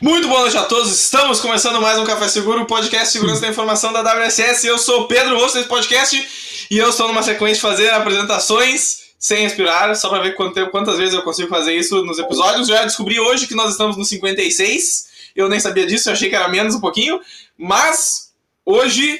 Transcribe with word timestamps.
Muito 0.00 0.28
boa 0.28 0.40
noite 0.40 0.58
a 0.58 0.64
todos. 0.64 0.92
Estamos 0.92 1.40
começando 1.40 1.80
mais 1.80 1.98
um 1.98 2.04
Café 2.04 2.28
Seguro, 2.28 2.60
o 2.60 2.66
podcast 2.66 3.10
Segurança 3.10 3.40
da 3.40 3.48
Informação 3.48 3.94
da 3.94 4.02
WSS. 4.02 4.66
Eu 4.66 4.78
sou 4.78 5.02
o 5.02 5.08
Pedro, 5.08 5.38
host 5.38 5.56
desse 5.56 5.70
podcast, 5.70 6.66
e 6.70 6.76
eu 6.76 6.90
estou 6.90 7.08
numa 7.08 7.22
sequência 7.22 7.54
de 7.54 7.60
fazer 7.62 7.90
apresentações 7.90 9.14
sem 9.18 9.44
respirar, 9.44 9.96
só 9.96 10.10
para 10.10 10.22
ver 10.22 10.34
quanto 10.34 10.68
quantas 10.68 10.98
vezes 10.98 11.14
eu 11.14 11.22
consigo 11.22 11.48
fazer 11.48 11.74
isso 11.74 12.04
nos 12.04 12.18
episódios. 12.18 12.68
Já 12.68 12.82
descobri 12.84 13.18
hoje 13.18 13.46
que 13.46 13.54
nós 13.54 13.70
estamos 13.70 13.96
no 13.96 14.04
56. 14.04 15.06
Eu 15.34 15.48
nem 15.48 15.58
sabia 15.58 15.86
disso, 15.86 16.10
eu 16.10 16.12
achei 16.12 16.28
que 16.28 16.36
era 16.36 16.48
menos 16.48 16.74
um 16.74 16.80
pouquinho. 16.80 17.18
Mas 17.56 18.32
hoje 18.66 19.18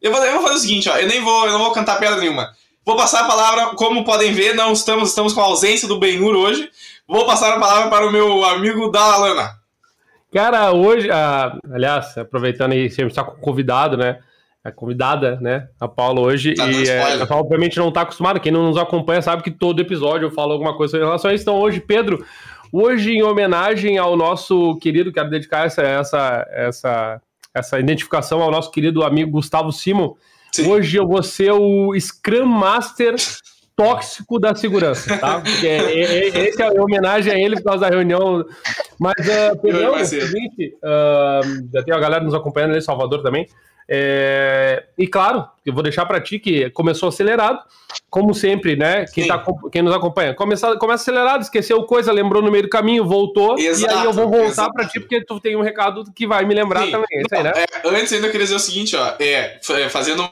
eu 0.00 0.10
vou, 0.10 0.24
eu 0.24 0.32
vou 0.32 0.42
fazer 0.42 0.54
o 0.54 0.60
seguinte, 0.60 0.88
ó, 0.88 0.96
eu 0.96 1.06
nem 1.06 1.20
vou, 1.20 1.44
eu 1.44 1.52
não 1.52 1.58
vou 1.58 1.72
cantar 1.72 1.98
pedra 1.98 2.16
nenhuma. 2.16 2.50
Vou 2.82 2.96
passar 2.96 3.20
a 3.20 3.24
palavra, 3.24 3.76
como 3.76 4.04
podem 4.04 4.32
ver, 4.32 4.54
não 4.54 4.72
estamos, 4.72 5.10
estamos 5.10 5.34
com 5.34 5.42
a 5.42 5.44
ausência 5.44 5.86
do 5.86 5.98
Benhur 5.98 6.34
hoje. 6.34 6.70
Vou 7.06 7.26
passar 7.26 7.52
a 7.52 7.60
palavra 7.60 7.90
para 7.90 8.06
o 8.06 8.10
meu 8.10 8.42
amigo 8.42 8.90
Dalalana. 8.90 9.63
Cara, 10.34 10.72
hoje, 10.72 11.08
ah, 11.12 11.56
aliás, 11.72 12.18
aproveitando 12.18 12.72
aí, 12.72 12.90
sempre 12.90 13.12
está 13.12 13.22
com 13.22 13.40
convidado, 13.40 13.96
né? 13.96 14.18
A 14.64 14.72
convidada, 14.72 15.38
né? 15.40 15.68
A 15.78 15.86
Paula 15.86 16.22
hoje. 16.22 16.54
Tá 16.54 16.66
e 16.66 16.88
é, 16.88 17.22
a 17.22 17.26
Paula, 17.26 17.44
obviamente, 17.44 17.78
não 17.78 17.86
está 17.88 18.00
acostumada. 18.00 18.40
Quem 18.40 18.50
não 18.50 18.64
nos 18.64 18.76
acompanha 18.76 19.22
sabe 19.22 19.44
que 19.44 19.50
todo 19.52 19.80
episódio 19.80 20.26
eu 20.26 20.32
falo 20.32 20.52
alguma 20.52 20.76
coisa 20.76 20.96
em 20.96 21.00
relação 21.00 21.30
a 21.30 21.34
isso. 21.34 21.42
Então, 21.42 21.54
hoje, 21.54 21.78
Pedro, 21.78 22.26
hoje, 22.72 23.12
em 23.12 23.22
homenagem 23.22 23.96
ao 23.96 24.16
nosso 24.16 24.76
querido, 24.78 25.12
quero 25.12 25.30
dedicar 25.30 25.66
essa, 25.66 25.82
essa, 25.82 26.48
essa, 26.50 27.22
essa 27.54 27.78
identificação 27.78 28.42
ao 28.42 28.50
nosso 28.50 28.72
querido 28.72 29.04
amigo 29.04 29.30
Gustavo 29.30 29.70
Simon. 29.70 30.14
Sim. 30.50 30.68
Hoje 30.68 30.96
eu 30.96 31.06
vou 31.06 31.22
ser 31.22 31.52
o 31.52 31.94
Scrum 31.96 32.46
Master 32.46 33.14
tóxico 33.76 34.38
da 34.38 34.54
segurança, 34.54 35.16
tá? 35.18 35.40
Porque 35.40 35.66
é, 35.66 36.00
é, 36.00 36.28
é, 36.28 36.48
esse 36.48 36.62
é 36.62 36.66
a 36.66 36.82
homenagem 36.82 37.32
a 37.32 37.38
ele 37.38 37.56
por 37.56 37.64
causa 37.64 37.80
da 37.80 37.88
reunião. 37.88 38.44
Mas, 38.98 39.14
uh, 39.26 39.58
Pedrão, 39.60 39.92
vai 39.92 40.02
é 40.02 40.04
seguinte, 40.04 40.76
uh, 40.76 41.68
já 41.72 41.82
tem 41.82 41.94
a 41.94 41.98
galera 41.98 42.22
nos 42.22 42.34
acompanhando 42.34 42.72
ali, 42.72 42.82
Salvador 42.82 43.22
também. 43.22 43.46
É, 43.86 44.82
e 44.96 45.06
claro, 45.06 45.46
eu 45.64 45.72
vou 45.72 45.82
deixar 45.82 46.06
para 46.06 46.20
ti 46.20 46.38
que 46.38 46.70
começou 46.70 47.08
acelerado, 47.08 47.58
como 48.08 48.32
sempre, 48.32 48.76
né? 48.76 49.04
Quem, 49.12 49.26
tá, 49.26 49.44
quem 49.70 49.82
nos 49.82 49.94
acompanha, 49.94 50.32
começa, 50.34 50.76
começa 50.78 51.02
acelerado, 51.02 51.42
esqueceu 51.42 51.82
coisa, 51.84 52.10
lembrou 52.10 52.42
no 52.42 52.50
meio 52.50 52.62
do 52.62 52.70
caminho, 52.70 53.04
voltou, 53.04 53.58
e 53.58 53.66
Exato, 53.66 53.94
aí 53.94 54.04
eu 54.04 54.12
vou 54.12 54.28
voltar 54.28 54.70
para 54.70 54.88
ti 54.88 54.98
porque 54.98 55.22
tu 55.22 55.38
tem 55.38 55.54
um 55.54 55.60
recado 55.60 56.04
que 56.14 56.26
vai 56.26 56.46
me 56.46 56.54
lembrar 56.54 56.86
Sim. 56.86 56.92
também. 56.92 57.06
É 57.12 57.20
isso 57.20 57.34
aí, 57.34 57.42
né? 57.42 57.52
É, 57.56 57.88
antes 57.88 58.12
ainda 58.12 58.26
eu 58.26 58.30
queria 58.30 58.46
dizer 58.46 58.56
o 58.56 58.60
seguinte, 58.60 58.96
ó, 58.96 59.14
é, 59.20 59.58
fazendo 59.90 60.26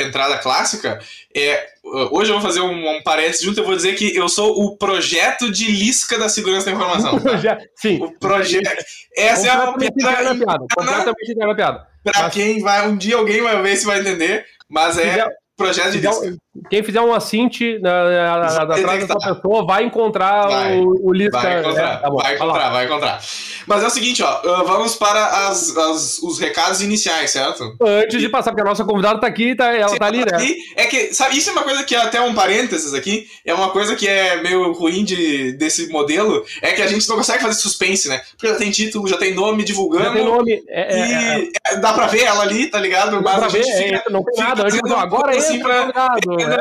entrada 0.00 0.38
clássica, 0.38 1.00
é, 1.34 1.66
hoje 2.10 2.30
eu 2.30 2.34
vou 2.34 2.40
fazer 2.40 2.60
um, 2.60 2.96
um 2.96 3.02
parênteses 3.02 3.42
junto, 3.42 3.60
eu 3.60 3.64
vou 3.64 3.74
dizer 3.74 3.94
que 3.94 4.14
eu 4.16 4.28
sou 4.28 4.64
o 4.64 4.76
projeto 4.76 5.50
de 5.50 5.70
Lisca 5.70 6.18
da 6.18 6.28
segurança 6.28 6.66
da 6.66 6.72
informação. 6.72 7.18
tá? 7.20 7.58
Sim. 7.74 8.00
O 8.02 8.12
projeto. 8.18 8.84
Essa 9.16 9.46
é 9.48 9.50
a 9.50 9.72
piada 9.72 10.34
piada. 10.34 10.66
Completamente 10.74 11.56
piada. 11.56 11.86
pra 12.04 12.30
quem 12.30 12.60
vai. 12.60 12.88
Um 12.88 12.96
dia 12.96 13.16
alguém 13.16 13.42
vai 13.42 13.60
ver 13.60 13.76
se 13.76 13.84
vai 13.84 14.00
entender, 14.00 14.44
mas 14.68 14.98
é 14.98 15.26
projeto 15.62 15.92
de 15.92 16.38
quem 16.68 16.82
fizer 16.82 17.00
um 17.00 17.14
assinte 17.14 17.78
na, 17.78 18.04
na, 18.04 18.38
na, 18.38 18.64
Vai 18.66 18.80
atrás 18.80 18.82
dessa 19.00 19.14
detectar. 19.14 19.34
pessoa 19.36 19.66
vai 19.66 19.84
encontrar 19.84 20.48
Vai. 20.48 20.78
o, 20.80 21.08
o 21.08 21.12
Lisca. 21.12 21.40
Vai 21.40 21.60
encontrar, 21.60 21.92
É, 21.92 21.96
tá 21.96 22.10
bom, 22.10 22.16
vai 22.18 22.34
encontrar, 22.34 22.70
vai 22.70 22.84
encontrar. 22.84 23.20
Mas 23.66 23.82
é 23.82 23.86
o 23.86 23.90
seguinte, 23.90 24.22
ó, 24.22 24.40
uh, 24.60 24.66
vamos 24.66 24.96
para 24.96 25.48
as, 25.48 25.74
as- 25.76 26.18
os 26.18 26.38
recados 26.38 26.82
iniciais, 26.82 27.30
certo? 27.30 27.74
Antes 27.80 28.20
de 28.20 28.28
passar, 28.28 28.50
porque 28.50 28.60
a 28.62 28.64
nossa 28.68 28.84
convidada 28.84 29.20
tá 29.20 29.26
aqui, 29.26 29.54
tá, 29.54 29.72
ela 29.74 29.88
Sim, 29.88 29.96
tá 29.98 30.06
ali, 30.06 30.18
né? 30.24 30.32
aqui, 30.34 30.56
é 30.76 30.86
que, 30.86 31.14
sabe, 31.14 31.38
isso 31.38 31.48
é 31.48 31.52
uma 31.52 31.62
coisa 31.62 31.84
que 31.84 31.94
é 31.94 31.98
até 32.02 32.20
um 32.20 32.34
parênteses 32.34 32.92
aqui, 32.92 33.26
é 33.46 33.54
uma 33.54 33.70
coisa 33.70 33.94
que 33.96 34.06
é 34.08 34.42
meio 34.42 34.72
ruim 34.72 35.04
de, 35.04 35.52
desse 35.52 35.88
modelo, 35.88 36.44
é 36.60 36.72
que 36.72 36.82
a 36.82 36.86
gente 36.86 37.08
não 37.08 37.16
consegue 37.16 37.42
fazer 37.42 37.54
suspense, 37.54 38.08
né? 38.08 38.20
Porque 38.32 38.48
já 38.48 38.56
tem 38.56 38.70
título, 38.70 39.06
já 39.08 39.16
tem 39.16 39.32
nome 39.34 39.64
divulgando, 39.64 40.04
Já 40.04 40.12
tem 40.12 40.24
nome. 40.24 40.62
É, 40.68 40.82
é, 40.94 41.00
é, 41.00 41.38
e 41.44 41.52
é, 41.68 41.76
dá 41.76 41.92
pra 41.92 42.06
ver 42.08 42.24
ela 42.24 42.42
ali, 42.42 42.66
tá 42.68 42.78
ligado? 42.80 43.22
Mas 43.22 43.42
a 43.42 43.48
gente 43.48 43.64
ver, 43.66 43.84
fica, 43.84 44.02
é, 44.06 44.10
não 44.12 44.22
tem 44.24 44.42
nada. 44.44 44.62
Fazendo 44.62 44.94
agora 44.96 45.34
assim 45.54 45.62
pra- 45.62 45.80
convidado. 45.80 46.20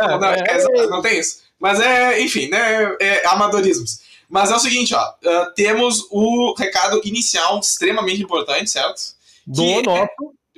não, 0.09 0.19
não, 0.19 0.28
é, 0.28 0.44
é, 0.47 0.57
é, 0.84 0.88
não 0.88 1.02
tem 1.02 1.19
isso. 1.19 1.41
Mas 1.59 1.79
é, 1.79 2.22
enfim, 2.22 2.50
né? 2.50 2.96
É 3.00 3.25
amadorismos. 3.28 4.00
Mas 4.29 4.50
é 4.50 4.56
o 4.56 4.59
seguinte, 4.59 4.96
ó. 4.96 5.00
ah, 5.00 5.52
temos 5.56 6.07
o 6.09 6.53
recado 6.57 7.01
inicial 7.03 7.59
extremamente 7.59 8.22
importante, 8.24 8.69
certo? 8.69 9.00
do 9.46 9.62
que- 9.63 9.81
nosso. 9.84 10.09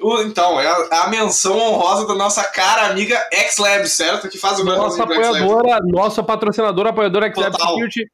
O- 0.02 0.22
então, 0.24 0.60
é 0.60 0.68
a, 0.68 1.04
a 1.04 1.08
menção 1.10 1.58
honrosa 1.58 2.06
da 2.06 2.14
nossa 2.16 2.44
cara 2.44 2.88
amiga 2.88 3.18
X-Labs, 3.32 3.94
certo? 3.94 4.28
Que 4.28 4.38
faz 4.38 4.60
o 4.60 4.64
Nossa 4.66 5.04
apoiadora, 5.04 5.80
nossa 5.86 6.22
patrocinadora, 6.22 6.90
apoiadora 6.90 7.34
Xlab. 7.34 7.56
Security. 7.56 8.12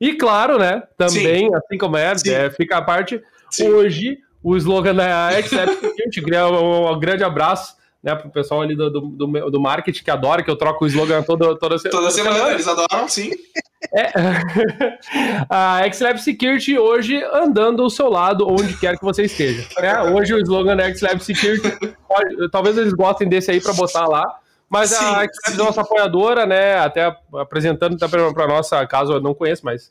E 0.00 0.12
claro, 0.14 0.58
né? 0.58 0.82
Também, 0.98 1.48
assim 1.54 1.78
como 1.78 1.96
é, 1.96 2.16
Sim. 2.18 2.30
é, 2.30 2.50
fica 2.50 2.76
a 2.78 2.82
parte. 2.82 3.22
Sim. 3.50 3.68
Hoje, 3.70 4.18
o 4.42 4.54
slogan 4.56 4.94
da 4.94 5.30
Xlab 5.42 5.72
Security, 5.72 6.20
um 6.92 6.98
grande 7.00 7.24
abraço 7.24 7.74
né, 8.02 8.14
pro 8.14 8.30
pessoal 8.30 8.62
ali 8.62 8.74
do, 8.74 8.90
do, 8.90 9.00
do, 9.50 9.60
marketing 9.60 10.02
que 10.02 10.10
adora 10.10 10.42
que 10.42 10.50
eu 10.50 10.56
troco 10.56 10.84
o 10.84 10.88
slogan 10.88 11.22
toda, 11.22 11.54
toda, 11.58 11.78
se- 11.78 11.90
Toda 11.90 12.10
semana 12.10 12.50
eles 12.52 12.66
adoram, 12.66 13.06
sim. 13.08 13.30
É. 13.94 14.10
a 15.48 15.82
XLab 15.92 16.18
Security 16.18 16.78
hoje 16.78 17.22
andando 17.32 17.82
ao 17.82 17.90
seu 17.90 18.08
lado, 18.08 18.46
onde 18.48 18.74
quer 18.78 18.98
que 18.98 19.04
você 19.04 19.24
esteja. 19.24 19.66
né? 19.80 20.00
Hoje 20.02 20.34
o 20.34 20.38
slogan 20.38 20.76
da 20.76 20.92
XLab 20.92 21.22
Security, 21.22 21.70
pode- 22.08 22.50
talvez 22.50 22.78
eles 22.78 22.92
gostem 22.92 23.28
desse 23.28 23.50
aí 23.50 23.60
para 23.60 23.72
botar 23.74 24.06
lá. 24.06 24.24
Mas 24.68 24.90
Sim, 24.90 25.04
a 25.04 25.26
XLab 25.26 25.52
é 25.52 25.64
nossa 25.64 25.80
apoiadora, 25.80 26.46
né? 26.46 26.78
Até 26.78 27.14
apresentando 27.34 27.98
para 28.32 28.46
nossa, 28.46 28.86
caso 28.86 29.12
eu 29.14 29.20
não 29.20 29.34
conheça, 29.34 29.62
mas 29.64 29.90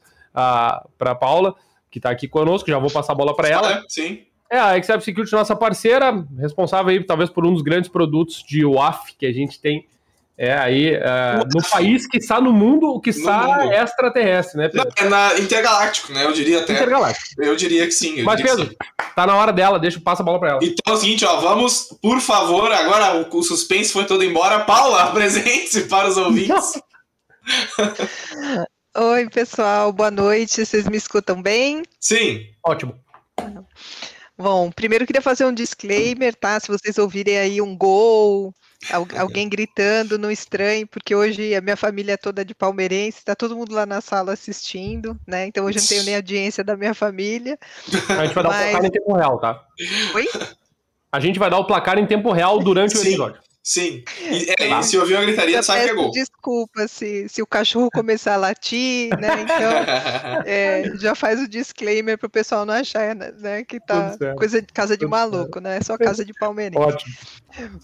para 0.98 1.14
Paula, 1.16 1.54
que 1.92 2.00
está 2.00 2.10
aqui 2.10 2.28
conosco, 2.28 2.70
já 2.70 2.80
vou 2.80 2.90
passar 2.90 3.14
a 3.14 3.16
bola 3.16 3.36
para 3.36 3.50
ela. 3.50 3.72
É, 3.74 3.82
sim. 3.88 4.22
É, 4.52 4.58
a 4.58 4.82
XF 4.82 5.02
Security, 5.02 5.32
nossa 5.34 5.56
parceira, 5.56 6.26
responsável 6.40 6.90
aí, 6.90 7.04
talvez, 7.04 7.30
por 7.30 7.46
um 7.46 7.54
dos 7.54 7.62
grandes 7.62 7.90
produtos 7.90 8.44
de 8.44 8.66
WAF 8.66 9.14
que 9.16 9.26
a 9.26 9.32
gente 9.32 9.60
tem 9.60 9.86
é, 10.42 10.54
aí 10.54 10.94
é, 10.94 11.44
no 11.54 11.62
país, 11.70 12.08
que 12.08 12.18
está 12.18 12.40
no 12.40 12.54
mundo, 12.54 12.88
o 12.88 13.02
que 13.02 13.10
está 13.10 13.68
extraterrestre, 13.76 14.58
né, 14.58 14.72
Não, 14.74 14.86
Pedro? 14.86 15.06
é 15.06 15.10
na 15.10 15.38
Intergaláctico, 15.38 16.14
né? 16.14 16.24
Eu 16.24 16.32
diria 16.32 16.62
até. 16.62 16.76
Intergaláctico. 16.76 17.44
Eu 17.44 17.58
diria 17.58 17.86
que 17.86 17.92
sim. 17.92 18.20
eu 18.20 18.26
Mas, 18.26 18.42
Pedro, 18.42 18.74
tá 19.14 19.28
na 19.28 19.36
hora 19.36 19.52
dela, 19.52 19.78
deixa 19.78 19.98
eu 19.98 20.02
passar 20.02 20.24
a 20.24 20.26
bola 20.26 20.40
para 20.40 20.50
ela. 20.52 20.60
Então 20.64 20.94
é 20.94 20.96
o 20.96 20.98
seguinte, 20.98 21.26
ó, 21.26 21.42
vamos, 21.42 21.90
por 22.02 22.22
favor, 22.22 22.72
agora 22.72 23.28
o, 23.30 23.38
o 23.38 23.44
suspense 23.44 23.92
foi 23.92 24.06
todo 24.06 24.24
embora. 24.24 24.62
Paula, 24.62 25.04
apresente 25.12 25.82
para 25.82 26.08
os 26.08 26.16
ouvintes. 26.16 26.82
Oi, 28.96 29.30
pessoal, 29.30 29.92
boa 29.92 30.10
noite. 30.10 30.66
Vocês 30.66 30.88
me 30.88 30.96
escutam 30.96 31.42
bem? 31.42 31.84
Sim. 32.00 32.46
Ótimo. 32.66 32.96
Bom, 34.42 34.72
primeiro 34.72 35.04
eu 35.04 35.06
queria 35.08 35.22
fazer 35.22 35.44
um 35.46 35.54
disclaimer, 35.54 36.34
tá? 36.34 36.58
Se 36.60 36.70
vocês 36.70 36.98
ouvirem 36.98 37.38
aí 37.38 37.62
um 37.62 37.76
gol, 37.76 38.54
al- 38.90 39.08
alguém 39.18 39.50
gritando, 39.50 40.18
não 40.18 40.32
estranhe, 40.32 40.86
porque 40.86 41.14
hoje 41.14 41.54
a 41.54 41.60
minha 41.60 41.76
família 41.76 42.14
é 42.14 42.18
toda 42.18 42.46
de 42.46 42.56
palmeirense, 42.56 43.26
tá 43.26 43.36
todo 43.36 43.56
mundo 43.58 43.76
lá 43.76 43.86
na 43.86 44.00
sala 44.00 44.32
assistindo, 44.32 45.20
né? 45.28 45.46
Então 45.48 45.66
hoje 45.66 45.80
eu 45.80 45.82
não 45.82 45.88
tenho 45.90 46.04
nem 46.04 46.16
audiência 46.16 46.64
da 46.64 46.78
minha 46.78 46.94
família. 46.94 47.60
A 48.18 48.26
gente 48.26 48.34
vai 48.34 48.44
dar 48.44 48.50
o 48.50 48.54
Mas- 48.54 48.72
placar 48.72 48.86
em 48.86 48.92
tempo 48.92 49.14
real, 49.14 49.40
tá? 49.40 49.62
Oi? 50.16 50.28
A 51.12 51.20
gente 51.20 51.38
vai 51.38 51.50
dar 51.50 51.58
o 51.58 51.66
placar 51.68 51.98
em 52.00 52.06
tempo 52.06 52.32
real 52.32 52.60
durante 52.60 52.96
o 52.96 52.98
Sim. 53.00 53.08
episódio. 53.10 53.42
Sim. 53.64 54.04
E, 54.22 54.54
é, 54.60 54.80
e 54.80 54.84
se 54.84 54.98
ouvir 54.98 55.16
uma 55.16 55.26
gritaria, 55.26 55.62
sabe 55.62 55.84
que 55.84 55.90
é 55.90 55.94
gol. 55.94 56.12
desculpa 56.12 56.88
se, 56.88 57.28
se 57.30 57.42
o 57.42 57.48
cachorro 57.48 57.90
começar 57.92 58.34
a 58.34 58.38
latir, 58.38 59.10
né? 59.20 59.42
Então 59.42 60.44
é, 60.46 60.98
já 60.98 61.14
faz 61.14 61.40
o 61.40 61.48
disclaimer 61.48 62.18
para 62.18 62.28
o 62.28 62.30
pessoal 62.30 62.66
não 62.66 62.74
achar 62.74 63.16
né, 63.16 63.64
que 63.64 63.80
tá 63.80 64.18
coisa 64.38 64.62
de 64.62 64.74
casa 64.74 64.96
de 64.96 65.02
Tudo 65.02 65.12
maluco, 65.12 65.60
né? 65.60 65.78
É 65.78 65.82
só 65.82 65.98
casa 65.98 66.24
de 66.24 66.34
palmeirense. 66.34 66.84
Ótimo. 66.84 67.16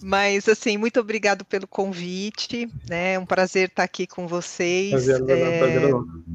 Mas, 0.02 0.48
assim, 0.48 0.76
muito 0.76 0.98
obrigado 0.98 1.44
pelo 1.44 1.66
convite, 1.66 2.68
né? 2.88 3.14
É 3.14 3.18
um 3.18 3.26
prazer 3.26 3.68
estar 3.68 3.84
aqui 3.84 4.06
com 4.06 4.26
vocês. 4.26 4.90
Prazer, 4.90 5.22
É, 5.28 5.58
prazer 5.58 5.82
é 5.82 5.90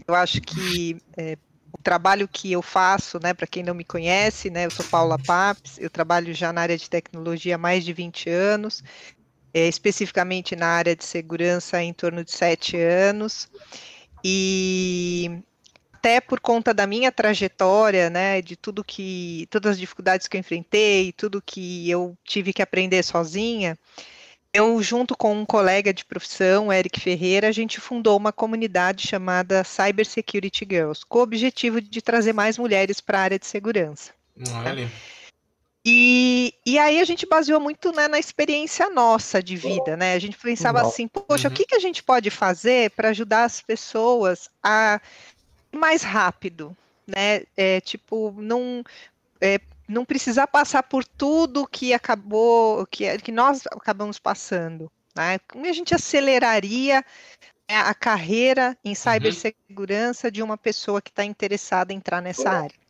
eu 0.07 0.15
acho 0.15 0.41
que 0.41 0.97
é, 1.17 1.37
o 1.73 1.81
trabalho 1.81 2.27
que 2.27 2.51
eu 2.51 2.61
faço, 2.61 3.19
né, 3.21 3.33
para 3.33 3.47
quem 3.47 3.63
não 3.63 3.73
me 3.73 3.83
conhece, 3.83 4.49
né, 4.49 4.65
eu 4.65 4.71
sou 4.71 4.85
Paula 4.85 5.17
Paps, 5.17 5.77
eu 5.79 5.89
trabalho 5.89 6.33
já 6.33 6.51
na 6.51 6.61
área 6.61 6.77
de 6.77 6.89
tecnologia 6.89 7.55
há 7.55 7.57
mais 7.57 7.83
de 7.83 7.93
20 7.93 8.29
anos, 8.29 8.83
é, 9.53 9.67
especificamente 9.67 10.55
na 10.55 10.67
área 10.67 10.95
de 10.95 11.03
segurança 11.03 11.81
em 11.81 11.93
torno 11.93 12.23
de 12.23 12.31
7 12.31 12.77
anos, 12.77 13.49
e 14.23 15.41
até 15.93 16.19
por 16.19 16.39
conta 16.39 16.73
da 16.73 16.87
minha 16.87 17.11
trajetória, 17.11 18.09
né, 18.09 18.41
de 18.41 18.55
tudo 18.55 18.83
que, 18.83 19.47
todas 19.51 19.73
as 19.73 19.79
dificuldades 19.79 20.27
que 20.27 20.35
eu 20.35 20.39
enfrentei, 20.39 21.11
tudo 21.11 21.43
que 21.45 21.89
eu 21.89 22.17
tive 22.23 22.51
que 22.53 22.61
aprender 22.61 23.03
sozinha, 23.03 23.77
eu, 24.53 24.81
junto 24.81 25.15
com 25.15 25.33
um 25.33 25.45
colega 25.45 25.93
de 25.93 26.03
profissão, 26.03 26.73
Eric 26.73 26.99
Ferreira, 26.99 27.47
a 27.47 27.51
gente 27.51 27.79
fundou 27.79 28.17
uma 28.17 28.33
comunidade 28.33 29.07
chamada 29.07 29.63
Cyber 29.63 30.05
Security 30.05 30.67
Girls, 30.69 31.05
com 31.07 31.19
o 31.19 31.21
objetivo 31.21 31.79
de 31.79 32.01
trazer 32.01 32.33
mais 32.33 32.57
mulheres 32.57 32.99
para 32.99 33.19
a 33.19 33.21
área 33.21 33.39
de 33.39 33.45
segurança. 33.45 34.11
Olha. 34.53 34.91
E, 35.83 36.53
e 36.63 36.77
aí 36.77 36.99
a 36.99 37.03
gente 37.03 37.25
baseou 37.25 37.59
muito 37.59 37.91
né, 37.91 38.07
na 38.07 38.19
experiência 38.19 38.87
nossa 38.89 39.41
de 39.41 39.55
vida, 39.55 39.97
né? 39.97 40.13
A 40.13 40.19
gente 40.19 40.37
pensava 40.37 40.77
Legal. 40.77 40.91
assim, 40.91 41.07
poxa, 41.07 41.47
Uhum. 41.47 41.53
o 41.53 41.57
que, 41.57 41.65
que 41.65 41.75
a 41.75 41.79
gente 41.79 42.03
pode 42.03 42.29
fazer 42.29 42.91
para 42.91 43.09
ajudar 43.09 43.45
as 43.45 43.61
pessoas 43.61 44.47
a 44.61 45.01
ir 45.73 45.77
mais 45.77 46.03
rápido, 46.03 46.77
né? 47.07 47.43
É, 47.57 47.81
tipo, 47.81 48.31
não, 48.37 48.83
é, 49.39 49.59
não 49.87 50.05
precisar 50.05 50.45
passar 50.45 50.83
por 50.83 51.03
tudo 51.03 51.67
que 51.67 51.93
acabou, 51.93 52.85
que, 52.85 53.17
que 53.17 53.31
nós 53.31 53.63
acabamos 53.65 54.19
passando. 54.19 54.91
Né? 55.15 55.39
Como 55.51 55.65
a 55.65 55.73
gente 55.73 55.95
aceleraria 55.95 57.03
né, 57.69 57.77
a 57.77 57.93
carreira 57.95 58.77
em 58.85 58.89
uhum. 58.89 58.95
cibersegurança 58.95 60.27
uhum. 60.27 60.31
de 60.31 60.43
uma 60.43 60.57
pessoa 60.57 61.01
que 61.01 61.09
está 61.09 61.25
interessada 61.25 61.91
em 61.91 61.97
entrar 61.97 62.21
nessa 62.21 62.49
área? 62.49 62.80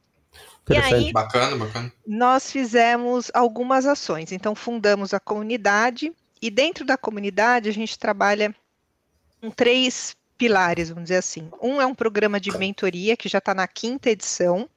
E 0.69 0.77
aí, 0.77 1.11
bacana, 1.11 1.55
bacana. 1.57 1.91
nós 2.05 2.51
fizemos 2.51 3.31
algumas 3.33 3.85
ações. 3.85 4.31
Então, 4.31 4.55
fundamos 4.55 5.13
a 5.13 5.19
comunidade, 5.19 6.13
e 6.41 6.49
dentro 6.49 6.85
da 6.85 6.97
comunidade 6.97 7.69
a 7.69 7.73
gente 7.73 7.97
trabalha 7.97 8.55
com 9.41 9.49
três 9.49 10.15
pilares, 10.37 10.89
vamos 10.89 11.03
dizer 11.03 11.17
assim. 11.17 11.49
Um 11.61 11.81
é 11.81 11.85
um 11.85 11.93
programa 11.93 12.39
de 12.39 12.55
mentoria, 12.57 13.15
que 13.15 13.29
já 13.29 13.37
está 13.37 13.53
na 13.53 13.67
quinta 13.67 14.09
edição, 14.09 14.67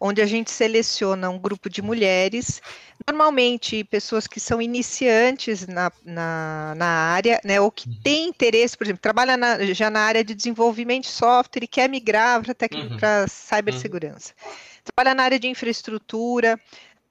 onde 0.00 0.22
a 0.22 0.26
gente 0.26 0.50
seleciona 0.50 1.30
um 1.30 1.38
grupo 1.38 1.68
de 1.68 1.82
mulheres, 1.82 2.60
normalmente 3.06 3.82
pessoas 3.84 4.26
que 4.26 4.38
são 4.38 4.60
iniciantes 4.62 5.66
na, 5.66 5.90
na, 6.04 6.74
na 6.76 6.86
área, 6.86 7.40
né, 7.44 7.60
ou 7.60 7.70
que 7.70 7.88
têm 8.02 8.28
interesse, 8.28 8.76
por 8.76 8.84
exemplo, 8.84 9.00
trabalha 9.00 9.36
na, 9.36 9.64
já 9.66 9.90
na 9.90 10.00
área 10.00 10.22
de 10.22 10.34
desenvolvimento 10.34 11.04
de 11.04 11.10
software 11.10 11.64
e 11.64 11.68
quer 11.68 11.88
migrar 11.88 12.42
para 12.42 13.22
uhum. 13.22 13.26
cibersegurança. 13.28 14.32
Uhum. 14.44 14.73
Trabalha 14.84 15.14
na 15.14 15.22
área 15.24 15.38
de 15.38 15.48
infraestrutura, 15.48 16.60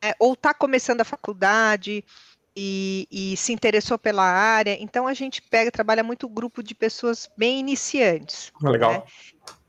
é, 0.02 0.16
ou 0.20 0.34
está 0.34 0.54
começando 0.54 1.02
a 1.02 1.06
faculdade, 1.06 2.04
e, 2.56 3.08
e, 3.12 3.36
se 3.36 3.52
interessou 3.52 3.98
pela 3.98 4.24
área. 4.24 4.78
Então 4.80 5.08
a 5.08 5.14
gente 5.14 5.42
pega, 5.42 5.72
trabalha 5.72 6.04
muito 6.04 6.30
grupo 6.30 6.62
de 6.62 6.76
pessoas 6.76 7.30
bem 7.36 7.60
iniciantes. 7.60 8.52
Ah, 8.64 8.70
legal. 8.70 8.92
Né? 8.92 9.04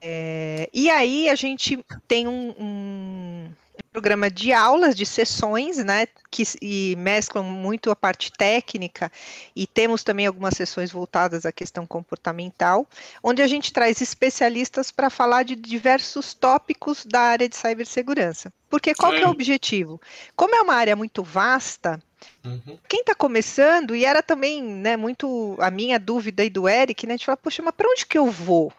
É, 0.00 0.68
e 0.72 0.90
aí 0.90 1.30
a 1.30 1.34
gente 1.34 1.82
tem 2.06 2.28
um, 2.28 2.54
um, 2.58 3.52
programa 3.94 4.29
de 4.29 4.52
aulas, 4.52 4.96
de 4.96 5.06
sessões, 5.06 5.76
né, 5.79 6.08
que 6.29 6.43
e 6.61 6.96
mesclam 6.96 7.44
muito 7.44 7.93
a 7.93 7.96
parte 7.96 8.32
técnica 8.32 9.11
e 9.55 9.69
temos 9.69 10.02
também 10.02 10.26
algumas 10.26 10.55
sessões 10.55 10.91
voltadas 10.91 11.46
à 11.46 11.52
questão 11.52 11.87
comportamental, 11.87 12.88
onde 13.23 13.41
a 13.41 13.46
gente 13.46 13.73
traz 13.73 14.00
especialistas 14.00 14.91
para 14.91 15.08
falar 15.08 15.44
de 15.44 15.55
diversos 15.55 16.35
tópicos 16.35 17.06
da 17.06 17.20
área 17.20 17.49
de 17.49 17.56
cibersegurança. 17.56 18.52
Porque 18.69 18.96
qual 18.96 19.14
é 19.14 19.25
o 19.25 19.31
objetivo? 19.31 20.00
Como 20.35 20.56
é 20.56 20.61
uma 20.61 20.75
área 20.75 20.96
muito 20.96 21.23
vasta, 21.23 22.02
Uhum. 22.43 22.79
Quem 22.88 23.00
está 23.00 23.14
começando, 23.14 23.94
e 23.94 24.02
era 24.02 24.23
também 24.23 24.62
né, 24.62 24.96
muito 24.96 25.56
a 25.58 25.70
minha 25.70 25.99
dúvida 25.99 26.43
e 26.43 26.49
do 26.49 26.67
Eric, 26.67 27.06
né? 27.06 27.12
A 27.12 27.17
gente 27.19 27.26
fala, 27.26 27.37
poxa, 27.37 27.62
mas 27.62 27.75
para 27.75 27.87
onde 27.87 28.06
que 28.06 28.17
eu 28.17 28.31
vou? 28.31 28.73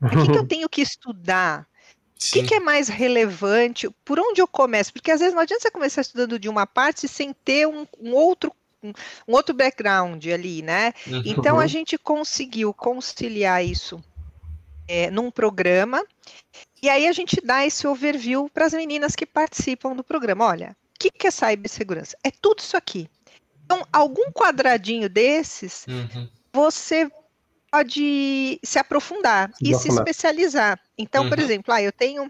O 0.00 0.08
que, 0.08 0.32
que 0.32 0.38
eu 0.38 0.46
tenho 0.48 0.68
que 0.68 0.80
estudar? 0.80 1.66
O 2.16 2.32
que, 2.32 2.42
que, 2.42 2.54
é 2.54 2.60
mais 2.60 2.88
relevante? 2.88 3.88
Por 4.04 4.18
onde 4.18 4.40
eu 4.40 4.48
começo? 4.48 4.92
Porque 4.92 5.10
às 5.10 5.20
vezes 5.20 5.34
não 5.34 5.42
adianta 5.42 5.62
você 5.62 5.70
começar 5.70 6.00
estudando 6.00 6.38
de 6.38 6.48
uma 6.48 6.66
parte 6.66 7.06
sem 7.06 7.32
ter 7.32 7.68
um, 7.68 7.86
um 8.00 8.14
outro 8.14 8.52
um, 8.82 8.88
um, 9.28 9.34
outro 9.34 9.54
background 9.54 10.24
ali, 10.26 10.62
né? 10.62 10.92
Uhum. 11.06 11.22
Então 11.24 11.60
a 11.60 11.66
gente 11.66 11.98
conseguiu 11.98 12.72
conciliar 12.72 13.64
isso 13.64 14.02
é, 14.88 15.10
num 15.10 15.30
programa 15.30 16.02
e 16.82 16.88
aí 16.88 17.06
a 17.06 17.12
gente 17.12 17.40
dá 17.42 17.66
esse 17.66 17.86
overview 17.86 18.48
para 18.52 18.66
as 18.66 18.72
meninas 18.72 19.14
que 19.14 19.26
participam 19.26 19.94
do 19.94 20.04
programa. 20.04 20.46
Olha, 20.46 20.76
o 20.94 20.98
que, 20.98 21.10
que 21.10 21.26
é 21.26 21.30
cibersegurança? 21.30 22.16
É 22.22 22.30
tudo 22.30 22.60
isso 22.60 22.76
aqui. 22.76 23.08
Então, 23.64 23.84
algum 23.92 24.30
quadradinho 24.30 25.08
desses, 25.08 25.86
uhum. 25.88 26.28
você 26.52 27.10
pode 27.76 28.58
se 28.64 28.78
aprofundar 28.78 29.50
e 29.62 29.74
se 29.74 29.88
especializar. 29.88 30.80
Então, 30.96 31.24
uhum. 31.24 31.28
por 31.28 31.38
exemplo, 31.38 31.74
ah, 31.74 31.82
eu 31.82 31.92
tenho 31.92 32.26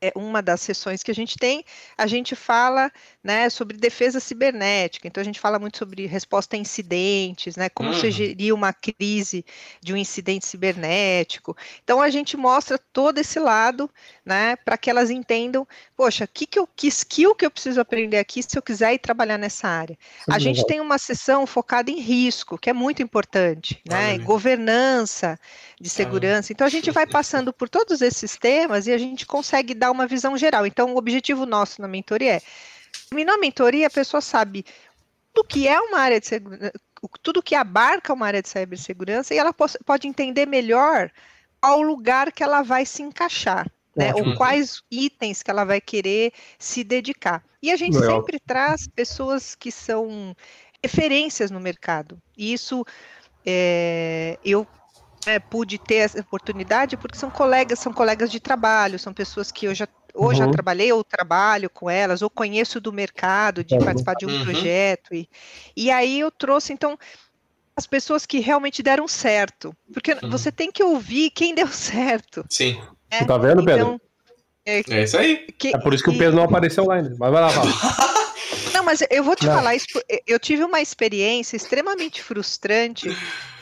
é 0.00 0.12
uma 0.14 0.42
das 0.42 0.60
sessões 0.60 1.02
que 1.02 1.10
a 1.10 1.14
gente 1.14 1.36
tem, 1.36 1.64
a 1.96 2.06
gente 2.06 2.36
fala 2.36 2.90
né, 3.24 3.48
sobre 3.48 3.76
defesa 3.76 4.20
cibernética, 4.20 5.08
então 5.08 5.20
a 5.20 5.24
gente 5.24 5.40
fala 5.40 5.58
muito 5.58 5.78
sobre 5.78 6.06
resposta 6.06 6.54
a 6.56 6.58
incidentes, 6.58 7.56
né, 7.56 7.68
como 7.68 7.90
uhum. 7.90 7.94
você 7.94 8.10
gerir 8.10 8.54
uma 8.54 8.72
crise 8.72 9.44
de 9.82 9.92
um 9.94 9.96
incidente 9.96 10.46
cibernético. 10.46 11.56
Então 11.82 12.00
a 12.00 12.10
gente 12.10 12.36
mostra 12.36 12.78
todo 12.92 13.18
esse 13.18 13.38
lado, 13.38 13.90
né, 14.24 14.56
para 14.56 14.76
que 14.76 14.90
elas 14.90 15.10
entendam, 15.10 15.66
poxa, 15.96 16.26
que, 16.26 16.46
que, 16.46 16.58
eu, 16.58 16.66
que 16.66 16.88
skill 16.88 17.34
que 17.34 17.46
eu 17.46 17.50
preciso 17.50 17.80
aprender 17.80 18.18
aqui 18.18 18.42
se 18.42 18.56
eu 18.56 18.62
quiser 18.62 18.92
ir 18.92 18.98
trabalhar 18.98 19.38
nessa 19.38 19.66
área. 19.66 19.98
Sim, 20.24 20.32
a 20.32 20.38
gente 20.38 20.66
tem 20.66 20.80
uma 20.80 20.98
sessão 20.98 21.46
focada 21.46 21.90
em 21.90 22.00
risco, 22.00 22.58
que 22.58 22.68
é 22.68 22.72
muito 22.72 23.02
importante, 23.02 23.80
né, 23.88 24.18
governança 24.18 25.38
de 25.80 25.88
segurança. 25.88 26.52
Então 26.52 26.66
a 26.66 26.70
gente 26.70 26.90
vai 26.90 27.06
passando 27.06 27.52
por 27.52 27.68
todos 27.68 28.02
esses 28.02 28.36
temas 28.36 28.86
e 28.86 28.92
a 28.92 28.98
gente 28.98 29.26
consegue 29.26 29.74
dar 29.74 29.85
dar 29.86 29.90
uma 29.90 30.06
visão 30.06 30.36
geral. 30.36 30.66
Então, 30.66 30.94
o 30.94 30.98
objetivo 30.98 31.46
nosso 31.46 31.80
na 31.80 31.88
mentoria 31.88 32.36
é, 32.36 33.24
na 33.24 33.38
mentoria 33.38 33.86
a 33.86 33.90
pessoa 33.90 34.20
sabe 34.20 34.64
tudo 35.32 35.46
que 35.46 35.68
é 35.68 35.78
uma 35.80 35.98
área 35.98 36.20
de 36.20 36.26
segurança, 36.26 36.72
tudo 37.22 37.42
que 37.42 37.54
abarca 37.54 38.12
uma 38.12 38.26
área 38.26 38.42
de 38.42 38.48
cibersegurança 38.48 39.34
e 39.34 39.38
ela 39.38 39.54
pode 39.84 40.08
entender 40.08 40.46
melhor 40.46 41.10
ao 41.60 41.82
lugar 41.82 42.32
que 42.32 42.42
ela 42.42 42.62
vai 42.62 42.84
se 42.84 43.02
encaixar. 43.02 43.70
Né, 43.98 44.12
ou 44.14 44.36
quais 44.36 44.82
itens 44.90 45.42
que 45.42 45.50
ela 45.50 45.64
vai 45.64 45.80
querer 45.80 46.30
se 46.58 46.84
dedicar. 46.84 47.42
E 47.62 47.70
a 47.72 47.76
gente 47.76 47.96
Legal. 47.96 48.20
sempre 48.20 48.38
traz 48.38 48.86
pessoas 48.86 49.54
que 49.54 49.72
são 49.72 50.36
referências 50.82 51.50
no 51.50 51.58
mercado. 51.58 52.18
E 52.36 52.52
isso 52.52 52.84
é, 53.42 54.38
eu 54.44 54.66
é, 55.26 55.38
pude 55.38 55.78
ter 55.78 55.96
essa 55.96 56.20
oportunidade 56.20 56.96
porque 56.96 57.18
são 57.18 57.30
colegas, 57.30 57.78
são 57.78 57.92
colegas 57.92 58.30
de 58.30 58.40
trabalho, 58.40 58.98
são 58.98 59.12
pessoas 59.12 59.50
que 59.50 59.66
eu 59.66 59.74
já 59.74 59.86
ou 60.14 60.28
uhum. 60.28 60.34
já 60.34 60.48
trabalhei 60.48 60.90
ou 60.92 61.04
trabalho 61.04 61.68
com 61.68 61.90
elas, 61.90 62.22
ou 62.22 62.30
conheço 62.30 62.80
do 62.80 62.90
mercado, 62.90 63.62
de 63.62 63.74
uhum. 63.74 63.84
participar 63.84 64.14
de 64.14 64.24
um 64.24 64.30
uhum. 64.30 64.44
projeto. 64.44 65.14
E, 65.14 65.28
e 65.76 65.90
aí 65.90 66.20
eu 66.20 66.30
trouxe, 66.30 66.72
então, 66.72 66.98
as 67.76 67.86
pessoas 67.86 68.24
que 68.24 68.40
realmente 68.40 68.82
deram 68.82 69.06
certo. 69.06 69.76
Porque 69.92 70.14
uhum. 70.14 70.30
você 70.30 70.50
tem 70.50 70.72
que 70.72 70.82
ouvir 70.82 71.28
quem 71.30 71.54
deu 71.54 71.68
certo. 71.68 72.46
Sim. 72.48 72.80
Né? 73.12 73.24
Tá 73.26 73.36
vendo, 73.36 73.62
Pedro? 73.62 73.82
Então, 73.82 74.00
é, 74.64 74.82
é, 74.88 75.04
isso 75.04 75.18
aí. 75.18 75.46
Que, 75.58 75.76
é 75.76 75.78
por 75.78 75.92
isso 75.92 76.02
que 76.02 76.10
o 76.10 76.16
Pedro 76.16 76.34
não 76.34 76.44
apareceu 76.44 76.86
lá 76.86 76.94
ainda. 76.94 77.14
Mas 77.18 77.30
vai 77.30 77.42
lá, 77.42 77.50
fala. 77.50 77.70
Não, 78.72 78.84
mas 78.84 79.00
eu 79.10 79.24
vou 79.24 79.34
te 79.34 79.46
não. 79.46 79.54
falar, 79.54 79.74
isso, 79.74 79.86
eu 80.26 80.38
tive 80.38 80.62
uma 80.62 80.82
experiência 80.82 81.56
extremamente 81.56 82.22
frustrante 82.22 83.08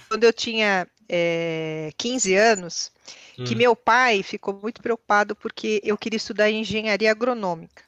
quando 0.08 0.24
eu 0.24 0.32
tinha 0.32 0.88
é, 1.08 1.90
15 1.96 2.34
anos, 2.34 2.92
hum. 3.38 3.44
que 3.44 3.54
meu 3.54 3.74
pai 3.74 4.22
ficou 4.22 4.58
muito 4.62 4.82
preocupado 4.82 5.34
porque 5.36 5.80
eu 5.84 5.96
queria 5.96 6.16
estudar 6.16 6.50
engenharia 6.50 7.10
agronômica. 7.10 7.82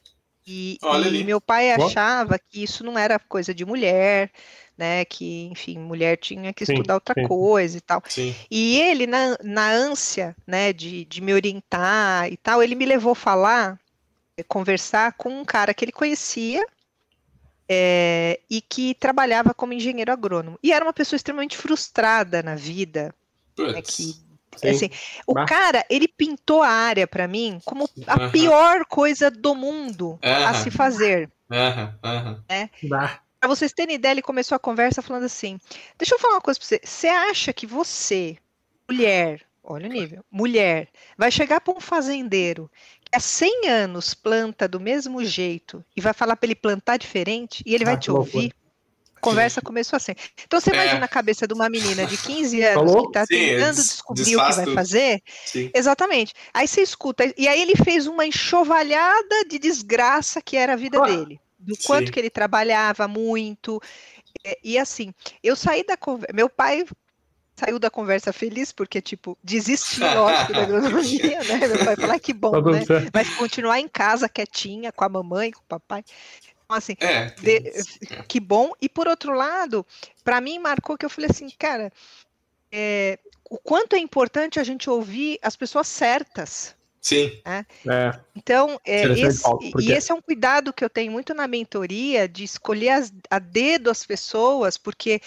E, 0.46 0.78
e 1.12 1.24
meu 1.24 1.40
pai 1.40 1.72
achava 1.72 2.38
que 2.38 2.62
isso 2.62 2.84
não 2.84 2.96
era 2.96 3.18
coisa 3.18 3.52
de 3.52 3.64
mulher, 3.64 4.30
né? 4.78 5.04
Que, 5.04 5.48
enfim, 5.50 5.76
mulher 5.76 6.16
tinha 6.16 6.52
que 6.52 6.62
estudar 6.62 6.92
sim, 6.92 6.94
outra 6.94 7.14
sim. 7.14 7.26
coisa 7.26 7.76
e 7.76 7.80
tal. 7.80 8.00
Sim. 8.08 8.32
E 8.48 8.80
ele, 8.80 9.08
na, 9.08 9.36
na 9.42 9.68
ânsia, 9.72 10.36
né, 10.46 10.72
de, 10.72 11.04
de 11.06 11.20
me 11.20 11.34
orientar 11.34 12.30
e 12.30 12.36
tal, 12.36 12.62
ele 12.62 12.76
me 12.76 12.86
levou 12.86 13.10
a 13.10 13.16
falar, 13.16 13.80
conversar 14.46 15.14
com 15.14 15.30
um 15.30 15.44
cara 15.44 15.74
que 15.74 15.84
ele 15.84 15.92
conhecia, 15.92 16.64
é, 17.68 18.40
e 18.48 18.60
que 18.60 18.94
trabalhava 18.94 19.52
como 19.52 19.72
engenheiro 19.72 20.12
agrônomo. 20.12 20.58
E 20.62 20.72
era 20.72 20.84
uma 20.84 20.92
pessoa 20.92 21.16
extremamente 21.16 21.56
frustrada 21.56 22.42
na 22.42 22.54
vida. 22.54 23.14
Né, 23.58 23.80
que, 23.80 24.14
assim, 24.68 24.90
o 25.26 25.34
cara, 25.46 25.84
ele 25.88 26.06
pintou 26.06 26.62
a 26.62 26.68
área 26.68 27.06
para 27.06 27.26
mim 27.26 27.58
como 27.64 27.88
a 28.06 28.14
uh 28.14 28.18
-huh. 28.18 28.30
pior 28.30 28.84
coisa 28.84 29.30
do 29.30 29.54
mundo 29.54 30.10
uh 30.10 30.18
-huh. 30.22 30.46
a 30.46 30.54
se 30.54 30.70
fazer. 30.70 31.30
Uh 31.50 31.54
-huh. 31.54 32.40
Né? 32.48 32.70
Para 33.40 33.48
vocês 33.48 33.72
terem 33.72 33.94
ideia, 33.96 34.12
ele 34.12 34.22
começou 34.22 34.56
a 34.56 34.58
conversa 34.58 35.02
falando 35.02 35.24
assim: 35.24 35.58
Deixa 35.98 36.14
eu 36.14 36.18
falar 36.18 36.34
uma 36.34 36.40
coisa 36.40 36.58
para 36.58 36.66
você. 36.66 36.80
Você 36.82 37.08
acha 37.08 37.52
que 37.52 37.66
você, 37.66 38.36
mulher, 38.88 39.42
olha 39.62 39.88
o 39.88 39.92
nível, 39.92 40.24
mulher, 40.30 40.88
vai 41.16 41.30
chegar 41.30 41.60
para 41.60 41.76
um 41.76 41.80
fazendeiro 41.80 42.70
há 43.16 43.20
100 43.20 43.68
anos 43.68 44.12
planta 44.12 44.68
do 44.68 44.78
mesmo 44.78 45.24
jeito 45.24 45.82
e 45.96 46.02
vai 46.02 46.12
falar 46.12 46.36
para 46.36 46.46
ele 46.46 46.54
plantar 46.54 46.98
diferente 46.98 47.62
e 47.64 47.74
ele 47.74 47.84
ah, 47.84 47.86
vai 47.86 47.98
te 47.98 48.10
ouvir. 48.10 48.52
A 49.16 49.20
conversa 49.20 49.60
Sim. 49.60 49.64
começou 49.64 49.96
assim. 49.96 50.12
Então 50.44 50.60
você 50.60 50.70
é. 50.70 50.74
imagina 50.74 51.06
a 51.06 51.08
cabeça 51.08 51.46
de 51.46 51.54
uma 51.54 51.70
menina 51.70 52.04
de 52.04 52.18
15 52.18 52.62
anos 52.62 52.92
Falou? 52.92 53.02
que 53.04 53.18
está 53.18 53.26
tentando 53.26 53.76
descobrir 53.76 54.36
o 54.36 54.46
que 54.46 54.52
vai 54.52 54.74
fazer. 54.74 55.22
Sim. 55.46 55.70
Exatamente. 55.74 56.34
Aí 56.52 56.68
você 56.68 56.82
escuta, 56.82 57.24
e 57.36 57.48
aí 57.48 57.62
ele 57.62 57.74
fez 57.74 58.06
uma 58.06 58.26
enxovalhada 58.26 59.44
de 59.48 59.58
desgraça 59.58 60.42
que 60.42 60.56
era 60.56 60.74
a 60.74 60.76
vida 60.76 60.98
ah. 61.02 61.06
dele. 61.06 61.40
Do 61.58 61.74
Sim. 61.74 61.82
quanto 61.86 62.12
que 62.12 62.20
ele 62.20 62.30
trabalhava 62.30 63.08
muito. 63.08 63.80
E 64.62 64.78
assim, 64.78 65.12
eu 65.42 65.56
saí 65.56 65.82
da 65.84 65.96
conversa. 65.96 66.34
Meu 66.34 66.50
pai 66.50 66.84
saiu 67.56 67.78
da 67.78 67.90
conversa 67.90 68.32
feliz, 68.32 68.70
porque, 68.70 69.00
tipo, 69.00 69.36
desistiu, 69.42 70.06
lógico, 70.06 70.52
da 70.52 70.62
agronomia, 70.64 71.42
né? 71.42 71.66
Meu 71.66 71.84
pai 71.84 71.96
falou, 71.96 72.20
que 72.20 72.32
bom, 72.32 72.50
tá 72.50 72.70
né? 72.70 72.84
Vai 73.12 73.24
continuar 73.36 73.80
em 73.80 73.88
casa, 73.88 74.28
quietinha, 74.28 74.92
com 74.92 75.04
a 75.04 75.08
mamãe, 75.08 75.50
com 75.50 75.60
o 75.60 75.66
papai. 75.66 76.04
Então, 76.64 76.76
assim, 76.76 76.94
é, 77.00 77.26
de, 77.40 77.72
que 78.28 78.38
bom. 78.38 78.72
E, 78.80 78.88
por 78.88 79.08
outro 79.08 79.32
lado, 79.32 79.86
para 80.22 80.40
mim, 80.40 80.58
marcou 80.58 80.98
que 80.98 81.06
eu 81.06 81.10
falei 81.10 81.30
assim, 81.30 81.48
cara, 81.58 81.90
é, 82.70 83.18
o 83.48 83.56
quanto 83.56 83.96
é 83.96 83.98
importante 83.98 84.60
a 84.60 84.64
gente 84.64 84.90
ouvir 84.90 85.38
as 85.40 85.56
pessoas 85.56 85.88
certas. 85.88 86.76
Sim. 87.00 87.40
Né? 87.46 87.64
É. 87.88 88.18
Então, 88.34 88.80
é, 88.84 89.04
esse, 89.04 89.44
e 89.78 89.92
esse 89.92 90.10
é 90.10 90.14
um 90.14 90.20
cuidado 90.20 90.72
que 90.72 90.84
eu 90.84 90.90
tenho 90.90 91.12
muito 91.12 91.32
na 91.32 91.46
mentoria, 91.46 92.28
de 92.28 92.42
escolher 92.42 92.88
as, 92.88 93.12
a 93.30 93.38
dedo 93.38 93.90
as 93.90 94.04
pessoas, 94.04 94.76
porque 94.76 95.20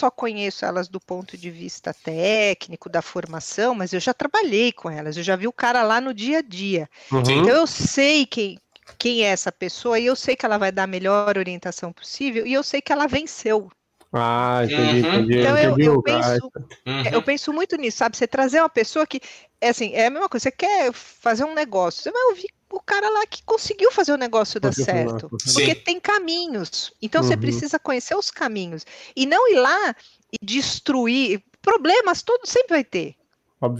só 0.00 0.10
conheço 0.10 0.64
elas 0.64 0.88
do 0.88 0.98
ponto 0.98 1.36
de 1.36 1.50
vista 1.50 1.92
técnico, 1.92 2.88
da 2.88 3.02
formação, 3.02 3.74
mas 3.74 3.92
eu 3.92 4.00
já 4.00 4.14
trabalhei 4.14 4.72
com 4.72 4.88
elas, 4.88 5.16
eu 5.16 5.22
já 5.22 5.36
vi 5.36 5.46
o 5.46 5.52
cara 5.52 5.82
lá 5.82 6.00
no 6.00 6.14
dia 6.14 6.38
a 6.38 6.42
dia. 6.42 6.88
Uhum. 7.12 7.20
Então 7.20 7.50
eu 7.50 7.66
sei 7.66 8.24
quem, 8.24 8.58
quem 8.98 9.24
é 9.24 9.28
essa 9.28 9.52
pessoa 9.52 9.98
e 9.98 10.06
eu 10.06 10.16
sei 10.16 10.34
que 10.34 10.46
ela 10.46 10.56
vai 10.56 10.72
dar 10.72 10.84
a 10.84 10.86
melhor 10.86 11.36
orientação 11.36 11.92
possível 11.92 12.46
e 12.46 12.52
eu 12.54 12.62
sei 12.62 12.80
que 12.80 12.92
ela 12.92 13.06
venceu. 13.06 13.70
Ah, 14.10 14.62
entendi, 14.64 15.06
uhum. 15.06 15.14
entendi. 15.14 15.38
Então 15.38 15.58
eu, 15.58 15.78
eu, 15.78 16.02
penso, 16.02 16.52
uhum. 16.86 17.02
eu 17.12 17.22
penso 17.22 17.52
muito 17.52 17.76
nisso, 17.76 17.98
sabe? 17.98 18.16
Você 18.16 18.26
trazer 18.26 18.60
uma 18.60 18.70
pessoa 18.70 19.06
que, 19.06 19.20
é 19.60 19.68
assim, 19.68 19.92
é 19.92 20.06
a 20.06 20.10
mesma 20.10 20.30
coisa, 20.30 20.44
você 20.44 20.50
quer 20.50 20.92
fazer 20.94 21.44
um 21.44 21.54
negócio, 21.54 22.02
você 22.02 22.10
vai 22.10 22.22
ouvir 22.24 22.48
o 22.70 22.80
cara 22.80 23.08
lá 23.08 23.26
que 23.26 23.42
conseguiu 23.42 23.90
fazer 23.90 24.12
o 24.12 24.16
negócio 24.16 24.60
dar 24.60 24.72
certo. 24.72 25.28
Porque 25.28 25.74
tem 25.74 25.98
caminhos. 25.98 26.92
Então 27.02 27.22
uhum. 27.22 27.28
você 27.28 27.36
precisa 27.36 27.78
conhecer 27.78 28.14
os 28.14 28.30
caminhos. 28.30 28.84
E 29.16 29.26
não 29.26 29.50
ir 29.50 29.56
lá 29.56 29.96
e 30.32 30.44
destruir. 30.44 31.42
Problemas 31.60 32.22
todos 32.22 32.48
sempre 32.48 32.70
vai 32.70 32.84
ter. 32.84 33.16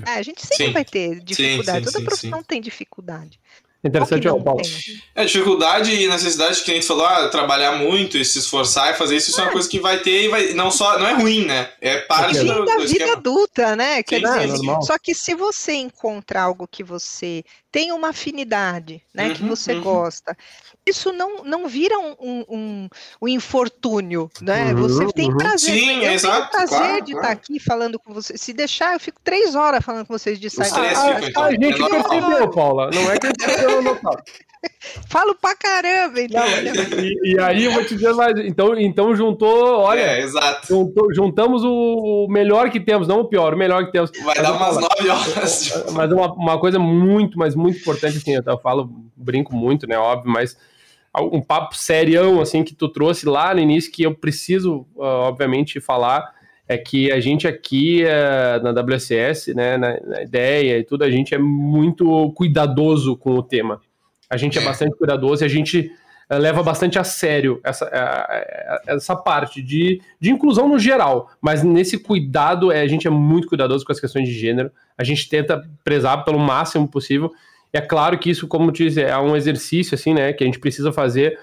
É, 0.07 0.19
a 0.19 0.23
gente 0.23 0.43
sempre 0.47 0.67
sim. 0.67 0.73
vai 0.73 0.85
ter 0.85 1.21
dificuldade. 1.21 1.79
Sim, 1.79 1.87
sim, 1.87 1.93
Toda 1.93 2.05
profissão 2.05 2.43
tem 2.43 2.61
dificuldade. 2.61 3.41
Interessante, 3.83 4.29
ó, 4.29 4.39
Paulo. 4.39 4.61
É, 5.15 5.25
dificuldade 5.25 5.91
e 5.95 6.07
necessidade 6.07 6.63
que 6.63 6.71
a 6.71 6.75
gente 6.75 6.87
falou, 6.87 7.07
ah, 7.07 7.29
trabalhar 7.29 7.73
muito 7.73 8.19
e 8.19 8.25
se 8.25 8.39
esforçar 8.39 8.93
e 8.93 8.95
fazer 8.95 9.17
isso, 9.17 9.31
isso 9.31 9.41
é. 9.41 9.45
é 9.45 9.47
uma 9.47 9.53
coisa 9.53 9.69
que 9.69 9.81
vai 9.81 9.99
ter 10.01 10.25
e 10.25 10.29
vai. 10.29 10.53
Não, 10.53 10.71
só, 10.71 10.99
não 10.99 11.07
é 11.07 11.15
ruim, 11.15 11.47
né? 11.47 11.71
É 11.81 11.99
parte 12.01 12.39
é 12.39 12.45
da, 12.45 12.59
da 12.61 12.77
vida 12.77 12.85
esquema. 12.85 13.13
adulta, 13.13 13.77
né? 13.77 14.03
Quer 14.03 14.21
dizer, 14.21 14.51
é 14.51 14.81
só 14.83 14.99
que 14.99 15.15
se 15.15 15.35
você 15.35 15.73
encontrar 15.73 16.43
algo 16.43 16.69
que 16.71 16.85
você 16.85 17.43
tem 17.73 17.91
uma 17.91 18.11
afinidade, 18.11 19.03
né? 19.15 19.29
Uhum, 19.29 19.35
que 19.35 19.43
você 19.45 19.73
uhum. 19.73 19.81
gosta, 19.81 20.37
isso 20.87 21.13
não, 21.13 21.45
não 21.45 21.69
vira 21.69 21.99
um, 21.99 22.17
um, 22.21 22.45
um, 22.49 22.89
um 23.23 23.29
infortúnio, 23.29 24.31
né? 24.41 24.73
Uhum, 24.73 24.81
você 24.81 25.13
tem 25.13 25.31
uhum. 25.31 25.37
prazer. 25.37 25.75
Sim, 25.75 26.05
eu 26.05 26.13
exato, 26.13 26.37
tenho 26.37 26.51
prazer 26.51 26.79
claro, 26.79 27.05
de 27.05 27.13
claro. 27.13 27.27
estar 27.27 27.31
aqui 27.31 27.61
falando 27.61 27.99
com 27.99 28.13
você. 28.13 28.37
Se 28.37 28.53
deixar, 28.53 28.95
eu 28.95 29.01
fico 29.01 29.21
três 29.23 29.55
horas 29.55 29.85
falando 29.85 30.07
com 30.07 30.13
vocês 30.13 30.39
de 30.39 30.49
sair. 30.49 30.71
Ah, 30.73 31.17
a, 31.17 31.29
então. 31.29 31.43
a 31.45 31.51
gente 31.51 31.89
percebeu, 31.89 32.51
Paula. 32.51 32.91
Não 32.93 33.11
é 33.11 33.19
que 33.19 33.27
a 33.27 33.31
gente 33.31 33.45
percebeu, 33.45 33.99
Falo 35.09 35.35
pra 35.35 35.55
caramba, 35.55 36.23
então. 36.23 36.43
Não, 36.43 37.01
e, 37.05 37.35
e, 37.35 37.41
aí 37.41 37.65
eu 37.65 37.73
vou 37.73 37.85
te 37.85 37.95
dizer 37.95 38.15
mais. 38.15 38.39
Então, 38.39 38.79
então 38.81 39.15
juntou, 39.15 39.81
olha. 39.81 40.01
É, 40.01 40.21
exato. 40.23 40.67
Juntou, 40.67 41.13
juntamos 41.15 41.63
o 41.63 42.27
melhor 42.31 42.71
que 42.71 42.81
temos, 42.81 43.07
não 43.07 43.21
o 43.21 43.25
pior, 43.27 43.53
o 43.53 43.59
melhor 43.59 43.85
que 43.85 43.93
temos. 43.93 44.11
Vai 44.11 44.37
mas 44.37 44.43
dar 44.43 44.53
umas 44.53 44.77
nove 44.77 45.09
horas. 45.11 45.85
Mas 45.93 46.11
uma, 46.11 46.33
uma 46.33 46.59
coisa 46.59 46.79
muito, 46.79 47.39
mas 47.39 47.55
muito 47.55 47.79
importante, 47.79 48.17
assim, 48.17 48.35
eu 48.35 48.59
falo, 48.59 48.91
brinco 49.15 49.55
muito, 49.55 49.87
né? 49.87 49.99
Óbvio, 49.99 50.33
mas 50.33 50.57
um 51.19 51.41
papo 51.41 51.77
serião, 51.77 52.41
assim, 52.41 52.63
que 52.63 52.75
tu 52.75 52.89
trouxe 52.89 53.27
lá 53.27 53.53
no 53.53 53.61
início, 53.61 53.91
que 53.91 54.03
eu 54.03 54.15
preciso, 54.15 54.87
uh, 54.95 55.27
obviamente, 55.29 55.81
falar, 55.81 56.33
é 56.69 56.79
que 56.79 57.11
a 57.11 57.19
gente 57.19 57.49
aqui 57.49 58.05
uh, 58.05 58.63
na 58.63 58.71
WSS, 58.81 59.53
né, 59.55 59.77
na, 59.77 60.01
na, 60.01 60.23
ideia 60.23 60.79
e 60.79 60.85
tudo, 60.85 61.03
a 61.03 61.11
gente 61.11 61.35
é 61.35 61.39
muito 61.39 62.33
cuidadoso 62.33 63.17
com 63.17 63.35
o 63.35 63.43
tema. 63.43 63.81
A 64.31 64.37
gente 64.37 64.59
é, 64.59 64.63
é. 64.63 64.65
bastante 64.65 64.97
cuidadoso 64.97 65.43
e 65.43 65.47
a 65.47 65.49
gente 65.49 65.93
uh, 66.31 66.39
leva 66.39 66.63
bastante 66.63 66.99
a 66.99 67.05
sério 67.05 67.61
essa, 67.65 67.91
essa 68.87 69.17
parte 69.17 69.61
de, 69.61 70.01
de 70.21 70.31
inclusão 70.31 70.69
no 70.69 70.79
geral, 70.79 71.31
mas 71.41 71.63
nesse 71.65 71.99
cuidado, 71.99 72.71
a 72.71 72.87
gente 72.87 73.07
é 73.07 73.11
muito 73.11 73.49
cuidadoso 73.49 73.85
com 73.85 73.93
as 73.93 74.01
questões 74.01 74.29
de 74.29 74.35
gênero, 74.35 74.71
a 74.97 75.03
gente 75.03 75.29
tenta 75.29 75.69
prezar 75.83 76.25
pelo 76.25 76.39
máximo 76.39 76.87
possível, 76.87 77.33
é 77.73 77.81
claro 77.81 78.19
que 78.19 78.31
isso, 78.31 78.49
como 78.49 78.73
te 78.73 78.85
disse, 78.85 79.03
é 79.03 79.17
um 79.19 79.37
exercício, 79.37 79.95
assim, 79.95 80.15
né, 80.15 80.33
que 80.33 80.43
a 80.43 80.47
gente 80.47 80.59
precisa 80.59 80.93
fazer 80.93 81.39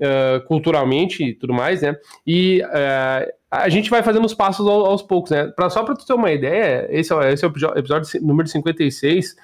uh, 0.00 0.44
culturalmente 0.46 1.24
e 1.24 1.34
tudo 1.34 1.52
mais, 1.52 1.82
né, 1.82 1.96
e 2.26 2.62
uh, 2.62 3.32
a 3.50 3.68
gente 3.68 3.88
vai 3.88 4.02
fazendo 4.02 4.24
os 4.24 4.34
passos 4.34 4.66
aos, 4.66 4.88
aos 4.88 5.02
poucos, 5.02 5.30
né, 5.30 5.46
pra, 5.56 5.70
só 5.70 5.82
para 5.82 5.94
tu 5.94 6.06
ter 6.06 6.14
uma 6.14 6.30
ideia, 6.30 6.86
esse 6.90 7.12
é, 7.12 7.32
esse 7.32 7.44
é 7.44 7.48
o 7.48 7.78
episódio 7.78 8.20
número 8.22 8.48
56, 8.48 9.36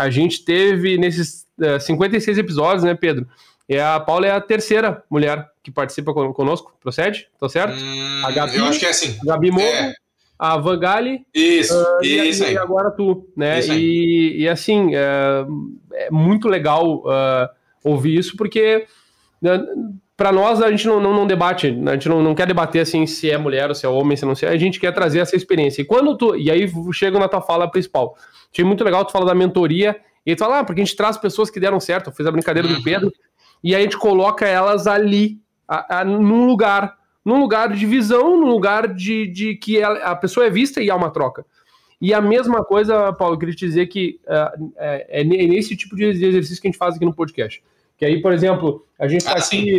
a 0.00 0.08
gente 0.08 0.42
teve 0.42 0.96
nesses 0.96 1.46
uh, 1.58 1.78
56 1.78 2.38
episódios, 2.38 2.82
né, 2.82 2.94
Pedro, 2.94 3.28
e 3.68 3.78
a 3.78 4.00
Paula 4.00 4.26
é 4.26 4.30
a 4.30 4.40
terceira 4.40 5.04
mulher 5.10 5.46
que 5.62 5.70
participa 5.70 6.14
conosco, 6.14 6.74
procede? 6.80 7.28
Tô 7.38 7.50
certo? 7.50 7.74
Hum, 7.78 8.22
a 8.24 8.30
Gabi, 8.32 8.56
eu 8.56 8.64
acho 8.64 8.80
que 8.80 8.86
é 8.86 8.90
assim. 8.90 9.18
Gabi 9.22 9.50
Mogo, 9.50 9.62
é 9.62 9.94
a 10.38 10.56
Vangali. 10.56 11.20
Isso, 11.34 11.74
uh, 11.74 12.02
isso 12.02 12.44
e, 12.44 12.52
e, 12.52 12.58
agora 12.58 12.90
tu, 12.90 13.28
né? 13.36 13.60
E, 13.60 14.42
e, 14.42 14.48
assim, 14.48 14.94
é, 14.94 15.44
é 15.92 16.10
muito 16.10 16.48
legal 16.48 17.00
uh, 17.00 17.48
ouvir 17.84 18.18
isso, 18.18 18.38
porque 18.38 18.86
né, 19.40 19.62
para 20.20 20.32
nós 20.32 20.60
a 20.60 20.70
gente 20.70 20.86
não, 20.86 21.00
não, 21.00 21.14
não, 21.14 21.26
debate, 21.26 21.66
a 21.68 21.92
gente 21.92 22.06
não, 22.06 22.22
não 22.22 22.34
quer 22.34 22.46
debater 22.46 22.82
assim 22.82 23.06
se 23.06 23.30
é 23.30 23.38
mulher 23.38 23.70
ou 23.70 23.74
se 23.74 23.86
é 23.86 23.88
homem, 23.88 24.18
se 24.18 24.26
não 24.26 24.34
se 24.34 24.44
é, 24.44 24.50
a 24.50 24.56
gente 24.58 24.78
quer 24.78 24.92
trazer 24.92 25.20
essa 25.20 25.34
experiência. 25.34 25.80
E 25.80 25.84
quando 25.86 26.14
tu, 26.14 26.36
e 26.36 26.50
aí 26.50 26.70
chega 26.92 27.18
na 27.18 27.26
tua 27.26 27.40
fala 27.40 27.70
principal. 27.70 28.14
Achei 28.52 28.62
muito 28.62 28.84
legal 28.84 29.02
tu 29.02 29.12
falar 29.12 29.24
da 29.24 29.34
mentoria, 29.34 29.98
e 30.26 30.36
tu 30.36 30.40
fala, 30.40 30.58
ah, 30.58 30.64
porque 30.64 30.82
a 30.82 30.84
gente 30.84 30.94
traz 30.94 31.16
pessoas 31.16 31.48
que 31.48 31.58
deram 31.58 31.80
certo, 31.80 32.10
eu 32.10 32.12
fiz 32.12 32.26
a 32.26 32.30
brincadeira 32.30 32.68
uhum. 32.68 32.74
do 32.74 32.82
Pedro, 32.82 33.10
e 33.64 33.74
aí 33.74 33.80
a 33.80 33.82
gente 33.82 33.96
coloca 33.96 34.46
elas 34.46 34.86
ali, 34.86 35.40
a, 35.66 36.00
a, 36.00 36.04
num 36.04 36.44
lugar, 36.44 36.98
num 37.24 37.40
lugar 37.40 37.72
de 37.72 37.86
visão, 37.86 38.38
num 38.38 38.50
lugar 38.50 38.92
de, 38.92 39.26
de 39.26 39.54
que 39.54 39.78
ela, 39.78 40.00
a 40.00 40.14
pessoa 40.14 40.44
é 40.44 40.50
vista 40.50 40.82
e 40.82 40.90
há 40.90 40.96
uma 40.96 41.08
troca. 41.08 41.46
E 41.98 42.12
a 42.12 42.20
mesma 42.20 42.62
coisa, 42.62 43.10
Paulo, 43.14 43.36
eu 43.36 43.38
queria 43.38 43.54
te 43.54 43.66
dizer 43.66 43.86
que 43.86 44.20
uh, 44.26 44.70
é, 44.76 45.22
é, 45.22 45.24
nesse 45.24 45.74
tipo 45.74 45.96
de 45.96 46.04
exercício 46.04 46.60
que 46.60 46.68
a 46.68 46.70
gente 46.70 46.78
faz 46.78 46.96
aqui 46.96 47.06
no 47.06 47.14
podcast. 47.14 47.64
Que 47.96 48.04
aí, 48.04 48.20
por 48.20 48.34
exemplo, 48.34 48.84
a 48.98 49.08
gente 49.08 49.20
está 49.20 49.32
ah, 49.32 49.38
aqui. 49.38 49.78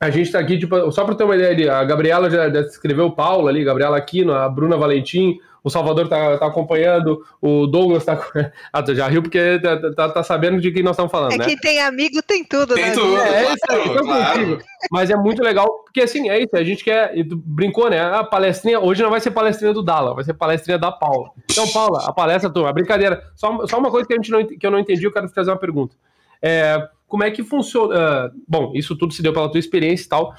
A 0.00 0.10
gente 0.10 0.26
está 0.26 0.38
aqui, 0.38 0.58
tipo, 0.58 0.90
só 0.90 1.04
para 1.04 1.14
ter 1.14 1.24
uma 1.24 1.36
ideia, 1.36 1.76
a 1.76 1.84
Gabriela 1.84 2.28
já 2.28 2.48
escreveu 2.60 3.06
o 3.06 3.12
Paulo 3.14 3.48
ali, 3.48 3.64
Gabriela 3.64 3.96
Aquino, 3.96 4.32
a 4.32 4.48
Bruna 4.48 4.76
Valentim, 4.76 5.38
o 5.64 5.70
Salvador 5.70 6.08
tá, 6.08 6.36
tá 6.36 6.46
acompanhando, 6.46 7.24
o 7.40 7.66
Douglas 7.66 8.04
tá. 8.04 8.20
Ah, 8.70 8.82
tu 8.82 8.94
já 8.94 9.08
riu 9.08 9.22
porque 9.22 9.58
tá, 9.60 9.92
tá, 9.92 10.08
tá, 10.10 10.22
sabendo 10.22 10.60
de 10.60 10.70
quem 10.70 10.82
nós 10.82 10.92
estamos 10.92 11.10
falando, 11.10 11.32
é 11.32 11.38
né? 11.38 11.46
que 11.46 11.56
tem 11.58 11.80
amigo, 11.80 12.22
tem 12.22 12.44
tudo, 12.44 12.74
tem 12.74 12.84
né? 12.84 12.92
Tudo, 12.92 13.16
é, 13.16 13.44
é 13.46 13.52
isso 13.54 13.64
aí, 13.70 13.98
claro. 14.04 14.38
contigo. 14.38 14.62
Mas 14.90 15.08
é 15.08 15.16
muito 15.16 15.42
legal, 15.42 15.66
porque 15.84 16.02
assim, 16.02 16.28
é 16.28 16.38
isso, 16.38 16.54
a 16.54 16.62
gente 16.62 16.84
quer. 16.84 17.14
Brincou, 17.46 17.88
né? 17.88 17.98
A 17.98 18.22
palestrinha, 18.22 18.78
hoje 18.78 19.02
não 19.02 19.08
vai 19.08 19.20
ser 19.20 19.30
palestrinha 19.30 19.72
do 19.72 19.82
Dala, 19.82 20.14
vai 20.14 20.22
ser 20.22 20.34
palestrinha 20.34 20.78
da 20.78 20.92
Paula. 20.92 21.30
Então, 21.50 21.66
Paula, 21.68 22.04
a 22.06 22.12
palestra, 22.12 22.50
turma, 22.50 22.70
brincadeira. 22.70 23.24
Só, 23.34 23.66
só 23.66 23.78
uma 23.78 23.90
coisa 23.90 24.06
que, 24.06 24.12
a 24.12 24.16
gente 24.16 24.30
não, 24.30 24.46
que 24.46 24.66
eu 24.66 24.70
não 24.70 24.78
entendi, 24.78 25.04
eu 25.06 25.12
quero 25.12 25.28
fazer 25.30 25.50
uma 25.50 25.56
pergunta. 25.56 25.96
É, 26.42 26.76
como 27.06 27.24
é 27.24 27.30
que 27.30 27.42
funciona? 27.42 28.28
Uh, 28.28 28.42
bom, 28.46 28.72
isso 28.74 28.96
tudo 28.96 29.14
se 29.14 29.22
deu 29.22 29.32
pela 29.32 29.50
tua 29.50 29.60
experiência 29.60 30.04
e 30.04 30.08
tal. 30.08 30.34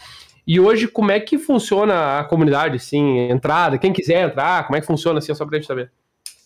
E 0.47 0.59
hoje, 0.59 0.87
como 0.87 1.11
é 1.11 1.19
que 1.19 1.37
funciona 1.39 2.19
a 2.19 2.23
comunidade, 2.23 2.75
assim, 2.75 3.29
entrada, 3.31 3.77
quem 3.79 3.91
quiser 3.91 4.27
entrar, 4.27 4.65
como 4.65 4.77
é 4.77 4.81
que 4.81 4.87
funciona, 4.87 5.17
assim, 5.17 5.31
é 5.31 5.35
só 5.35 5.45
pra 5.45 5.57
gente 5.57 5.67
saber. 5.67 5.91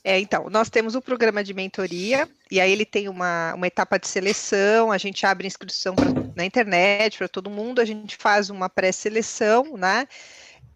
É, 0.01 0.17
então, 0.17 0.49
nós 0.49 0.69
temos 0.69 0.95
um 0.95 1.01
programa 1.01 1.43
de 1.43 1.53
mentoria, 1.53 2.27
e 2.49 2.61
aí 2.61 2.71
ele 2.71 2.85
tem 2.85 3.09
uma, 3.09 3.53
uma 3.53 3.67
etapa 3.67 3.99
de 3.99 4.07
seleção, 4.07 4.91
a 4.91 4.97
gente 4.97 5.25
abre 5.25 5.45
inscrição 5.45 5.93
pra, 5.93 6.07
na 6.35 6.45
internet 6.45 7.17
para 7.17 7.27
todo 7.27 7.49
mundo, 7.49 7.81
a 7.81 7.85
gente 7.85 8.15
faz 8.17 8.49
uma 8.49 8.69
pré-seleção, 8.69 9.75
né? 9.77 10.07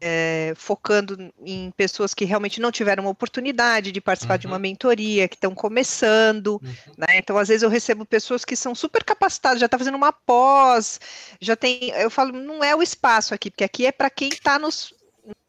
É, 0.05 0.53
focando 0.57 1.33
em 1.45 1.71
pessoas 1.71 2.13
que 2.13 2.25
realmente 2.25 2.59
não 2.59 2.73
tiveram 2.73 3.05
uma 3.05 3.09
oportunidade 3.09 3.89
de 3.89 4.01
participar 4.01 4.33
uhum. 4.33 4.39
de 4.39 4.47
uma 4.47 4.57
uhum. 4.57 4.61
mentoria, 4.61 5.29
que 5.29 5.35
estão 5.35 5.55
começando, 5.55 6.61
uhum. 6.61 6.93
né? 6.97 7.17
Então, 7.17 7.37
às 7.37 7.47
vezes 7.47 7.63
eu 7.63 7.69
recebo 7.69 8.05
pessoas 8.05 8.43
que 8.43 8.55
são 8.57 8.75
super 8.75 9.01
capacitadas, 9.01 9.61
já 9.61 9.65
está 9.67 9.77
fazendo 9.77 9.95
uma 9.95 10.11
pós, 10.11 10.99
já 11.39 11.55
tem. 11.55 11.89
Eu 11.91 12.09
falo, 12.09 12.33
não 12.33 12.61
é 12.61 12.75
o 12.75 12.83
espaço 12.83 13.33
aqui, 13.33 13.49
porque 13.49 13.63
aqui 13.63 13.85
é 13.85 13.93
para 13.93 14.09
quem 14.09 14.27
está 14.27 14.59
nos 14.59 14.93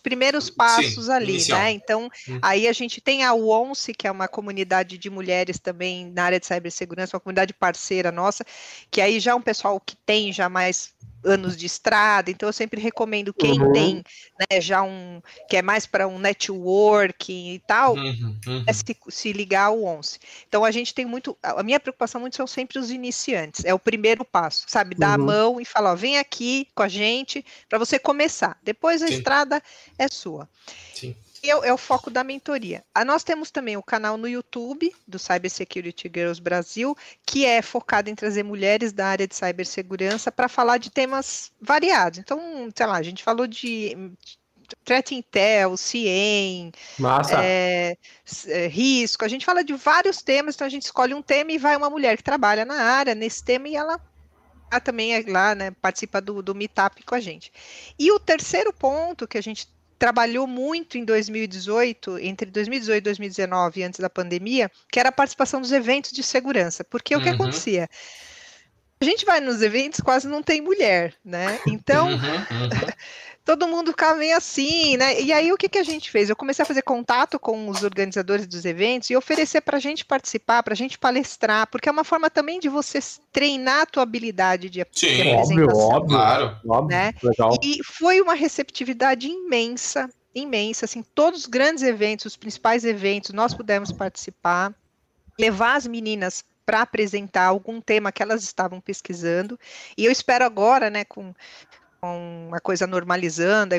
primeiros 0.05 0.49
passos 0.51 1.07
Sim, 1.07 1.13
ali, 1.13 1.33
inicial. 1.33 1.59
né? 1.59 1.73
Então, 1.73 2.09
uhum. 2.29 2.39
aí 2.41 2.69
a 2.69 2.73
gente 2.73 3.01
tem 3.01 3.25
a 3.25 3.35
UONCE, 3.35 3.93
que 3.93 4.07
é 4.07 4.11
uma 4.11 4.29
comunidade 4.29 4.97
de 4.97 5.11
mulheres 5.11 5.59
também 5.59 6.13
na 6.13 6.27
área 6.27 6.39
de 6.39 6.47
cibersegurança, 6.47 7.17
uma 7.17 7.21
comunidade 7.21 7.53
parceira 7.55 8.13
nossa, 8.13 8.45
que 8.89 9.01
aí 9.01 9.19
já 9.19 9.33
é 9.33 9.35
um 9.35 9.43
pessoal 9.43 9.81
que 9.81 9.97
tem 9.97 10.33
já 10.33 10.49
mais 10.49 10.95
anos 11.25 11.57
de 11.57 11.67
estrada, 11.67 12.31
então 12.31 12.49
eu 12.49 12.53
sempre 12.53 12.81
recomendo 12.81 13.33
quem 13.33 13.61
uhum. 13.61 13.73
tem 13.73 14.03
né, 14.39 14.61
já 14.61 14.83
um 14.83 15.21
que 15.49 15.57
é 15.57 15.63
mais 15.63 15.87
para 15.87 16.07
um 16.07 16.19
networking 16.19 17.55
e 17.55 17.59
tal, 17.61 17.95
uhum, 17.95 18.39
uhum. 18.47 18.65
É 18.67 18.73
se, 18.73 18.85
se, 19.09 19.33
ligar 19.33 19.67
ao 19.67 19.83
ONCE. 19.83 20.19
Então 20.49 20.65
a 20.65 20.71
gente 20.71 20.95
tem 20.95 21.05
muito, 21.05 21.37
a 21.43 21.63
minha 21.63 21.81
preocupação 21.81 22.21
muito 22.21 22.37
são 22.37 22.47
sempre 22.47 22.79
os 22.79 22.91
iniciantes, 22.91 23.65
é 23.65 23.73
o 23.73 23.79
primeiro 23.79 24.25
passo, 24.25 24.65
sabe, 24.69 24.95
dar 24.95 25.15
a 25.15 25.21
uhum. 25.21 25.27
mão 25.27 25.61
e 25.61 25.65
falar, 25.65 25.93
ó, 25.93 25.97
vem 25.97 26.19
aqui 26.19 26.69
com 26.75 26.83
a 26.83 26.89
gente 26.89 27.45
para 27.69 27.79
você 27.79 27.99
começar. 27.99 28.59
Depois 28.63 29.03
a 29.03 29.09
Sim. 29.09 29.15
estrada 29.15 29.63
é 29.99 30.09
sua. 30.09 30.49
Sim 30.95 31.15
é, 31.51 31.69
é, 31.69 31.73
o 31.73 31.79
foco 31.79 32.11
da 32.11 32.25
mentoria. 32.25 32.85
A, 32.95 33.05
nós 33.05 33.23
temos 33.23 33.51
também 33.51 33.77
o 33.77 33.83
canal 33.83 34.17
no 34.17 34.29
YouTube 34.29 34.95
do 35.07 35.19
Cyber 35.19 35.51
Security 35.51 36.11
Girls 36.13 36.41
Brasil, 36.41 36.97
que 37.27 37.45
é 37.45 37.63
focado 37.63 38.11
em 38.11 38.15
trazer 38.15 38.43
mulheres 38.43 38.93
da 38.93 39.07
área 39.07 39.27
de 39.27 39.35
cibersegurança 39.35 40.33
para 40.33 40.49
falar 40.49 40.79
de 40.79 40.91
temas 40.91 41.53
variados. 41.61 42.19
Então, 42.19 42.41
sei 42.75 42.87
lá, 42.87 42.97
a 42.97 43.03
gente 43.03 43.23
falou 43.23 43.47
de 43.47 43.97
Threat 44.85 45.15
Intel, 45.15 45.77
CIEM, 45.77 46.73
é, 47.43 47.97
é, 48.49 48.67
risco, 48.67 49.25
a 49.25 49.29
gente 49.29 49.45
fala 49.45 49.63
de 49.63 49.75
vários 49.75 50.23
temas, 50.23 50.55
então 50.55 50.67
a 50.67 50.71
gente 50.71 50.85
escolhe 50.85 51.15
um 51.15 51.23
tema 51.23 51.53
e 51.53 51.59
vai 51.59 51.77
uma 51.77 51.91
mulher 51.91 52.17
que 52.17 52.23
trabalha 52.23 52.65
na 52.65 52.83
área, 52.83 53.15
nesse 53.15 53.45
tema, 53.45 53.69
e 53.69 53.77
ela 53.77 54.01
também 54.81 55.15
é 55.15 55.23
lá, 55.27 55.55
né, 55.55 55.71
participa 55.71 56.21
do, 56.21 56.43
do 56.43 56.55
Meetup 56.55 57.03
com 57.05 57.15
a 57.15 57.21
gente. 57.21 57.53
E 57.99 58.11
o 58.11 58.19
terceiro 58.19 58.73
ponto 58.73 59.29
que 59.29 59.39
a 59.39 59.43
gente 59.43 59.69
trabalhou 59.99 60.47
muito 60.47 60.99
em 60.99 61.05
2018, 61.05 62.19
entre 62.19 62.51
2018 62.51 62.99
e 62.99 63.01
2019, 63.01 63.83
antes 63.83 64.01
da 64.01 64.11
pandemia, 64.11 64.71
que 64.91 65.01
era 65.01 65.09
a 65.09 65.13
participação 65.13 65.61
dos 65.61 65.73
eventos 65.73 66.13
de 66.13 66.23
segurança. 66.23 66.85
Porque 66.85 67.15
uhum. 67.15 67.21
o 67.21 67.25
que 67.25 67.31
uhum. 67.31 67.35
acontecia? 67.37 67.89
A 69.01 69.05
gente 69.05 69.25
vai 69.25 69.41
nos 69.41 69.61
eventos, 69.61 70.01
quase 70.01 70.27
não 70.29 70.43
tem 70.43 70.61
mulher, 70.61 71.15
né? 71.25 71.59
Então, 71.67 72.09
uhum, 72.09 72.17
uhum. 72.17 72.69
todo 73.45 73.69
mundo 73.69 73.91
ficava 73.91 74.19
meio 74.19 74.37
assim, 74.37 74.97
né? 74.97 75.21
E 75.21 75.33
aí 75.33 75.53
o 75.53 75.57
que, 75.57 75.69
que 75.69 75.79
a 75.79 75.85
gente 75.85 76.11
fez? 76.11 76.31
Eu 76.31 76.37
comecei 76.37 76.63
a 76.63 76.67
fazer 76.67 76.83
contato 76.83 77.39
com 77.39 77.69
os 77.69 77.83
organizadores 77.83 78.47
dos 78.47 78.65
eventos 78.65 79.11
e 79.11 79.17
oferecer 79.17 79.61
para 79.61 79.77
a 79.77 79.81
gente 79.81 80.05
participar, 80.05 80.63
para 80.63 80.73
a 80.73 80.77
gente 80.77 80.99
palestrar, 80.99 81.67
porque 81.67 81.89
é 81.89 81.93
uma 81.93 82.05
forma 82.05 82.31
também 82.31 82.59
de 82.59 82.69
você 82.69 82.99
treinar 83.31 83.83
a 83.83 83.87
tua 83.87 84.03
habilidade 84.03 84.71
de, 84.71 84.85
Sim, 84.93 85.33
apresentação. 85.33 85.89
Óbvio, 85.89 86.17
claro. 86.17 86.87
Né? 86.89 87.13
Legal. 87.23 87.59
E 87.63 87.85
foi 87.85 88.21
uma 88.21 88.35
receptividade 88.35 89.29
imensa, 89.29 90.09
imensa, 90.35 90.87
assim, 90.87 91.05
todos 91.15 91.41
os 91.41 91.47
grandes 91.47 91.83
eventos, 91.83 92.27
os 92.27 92.37
principais 92.37 92.85
eventos, 92.85 93.31
nós 93.33 93.53
pudemos 93.53 93.93
participar, 93.93 94.75
levar 95.39 95.77
as 95.77 95.87
meninas 95.87 96.43
para 96.65 96.81
apresentar 96.81 97.45
algum 97.45 97.81
tema 97.81 98.11
que 98.11 98.23
elas 98.23 98.43
estavam 98.43 98.81
pesquisando. 98.81 99.59
E 99.99 100.05
eu 100.05 100.11
espero 100.11 100.45
agora, 100.45 100.89
né, 100.89 101.05
com 101.05 101.35
com 102.05 102.51
a 102.53 102.61
coisa 102.61 102.87
normalizando, 102.87 103.75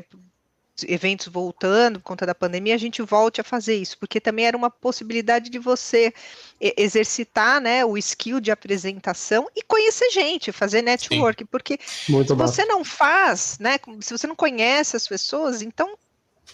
eventos 0.88 1.28
voltando 1.28 2.00
por 2.00 2.06
conta 2.06 2.26
da 2.26 2.34
pandemia, 2.34 2.74
a 2.74 2.78
gente 2.78 3.02
volte 3.02 3.40
a 3.40 3.44
fazer 3.44 3.76
isso, 3.76 3.98
porque 3.98 4.20
também 4.20 4.48
era 4.48 4.58
uma 4.58 4.70
possibilidade 4.70 5.50
de 5.50 5.60
você 5.60 6.12
exercitar 6.60 7.62
né, 7.62 7.86
o 7.86 7.98
skill 7.98 8.40
de 8.40 8.52
apresentação 8.52 9.48
e 9.56 9.62
conhecer 9.62 10.10
gente, 10.10 10.52
fazer 10.52 10.82
network, 10.82 11.44
Sim. 11.44 11.48
porque 11.52 11.80
Muito 12.10 12.30
se 12.30 12.36
bom. 12.36 12.48
você 12.48 12.66
não 12.66 12.84
faz, 12.84 13.58
né, 13.60 13.80
se 14.02 14.12
você 14.12 14.26
não 14.26 14.36
conhece 14.36 14.98
as 14.98 15.08
pessoas, 15.08 15.62
então 15.62 15.96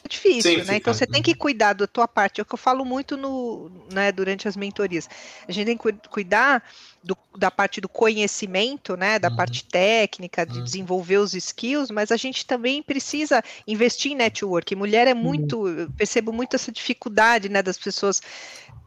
difícil, 0.08 0.62
Sim, 0.62 0.64
né? 0.64 0.78
Então 0.78 0.94
você 0.94 1.06
tem 1.06 1.22
que 1.22 1.34
cuidar 1.34 1.74
da 1.74 1.88
tua 1.88 2.08
parte, 2.08 2.40
é 2.40 2.44
o 2.44 2.46
que 2.46 2.54
eu 2.54 2.58
falo 2.58 2.84
muito 2.84 3.16
no, 3.16 3.72
né, 3.92 4.12
durante 4.12 4.48
as 4.48 4.56
mentorias. 4.56 5.10
A 5.48 5.52
gente 5.52 5.66
tem 5.66 5.78
que 5.78 6.10
cuidar 6.10 6.64
do, 7.04 7.18
da 7.38 7.50
parte 7.50 7.82
do 7.82 7.90
conhecimento, 7.90 8.96
né, 8.96 9.20
da 9.20 9.30
uhum. 9.30 9.36
parte 9.36 9.66
técnica, 9.66 10.46
de 10.46 10.60
uhum. 10.60 10.64
desenvolver 10.64 11.18
os 11.18 11.34
skills, 11.34 11.92
mas 11.92 12.12
a 12.12 12.18
gente 12.18 12.46
também 12.46 12.82
precisa 12.82 13.44
investir 13.68 14.12
em 14.12 14.16
network. 14.16 14.76
Mulher 14.76 15.08
é 15.08 15.14
muito, 15.14 15.66
uhum. 15.66 15.92
percebo 15.92 16.32
muito 16.32 16.56
essa 16.56 16.72
dificuldade, 16.72 17.50
né, 17.50 17.62
das 17.62 17.78
pessoas 17.78 18.22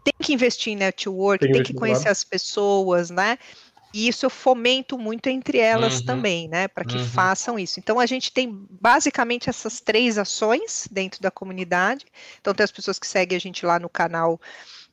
tem 0.05 0.13
que 0.21 0.35
investir 0.35 0.75
em 0.75 0.77
network, 0.77 1.43
tem, 1.43 1.53
tem 1.53 1.63
que 1.63 1.73
conhecer 1.73 2.11
as 2.11 2.23
pessoas, 2.23 3.09
né? 3.09 3.39
E 3.95 4.09
isso 4.09 4.27
eu 4.27 4.31
fomento 4.31 4.99
muito 4.99 5.29
entre 5.29 5.59
elas 5.59 6.01
uhum, 6.01 6.07
também, 6.07 6.49
né, 6.49 6.67
para 6.67 6.85
que 6.85 6.97
uhum. 6.97 7.07
façam 7.07 7.57
isso. 7.57 7.79
Então 7.79 8.01
a 8.01 8.07
gente 8.07 8.33
tem 8.33 8.67
basicamente 8.69 9.49
essas 9.49 9.81
três 9.81 10.19
ações 10.19 10.89
dentro 10.91 11.23
da 11.23 11.31
comunidade. 11.31 12.05
Então 12.41 12.53
tem 12.53 12.65
as 12.65 12.73
pessoas 12.73 12.99
que 12.99 13.07
seguem 13.07 13.37
a 13.37 13.41
gente 13.41 13.65
lá 13.65 13.79
no 13.79 13.89
canal 13.89 14.41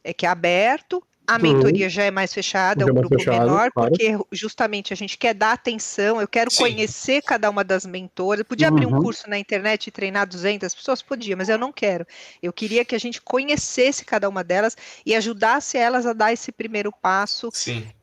é, 0.04 0.14
que 0.14 0.24
é 0.24 0.30
aberto, 0.30 1.04
a 1.32 1.36
uhum. 1.36 1.42
mentoria 1.42 1.86
uhum. 1.86 1.90
já 1.90 2.04
é 2.04 2.12
mais 2.12 2.34
fechada, 2.34 2.84
é 2.84 2.86
um 2.86 2.94
grupo 2.94 3.18
fechado, 3.18 3.40
menor, 3.40 3.72
claro. 3.72 3.90
porque 3.90 4.18
justamente 4.34 4.92
a 4.92 4.98
gente 4.98 5.18
quer 5.18 5.34
dar 5.34 5.54
atenção, 5.54 6.20
eu 6.20 6.28
quero 6.28 6.52
Sim. 6.52 6.64
conhecer 6.64 7.22
cada 7.22 7.50
uma 7.50 7.64
das 7.64 7.86
mentoras. 7.86 8.46
Podia 8.46 8.68
uhum. 8.68 8.74
abrir 8.74 8.86
um 8.86 8.96
uhum. 8.96 9.02
curso 9.02 9.30
na 9.30 9.40
internet 9.40 9.88
e 9.88 9.92
treinar 9.92 10.28
200 10.28 10.76
pessoas? 10.76 11.02
Podia, 11.02 11.38
mas 11.38 11.48
eu 11.48 11.58
não 11.58 11.72
quero. 11.72 12.06
Eu 12.44 12.52
queria 12.52 12.84
que 12.84 12.94
a 12.94 13.00
gente 13.00 13.22
conhecesse 13.22 14.04
cada 14.04 14.28
uma 14.28 14.44
delas 14.44 14.76
e 15.06 15.16
ajudasse 15.16 15.78
elas 15.78 16.06
a 16.06 16.12
dar 16.12 16.34
esse 16.34 16.52
primeiro 16.52 16.92
passo 16.92 17.50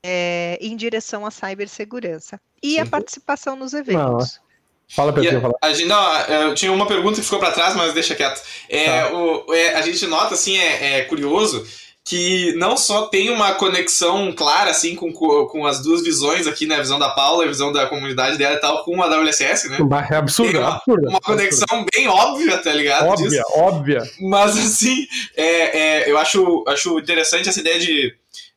é, 0.03 0.57
em 0.59 0.75
direção 0.75 1.27
à 1.27 1.31
cibersegurança. 1.31 2.41
E 2.63 2.73
Sim. 2.73 2.81
a 2.81 2.87
participação 2.87 3.57
nos 3.57 3.75
eventos. 3.75 4.41
Fala, 4.89 5.13
Pedro. 5.13 5.43
Fala. 5.43 5.55
A 5.61 5.73
gente, 5.75 5.87
não, 5.87 6.21
eu 6.23 6.55
tinha 6.55 6.73
uma 6.73 6.87
pergunta 6.87 7.17
que 7.17 7.23
ficou 7.23 7.39
para 7.39 7.53
trás, 7.53 7.77
mas 7.77 7.93
deixa 7.93 8.15
quieto. 8.15 8.41
É, 8.71 9.03
tá. 9.03 9.13
o, 9.13 9.53
é, 9.53 9.75
a 9.75 9.83
gente 9.83 10.07
nota, 10.07 10.33
assim, 10.33 10.57
é, 10.57 11.01
é 11.01 11.03
curioso 11.03 11.67
que 12.09 12.55
não 12.55 12.75
só 12.75 13.07
tem 13.07 13.29
uma 13.29 13.53
conexão 13.53 14.33
clara, 14.33 14.71
assim, 14.71 14.95
com, 14.95 15.13
com 15.13 15.67
as 15.67 15.83
duas 15.83 16.03
visões 16.03 16.47
aqui, 16.47 16.65
né? 16.65 16.77
A 16.77 16.81
visão 16.81 16.99
da 16.99 17.11
Paula, 17.11 17.45
a 17.45 17.49
visão 17.49 17.71
da 17.71 17.87
comunidade 17.87 18.39
dela 18.39 18.55
e 18.55 18.61
tal, 18.61 18.83
com 18.83 19.03
a 19.03 19.07
WSS, 19.07 19.69
né? 19.69 19.77
É 20.11 20.17
absurdo, 20.17 20.53
tem 20.53 20.61
uma, 20.61 20.77
absurdo. 20.77 21.07
Uma 21.07 21.21
conexão 21.21 21.67
absurdo. 21.71 21.91
bem 21.95 22.09
óbvia, 22.09 22.57
tá 22.57 22.73
ligado? 22.73 23.09
Óbvia, 23.09 23.29
disso. 23.29 23.43
óbvia. 23.51 24.11
Mas, 24.23 24.57
assim, 24.57 25.07
é, 25.37 25.79
é, 25.79 26.11
eu 26.11 26.17
acho, 26.17 26.65
acho 26.67 26.99
interessante 26.99 27.51
essa 27.51 27.61
ideia 27.61 27.79
de 27.79 28.15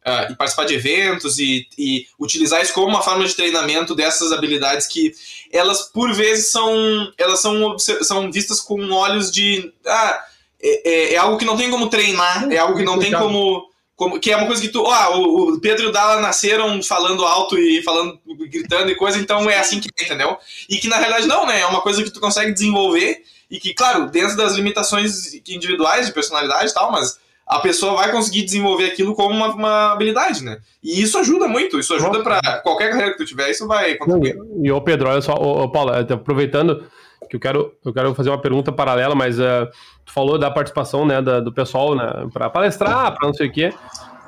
uh, 0.08 0.34
participar 0.38 0.64
de 0.64 0.76
eventos 0.76 1.38
e, 1.38 1.68
e 1.78 2.06
utilizar 2.18 2.62
isso 2.62 2.74
como 2.74 2.88
uma 2.88 3.02
forma 3.02 3.26
de 3.26 3.36
treinamento 3.36 3.94
dessas 3.94 4.32
habilidades 4.32 4.88
que 4.88 5.12
elas, 5.52 5.92
por 5.92 6.14
vezes, 6.14 6.50
são, 6.50 6.72
elas 7.18 7.42
são, 7.42 7.78
são 7.78 8.32
vistas 8.32 8.62
com 8.62 8.92
olhos 8.92 9.30
de... 9.30 9.74
Ah, 9.86 10.24
é, 10.64 10.90
é, 10.90 11.14
é, 11.14 11.18
algo 11.18 11.38
que 11.38 11.46
não 11.46 11.58
tem 11.58 11.70
como 11.70 11.90
treinar, 11.90 12.52
é 12.52 12.58
algo 12.58 12.78
que 12.78 12.84
não 12.84 13.00
tem 13.00 13.12
como. 13.12 13.66
como 13.96 14.20
que 14.20 14.32
é 14.32 14.38
uma 14.38 14.48
coisa 14.48 14.62
que 14.62 14.70
tu. 14.70 14.84
Ó, 14.84 15.18
o, 15.18 15.54
o 15.54 15.60
Pedro 15.60 15.86
e 15.86 15.88
o 15.88 15.92
Dala 15.92 16.22
nasceram 16.22 16.82
falando 16.84 17.26
alto 17.26 17.58
e 17.58 17.82
falando, 17.84 18.20
gritando 18.50 18.90
e 18.90 18.96
coisa, 18.96 19.18
então 19.18 19.50
é 19.50 19.60
assim 19.60 19.80
que 19.80 19.90
é, 20.00 20.06
entendeu? 20.06 20.38
E 20.70 20.78
que 20.78 20.88
na 20.88 20.98
realidade 20.98 21.28
não, 21.28 21.46
né? 21.46 21.62
É 21.62 21.66
uma 21.66 21.82
coisa 21.82 22.04
que 22.04 22.12
tu 22.12 22.20
consegue 22.20 22.52
desenvolver 22.52 23.22
e 23.50 23.60
que, 23.60 23.74
claro, 23.74 24.10
dentro 24.10 24.38
das 24.38 24.54
limitações 24.54 25.34
individuais 25.34 26.08
de 26.08 26.14
personalidade 26.14 26.72
e 26.72 26.74
tal, 26.74 26.92
mas 26.92 27.20
a 27.52 27.60
pessoa 27.60 27.96
vai 27.96 28.10
conseguir 28.10 28.44
desenvolver 28.44 28.86
aquilo 28.86 29.14
como 29.14 29.36
uma, 29.36 29.54
uma 29.54 29.92
habilidade, 29.92 30.42
né? 30.42 30.60
E 30.82 31.02
isso 31.02 31.18
ajuda 31.18 31.50
muito, 31.50 31.78
isso 31.78 31.94
ajuda 31.94 32.24
para 32.24 32.40
qualquer 32.60 32.90
carreira 32.92 33.12
que 33.12 33.18
tu 33.18 33.26
tiver, 33.26 33.52
isso 33.52 33.68
vai 33.68 33.96
contribuir. 33.96 34.38
E, 34.64 34.72
o 34.72 34.80
Pedro, 34.80 35.10
olha 35.10 35.22
só, 35.22 35.34
ô, 35.34 35.64
ô, 35.64 35.70
Paula, 35.70 36.00
aproveitando 36.00 36.86
que 37.32 37.38
eu 37.38 37.40
quero, 37.40 37.74
eu 37.86 37.94
quero 37.94 38.14
fazer 38.14 38.30
uma 38.30 38.42
pergunta 38.42 38.74
paralela, 38.74 39.16
mas 39.16 39.40
uh, 39.40 39.66
tu 40.06 40.12
falou 40.12 40.38
da 40.38 40.52
participação 40.52 41.06
né, 41.06 41.22
da, 41.22 41.40
do 41.40 41.52
pessoal 41.52 41.96
né, 41.96 42.28
para 42.34 42.50
palestrar, 42.50 43.16
para 43.16 43.26
não 43.26 43.34
sei 43.34 43.48
o 43.48 43.52
quê. 43.52 43.74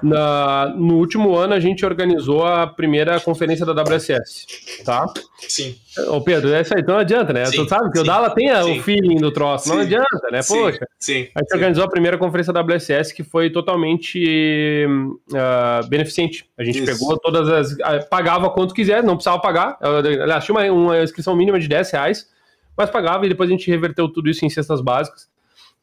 Na, 0.02 0.74
no 0.76 0.96
último 0.96 1.34
ano 1.36 1.54
a 1.54 1.60
gente 1.62 1.86
organizou 1.86 2.46
a 2.46 2.68
primeira 2.68 3.22
conferência 3.22 3.66
da 3.66 3.72
WSS, 3.72 4.84
tá? 4.84 5.06
Sim. 5.38 5.76
Ô 6.10 6.20
Pedro, 6.20 6.54
é 6.54 6.60
isso 6.60 6.74
aí, 6.76 6.82
então 6.82 6.96
não 6.96 7.02
adianta, 7.02 7.32
né? 7.32 7.46
Sim, 7.46 7.58
tu 7.58 7.70
sabe 7.70 7.90
que 7.90 7.98
sim, 7.98 8.04
o 8.04 8.06
Dala 8.06 8.30
tem 8.30 8.54
sim. 8.54 8.80
o 8.80 8.84
feeling 8.84 9.16
do 9.16 9.32
troço, 9.32 9.70
não 9.70 9.80
adianta, 9.80 10.30
né? 10.30 10.42
Poxa. 10.46 10.86
Sim, 11.00 11.28
a 11.34 11.40
gente 11.40 11.54
organizou 11.54 11.86
a 11.86 11.90
primeira 11.90 12.18
conferência 12.18 12.52
da 12.52 12.62
WSS 12.62 13.14
que 13.14 13.24
foi 13.24 13.50
totalmente 13.50 14.86
uh, 15.32 15.88
beneficente. 15.88 16.46
A 16.58 16.66
gente 16.66 16.84
isso. 16.84 16.86
pegou 16.86 17.18
todas 17.18 17.48
as. 17.80 18.06
pagava 18.10 18.50
quanto 18.50 18.74
quiser, 18.74 19.02
não 19.02 19.16
precisava 19.16 19.42
pagar. 19.42 19.78
Aliás, 19.82 20.44
tinha 20.44 20.56
uma, 20.58 20.72
uma 20.72 21.02
inscrição 21.02 21.34
mínima 21.34 21.58
de 21.60 21.70
10 21.70 21.92
reais 21.92 22.33
mas 22.78 22.90
pagava 22.90 23.26
e 23.26 23.30
depois 23.30 23.50
a 23.50 23.54
gente 23.54 23.70
reverteu 23.70 24.10
tudo 24.10 24.30
isso 24.30 24.46
em 24.46 24.50
cestas 24.50 24.82
básicas, 24.82 25.30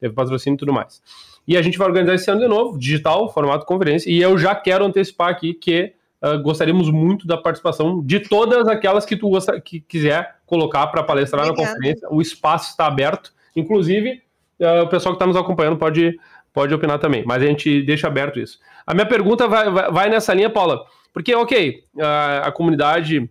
teve 0.00 0.14
patrocínio 0.14 0.56
e 0.56 0.58
tudo 0.58 0.72
mais. 0.72 1.02
E 1.46 1.56
a 1.56 1.62
gente 1.62 1.78
vai 1.78 1.88
organizar 1.88 2.14
esse 2.14 2.30
ano 2.30 2.40
de 2.40 2.48
novo, 2.48 2.78
digital, 2.78 3.32
formato 3.32 3.66
conferência, 3.66 4.10
e 4.10 4.20
eu 4.20 4.36
já 4.38 4.54
quero 4.54 4.84
antecipar 4.84 5.28
aqui 5.28 5.54
que 5.54 5.92
uh, 6.22 6.40
gostaríamos 6.42 6.90
muito 6.90 7.26
da 7.26 7.36
participação 7.36 8.02
de 8.04 8.20
todas 8.20 8.68
aquelas 8.68 9.04
que 9.04 9.16
tu 9.16 9.28
gosta, 9.30 9.60
que 9.60 9.80
quiser 9.80 10.36
colocar 10.46 10.86
para 10.88 11.02
palestrar 11.02 11.46
Obrigada. 11.46 11.70
na 11.70 11.76
conferência. 11.76 12.08
O 12.10 12.20
espaço 12.20 12.70
está 12.70 12.86
aberto, 12.86 13.32
inclusive 13.54 14.22
uh, 14.60 14.82
o 14.84 14.88
pessoal 14.88 15.14
que 15.14 15.16
está 15.16 15.26
nos 15.26 15.36
acompanhando 15.36 15.76
pode, 15.76 16.18
pode 16.52 16.74
opinar 16.74 16.98
também, 16.98 17.24
mas 17.26 17.42
a 17.42 17.46
gente 17.46 17.82
deixa 17.82 18.06
aberto 18.06 18.38
isso. 18.38 18.58
A 18.86 18.94
minha 18.94 19.06
pergunta 19.06 19.48
vai, 19.48 19.70
vai, 19.70 19.90
vai 19.90 20.08
nessa 20.08 20.34
linha, 20.34 20.50
Paula, 20.50 20.84
porque, 21.12 21.34
ok, 21.34 21.84
uh, 21.96 22.44
a 22.44 22.52
comunidade 22.52 23.28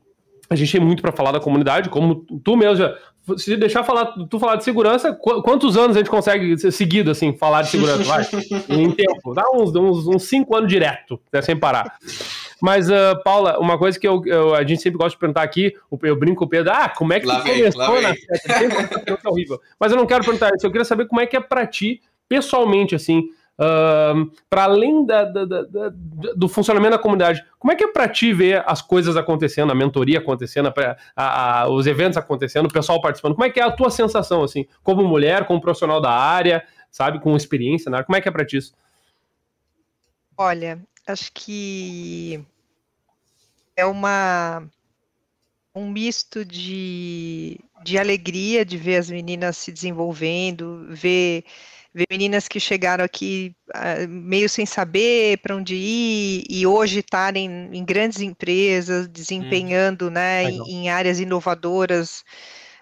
a 0.50 0.56
gente 0.56 0.72
tem 0.72 0.82
muito 0.82 1.02
para 1.02 1.12
falar 1.12 1.32
da 1.32 1.40
comunidade, 1.40 1.90
como 1.90 2.26
tu 2.44 2.58
mesmo 2.58 2.78
já, 2.78 2.98
se 3.38 3.56
deixar 3.58 3.84
falar, 3.84 4.14
tu 4.30 4.40
falar 4.40 4.56
de 4.56 4.64
segurança, 4.64 5.14
quantos 5.14 5.78
anos 5.78 5.96
a 5.96 6.00
gente 6.00 6.10
consegue 6.10 6.58
seguido, 6.72 7.12
assim, 7.12 7.36
falar 7.36 7.62
de 7.64 7.70
segurança? 7.70 8.04
Vai, 8.04 8.26
em 8.70 8.92
tempo. 8.92 9.34
Dá 9.34 9.44
uns, 9.54 9.76
uns, 9.76 10.08
uns 10.08 10.24
cinco 10.24 10.56
anos 10.56 10.70
direto, 10.70 11.20
né, 11.32 11.42
sem 11.42 11.56
parar. 11.56 11.98
Mas, 12.62 12.90
uh, 12.90 13.22
Paula, 13.24 13.58
uma 13.60 13.78
coisa 13.78 14.00
que 14.00 14.08
eu, 14.08 14.22
eu, 14.26 14.54
a 14.54 14.64
gente 14.64 14.82
sempre 14.82 14.98
gosta 14.98 15.12
de 15.12 15.20
perguntar 15.20 15.44
aqui, 15.44 15.74
eu 16.04 16.16
brinco 16.16 16.40
com 16.40 16.46
o 16.46 16.50
Pedro, 16.50 16.72
ah, 16.74 16.90
como 16.90 17.14
é 17.14 17.20
que 17.20 17.26
lá 17.26 17.40
tu 17.40 17.44
vem, 17.44 17.72
começou 17.72 18.02
na 18.02 18.10
é 18.10 19.30
horrível. 19.30 19.60
Mas 19.80 19.92
eu 19.92 19.98
não 19.98 20.06
quero 20.06 20.24
perguntar 20.24 20.52
isso, 20.56 20.66
eu 20.66 20.72
queria 20.72 20.86
saber 20.86 21.08
como 21.08 21.22
é 21.22 21.26
que 21.26 21.38
é 21.38 21.40
pra 21.40 21.66
ti, 21.66 22.02
pessoalmente, 22.28 22.96
assim, 22.96 23.30
Uh, 23.60 24.32
para 24.50 24.64
além 24.64 25.06
da, 25.06 25.26
da, 25.26 25.44
da, 25.44 25.90
do 26.34 26.48
funcionamento 26.48 26.92
da 26.96 26.98
comunidade, 26.98 27.44
como 27.58 27.74
é 27.74 27.76
que 27.76 27.84
é 27.84 27.92
para 27.92 28.08
ti 28.08 28.32
ver 28.32 28.64
as 28.66 28.82
coisas 28.82 29.18
acontecendo, 29.18 29.70
a 29.70 29.76
mentoria 29.76 30.20
acontecendo, 30.20 30.72
a, 31.14 31.64
a, 31.64 31.70
os 31.70 31.86
eventos 31.86 32.18
acontecendo, 32.18 32.68
o 32.68 32.74
pessoal 32.74 33.02
participando? 33.02 33.34
Como 33.34 33.44
é 33.44 33.50
que 33.50 33.60
é 33.60 33.64
a 33.64 33.72
tua 33.72 33.90
sensação, 33.90 34.44
assim, 34.44 34.66
como 34.82 35.04
mulher, 35.04 35.46
como 35.46 35.60
profissional 35.60 36.00
da 36.00 36.10
área, 36.10 36.64
sabe, 36.90 37.20
com 37.20 37.36
experiência 37.36 37.92
na 37.92 37.98
área? 37.98 38.06
Como 38.06 38.16
é 38.16 38.22
que 38.22 38.30
é 38.30 38.32
para 38.32 38.46
ti 38.46 38.56
isso? 38.56 38.74
Olha, 40.38 40.80
acho 41.06 41.30
que 41.34 42.42
é 43.76 43.86
uma 43.86 44.64
um 45.76 45.90
misto 45.90 46.46
de, 46.46 47.60
de 47.84 47.98
alegria 47.98 48.66
de 48.66 48.78
ver 48.78 48.98
as 48.98 49.10
meninas 49.10 49.58
se 49.58 49.72
desenvolvendo, 49.72 50.88
ver, 50.90 51.44
ver 52.00 52.08
meninas 52.10 52.48
que 52.48 52.60
chegaram 52.60 53.04
aqui 53.04 53.54
uh, 53.76 54.08
meio 54.08 54.48
sem 54.48 54.66
saber 54.66 55.38
para 55.40 55.56
onde 55.56 55.76
ir 55.76 56.46
e 56.50 56.66
hoje 56.66 57.00
estarem 57.00 57.70
em 57.74 57.84
grandes 57.84 58.22
empresas, 58.22 59.08
desempenhando 59.08 60.08
hum, 60.08 60.12
né, 60.12 60.46
em, 60.46 60.62
em 60.86 60.90
áreas 60.90 61.20
inovadoras 61.20 62.24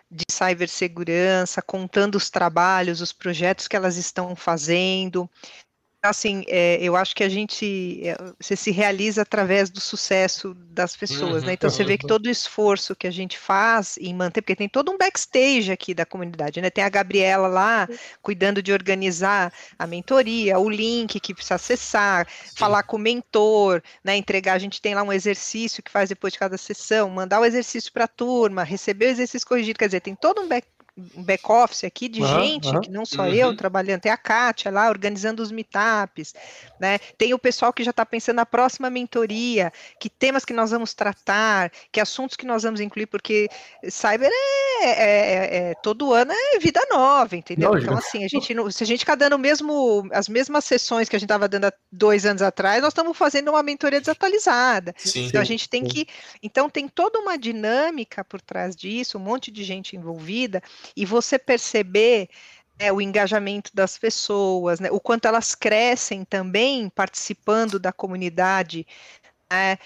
de 0.09 0.23
cibersegurança, 0.31 1.61
contando 1.61 2.15
os 2.15 2.29
trabalhos, 2.29 3.01
os 3.01 3.11
projetos 3.11 3.67
que 3.67 3.75
elas 3.75 3.97
estão 3.97 4.35
fazendo, 4.35 5.29
assim, 6.01 6.43
é, 6.47 6.77
eu 6.81 6.95
acho 6.95 7.15
que 7.15 7.23
a 7.23 7.29
gente 7.29 8.01
é, 8.03 8.15
você 8.39 8.55
se 8.55 8.71
realiza 8.71 9.23
através 9.23 9.69
do 9.69 9.79
sucesso 9.79 10.53
das 10.69 10.95
pessoas, 10.95 11.41
uhum, 11.41 11.47
né? 11.47 11.53
Então 11.53 11.69
uhum. 11.69 11.75
você 11.75 11.83
vê 11.83 11.97
que 11.97 12.05
todo 12.05 12.27
o 12.27 12.29
esforço 12.29 12.95
que 12.95 13.07
a 13.07 13.11
gente 13.11 13.37
faz 13.37 13.97
em 13.97 14.13
manter, 14.13 14.41
porque 14.41 14.55
tem 14.55 14.69
todo 14.69 14.91
um 14.91 14.97
backstage 14.97 15.71
aqui 15.71 15.93
da 15.93 16.05
comunidade, 16.05 16.61
né? 16.61 16.69
Tem 16.69 16.83
a 16.83 16.89
Gabriela 16.89 17.47
lá 17.47 17.87
cuidando 18.21 18.61
de 18.61 18.71
organizar 18.71 19.51
a 19.77 19.87
mentoria, 19.87 20.59
o 20.59 20.69
link 20.69 21.19
que 21.19 21.33
precisa 21.33 21.55
acessar, 21.55 22.27
Sim. 22.29 22.55
falar 22.55 22.83
com 22.83 22.97
o 22.97 22.99
mentor, 22.99 23.81
né? 24.03 24.15
Entregar, 24.15 24.53
a 24.53 24.59
gente 24.59 24.81
tem 24.81 24.93
lá 24.93 25.03
um 25.03 25.13
exercício 25.13 25.81
que 25.81 25.91
faz 25.91 26.09
depois 26.09 26.33
de 26.33 26.39
cada 26.39 26.57
sessão, 26.57 27.09
mandar 27.09 27.39
o 27.39 27.45
exercício 27.45 27.91
para 27.91 28.05
a 28.05 28.07
turma, 28.09 28.63
receber 28.63 29.07
o 29.07 29.09
exercício 29.09 29.47
corrigido, 29.47 29.79
quer 29.79 29.87
dizer, 29.87 30.01
tem 30.01 30.15
todo 30.15 30.41
um 30.41 30.47
back 30.47 30.67
um 31.15 31.23
back-office 31.23 31.83
aqui 31.83 32.09
de 32.09 32.21
uhum, 32.21 32.39
gente, 32.39 32.67
uhum, 32.69 32.81
que 32.81 32.89
não 32.89 33.05
só 33.05 33.23
uhum. 33.23 33.33
eu 33.33 33.55
trabalhando, 33.55 34.01
tem 34.01 34.11
a 34.11 34.17
Kátia 34.17 34.71
lá 34.71 34.89
organizando 34.89 35.43
os 35.43 35.51
meetups, 35.51 36.33
né? 36.79 36.97
Tem 37.17 37.33
o 37.33 37.39
pessoal 37.39 37.71
que 37.71 37.83
já 37.83 37.91
está 37.91 38.05
pensando 38.05 38.37
na 38.37 38.45
próxima 38.45 38.89
mentoria, 38.89 39.71
que 39.99 40.09
temas 40.09 40.43
que 40.43 40.53
nós 40.53 40.71
vamos 40.71 40.93
tratar, 40.93 41.71
que 41.91 41.99
assuntos 41.99 42.35
que 42.35 42.45
nós 42.45 42.63
vamos 42.63 42.79
incluir, 42.79 43.05
porque 43.05 43.47
cyber 43.89 44.29
é, 44.31 44.85
é, 44.85 44.89
é, 44.89 45.69
é 45.69 45.73
todo 45.75 46.13
ano 46.13 46.31
é 46.31 46.59
vida 46.59 46.81
nova, 46.89 47.35
entendeu? 47.35 47.77
Então, 47.77 47.97
assim, 47.97 48.23
a 48.23 48.27
gente 48.27 48.55
se 48.71 48.83
a 48.83 48.87
gente 48.87 48.99
ficar 48.99 49.15
dando 49.15 49.37
mesmo, 49.37 50.07
as 50.11 50.27
mesmas 50.27 50.65
sessões 50.65 51.07
que 51.07 51.15
a 51.15 51.19
gente 51.19 51.27
estava 51.27 51.47
dando 51.47 51.65
há 51.65 51.73
dois 51.91 52.25
anos 52.25 52.41
atrás, 52.41 52.81
nós 52.81 52.91
estamos 52.91 53.15
fazendo 53.15 53.49
uma 53.49 53.61
mentoria 53.61 53.99
desatualizada. 53.99 54.95
Sim, 54.97 55.25
então, 55.27 55.41
a 55.41 55.45
gente 55.45 55.69
tem 55.69 55.83
sim. 55.83 55.89
que. 55.89 56.07
Então, 56.41 56.69
tem 56.69 56.87
toda 56.87 57.19
uma 57.19 57.37
dinâmica 57.37 58.23
por 58.23 58.41
trás 58.41 58.75
disso, 58.75 59.17
um 59.17 59.21
monte 59.21 59.51
de 59.51 59.63
gente 59.63 59.95
envolvida 59.95 60.61
e 60.95 61.05
você 61.05 61.37
perceber 61.37 62.29
é, 62.79 62.91
o 62.91 63.01
engajamento 63.01 63.71
das 63.73 63.97
pessoas, 63.97 64.79
né, 64.79 64.89
o 64.91 64.99
quanto 64.99 65.27
elas 65.27 65.55
crescem 65.55 66.23
também 66.23 66.89
participando 66.89 67.79
da 67.79 67.91
comunidade. 67.91 68.85
Né, 69.51 69.77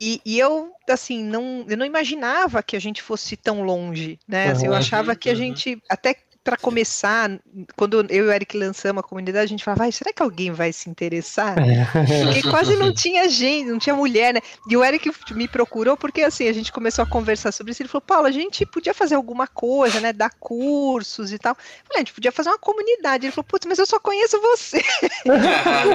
e, 0.00 0.20
e, 0.24 0.38
eu, 0.38 0.72
assim, 0.90 1.22
não, 1.22 1.64
eu 1.68 1.76
não 1.76 1.86
imaginava 1.86 2.60
que 2.60 2.74
a 2.74 2.80
gente 2.80 3.00
fosse 3.00 3.36
tão 3.36 3.62
longe, 3.62 4.18
né? 4.26 4.50
Assim, 4.50 4.66
eu 4.66 4.74
achava 4.74 5.14
que 5.14 5.30
a 5.30 5.34
gente, 5.34 5.80
até 5.88 6.16
para 6.44 6.56
começar, 6.56 7.30
quando 7.76 8.04
eu 8.10 8.26
e 8.26 8.28
o 8.28 8.32
Eric 8.32 8.56
lançamos 8.56 9.00
a 9.00 9.06
comunidade, 9.06 9.44
a 9.44 9.48
gente 9.48 9.64
falava, 9.64 9.90
será 9.92 10.12
que 10.12 10.22
alguém 10.22 10.50
vai 10.50 10.72
se 10.72 10.90
interessar? 10.90 11.54
Porque 11.54 12.42
quase 12.50 12.76
não 12.76 12.92
tinha 12.92 13.28
gente, 13.28 13.70
não 13.70 13.78
tinha 13.78 13.94
mulher, 13.94 14.34
né? 14.34 14.40
E 14.68 14.76
o 14.76 14.84
Eric 14.84 15.10
me 15.32 15.46
procurou 15.46 15.96
porque 15.96 16.22
assim, 16.22 16.48
a 16.48 16.52
gente 16.52 16.72
começou 16.72 17.04
a 17.04 17.06
conversar 17.06 17.52
sobre 17.52 17.70
isso. 17.72 17.82
Ele 17.82 17.88
falou, 17.88 18.02
Paulo, 18.02 18.26
a 18.26 18.32
gente 18.32 18.66
podia 18.66 18.92
fazer 18.92 19.14
alguma 19.14 19.46
coisa, 19.46 20.00
né? 20.00 20.12
Dar 20.12 20.30
cursos 20.40 21.32
e 21.32 21.38
tal. 21.38 21.52
Eu 21.52 21.86
falei, 21.86 21.96
a 21.96 22.00
gente 22.00 22.12
podia 22.12 22.32
fazer 22.32 22.48
uma 22.48 22.58
comunidade. 22.58 23.26
Ele 23.26 23.32
falou, 23.32 23.44
putz, 23.44 23.66
mas 23.66 23.78
eu 23.78 23.86
só 23.86 24.00
conheço 24.00 24.40
você. 24.40 24.82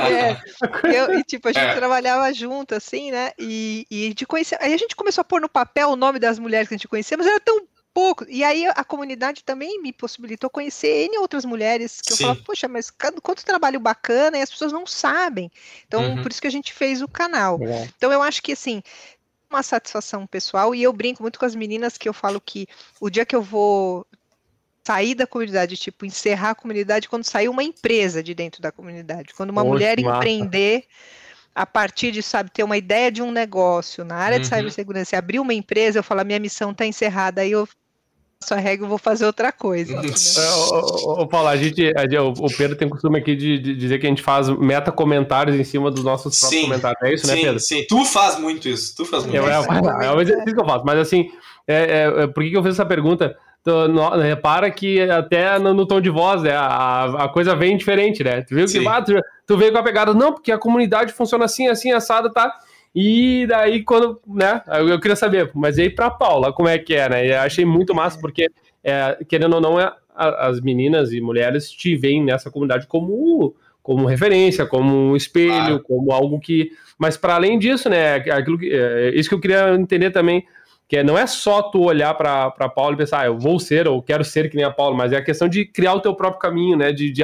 é, 0.08 0.98
eu, 0.98 1.20
e 1.20 1.24
tipo, 1.24 1.50
a 1.50 1.52
gente 1.52 1.72
é. 1.72 1.76
trabalhava 1.76 2.32
junto, 2.34 2.74
assim, 2.74 3.12
né? 3.12 3.32
E, 3.38 3.86
e 3.92 4.14
de 4.14 4.26
conhecer. 4.26 4.58
Aí 4.62 4.74
a 4.74 4.78
gente 4.78 4.96
começou 4.96 5.22
a 5.22 5.26
pôr 5.26 5.42
no 5.42 5.50
papel 5.50 5.90
o 5.90 5.96
nome 5.96 6.20
das 6.20 6.40
mulheres 6.40 6.70
que 6.70 6.74
a 6.74 6.78
gente 6.78 6.88
conhecia, 6.88 7.18
mas 7.18 7.28
era 7.28 7.40
tão 7.40 7.68
pouco. 7.98 8.28
E 8.30 8.44
aí 8.44 8.68
a 8.68 8.84
comunidade 8.84 9.44
também 9.44 9.82
me 9.82 9.92
possibilitou 9.92 10.52
conhecer 10.52 11.06
N 11.06 11.18
outras 11.18 11.44
mulheres 11.44 12.00
que 12.00 12.14
Sim. 12.14 12.14
eu 12.14 12.18
falava, 12.28 12.42
poxa, 12.46 12.68
mas 12.68 12.92
quanto 12.92 13.44
trabalho 13.44 13.80
bacana 13.80 14.38
e 14.38 14.42
as 14.44 14.52
pessoas 14.52 14.72
não 14.72 14.86
sabem. 14.86 15.52
Então, 15.88 16.04
uhum. 16.04 16.22
por 16.22 16.32
isso 16.32 16.40
que 16.40 16.46
a 16.46 16.52
gente 16.52 16.72
fez 16.72 17.02
o 17.02 17.08
canal. 17.08 17.58
É. 17.64 17.90
Então, 17.98 18.12
eu 18.12 18.22
acho 18.22 18.44
que 18.44 18.52
assim, 18.52 18.84
uma 19.50 19.64
satisfação 19.64 20.28
pessoal, 20.28 20.76
e 20.76 20.84
eu 20.84 20.94
brinco 20.94 21.24
muito 21.24 21.40
com 21.40 21.46
as 21.46 21.56
meninas 21.56 21.98
que 21.98 22.08
eu 22.08 22.14
falo 22.14 22.40
que 22.40 22.68
o 23.02 23.10
dia 23.10 23.26
que 23.26 23.36
eu 23.36 23.42
vou 23.42 24.06
sair 24.86 25.16
da 25.16 25.26
comunidade, 25.26 25.76
tipo, 25.76 26.06
encerrar 26.06 26.52
a 26.52 26.56
comunidade, 26.56 27.10
quando 27.10 27.24
sair 27.24 27.50
uma 27.50 27.64
empresa 27.64 28.22
de 28.22 28.36
dentro 28.36 28.62
da 28.62 28.72
comunidade, 28.72 29.34
quando 29.34 29.50
uma 29.50 29.64
Poxa, 29.64 29.74
mulher 29.74 30.00
empreender 30.00 30.86
a 31.56 31.66
partir 31.66 32.12
de, 32.12 32.22
sabe, 32.22 32.52
ter 32.52 32.62
uma 32.62 32.78
ideia 32.78 33.12
de 33.12 33.24
um 33.24 33.32
negócio 33.32 34.06
na 34.06 34.18
área 34.18 34.36
uhum. 34.36 34.42
de 34.44 34.48
cibersegurança 34.48 35.16
e 35.16 35.18
abrir 35.18 35.40
uma 35.40 35.56
empresa, 35.56 35.98
eu 35.98 36.04
falo, 36.04 36.22
a 36.22 36.24
minha 36.24 36.38
missão 36.40 36.70
está 36.70 36.86
encerrada, 36.86 37.42
aí 37.42 37.52
eu 37.52 37.68
sua 38.44 38.58
regra, 38.58 38.86
eu 38.86 38.90
vou 38.90 38.98
fazer 38.98 39.26
outra 39.26 39.52
coisa. 39.52 40.00
Né? 40.02 40.10
ô, 40.72 41.22
ô, 41.22 41.28
Paulo, 41.28 41.48
a 41.48 41.58
gente, 41.58 41.92
a, 41.96 42.24
o 42.24 42.48
Pedro 42.56 42.78
tem 42.78 42.88
costume 42.88 43.20
aqui 43.20 43.36
de, 43.36 43.58
de, 43.60 43.76
dizer 43.76 44.00
que 44.00 44.06
a 44.06 44.10
gente 44.10 44.22
faz 44.22 44.48
meta 44.50 44.92
comentários 44.92 45.60
em 45.60 45.64
cima 45.64 45.90
dos 45.90 46.04
nossos 46.04 46.40
próprios 46.40 46.62
sim, 46.62 46.68
comentários. 46.68 47.02
É 47.04 47.14
isso, 47.14 47.28
né, 47.28 47.34
sim, 47.34 47.40
né, 47.40 47.46
Pedro? 47.46 47.60
Sim, 47.60 47.86
tu 47.90 48.06
faz 48.06 48.40
muito 48.40 48.70
isso. 48.70 48.96
Tu 48.96 49.06
faz 49.06 49.24
muito 49.24 49.36
eu, 49.36 49.44
isso. 49.44 49.72
É, 49.72 50.06
é, 50.06 50.08
é 50.08 50.12
o 50.12 50.22
exercício 50.22 50.54
que 50.54 50.62
eu 50.62 50.66
faço. 50.66 50.86
Mas 50.86 51.00
assim, 51.00 51.30
é, 51.68 51.76
é, 51.76 52.24
é 52.24 52.28
por 52.28 52.44
que, 52.44 52.52
que 52.52 52.58
eu 52.58 52.64
fiz 52.64 52.74
essa 52.74 52.86
pergunta? 52.86 53.36
No, 53.66 54.10
repara 54.22 54.72
que 54.72 55.02
até 55.02 55.60
no, 55.60 55.74
no, 55.74 55.86
tom 55.86 56.00
de 56.00 56.10
voz, 56.10 56.42
né, 56.42 56.54
a, 56.54 57.26
a 57.26 57.28
coisa 57.28 57.54
vem 57.54 57.76
diferente, 57.76 58.24
né? 58.24 58.42
Tu 58.42 58.56
viu 58.56 58.66
que 58.66 58.88
ah, 58.88 59.02
tu, 59.02 59.14
tu 59.46 59.58
veio 59.58 59.74
com 59.74 59.78
a 59.78 59.84
pegada, 59.84 60.14
não, 60.14 60.32
porque 60.32 60.54
a 60.54 60.58
comunidade 60.58 61.12
funciona 61.12 61.44
assim, 61.44 61.68
assim, 61.68 61.92
assado, 61.92 62.32
tá? 62.32 62.50
E 63.00 63.46
daí, 63.46 63.84
quando, 63.84 64.20
né, 64.26 64.60
eu 64.90 65.00
queria 65.00 65.16
saber, 65.16 65.52
mas 65.54 65.78
e 65.78 65.84
aí 65.84 65.90
pra 65.92 66.10
Paula, 66.10 66.52
como 66.52 66.68
é 66.68 66.80
que 66.80 66.96
é, 66.96 67.08
né? 67.08 67.30
Eu 67.30 67.42
achei 67.42 67.64
muito 67.64 67.94
massa, 67.94 68.20
porque 68.20 68.50
é, 68.84 69.24
querendo 69.30 69.54
ou 69.54 69.62
não, 69.62 69.80
é, 69.80 69.94
as 70.16 70.60
meninas 70.60 71.14
e 71.14 71.22
mulheres 71.22 71.70
te 71.70 71.96
veem 71.96 72.24
nessa 72.24 72.50
comunidade 72.50 72.88
como, 72.88 73.56
como 73.84 74.08
referência, 74.08 74.66
como 74.66 75.12
um 75.12 75.16
espelho, 75.16 75.76
ah. 75.76 75.80
como 75.80 76.12
algo 76.12 76.40
que. 76.40 76.72
Mas 76.98 77.16
para 77.16 77.36
além 77.36 77.60
disso, 77.60 77.88
né, 77.88 78.16
aquilo 78.16 78.58
que, 78.58 78.72
é, 78.74 79.12
isso 79.14 79.30
que 79.30 79.36
eu 79.36 79.42
queria 79.42 79.76
entender 79.76 80.10
também, 80.10 80.44
que 80.88 80.98
é, 80.98 81.04
não 81.04 81.16
é 81.16 81.28
só 81.28 81.62
tu 81.62 81.84
olhar 81.84 82.16
para 82.16 82.46
a 82.48 82.68
Paula 82.70 82.96
e 82.96 82.98
pensar, 82.98 83.22
ah, 83.22 83.26
eu 83.28 83.38
vou 83.38 83.60
ser 83.60 83.88
ou 83.88 84.02
quero 84.02 84.24
ser 84.26 84.50
que 84.50 84.56
nem 84.56 84.66
a 84.66 84.72
Paula, 84.72 84.98
mas 84.98 85.14
é 85.14 85.18
a 85.18 85.24
questão 85.24 85.48
de 85.48 85.66
criar 85.66 85.94
o 85.94 86.02
teu 86.02 86.16
próprio 86.16 86.40
caminho, 86.40 86.76
né? 86.76 86.92
De, 86.92 87.12
de 87.12 87.22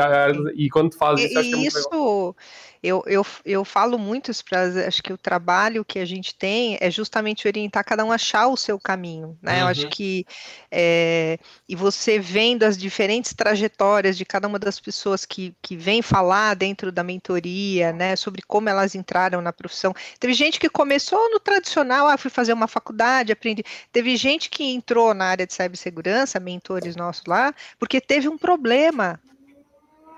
e 0.55 0.69
quando 0.69 0.91
tu 0.91 0.99
faz 0.99 1.19
isso, 1.19 1.33
e, 1.33 1.38
acho 1.39 1.49
que 1.49 1.55
é 1.55 1.57
muito 1.57 1.77
isso, 1.77 1.89
legal 1.89 2.36
eu, 2.84 3.02
eu, 3.08 3.26
eu 3.46 3.63
falo 3.63 3.98
muito 3.98 4.30
isso 4.30 4.43
para 4.43 4.63
acho 4.86 5.02
que 5.02 5.13
o 5.13 5.17
trabalho 5.17 5.86
que 5.86 6.00
a 6.00 6.06
gente 6.06 6.36
tem 6.36 6.78
é 6.82 6.91
justamente 6.91 7.48
orientar 7.48 7.86
cada 7.86 8.04
um 8.04 8.12
a 8.12 8.15
achar 8.15 8.48
o 8.48 8.58
seu 8.58 8.78
caminho, 8.78 9.38
né? 9.41 9.54
Uhum. 9.54 9.60
Eu 9.62 9.67
acho 9.67 9.84
uhum. 9.84 9.89
que 9.89 10.26
é, 10.69 11.39
e 11.67 11.78
você 11.78 12.19
vendo 12.19 12.63
as 12.63 12.78
diferentes 12.78 13.34
trajetórias 13.34 14.17
de 14.17 14.26
cada 14.26 14.50
uma 14.50 14.60
das 14.60 14.82
pessoas 14.82 15.24
que, 15.26 15.56
que 15.62 15.78
vem 15.78 16.02
falar 16.02 16.56
dentro 16.56 16.91
da 16.91 17.04
mentoria, 17.04 17.93
né, 17.93 18.17
sobre 18.17 18.41
como 18.41 18.67
elas 18.67 18.96
entraram 18.96 19.41
na 19.41 19.54
profissão. 19.54 19.93
Teve 20.19 20.34
gente 20.34 20.60
que 20.60 20.69
começou 20.69 21.32
no 21.32 21.39
tradicional, 21.39 22.08
ah, 22.08 22.17
fui 22.17 22.30
fazer 22.30 22.52
uma 22.52 22.67
faculdade, 22.67 23.32
aprendi. 23.32 23.63
Teve 23.93 24.17
gente 24.17 24.50
que 24.50 24.63
entrou 24.63 25.13
na 25.13 25.26
área 25.26 25.48
de 25.48 25.54
cibersegurança, 25.54 26.38
mentores 26.39 26.98
nossos 26.98 27.24
lá, 27.26 27.54
porque 27.80 28.02
teve 28.02 28.28
um 28.28 28.38
problema 28.38 29.19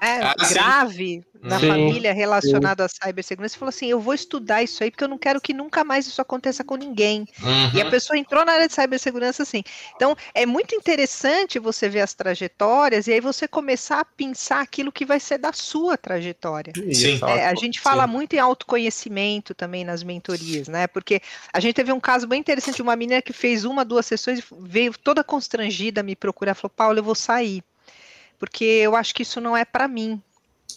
é, 0.01 0.21
ah, 0.21 0.35
grave 0.49 1.05
sim. 1.05 1.34
Na 1.45 1.59
sim, 1.59 1.67
família 1.67 2.11
relacionado 2.11 2.79
sim. 2.79 2.85
à 2.85 3.05
cibersegurança 3.05 3.55
e 3.55 3.59
falou 3.59 3.69
assim: 3.69 3.87
eu 3.87 3.99
vou 3.99 4.13
estudar 4.13 4.63
isso 4.63 4.83
aí 4.83 4.89
porque 4.89 5.03
eu 5.03 5.07
não 5.07 5.17
quero 5.17 5.39
que 5.39 5.53
nunca 5.53 5.83
mais 5.83 6.07
isso 6.07 6.21
aconteça 6.21 6.63
com 6.63 6.75
ninguém. 6.75 7.27
Uhum. 7.41 7.71
E 7.73 7.81
a 7.81 7.85
uhum. 7.85 7.91
pessoa 7.91 8.17
entrou 8.17 8.43
na 8.43 8.53
área 8.53 8.67
de 8.67 8.73
cibersegurança 8.73 9.43
assim. 9.43 9.63
Então 9.95 10.15
é 10.33 10.45
muito 10.45 10.75
interessante 10.75 11.59
você 11.59 11.87
ver 11.87 12.01
as 12.01 12.13
trajetórias 12.13 13.07
e 13.07 13.13
aí 13.13 13.21
você 13.21 13.47
começar 13.47 13.99
a 13.99 14.05
pensar 14.05 14.61
aquilo 14.61 14.91
que 14.91 15.05
vai 15.05 15.19
ser 15.19 15.37
da 15.37 15.53
sua 15.53 15.97
trajetória. 15.97 16.73
Sim. 16.93 17.19
É, 17.27 17.47
a 17.47 17.55
gente 17.55 17.79
fala 17.79 18.07
muito 18.07 18.33
em 18.33 18.39
autoconhecimento 18.39 19.53
também 19.53 19.83
nas 19.85 20.03
mentorias, 20.03 20.67
né? 20.67 20.87
Porque 20.87 21.21
a 21.53 21.59
gente 21.59 21.75
teve 21.75 21.91
um 21.91 21.99
caso 21.99 22.27
bem 22.27 22.39
interessante 22.39 22.77
de 22.77 22.81
uma 22.81 22.95
menina 22.95 23.21
que 23.21 23.33
fez 23.33 23.65
uma, 23.65 23.85
duas 23.85 24.05
sessões, 24.05 24.41
veio 24.59 24.93
toda 24.97 25.23
constrangida 25.23 26.01
me 26.01 26.15
procurar, 26.15 26.55
falou: 26.55 26.73
Paulo, 26.75 26.99
eu 26.99 27.03
vou 27.03 27.15
sair 27.15 27.63
porque 28.37 28.63
eu 28.63 28.95
acho 28.95 29.13
que 29.13 29.23
isso 29.23 29.39
não 29.41 29.55
é 29.55 29.65
para 29.65 29.87
mim. 29.87 30.21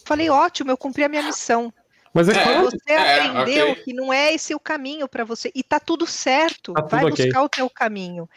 Falei, 0.09 0.27
ótimo, 0.27 0.71
eu 0.71 0.77
cumpri 0.77 1.03
a 1.03 1.07
minha 1.07 1.21
missão. 1.21 1.71
Mas 2.11 2.27
é 2.27 2.33
que 2.33 2.61
você 2.61 2.91
é, 2.91 3.27
aprendeu 3.27 3.71
okay. 3.73 3.83
que 3.83 3.93
não 3.93 4.11
é 4.11 4.33
esse 4.33 4.55
o 4.55 4.59
caminho 4.59 5.07
para 5.07 5.23
você 5.23 5.51
e 5.53 5.61
tá 5.61 5.79
tudo 5.79 6.07
certo. 6.07 6.73
Tá 6.73 6.81
Vai 6.81 7.11
buscar 7.11 7.43
okay. 7.43 7.43
o 7.43 7.49
teu 7.49 7.69
caminho. 7.69 8.27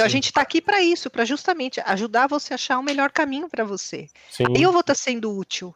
A 0.00 0.06
gente 0.06 0.26
está 0.26 0.40
aqui 0.40 0.60
para 0.60 0.80
isso, 0.80 1.10
para 1.10 1.24
justamente 1.24 1.80
ajudar 1.84 2.28
você 2.28 2.52
a 2.52 2.54
achar 2.54 2.78
o 2.78 2.82
melhor 2.82 3.10
caminho 3.10 3.48
para 3.48 3.64
você. 3.64 4.06
Sim. 4.30 4.44
Aí 4.54 4.62
eu 4.62 4.70
vou 4.70 4.82
estar 4.82 4.94
tá 4.94 5.00
sendo 5.00 5.36
útil. 5.36 5.74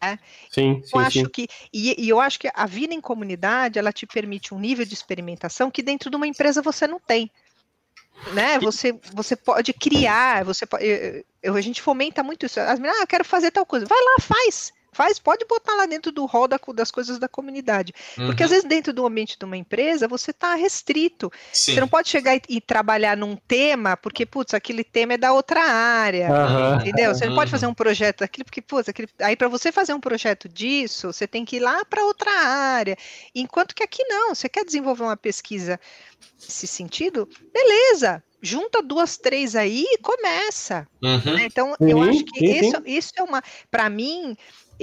Né? 0.00 0.20
Sim, 0.52 0.80
sim, 0.84 0.90
eu 0.94 1.00
acho 1.00 1.18
sim. 1.18 1.28
que 1.30 1.48
e, 1.72 2.04
e, 2.04 2.08
eu 2.08 2.20
acho 2.20 2.38
que 2.38 2.48
a 2.54 2.66
vida 2.66 2.94
em 2.94 3.00
comunidade 3.00 3.80
ela 3.80 3.92
te 3.92 4.06
permite 4.06 4.54
um 4.54 4.58
nível 4.60 4.86
de 4.86 4.94
experimentação 4.94 5.68
que 5.68 5.82
dentro 5.82 6.08
de 6.10 6.16
uma 6.16 6.28
empresa 6.28 6.62
você 6.62 6.86
não 6.86 7.00
tem 7.00 7.28
né? 8.32 8.58
Você, 8.60 8.98
você 9.12 9.36
pode 9.36 9.72
criar, 9.72 10.44
você 10.44 10.66
pode, 10.66 10.84
eu, 11.42 11.54
a 11.54 11.60
gente 11.60 11.80
fomenta 11.82 12.22
muito 12.22 12.46
isso. 12.46 12.60
As 12.60 12.78
meninas, 12.78 12.98
ah, 12.98 13.02
eu 13.02 13.06
quero 13.06 13.24
fazer 13.24 13.50
tal 13.50 13.66
coisa. 13.66 13.86
Vai 13.86 13.98
lá, 13.98 14.16
faz. 14.20 14.72
Faz, 14.96 15.18
pode 15.18 15.44
botar 15.44 15.74
lá 15.74 15.84
dentro 15.84 16.10
do 16.10 16.24
rol 16.24 16.48
da, 16.48 16.58
das 16.74 16.90
coisas 16.90 17.18
da 17.18 17.28
comunidade. 17.28 17.92
Uhum. 18.16 18.26
Porque 18.26 18.42
às 18.42 18.50
vezes 18.50 18.64
dentro 18.64 18.92
do 18.92 19.06
ambiente 19.06 19.38
de 19.38 19.44
uma 19.44 19.56
empresa 19.56 20.08
você 20.08 20.30
está 20.30 20.54
restrito. 20.54 21.30
Sim. 21.52 21.74
Você 21.74 21.80
não 21.80 21.88
pode 21.88 22.08
chegar 22.08 22.34
e, 22.34 22.42
e, 22.48 22.60
trabalhar 22.60 23.16
num 23.16 23.36
tema, 23.36 23.96
porque, 23.96 24.24
putz, 24.24 24.54
aquele 24.54 24.82
tema 24.82 25.14
é 25.14 25.18
da 25.18 25.32
outra 25.32 25.62
área. 25.62 26.28
Uhum. 26.30 26.80
Entendeu? 26.80 27.14
Você 27.14 27.26
não 27.26 27.34
pode 27.34 27.50
fazer 27.50 27.66
um 27.66 27.74
projeto 27.74 28.20
daquilo, 28.20 28.44
porque, 28.46 28.62
putz, 28.62 28.88
aquele, 28.88 29.08
aí 29.20 29.36
para 29.36 29.48
você 29.48 29.70
fazer 29.70 29.92
um 29.92 30.00
projeto 30.00 30.48
disso, 30.48 31.12
você 31.12 31.26
tem 31.26 31.44
que 31.44 31.56
ir 31.56 31.60
lá 31.60 31.84
para 31.84 32.02
outra 32.02 32.30
área. 32.30 32.96
Enquanto 33.34 33.74
que 33.74 33.82
aqui 33.82 34.02
não, 34.04 34.34
você 34.34 34.48
quer 34.48 34.64
desenvolver 34.64 35.02
uma 35.02 35.16
pesquisa 35.16 35.78
nesse 36.40 36.66
sentido, 36.66 37.28
beleza, 37.52 38.22
junta 38.40 38.82
duas, 38.82 39.16
três 39.16 39.56
aí 39.56 39.84
e 39.86 39.98
começa. 39.98 40.86
Uhum. 41.02 41.34
Né? 41.34 41.46
Então, 41.46 41.74
sim, 41.74 41.90
eu 41.90 42.02
acho 42.02 42.24
que 42.24 42.38
sim, 42.38 42.66
isso, 42.66 42.82
isso 42.86 43.12
é 43.16 43.22
uma, 43.22 43.42
para 43.70 43.88
mim, 43.90 44.36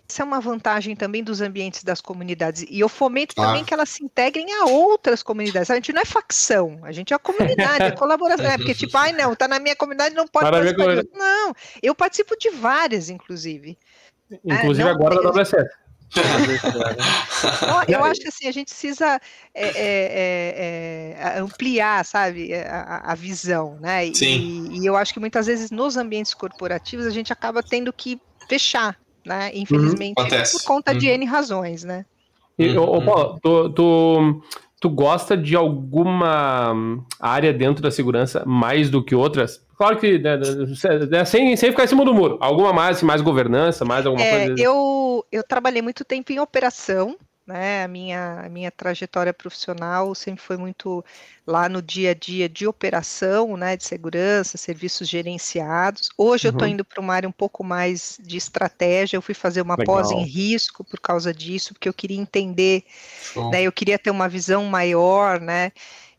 isso 0.07 0.21
é 0.21 0.25
uma 0.25 0.39
vantagem 0.39 0.95
também 0.95 1.23
dos 1.23 1.41
ambientes 1.41 1.83
das 1.83 2.01
comunidades. 2.01 2.65
E 2.69 2.79
eu 2.79 2.89
fomento 2.89 3.33
ah. 3.37 3.45
também 3.45 3.63
que 3.63 3.73
elas 3.73 3.89
se 3.89 4.03
integrem 4.03 4.45
a 4.53 4.65
outras 4.65 5.21
comunidades. 5.21 5.69
A 5.69 5.75
gente 5.75 5.93
não 5.93 6.01
é 6.01 6.05
facção, 6.05 6.79
a 6.83 6.91
gente 6.91 7.13
é 7.13 7.15
a 7.15 7.19
comunidade, 7.19 7.83
é 7.83 7.91
colaboração. 7.97 8.45
É 8.45 8.57
porque, 8.57 8.73
tipo, 8.73 8.97
ai, 8.97 9.11
não, 9.11 9.35
tá 9.35 9.47
na 9.47 9.59
minha 9.59 9.75
comunidade, 9.75 10.15
não 10.15 10.27
pode 10.27 10.49
participar. 10.49 11.03
Não, 11.13 11.53
eu 11.81 11.93
participo 11.93 12.37
de 12.37 12.49
várias, 12.49 13.09
inclusive. 13.09 13.77
Inclusive 14.43 14.87
é, 14.87 14.91
agora 14.91 15.21
da 15.21 15.29
WSF. 15.29 15.69
eu 17.87 18.03
acho 18.03 18.21
que 18.21 18.27
assim, 18.27 18.47
a 18.47 18.51
gente 18.51 18.69
precisa 18.69 19.19
é, 19.53 19.67
é, 19.67 21.15
é, 21.15 21.17
é 21.17 21.39
ampliar, 21.39 22.05
sabe, 22.05 22.53
a, 22.53 23.11
a, 23.11 23.15
visão, 23.15 23.79
né? 23.79 24.07
E, 24.07 24.79
e, 24.79 24.85
eu 24.85 24.95
acho 24.95 25.13
que 25.13 25.19
muitas 25.19 25.47
vezes 25.47 25.71
nos 25.71 25.97
ambientes 25.97 26.33
corporativos 26.33 27.07
a 27.07 27.09
gente 27.09 27.33
acaba 27.33 27.63
tendo 27.63 27.91
que 27.91 28.21
fechar, 28.47 28.95
né? 29.25 29.51
Infelizmente, 29.53 30.19
uhum. 30.19 30.27
por 30.27 30.63
conta 30.63 30.91
uhum. 30.91 30.97
de 30.97 31.07
N 31.07 31.25
razões, 31.25 31.83
né? 31.83 32.05
E, 32.57 32.69
uhum. 32.77 33.05
Paulo, 33.05 33.39
tu, 33.41 33.69
tu, 33.69 34.41
tu 34.79 34.89
gosta 34.89 35.35
de 35.35 35.55
alguma 35.55 36.75
área 37.19 37.51
dentro 37.51 37.81
da 37.81 37.89
segurança 37.89 38.43
mais 38.45 38.89
do 38.89 39.03
que 39.03 39.15
outras? 39.15 39.63
Claro 39.77 39.97
que 39.97 40.19
né, 40.19 40.37
né, 41.09 41.25
sem, 41.25 41.55
sem 41.55 41.71
ficar 41.71 41.83
em 41.83 41.87
cima 41.87 42.05
do 42.05 42.13
muro. 42.13 42.37
Alguma 42.39 42.71
mais, 42.71 43.01
mais 43.01 43.21
governança, 43.21 43.83
mais 43.83 44.05
alguma 44.05 44.23
é, 44.23 44.45
coisa? 44.45 44.61
Eu, 44.61 45.25
eu 45.31 45.43
trabalhei 45.43 45.81
muito 45.81 46.05
tempo 46.05 46.31
em 46.31 46.39
operação, 46.39 47.17
né? 47.45 47.83
A 47.83 47.87
minha, 47.87 48.41
a 48.45 48.49
minha 48.49 48.71
trajetória 48.71 49.33
profissional 49.33 50.15
sempre 50.15 50.41
foi 50.41 50.57
muito 50.57 51.03
lá 51.45 51.67
no 51.67 51.81
dia 51.81 52.11
a 52.11 52.13
dia 52.13 52.47
de 52.47 52.65
operação, 52.65 53.57
né? 53.57 53.75
De 53.75 53.83
segurança, 53.83 54.57
serviços 54.57 55.07
gerenciados. 55.07 56.09
Hoje 56.17 56.47
uhum. 56.47 56.51
eu 56.51 56.55
estou 56.55 56.67
indo 56.67 56.85
para 56.85 57.01
uma 57.01 57.13
área 57.13 57.27
um 57.27 57.33
pouco 57.33 57.63
mais 57.63 58.17
de 58.21 58.37
estratégia. 58.37 59.17
Eu 59.17 59.21
fui 59.21 59.33
fazer 59.35 59.61
uma 59.61 59.75
Legal. 59.77 59.95
pós 59.95 60.11
em 60.11 60.23
risco 60.23 60.83
por 60.83 60.99
causa 60.99 61.33
disso, 61.33 61.73
porque 61.73 61.89
eu 61.89 61.93
queria 61.93 62.19
entender, 62.19 62.83
né? 63.51 63.63
Eu 63.63 63.71
queria 63.71 63.99
ter 63.99 64.11
uma 64.11 64.29
visão 64.29 64.65
maior, 64.65 65.39
né? 65.39 65.71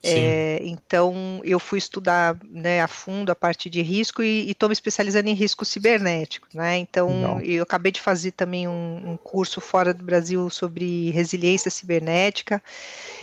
É, 0.04 0.60
então, 0.62 1.40
eu 1.44 1.58
fui 1.58 1.78
estudar 1.78 2.36
né, 2.50 2.82
a 2.82 2.88
fundo 2.88 3.30
a 3.30 3.34
parte 3.34 3.70
de 3.70 3.82
risco 3.82 4.22
e 4.22 4.50
estou 4.50 4.68
me 4.68 4.72
especializando 4.72 5.28
em 5.28 5.34
risco 5.34 5.64
cibernético. 5.64 6.46
Né? 6.52 6.78
Então, 6.78 7.10
Não. 7.10 7.40
eu 7.40 7.62
acabei 7.62 7.90
de 7.90 8.00
fazer 8.00 8.32
também 8.32 8.68
um, 8.68 9.12
um, 9.12 9.16
curso 9.16 9.60
fora 9.60 9.94
do 9.94 10.04
Brasil 10.04 10.50
sobre 10.50 11.10
resiliência 11.10 11.70
cibernética. 11.70 12.62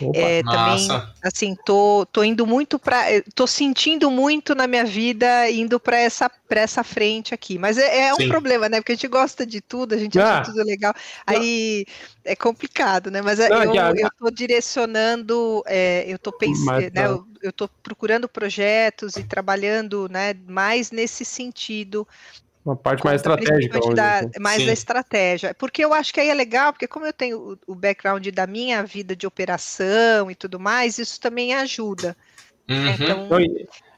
Opa, 0.00 0.18
é, 0.18 0.42
também, 0.42 0.88
assim, 1.22 1.56
tô, 1.64 2.06
tô 2.10 2.24
indo 2.24 2.46
muito 2.46 2.78
para, 2.78 3.04
tô 3.34 3.46
sentindo 3.46 4.10
muito 4.10 4.54
na 4.54 4.66
minha 4.66 4.84
vida 4.84 5.48
indo 5.50 5.78
para 5.78 5.98
essa 5.98 6.30
essa 6.60 6.84
frente 6.84 7.34
aqui. 7.34 7.58
Mas 7.58 7.78
é, 7.78 8.08
é 8.08 8.14
um 8.14 8.28
problema, 8.28 8.68
né? 8.68 8.78
Porque 8.78 8.92
a 8.92 8.94
gente 8.94 9.08
gosta 9.08 9.46
de 9.46 9.60
tudo, 9.60 9.94
a 9.94 9.98
gente 9.98 10.18
ah. 10.18 10.40
acha 10.40 10.50
tudo 10.50 10.62
legal. 10.64 10.94
Aí 11.26 11.86
é 12.24 12.36
complicado, 12.36 13.10
né? 13.10 13.20
Mas 13.22 13.38
Não, 13.38 13.64
eu, 13.64 13.74
já, 13.74 13.90
eu 13.92 14.10
tô 14.18 14.30
direcionando, 14.30 15.62
é, 15.66 16.04
eu 16.06 16.18
tô 16.18 16.32
pensando, 16.32 16.71
né? 16.80 17.04
Eu, 17.42 17.52
tô 17.52 17.68
procurando 17.82 18.28
projetos 18.28 19.16
e 19.16 19.24
trabalhando, 19.24 20.08
né? 20.08 20.34
Mais 20.46 20.90
nesse 20.90 21.24
sentido 21.24 22.06
uma 22.64 22.76
parte 22.76 23.04
mais 23.04 23.16
estratégica. 23.16 23.80
Da, 23.92 24.18
assim. 24.20 24.30
mais 24.38 24.58
Sim. 24.58 24.66
da 24.66 24.72
estratégia. 24.72 25.54
Porque 25.54 25.84
eu 25.84 25.92
acho 25.92 26.14
que 26.14 26.20
aí 26.20 26.28
é 26.28 26.34
legal, 26.34 26.72
porque 26.72 26.86
como 26.86 27.04
eu 27.04 27.12
tenho 27.12 27.58
o, 27.66 27.72
o, 27.72 27.74
background 27.74 28.24
da 28.28 28.46
minha 28.46 28.84
vida 28.84 29.16
de 29.16 29.26
operação 29.26 30.30
e 30.30 30.34
tudo 30.36 30.60
mais, 30.60 30.96
isso 30.96 31.20
também 31.20 31.54
ajuda. 31.54 32.16
Uhum. 32.70 32.88
Então, 32.88 33.28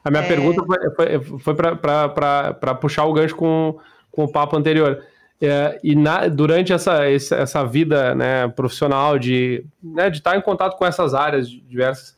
a 0.03 0.09
minha 0.09 0.23
é... 0.23 0.27
pergunta 0.27 0.63
foi, 0.65 0.95
foi, 0.95 1.39
foi 1.39 1.55
para 1.55 2.75
puxar 2.75 3.05
o 3.05 3.13
gancho 3.13 3.35
com, 3.35 3.77
com 4.11 4.23
o 4.23 4.31
papo 4.31 4.57
anterior. 4.57 5.03
É, 5.39 5.79
e 5.83 5.95
na, 5.95 6.27
durante 6.27 6.73
essa, 6.73 7.03
essa 7.05 7.63
vida 7.65 8.15
né, 8.15 8.47
profissional 8.47 9.19
de, 9.19 9.65
né, 9.83 10.09
de 10.09 10.17
estar 10.17 10.35
em 10.35 10.41
contato 10.41 10.77
com 10.77 10.85
essas 10.85 11.13
áreas 11.13 11.49
diversas, 11.49 12.15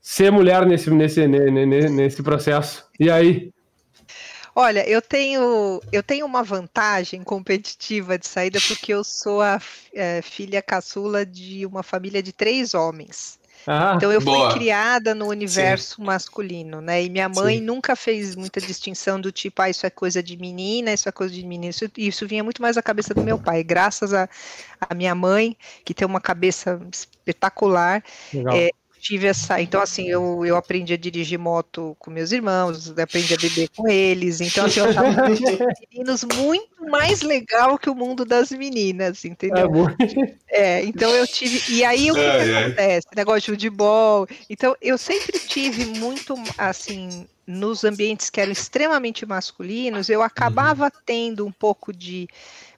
ser 0.00 0.30
mulher 0.30 0.66
nesse, 0.66 0.90
nesse, 0.90 1.26
nesse, 1.26 1.88
nesse 1.88 2.22
processo. 2.22 2.86
E 2.98 3.10
aí? 3.10 3.50
Olha, 4.54 4.88
eu 4.88 5.00
tenho, 5.00 5.80
eu 5.92 6.02
tenho 6.02 6.26
uma 6.26 6.42
vantagem 6.42 7.22
competitiva 7.22 8.18
de 8.18 8.26
saída 8.26 8.58
porque 8.66 8.92
eu 8.92 9.04
sou 9.04 9.40
a 9.40 9.60
é, 9.94 10.20
filha 10.20 10.60
caçula 10.60 11.24
de 11.24 11.64
uma 11.64 11.84
família 11.84 12.20
de 12.20 12.32
três 12.32 12.74
homens. 12.74 13.38
Ah, 13.66 13.94
então 13.96 14.10
eu 14.10 14.20
boa. 14.20 14.50
fui 14.50 14.58
criada 14.58 15.14
no 15.14 15.28
universo 15.28 15.96
Sim. 15.96 16.04
masculino, 16.04 16.80
né? 16.80 17.02
E 17.02 17.10
minha 17.10 17.28
mãe 17.28 17.58
Sim. 17.58 17.64
nunca 17.64 17.94
fez 17.94 18.34
muita 18.34 18.60
distinção 18.60 19.20
do 19.20 19.30
tipo, 19.30 19.60
ah, 19.60 19.68
isso 19.68 19.86
é 19.86 19.90
coisa 19.90 20.22
de 20.22 20.36
menina, 20.36 20.92
isso 20.92 21.08
é 21.08 21.12
coisa 21.12 21.34
de 21.34 21.44
menino. 21.44 21.70
Isso, 21.70 21.84
isso 21.96 22.26
vinha 22.26 22.42
muito 22.42 22.62
mais 22.62 22.76
da 22.76 22.82
cabeça 22.82 23.12
do 23.12 23.22
meu 23.22 23.38
pai. 23.38 23.62
Graças 23.62 24.14
a, 24.14 24.28
a 24.80 24.94
minha 24.94 25.14
mãe, 25.14 25.56
que 25.84 25.92
tem 25.92 26.06
uma 26.06 26.20
cabeça 26.20 26.80
espetacular, 26.90 28.02
é, 28.54 28.70
tive 28.98 29.26
essa. 29.26 29.60
Então, 29.60 29.80
assim, 29.80 30.08
eu, 30.08 30.44
eu 30.44 30.56
aprendi 30.56 30.92
a 30.92 30.96
dirigir 30.96 31.38
moto 31.38 31.96
com 31.98 32.10
meus 32.10 32.32
irmãos, 32.32 32.90
aprendi 32.98 33.34
a 33.34 33.36
beber 33.36 33.68
com 33.74 33.88
eles. 33.88 34.40
Então, 34.40 34.66
assim, 34.66 34.80
eu 34.80 34.86
achava 34.86 35.08
meninos 35.92 36.24
muito 36.24 36.86
mais 36.90 37.22
legal 37.22 37.78
que 37.78 37.88
o 37.88 37.94
mundo 37.94 38.24
das 38.24 38.50
meninas, 38.50 39.24
entendeu? 39.24 39.70
É, 40.50 40.80
é 40.80 40.84
então 40.84 41.10
eu 41.10 41.26
tive. 41.26 41.62
E 41.72 41.84
aí 41.84 42.10
o 42.10 42.14
que, 42.14 42.20
é, 42.20 42.44
que 42.44 42.54
acontece? 42.54 43.06
Negócio 43.16 43.40
de 43.40 43.50
futebol. 43.52 44.26
Então, 44.50 44.76
eu 44.80 44.98
sempre 44.98 45.38
tive 45.38 45.86
muito, 45.98 46.34
assim, 46.56 47.26
nos 47.48 47.82
ambientes 47.82 48.28
que 48.28 48.40
eram 48.40 48.52
extremamente 48.52 49.24
masculinos, 49.24 50.10
eu 50.10 50.22
acabava 50.22 50.84
uhum. 50.84 51.00
tendo 51.06 51.46
um 51.46 51.50
pouco 51.50 51.94
de 51.94 52.28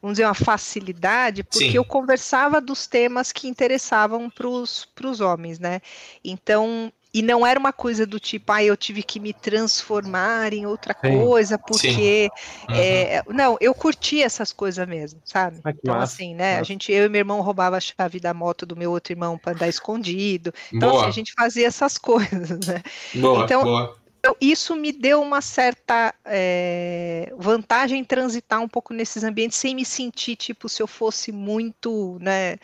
vamos 0.00 0.16
dizer, 0.16 0.24
uma 0.24 0.34
facilidade, 0.34 1.42
porque 1.42 1.72
Sim. 1.72 1.76
eu 1.76 1.84
conversava 1.84 2.60
dos 2.60 2.86
temas 2.86 3.32
que 3.32 3.48
interessavam 3.48 4.30
para 4.30 4.48
os 4.48 5.20
homens, 5.20 5.58
né? 5.58 5.80
Então, 6.24 6.90
e 7.12 7.22
não 7.22 7.44
era 7.44 7.58
uma 7.58 7.72
coisa 7.72 8.06
do 8.06 8.20
tipo, 8.20 8.52
ah, 8.52 8.62
eu 8.62 8.76
tive 8.76 9.02
que 9.02 9.18
me 9.18 9.32
transformar 9.32 10.52
em 10.52 10.64
outra 10.64 10.96
Sim. 11.04 11.18
coisa, 11.18 11.58
porque. 11.58 12.30
Uhum. 12.68 12.76
É, 12.76 13.22
não, 13.28 13.56
eu 13.60 13.74
curti 13.74 14.22
essas 14.22 14.52
coisas 14.52 14.86
mesmo, 14.86 15.20
sabe? 15.24 15.60
Ah, 15.64 15.70
então, 15.70 15.94
massa. 15.94 16.14
assim, 16.14 16.34
né? 16.34 16.58
A 16.58 16.62
gente, 16.62 16.92
eu 16.92 17.06
e 17.06 17.08
meu 17.08 17.18
irmão 17.18 17.40
roubava 17.40 17.76
a 17.76 17.80
chave 17.80 18.20
da 18.20 18.32
moto 18.32 18.64
do 18.64 18.76
meu 18.76 18.92
outro 18.92 19.12
irmão 19.12 19.36
para 19.36 19.52
andar 19.52 19.68
escondido. 19.68 20.54
Então, 20.72 20.96
assim, 20.98 21.08
a 21.08 21.10
gente 21.10 21.32
fazia 21.32 21.66
essas 21.66 21.98
coisas, 21.98 22.66
né? 22.66 22.80
Boa, 23.16 23.44
então, 23.44 23.64
boa. 23.64 23.99
Então, 24.20 24.36
isso 24.38 24.76
me 24.76 24.92
deu 24.92 25.22
uma 25.22 25.40
certa 25.40 26.14
é, 26.26 27.32
vantagem 27.38 28.00
em 28.00 28.04
transitar 28.04 28.60
um 28.60 28.68
pouco 28.68 28.92
nesses 28.92 29.24
ambientes 29.24 29.56
sem 29.56 29.74
me 29.74 29.84
sentir 29.84 30.36
tipo 30.36 30.68
se 30.68 30.82
eu 30.82 30.86
fosse 30.86 31.32
muito, 31.32 32.18
né? 32.20 32.58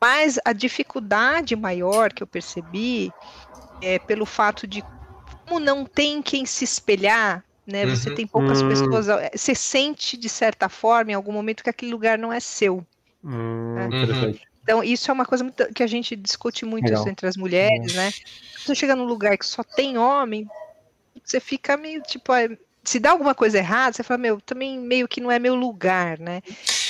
Mas 0.00 0.40
a 0.44 0.52
dificuldade 0.52 1.54
maior 1.54 2.12
que 2.12 2.24
eu 2.24 2.26
percebi 2.26 3.12
é 3.80 4.00
pelo 4.00 4.26
fato 4.26 4.66
de 4.66 4.82
como 5.46 5.60
não 5.60 5.84
tem 5.84 6.20
quem 6.20 6.44
se 6.44 6.64
espelhar, 6.64 7.44
né? 7.64 7.86
Você 7.86 8.10
uhum. 8.10 8.16
tem 8.16 8.26
poucas 8.26 8.60
hum. 8.60 8.68
pessoas, 8.68 9.08
é, 9.08 9.30
você 9.32 9.54
sente 9.54 10.16
de 10.16 10.28
certa 10.28 10.68
forma 10.68 11.12
em 11.12 11.14
algum 11.14 11.32
momento 11.32 11.62
que 11.62 11.70
aquele 11.70 11.92
lugar 11.92 12.18
não 12.18 12.32
é 12.32 12.40
seu. 12.40 12.84
Hum, 13.22 13.74
né? 13.74 13.88
Uhum. 13.92 14.38
Então, 14.64 14.82
isso 14.82 15.08
é 15.08 15.14
uma 15.14 15.24
coisa 15.24 15.44
muito, 15.44 15.72
que 15.72 15.84
a 15.84 15.86
gente 15.86 16.16
discute 16.16 16.64
muito 16.64 16.92
entre 17.08 17.28
as 17.28 17.36
mulheres, 17.36 17.92
uhum. 17.92 17.96
né? 17.96 18.12
Você 18.58 18.74
chega 18.74 18.96
num 18.96 19.04
lugar 19.04 19.38
que 19.38 19.46
só 19.46 19.62
tem 19.62 19.96
homem, 19.96 20.48
você 21.24 21.40
fica 21.40 21.76
meio 21.76 22.02
tipo. 22.02 22.32
É, 22.32 22.56
se 22.82 22.98
dá 22.98 23.10
alguma 23.10 23.34
coisa 23.34 23.58
errada, 23.58 23.94
você 23.94 24.02
fala, 24.02 24.18
meu, 24.18 24.40
também 24.40 24.78
meio 24.78 25.06
que 25.06 25.20
não 25.20 25.30
é 25.30 25.38
meu 25.38 25.54
lugar, 25.54 26.18
né? 26.18 26.40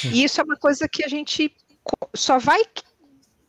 E 0.04 0.22
isso 0.22 0.40
é 0.40 0.44
uma 0.44 0.56
coisa 0.56 0.88
que 0.88 1.04
a 1.04 1.08
gente 1.08 1.52
só 2.14 2.38
vai 2.38 2.60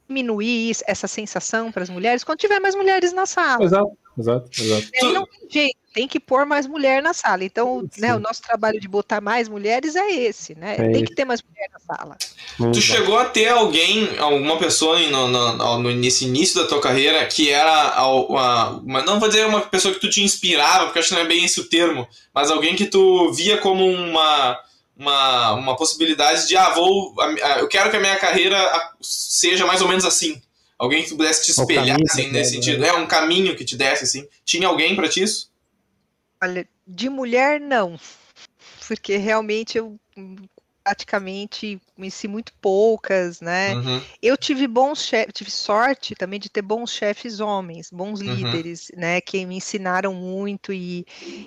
diminuir 0.08 0.76
essa 0.88 1.08
sensação 1.08 1.72
para 1.72 1.84
as 1.84 1.90
mulheres 1.90 2.24
quando 2.24 2.40
tiver 2.40 2.60
mais 2.60 2.76
mulheres 2.76 3.14
na 3.14 3.26
sala. 3.26 3.64
Exato, 3.64 3.98
exato, 4.17 4.50
exato. 4.62 5.13
não 5.13 5.26
tem 5.26 5.47
jeito 5.50 5.82
tem 5.93 6.08
que 6.08 6.19
pôr 6.19 6.45
mais 6.45 6.65
mulher 6.67 7.02
na 7.02 7.13
sala. 7.13 7.43
Então, 7.43 7.88
né, 7.97 8.15
o 8.15 8.19
nosso 8.19 8.41
trabalho 8.41 8.80
de 8.80 8.88
botar 8.88 9.19
mais 9.19 9.47
mulheres 9.50 9.95
é 9.95 10.10
esse, 10.10 10.56
né? 10.56 10.76
É 10.78 10.89
tem 10.89 11.04
que 11.04 11.13
ter 11.13 11.26
mais 11.26 11.41
mulher 11.41 11.69
na 11.71 11.80
sala. 11.80 12.17
Muito 12.58 12.76
tu 12.76 12.82
chegou 12.82 13.17
a 13.17 13.26
ter 13.26 13.50
alguém, 13.50 14.17
alguma 14.17 14.58
pessoa 14.58 15.00
no, 15.00 15.28
no, 15.28 15.80
no, 15.80 15.91
nesse 15.91 16.26
início 16.26 16.62
da 16.62 16.67
tua 16.67 16.80
carreira 16.80 17.26
que 17.26 17.50
era 17.50 18.04
uma, 18.06 18.69
uma, 18.69 19.02
não 19.04 19.19
vou 19.19 19.28
dizer 19.28 19.45
uma 19.45 19.62
pessoa 19.62 19.93
que 19.93 20.00
tu 20.00 20.10
te 20.10 20.24
inspirava, 20.24 20.86
porque 20.86 21.00
acho 21.00 21.10
que 21.10 21.15
não 21.15 21.21
é 21.21 21.28
bem 21.28 21.43
esse 21.43 21.60
o 21.60 21.67
termo, 21.67 22.08
mas 22.34 22.50
alguém 22.50 22.76
que 22.76 22.86
tu 22.86 23.32
via 23.34 23.58
como 23.58 23.86
uma 23.86 24.60
uma, 24.97 25.54
uma 25.54 25.76
possibilidade 25.76 26.47
de, 26.47 26.56
ah, 26.56 26.69
vou. 26.69 27.15
Eu 27.58 27.67
quero 27.67 27.89
que 27.89 27.97
a 27.97 28.00
minha 28.00 28.17
carreira 28.17 28.60
seja 29.02 29.65
mais 29.65 29.82
ou 29.82 29.88
menos 29.88 30.06
assim. 30.06 30.39
Alguém 30.82 31.04
que 31.04 31.12
pudesse 31.12 31.46
te 31.46 31.52
espelhar, 31.52 32.00
assim, 32.10 32.32
nesse 32.32 32.56
sentido. 32.56 32.80
Né? 32.80 32.88
É 32.88 32.94
um 32.94 33.06
caminho 33.06 33.56
que 33.56 33.63
te 33.63 33.78
desse, 33.78 34.04
assim. 34.04 34.28
Tinha 34.44 34.67
alguém 34.67 34.96
para 34.96 35.08
ti 35.08 35.22
isso? 35.22 35.52
Olha, 36.44 36.67
de 36.88 37.08
mulher, 37.08 37.60
não. 37.60 38.00
Porque 38.88 39.15
realmente 39.15 39.78
eu 39.78 40.00
praticamente 40.84 41.80
conheci 41.96 42.28
muito 42.28 42.52
poucas, 42.60 43.41
né? 43.41 43.76
Uhum. 43.76 44.02
Eu 44.24 44.36
tive 44.36 44.65
bons 44.65 45.04
chefes, 45.04 45.34
tive 45.36 45.52
sorte 45.52 46.15
também 46.15 46.39
de 46.39 46.50
ter 46.50 46.63
bons 46.63 46.91
chefes 46.91 47.39
homens, 47.39 47.91
bons 47.91 48.20
uhum. 48.20 48.34
líderes, 48.34 48.91
né? 48.98 49.22
Que 49.22 49.46
me 49.46 49.58
ensinaram 49.58 50.15
muito 50.15 50.74
e, 50.74 51.06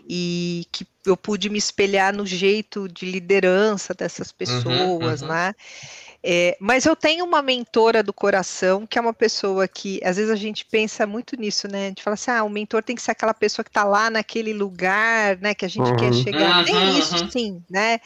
e 0.09 0.65
que 0.71 0.87
eu 1.05 1.17
pude 1.17 1.51
me 1.51 1.59
espelhar 1.59 2.15
no 2.15 2.25
jeito 2.25 2.89
de 2.89 3.05
liderança 3.05 3.93
dessas 3.93 4.29
uhum, 4.29 4.37
pessoas, 4.39 5.23
uhum, 5.23 5.29
né? 5.29 5.55
É, 6.27 6.57
mas 6.59 6.87
eu 6.87 6.97
tenho 6.97 7.23
uma 7.23 7.43
mentora 7.43 8.03
do 8.03 8.11
coração, 8.11 8.87
que 8.87 8.99
é 8.99 9.01
uma 9.01 9.13
pessoa 9.13 9.69
que, 9.69 10.01
às 10.03 10.17
vezes 10.17 10.31
a 10.31 10.37
gente 10.37 10.65
pensa 10.65 11.07
muito 11.07 11.37
nisso, 11.37 11.69
né? 11.69 11.85
A 11.85 11.89
gente 11.89 12.03
fala 12.03 12.15
assim, 12.15 12.31
ah, 12.31 12.43
o 12.43 12.49
mentor 12.49 12.83
tem 12.83 12.97
que 12.97 13.03
ser 13.03 13.11
aquela 13.11 13.35
pessoa 13.35 13.63
que 13.63 13.69
está 13.69 13.85
lá 13.85 14.09
naquele 14.09 14.55
lugar, 14.55 15.37
né? 15.37 15.55
Que 15.55 15.67
a 15.67 15.69
gente 15.69 15.95
quer 15.97 16.15
chegar. 16.15 16.65
Tem 16.65 16.99
isso, 16.99 17.31
sim, 17.31 17.63
né? 17.69 18.01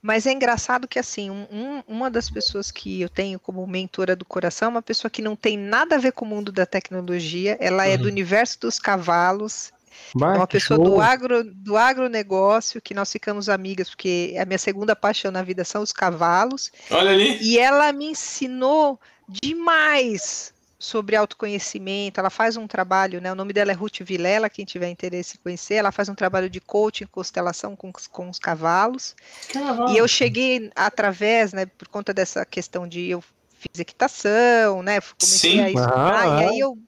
Mas 0.00 0.24
é 0.28 0.32
engraçado 0.32 0.86
que, 0.86 1.00
assim, 1.00 1.28
um, 1.28 1.82
uma 1.88 2.08
das 2.08 2.30
pessoas 2.30 2.70
que 2.70 3.00
eu 3.00 3.08
tenho 3.08 3.40
como 3.40 3.66
mentora 3.66 4.14
do 4.14 4.24
coração 4.24 4.66
é 4.66 4.70
uma 4.70 4.82
pessoa 4.82 5.10
que 5.10 5.20
não 5.20 5.34
tem 5.34 5.58
nada 5.58 5.96
a 5.96 5.98
ver 5.98 6.12
com 6.12 6.24
o 6.24 6.28
mundo 6.28 6.52
da 6.52 6.64
tecnologia, 6.64 7.56
ela 7.58 7.84
uhum. 7.84 7.90
é 7.90 7.96
do 7.96 8.04
uhum. 8.04 8.10
universo 8.10 8.60
dos 8.60 8.78
cavalos, 8.78 9.72
Vai, 10.14 10.34
é 10.34 10.38
uma 10.38 10.46
pessoa 10.46 10.78
do, 10.78 11.00
agro, 11.00 11.44
do 11.44 11.76
agronegócio, 11.76 12.80
que 12.80 12.94
nós 12.94 13.10
ficamos 13.10 13.48
amigas, 13.48 13.90
porque 13.90 14.34
a 14.38 14.44
minha 14.44 14.58
segunda 14.58 14.96
paixão 14.96 15.30
na 15.30 15.42
vida 15.42 15.64
são 15.64 15.82
os 15.82 15.92
cavalos. 15.92 16.70
Olha 16.90 17.10
ali. 17.10 17.38
E 17.42 17.58
ela 17.58 17.92
me 17.92 18.06
ensinou 18.06 19.00
demais 19.28 20.54
sobre 20.78 21.16
autoconhecimento. 21.16 22.20
Ela 22.20 22.30
faz 22.30 22.56
um 22.56 22.66
trabalho, 22.66 23.20
né? 23.20 23.32
O 23.32 23.34
nome 23.34 23.52
dela 23.52 23.70
é 23.70 23.74
Ruth 23.74 24.00
Vilela, 24.00 24.50
quem 24.50 24.64
tiver 24.64 24.88
interesse 24.88 25.36
em 25.36 25.42
conhecer. 25.42 25.74
Ela 25.74 25.92
faz 25.92 26.08
um 26.08 26.14
trabalho 26.14 26.48
de 26.48 26.60
coaching, 26.60 27.06
constelação 27.06 27.74
com, 27.74 27.92
com 28.10 28.28
os 28.28 28.38
cavalos. 28.38 29.14
Cavalo. 29.52 29.90
E 29.90 29.98
eu 29.98 30.06
cheguei 30.06 30.70
através, 30.74 31.52
né, 31.52 31.66
por 31.66 31.88
conta 31.88 32.12
dessa 32.12 32.44
questão 32.44 32.86
de 32.86 33.08
eu 33.08 33.22
fiz 33.58 33.80
equitação, 33.80 34.82
né? 34.82 35.00
Comecei 35.00 35.52
Sim. 35.52 35.60
a 35.60 35.68
estudar, 35.70 36.20
ah, 36.20 36.26
e 36.26 36.44
aí 36.44 36.60
eu, 36.60 36.78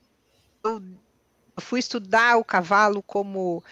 eu, 0.64 0.82
fui 1.60 1.80
estudar 1.80 2.36
o 2.36 2.44
cavalo 2.44 3.02
como 3.02 3.62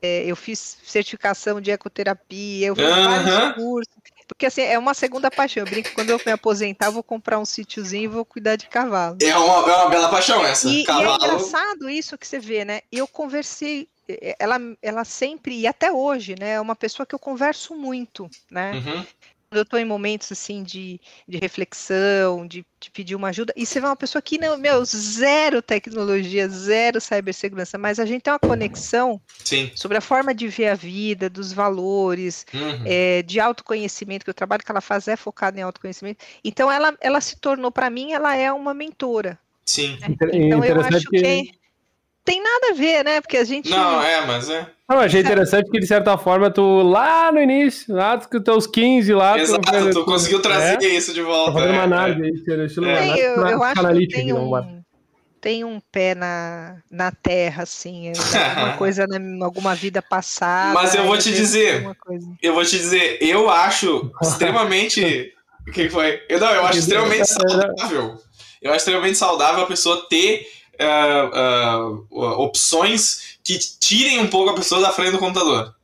é, 0.00 0.24
eu 0.24 0.36
fiz 0.36 0.78
certificação 0.84 1.60
de 1.60 1.70
ecoterapia, 1.70 2.68
eu 2.68 2.76
fiz 2.76 2.88
vários 2.88 3.54
cursos. 3.54 3.94
Porque 4.26 4.46
assim, 4.46 4.62
é 4.62 4.78
uma 4.78 4.92
segunda 4.92 5.30
paixão. 5.30 5.62
Eu 5.62 5.70
brinco 5.70 5.88
que 5.88 5.94
quando 5.94 6.10
eu 6.10 6.20
me 6.24 6.32
aposentar, 6.32 6.86
eu 6.86 6.92
vou 6.92 7.02
comprar 7.02 7.38
um 7.38 7.44
sítiozinho 7.46 8.04
e 8.04 8.08
vou 8.08 8.24
cuidar 8.24 8.56
de 8.56 8.68
cavalo. 8.68 9.16
É 9.22 9.36
uma, 9.36 9.72
é 9.72 9.76
uma 9.76 9.88
bela 9.88 10.08
paixão 10.10 10.44
essa. 10.44 10.68
E, 10.68 10.84
e 10.84 10.86
é 10.90 11.14
engraçado 11.14 11.88
isso 11.88 12.18
que 12.18 12.26
você 12.26 12.38
vê, 12.38 12.64
né? 12.64 12.82
Eu 12.92 13.08
conversei, 13.08 13.88
ela, 14.38 14.58
ela 14.82 15.04
sempre, 15.04 15.58
e 15.58 15.66
até 15.66 15.90
hoje, 15.90 16.34
né? 16.38 16.52
É 16.52 16.60
uma 16.60 16.76
pessoa 16.76 17.06
que 17.06 17.14
eu 17.14 17.18
converso 17.18 17.74
muito, 17.74 18.28
né? 18.50 18.72
Uhum 18.74 19.06
eu 19.50 19.62
estou 19.62 19.78
em 19.78 19.84
momentos 19.84 20.30
assim 20.30 20.62
de, 20.62 21.00
de 21.26 21.38
reflexão, 21.38 22.46
de, 22.46 22.64
de, 22.78 22.90
pedir 22.90 23.14
uma 23.14 23.28
ajuda, 23.28 23.52
e 23.56 23.64
você 23.64 23.80
vê 23.80 23.86
uma 23.86 23.96
pessoa 23.96 24.20
que 24.20 24.38
não, 24.38 24.58
meu, 24.58 24.84
zero 24.84 25.62
tecnologia, 25.62 26.48
zero 26.48 27.00
cibersegurança, 27.00 27.78
mas 27.78 27.98
a 27.98 28.04
gente 28.04 28.22
tem 28.22 28.32
uma 28.32 28.38
conexão 28.38 29.20
Sim. 29.42 29.70
sobre 29.74 29.96
a 29.96 30.02
forma 30.02 30.34
de 30.34 30.48
ver 30.48 30.68
a 30.68 30.74
vida, 30.74 31.30
dos 31.30 31.52
valores, 31.52 32.44
uhum. 32.52 32.82
é, 32.84 33.22
de 33.22 33.40
autoconhecimento, 33.40 34.24
que 34.24 34.30
o 34.30 34.34
trabalho 34.34 34.62
que 34.62 34.70
ela 34.70 34.80
faz 34.80 35.08
é 35.08 35.16
focado 35.16 35.58
em 35.58 35.62
autoconhecimento. 35.62 36.24
Então 36.44 36.70
ela, 36.70 36.94
ela 37.00 37.20
se 37.20 37.36
tornou, 37.36 37.72
para 37.72 37.88
mim, 37.88 38.12
ela 38.12 38.36
é 38.36 38.52
uma 38.52 38.74
mentora. 38.74 39.38
Sim. 39.64 39.98
Então 40.32 40.64
eu 40.64 40.80
acho 40.80 41.08
que... 41.08 41.20
que 41.20 41.57
tem 42.28 42.42
nada 42.42 42.70
a 42.70 42.74
ver, 42.74 43.02
né? 43.02 43.20
Porque 43.22 43.38
a 43.38 43.44
gente. 43.44 43.70
Não, 43.70 44.02
é, 44.02 44.26
mas 44.26 44.50
é. 44.50 44.66
Não, 44.86 45.00
achei 45.00 45.20
interessante 45.20 45.70
que, 45.70 45.80
de 45.80 45.86
certa 45.86 46.18
forma, 46.18 46.50
tu 46.50 46.82
lá 46.82 47.32
no 47.32 47.40
início, 47.40 47.94
lá 47.94 48.16
dos 48.16 48.26
teus 48.42 48.66
15 48.66 49.14
lá. 49.14 49.38
Exato, 49.38 49.62
tu, 49.62 49.90
tu 49.90 50.04
conseguiu 50.04 50.42
trazer 50.42 50.82
é, 50.82 50.88
isso 50.88 51.14
de 51.14 51.22
volta. 51.22 51.52
Fazendo 51.52 51.72
é, 51.72 51.76
uma 51.76 51.84
análise 51.84 52.22
aí, 52.22 52.66
estilo 52.66 52.86
é. 52.86 53.18
eu, 53.18 53.46
eu 53.46 53.62
acho 53.62 53.80
que 53.80 54.06
tem 54.08 54.32
um, 54.34 54.82
tem 55.40 55.64
um 55.64 55.80
pé 55.90 56.14
na, 56.14 56.76
na 56.90 57.10
terra, 57.10 57.62
assim, 57.62 58.12
alguma 58.12 58.76
coisa, 58.76 59.06
na, 59.06 59.44
alguma 59.44 59.74
vida 59.74 60.02
passada. 60.02 60.74
Mas 60.74 60.94
eu 60.94 61.04
vou 61.04 61.16
te 61.16 61.32
dizer, 61.32 61.82
eu 62.42 62.52
vou 62.52 62.64
te 62.64 62.76
dizer, 62.76 63.18
eu 63.22 63.48
acho 63.48 64.12
extremamente. 64.20 65.32
O 65.66 65.72
que 65.72 65.88
foi? 65.88 66.22
Eu, 66.28 66.40
não, 66.40 66.50
eu 66.50 66.66
acho 66.66 66.78
extremamente 66.78 67.26
saudável. 67.26 68.18
Eu 68.60 68.70
acho 68.70 68.78
extremamente 68.78 69.16
saudável 69.16 69.64
a 69.64 69.66
pessoa 69.66 70.06
ter 70.10 70.46
uh, 70.80 72.06
uh, 72.10 72.42
opções 72.42 73.38
que 73.42 73.58
tirem 73.58 74.20
um 74.20 74.28
pouco 74.28 74.50
a 74.50 74.54
pessoa 74.54 74.80
da 74.80 74.92
frente 74.92 75.12
do 75.12 75.18
computador. 75.18 75.74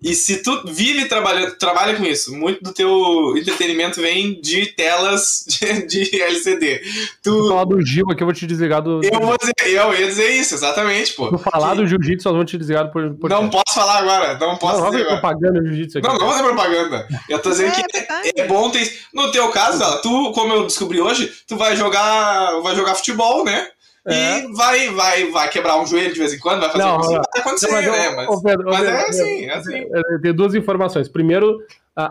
E 0.00 0.14
se 0.14 0.44
tu 0.44 0.62
vive 0.64 1.06
trabalhando, 1.06 1.56
trabalha 1.58 1.96
com 1.96 2.04
isso, 2.04 2.32
muito 2.32 2.62
do 2.62 2.72
teu 2.72 3.36
entretenimento 3.36 4.00
vem 4.00 4.40
de 4.40 4.66
telas 4.66 5.44
de, 5.48 5.86
de 5.86 6.22
LCD. 6.22 6.82
Tu 7.20 7.32
Vou 7.32 7.48
falar 7.48 7.64
do 7.64 7.84
Gil 7.84 8.04
aqui, 8.08 8.22
eu 8.22 8.26
vou 8.26 8.34
te 8.34 8.46
desligar 8.46 8.80
do. 8.80 9.00
Eu, 9.02 9.20
vou 9.20 9.36
dizer, 9.36 9.52
eu 9.66 9.92
ia 9.92 10.06
dizer 10.06 10.30
isso, 10.30 10.54
exatamente, 10.54 11.14
pô. 11.14 11.30
Tu 11.30 11.38
falar 11.38 11.70
que... 11.70 11.78
do 11.78 11.86
jiu-jitsu, 11.88 12.28
nós 12.28 12.34
vamos 12.36 12.48
te 12.48 12.56
desligar 12.56 12.92
por. 12.92 13.12
por 13.16 13.28
não 13.28 13.50
posso 13.50 13.74
falar 13.74 13.98
agora, 13.98 14.38
não 14.38 14.56
posso 14.56 14.80
não, 14.80 14.90
dizer. 14.90 15.02
Não, 15.02 15.10
propaganda 15.10 15.64
jiu-jitsu 15.64 15.98
aqui. 15.98 16.06
Não, 16.06 16.14
não 16.14 16.26
vou 16.26 16.30
fazer 16.30 16.44
propaganda. 16.44 17.08
Eu 17.28 17.38
tô 17.40 17.50
dizendo 17.50 17.72
é, 17.72 17.82
que 17.82 18.38
é, 18.38 18.42
é, 18.42 18.46
bom 18.46 18.70
ter. 18.70 18.88
No 19.12 19.32
teu 19.32 19.48
caso, 19.50 20.00
tu, 20.00 20.30
como 20.30 20.52
eu 20.52 20.62
descobri 20.64 21.00
hoje, 21.00 21.32
tu 21.48 21.56
vai 21.56 21.74
jogar, 21.74 22.60
vai 22.60 22.76
jogar 22.76 22.94
futebol, 22.94 23.44
né? 23.44 23.66
É. 24.08 24.40
E 24.40 24.52
vai, 24.52 24.90
vai, 24.90 25.30
vai 25.30 25.48
quebrar 25.50 25.80
um 25.80 25.86
joelho 25.86 26.12
de 26.12 26.18
vez 26.18 26.32
em 26.32 26.38
quando, 26.38 26.60
vai 26.60 26.70
fazer 26.70 26.84
não, 26.84 26.98
vai 26.98 27.20
acontecer, 27.36 27.66
não, 27.66 27.74
mas, 27.74 27.86
né? 27.86 28.10
Mas, 28.16 28.42
Pedro, 28.42 28.64
mas 28.66 28.80
Pedro, 28.80 28.94
é 28.94 29.08
assim, 29.08 29.44
é 29.44 29.54
assim. 29.54 29.84
Tem 30.22 30.34
duas 30.34 30.54
informações. 30.54 31.08
Primeiro, 31.08 31.58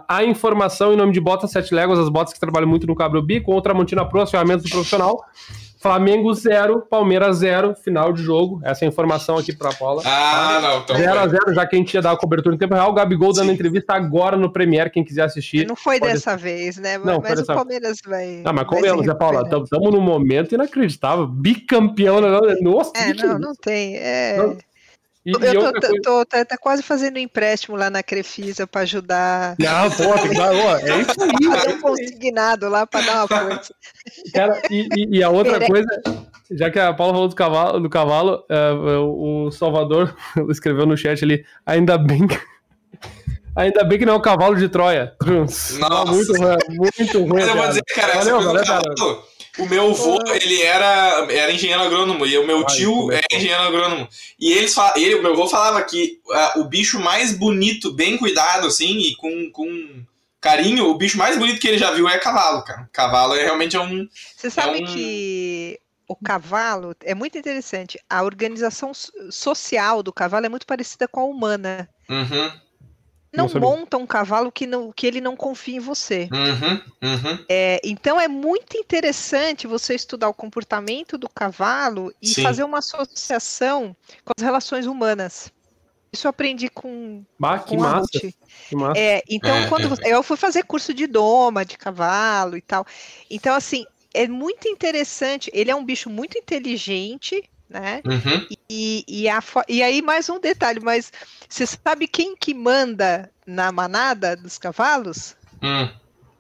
a 0.08 0.24
informação 0.24 0.94
em 0.94 0.98
nome 0.98 1.14
de 1.14 1.20
Botas 1.20 1.52
Sete 1.52 1.74
Léguas, 1.74 1.98
as 1.98 2.10
botas 2.10 2.34
que 2.34 2.40
trabalham 2.40 2.68
muito 2.68 2.86
no 2.86 2.96
Cabro 2.96 3.22
Bico, 3.22 3.52
ou 3.52 3.62
Tramontina 3.62 4.06
Pro, 4.06 4.22
as 4.22 4.30
ferramentas 4.30 4.64
do 4.64 4.70
profissional. 4.70 5.24
Flamengo 5.88 6.34
0, 6.34 6.82
Palmeiras 6.90 7.38
0, 7.38 7.74
final 7.76 8.12
de 8.12 8.22
jogo. 8.22 8.60
Essa 8.64 8.84
é 8.84 8.88
a 8.88 8.90
informação 8.90 9.38
aqui 9.38 9.56
para 9.56 9.70
a 9.70 9.74
Paula. 9.74 10.02
Ah, 10.06 10.60
não. 10.62 10.98
0 10.98 11.20
a 11.20 11.28
0 11.28 11.54
já 11.54 11.66
que 11.66 11.76
a 11.76 11.80
gente 11.80 11.94
ia 11.94 12.02
dar 12.02 12.12
a 12.12 12.18
cobertura 12.18 12.54
em 12.54 12.58
tempo 12.58 12.74
real. 12.74 12.92
O 12.92 12.94
Gabigol 12.94 13.34
Sim. 13.34 13.42
dando 13.42 13.54
entrevista 13.54 13.94
agora 13.94 14.36
no 14.36 14.52
Premier, 14.52 14.92
quem 14.92 15.04
quiser 15.04 15.24
assistir. 15.24 15.66
Não 15.66 15.76
foi 15.76 16.00
dessa 16.00 16.36
vez, 16.36 16.78
né? 16.78 16.98
Não, 16.98 17.22
mas 17.22 17.40
dessa... 17.40 17.54
o 17.54 17.56
Palmeiras 17.56 18.00
vai. 18.06 18.42
Não, 18.44 18.54
mas 18.54 18.68
convenhamos, 18.68 19.06
né, 19.06 19.14
Paula? 19.14 19.44
Estamos 19.44 19.94
num 19.94 20.02
momento 20.02 20.54
inacreditável. 20.54 21.26
Bicampeão. 21.26 22.20
Né? 22.20 22.56
Nossa, 22.62 22.92
é, 22.96 23.14
não, 23.14 23.40
não 23.40 23.54
tem. 23.56 23.96
É... 23.98 24.38
Não, 24.38 24.58
e, 25.28 25.46
eu 25.46 25.60
tô, 25.60 25.82
coisa... 25.82 26.02
tô, 26.02 26.26
tá, 26.26 26.46
tá, 26.46 26.58
quase 26.58 26.82
fazendo 26.82 27.18
um 27.18 27.20
empréstimo 27.20 27.76
lá 27.76 27.90
na 27.90 28.02
Crefisa 28.02 28.66
para 28.66 28.82
ajudar. 28.82 29.56
Não, 29.60 29.92
pô, 29.92 30.04
é 30.14 31.02
isso 31.02 31.22
aí. 31.22 31.44
Fazer 31.52 31.74
um 31.74 31.82
consignado 31.82 32.70
lá 32.70 32.88
para 32.88 33.06
dar 33.06 33.26
uma 33.26 33.28
força. 33.28 33.76
Cara, 34.34 34.62
e, 34.72 35.18
e, 35.18 35.22
a 35.22 35.30
outra 35.30 35.60
coisa, 35.68 36.02
já 36.52 36.72
que 36.72 36.80
a 36.80 36.94
Paula 36.94 37.14
falou 37.14 37.28
do 37.28 37.36
cavalo, 37.36 37.80
do 37.82 37.90
cavalo 37.90 38.46
uh, 38.50 39.46
o 39.46 39.52
Salvador 39.52 40.16
escreveu 40.50 40.86
no 40.86 40.96
chat 40.96 41.22
ali, 41.26 41.44
ainda 41.66 41.98
bem 41.98 42.26
que. 42.26 42.40
Ainda 43.58 43.84
bem 43.84 43.98
que 43.98 44.06
não 44.06 44.14
é 44.14 44.18
o 44.18 44.22
cavalo 44.22 44.56
de 44.56 44.70
Troia. 44.70 45.14
Nossa. 45.26 46.06
Muito 46.06 46.32
ruim, 46.32 46.58
muito 46.70 47.20
ruim. 47.22 47.30
Mas 47.30 47.48
eu 47.48 47.56
vou 47.56 47.68
dizer, 47.70 47.82
cara, 47.86 48.14
Valeu, 48.14 48.54
do 48.54 48.64
cavalo, 48.64 49.24
o 49.58 49.66
meu 49.66 49.90
avô, 49.90 50.20
ele 50.34 50.62
era, 50.62 51.28
era 51.30 51.52
engenheiro 51.52 51.82
agrônomo 51.82 52.26
e 52.26 52.38
o 52.38 52.46
meu 52.46 52.66
tio 52.66 53.12
é 53.12 53.22
engenheiro 53.34 53.64
agrônomo. 53.64 54.08
E 54.40 54.52
eles 54.52 54.76
ele, 54.96 55.16
o 55.16 55.22
meu 55.22 55.34
avô 55.34 55.48
falava 55.48 55.82
que 55.84 56.20
uh, 56.28 56.62
o 56.62 56.66
bicho 56.66 57.00
mais 57.00 57.38
bonito, 57.38 57.94
bem 57.94 58.18
cuidado, 58.18 58.68
assim, 58.68 58.98
e 59.00 59.16
com, 59.16 59.52
com 59.52 60.04
carinho, 60.40 60.86
o 60.86 60.98
bicho 60.98 61.18
mais 61.18 61.38
bonito 61.38 61.60
que 61.60 61.68
ele 61.68 61.78
já 61.78 61.92
viu 61.92 62.08
é 62.08 62.18
cavalo, 62.18 62.64
cara. 62.64 62.90
Cavalo 62.92 63.36
é 63.36 63.44
realmente 63.44 63.76
é 63.76 63.80
um. 63.80 64.08
Você 64.36 64.50
sabe 64.50 64.80
é 64.80 64.84
um... 64.84 64.86
que 64.86 65.80
o 66.08 66.16
cavalo 66.16 66.96
é 67.04 67.16
muito 67.16 67.38
interessante. 67.38 68.00
A 68.10 68.24
organização 68.24 68.92
social 69.30 70.04
do 70.04 70.14
cavalo 70.14 70.46
é 70.46 70.50
muito 70.50 70.66
parecida 70.66 71.08
com 71.08 71.20
a 71.20 71.26
humana. 71.26 71.90
Uhum 72.10 72.67
não, 73.34 73.48
monta 73.50 73.98
um 73.98 74.06
cavalo 74.06 74.52
que, 74.52 74.66
não, 74.66 74.92
que 74.92 75.06
ele 75.06 75.22
não 75.22 75.36
confie 75.36 75.76
em 75.76 75.80
você. 75.80 76.30
Uhum, 76.32 77.10
uhum. 77.10 77.46
É, 77.50 77.80
então 77.84 78.20
é 78.20 78.28
muito 78.28 78.78
interessante 78.78 79.68
você 79.68 79.94
estudar 79.96 80.30
o 80.30 80.34
comportamento 80.34 81.18
do 81.18 81.30
cavalo 81.30 82.14
e 82.22 82.28
Sim. 82.28 82.44
fazer 82.44 82.64
uma 82.64 82.80
associação 82.80 83.96
com 84.24 84.34
as 84.38 84.44
relações 84.44 84.86
humanas. 84.86 85.52
Isso 86.12 86.26
eu 86.26 86.30
aprendi 86.30 86.70
com, 86.70 87.24
bah, 87.38 87.60
com 87.60 87.70
que, 87.70 87.78
massa. 87.78 88.08
que 88.70 88.76
massa. 88.76 89.00
É, 89.00 89.22
então, 89.30 89.56
é, 89.56 89.68
quando 89.68 89.86
é. 89.86 89.88
você, 89.88 90.14
eu 90.14 90.24
fui 90.24 90.38
fazer 90.38 90.64
curso 90.64 90.94
de 90.94 91.06
doma, 91.06 91.66
de 91.66 91.78
cavalo 91.78 92.56
e 92.56 92.62
tal. 92.62 92.86
Então, 93.30 93.54
assim, 93.54 93.86
é 94.14 94.28
muito 94.28 94.68
interessante. 94.68 95.52
Ele 95.54 95.70
é 95.70 95.76
um 95.76 95.84
bicho 95.84 96.10
muito 96.10 96.38
inteligente, 96.38 97.44
né? 97.70 98.02
Uhum. 98.06 98.48
E, 98.70 99.04
e, 99.08 99.30
a, 99.30 99.42
e 99.68 99.82
aí 99.84 100.02
mais 100.02 100.30
um 100.30 100.40
detalhe, 100.40 100.80
mas 100.80 101.12
você 101.48 101.66
sabe 101.66 102.08
quem 102.08 102.36
que 102.36 102.54
manda 102.54 103.30
na 103.46 103.72
manada 103.72 104.36
dos 104.36 104.58
cavalos? 104.58 105.36
Hum. 105.62 105.90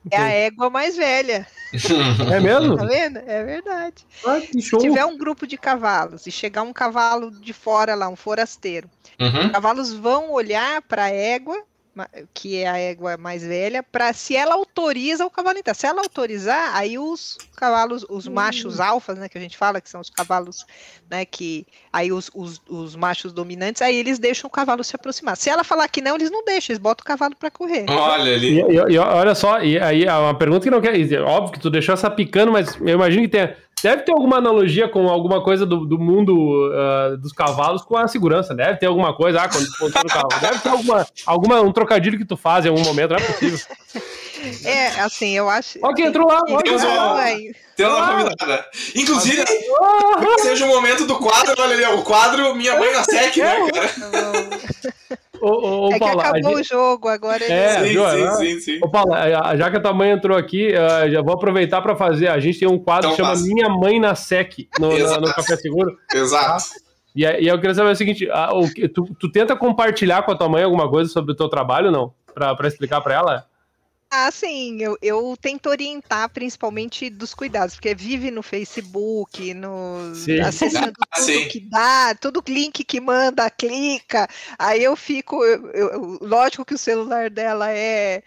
É 0.09 0.17
a 0.17 0.29
égua 0.29 0.69
mais 0.69 0.95
velha. 0.95 1.45
É 2.33 2.39
mesmo? 2.39 2.77
Tá 2.77 2.85
vendo? 2.85 3.17
É 3.19 3.43
verdade. 3.43 4.05
Ah, 4.25 4.39
Se 4.39 4.61
show. 4.61 4.79
tiver 4.79 5.03
um 5.03 5.17
grupo 5.17 5.45
de 5.45 5.57
cavalos 5.57 6.25
e 6.25 6.31
chegar 6.31 6.61
um 6.61 6.71
cavalo 6.71 7.29
de 7.29 7.51
fora 7.51 7.93
lá, 7.93 8.07
um 8.07 8.15
forasteiro, 8.15 8.89
Uhum. 9.19 9.47
os 9.47 9.51
cavalos 9.51 9.91
vão 9.93 10.31
olhar 10.31 10.81
para 10.83 11.03
a 11.05 11.09
égua, 11.09 11.61
que 12.33 12.57
é 12.57 12.67
a 12.67 12.77
égua 12.77 13.17
mais 13.17 13.43
velha, 13.43 13.81
para 13.83 14.11
se 14.13 14.35
ela 14.35 14.53
autoriza 14.55 15.25
o 15.25 15.29
cavalo 15.29 15.57
entrar. 15.57 15.73
Se 15.73 15.85
ela 15.87 16.01
autorizar, 16.01 16.75
aí 16.75 16.97
os 16.97 17.37
cavalos, 17.55 18.05
os 18.09 18.27
machos 18.27 18.79
alfas, 18.79 19.17
né, 19.17 19.27
que 19.29 19.37
a 19.37 19.41
gente 19.41 19.57
fala, 19.57 19.81
que 19.81 19.89
são 19.89 20.01
os 20.01 20.09
cavalos, 20.09 20.65
né, 21.09 21.25
que 21.25 21.65
aí 21.91 22.11
os, 22.11 22.29
os, 22.33 22.61
os 22.69 22.95
machos 22.95 23.33
dominantes, 23.33 23.81
aí 23.81 23.95
eles 23.95 24.19
deixam 24.19 24.47
o 24.47 24.51
cavalo 24.51 24.83
se 24.83 24.95
aproximar. 24.95 25.35
Se 25.37 25.49
ela 25.49 25.63
falar 25.63 25.87
que 25.87 26.01
não, 26.01 26.15
eles 26.15 26.29
não 26.31 26.43
deixam, 26.45 26.73
eles 26.73 26.81
botam 26.81 27.03
o 27.03 27.07
cavalo 27.07 27.35
para 27.35 27.49
correr. 27.51 27.85
Olha 27.89 28.29
E, 28.29 28.33
ali. 28.35 28.59
e- 28.61 28.93
e 28.93 28.97
olha 28.97 29.33
só, 29.35 29.61
e 29.61 29.79
aí 29.79 30.05
é 30.05 30.13
uma 30.13 30.33
pergunta 30.37 30.63
que 30.63 30.69
não 30.71 30.81
quer 30.81 30.95
dizer, 30.97 31.21
óbvio 31.21 31.53
que 31.53 31.59
tu 31.59 31.69
deixou 31.69 31.93
essa 31.93 32.09
picando, 32.11 32.51
mas 32.51 32.75
eu 32.81 32.89
imagino 32.95 33.23
que 33.23 33.29
tenha, 33.29 33.55
deve 33.83 34.03
ter 34.03 34.11
alguma 34.11 34.37
analogia 34.37 34.87
com 34.87 35.07
alguma 35.07 35.43
coisa 35.43 35.65
do, 35.65 35.85
do 35.85 35.97
mundo 35.97 36.71
ah, 36.73 37.15
dos 37.17 37.31
cavalos 37.31 37.83
com 37.83 37.97
a 37.97 38.07
segurança, 38.07 38.55
deve 38.55 38.77
ter 38.77 38.85
alguma 38.87 39.15
coisa, 39.15 39.41
ah, 39.41 39.49
quando 39.49 39.67
tu 39.67 39.91
tá 39.91 40.01
no 40.03 40.09
cavalo, 40.09 40.41
deve 40.41 40.59
ter 40.59 40.69
alguma, 40.69 41.07
alguma, 41.25 41.61
um 41.61 41.71
trocadilho 41.71 42.17
que 42.17 42.25
tu 42.25 42.37
faz 42.37 42.65
em 42.65 42.69
algum 42.69 42.83
momento, 42.83 43.11
não 43.11 43.17
é 43.17 43.21
possível. 43.21 43.59
É, 44.63 44.87
assim, 45.01 45.35
eu 45.35 45.49
acho. 45.49 45.79
Ó, 45.81 45.93
quem 45.93 46.05
entrou 46.05 46.27
lá, 46.27 46.39
ó, 46.47 46.61
lá. 46.85 47.21
Ai, 47.21 47.51
Tem 47.75 47.85
uma 47.85 48.07
convidada. 48.07 48.65
Inclusive, 48.95 49.43
que 49.43 50.41
seja 50.41 50.65
o 50.65 50.67
momento 50.67 51.05
do 51.05 51.17
quadro, 51.17 51.55
olha 51.57 51.73
ali, 51.73 51.99
o 51.99 52.03
quadro 52.03 52.55
Minha 52.55 52.77
Mãe 52.77 52.93
na 52.93 53.03
Sec, 53.03 53.35
né, 53.35 53.71
cara? 53.71 55.19
Ô, 55.47 55.67
ô, 55.67 55.87
ô, 55.87 55.91
É 55.91 55.93
que 55.93 55.99
Paula, 55.99 56.23
a 56.23 56.29
acabou 56.29 56.57
gente- 56.57 56.73
o 56.73 56.75
jogo, 56.75 57.07
agora 57.07 57.43
É, 57.43 57.79
Sim, 57.83 57.89
viu, 57.89 58.09
sim, 58.09 58.23
né? 58.23 58.31
sim, 58.35 58.59
sim. 58.59 58.79
Ô, 58.83 58.89
Paula, 58.89 59.27
eh, 59.27 59.57
já 59.57 59.69
que 59.71 59.77
a 59.77 59.79
tua 59.81 59.93
mãe 59.93 60.11
entrou 60.11 60.37
aqui, 60.37 60.71
já 61.09 61.21
vou 61.21 61.33
aproveitar 61.33 61.81
para 61.81 61.95
fazer. 61.95 62.27
A 62.27 62.39
gente 62.39 62.59
tem 62.59 62.67
um 62.67 62.77
quadro 62.77 63.07
Então 63.07 63.11
que 63.11 63.17
chama 63.17 63.29
faça. 63.29 63.43
Minha 63.47 63.69
Mãe 63.69 63.99
na 63.99 64.13
SEC 64.15 64.67
no, 64.79 64.89
no 65.21 65.33
Café 65.33 65.55
Seguro. 65.57 65.97
Exato. 66.13 66.65
E, 67.15 67.25
aí- 67.25 67.43
e 67.43 67.47
eu 67.47 67.57
queria 67.59 67.73
saber 67.73 67.91
o 67.91 67.95
seguinte: 67.95 68.27
o 68.53 68.69
que- 68.73 68.87
tu, 68.87 69.05
tu 69.19 69.31
tenta 69.31 69.55
compartilhar 69.55 70.21
com 70.23 70.31
a 70.31 70.35
tua 70.35 70.49
mãe 70.49 70.63
alguma 70.63 70.89
coisa 70.89 71.09
sobre 71.09 71.31
o 71.31 71.35
teu 71.35 71.47
trabalho, 71.49 71.89
não? 71.91 72.13
Pra 72.33 72.67
explicar 72.67 73.01
pra 73.01 73.15
ela? 73.15 73.45
Ah, 74.09 74.31
sim, 74.31 74.77
eu, 74.81 74.97
eu 75.01 75.35
tento 75.39 75.67
orientar 75.69 76.29
principalmente 76.29 77.09
dos 77.09 77.33
cuidados, 77.33 77.75
porque 77.75 77.93
vive 77.93 78.31
no 78.31 78.41
Facebook, 78.41 79.53
no 79.53 80.13
Sim. 80.15 80.39
acessando 80.39 80.93
Ah, 81.11 81.17
tudo 81.17 81.25
sim. 81.25 81.47
que 81.47 81.59
dá, 81.69 82.15
todo 82.15 82.43
link 82.47 82.83
que 82.85 83.01
manda, 83.01 83.49
clica. 83.49 84.27
Aí 84.57 84.81
eu 84.81 84.95
fico, 84.95 85.43
eu- 85.43 85.71
eu- 85.71 86.19
lógico 86.21 86.63
que 86.63 86.73
o 86.73 86.77
celular 86.77 87.29
dela 87.29 87.69
é 87.71 88.23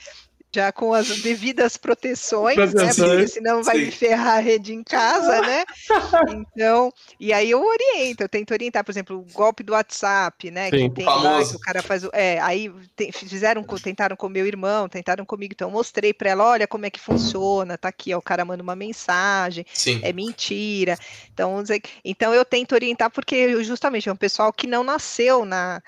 já 0.52 0.72
com 0.72 0.92
as 0.92 1.08
devidas 1.20 1.76
proteções, 1.76 2.56
né? 2.74 2.92
Porque 2.94 3.28
senão 3.28 3.62
vai 3.62 3.78
sim. 3.78 3.84
me 3.86 3.90
ferrar 3.92 4.38
a 4.38 4.40
rede 4.40 4.72
em 4.74 4.82
casa, 4.82 5.40
né? 5.42 5.64
Então, 6.56 6.92
e 7.18 7.32
aí 7.32 7.50
eu 7.50 7.62
oriento, 7.62 8.22
eu 8.22 8.28
tento 8.28 8.52
orientar, 8.52 8.84
por 8.84 8.90
exemplo, 8.90 9.18
o 9.18 9.32
golpe 9.32 9.62
do 9.62 9.72
WhatsApp, 9.72 10.50
né? 10.50 10.70
Sim. 10.70 10.88
Que 10.88 10.90
tem 10.90 11.04
lá, 11.04 11.44
que 11.44 11.56
o 11.56 11.58
cara 11.58 11.82
faz. 11.82 12.04
o- 12.04 12.10
É, 12.12 12.38
aí 12.40 12.70
fizeram, 13.12 13.62
tentaram 13.82 14.16
com 14.16 14.28
meu 14.28 14.46
irmão, 14.46 14.88
tentaram 14.88 15.24
comigo, 15.24 15.52
então 15.54 15.68
eu 15.68 15.72
mostrei 15.72 16.12
para 16.12 16.30
ela, 16.30 16.44
olha 16.44 16.66
como 16.66 16.86
é 16.86 16.90
que 16.90 17.00
funciona, 17.00 17.78
tá 17.78 17.88
aqui, 17.88 18.12
ó, 18.12 18.18
o 18.18 18.22
cara 18.22 18.44
manda 18.44 18.62
uma 18.62 18.76
mensagem, 18.76 19.64
Sim. 19.72 20.00
é 20.02 20.12
mentira. 20.12 20.98
Então, 21.32 21.62
então 22.04 22.34
eu 22.34 22.44
tento 22.44 22.74
orientar 22.74 23.10
porque 23.10 23.62
justamente 23.64 24.08
é 24.08 24.12
um 24.12 24.16
pessoal 24.16 24.52
que 24.52 24.66
não 24.66 24.82
nasceu 24.82 25.44
na, 25.44 25.82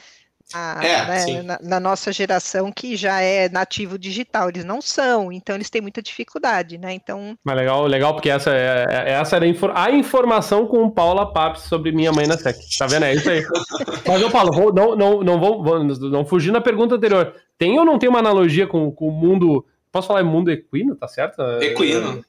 na, 0.53 0.79
É, 0.85 1.07
né, 1.07 1.43
na- 1.43 1.59
na 1.63 1.81
nossa 1.81 2.13
geração 2.13 2.71
que 2.73 2.97
já 2.97 3.21
é 3.21 3.49
nativo 3.49 3.99
digital, 3.99 4.49
eles 4.49 4.65
não 4.65 4.81
são, 4.81 5.33
então 5.33 5.55
eles 5.55 5.71
têm 5.71 5.81
muita 5.83 6.03
dificuldade, 6.03 6.79
né? 6.79 6.93
Então, 6.93 7.37
Mas 7.45 7.57
legal, 7.57 7.87
legal, 7.87 8.13
porque 8.15 8.31
essa, 8.31 8.51
é, 8.51 8.87
é- 8.89 9.11
essa 9.13 9.37
era 9.37 9.45
a, 9.45 9.49
infor- 9.49 9.73
a 9.75 9.91
informação 9.91 10.67
com 10.67 10.89
Paula 10.91 11.33
Papes 11.33 11.63
sobre 11.63 11.93
minha 11.93 12.13
mãe 12.13 12.27
na 12.27 12.37
SEC. 12.37 12.57
Tá 12.79 12.87
vendo? 12.87 13.05
É 13.05 13.15
isso 13.15 13.31
aí. 13.31 13.43
Mas, 14.07 14.23
ô 14.23 14.31
Paulo, 14.31 14.53
vou- 14.53 14.73
não, 14.75 14.97
não, 14.97 15.23
não 15.23 15.41
vou, 15.41 15.63
vou- 15.63 15.83
não 15.85 16.25
fugir 16.25 16.53
na 16.53 16.61
pergunta 16.61 16.95
anterior. 16.95 17.35
Tem 17.59 17.79
ou 17.79 17.85
não 17.85 17.99
tem 17.99 18.09
uma 18.09 18.19
analogia 18.19 18.67
com, 18.67 18.91
com 18.91 19.09
o 19.09 19.13
mundo. 19.13 19.65
Posso 19.91 20.09
falar 20.09 20.25
mundo 20.25 20.51
equino, 20.51 20.97
tá 20.97 21.07
certo? 21.07 21.41
Equino. 21.61 22.25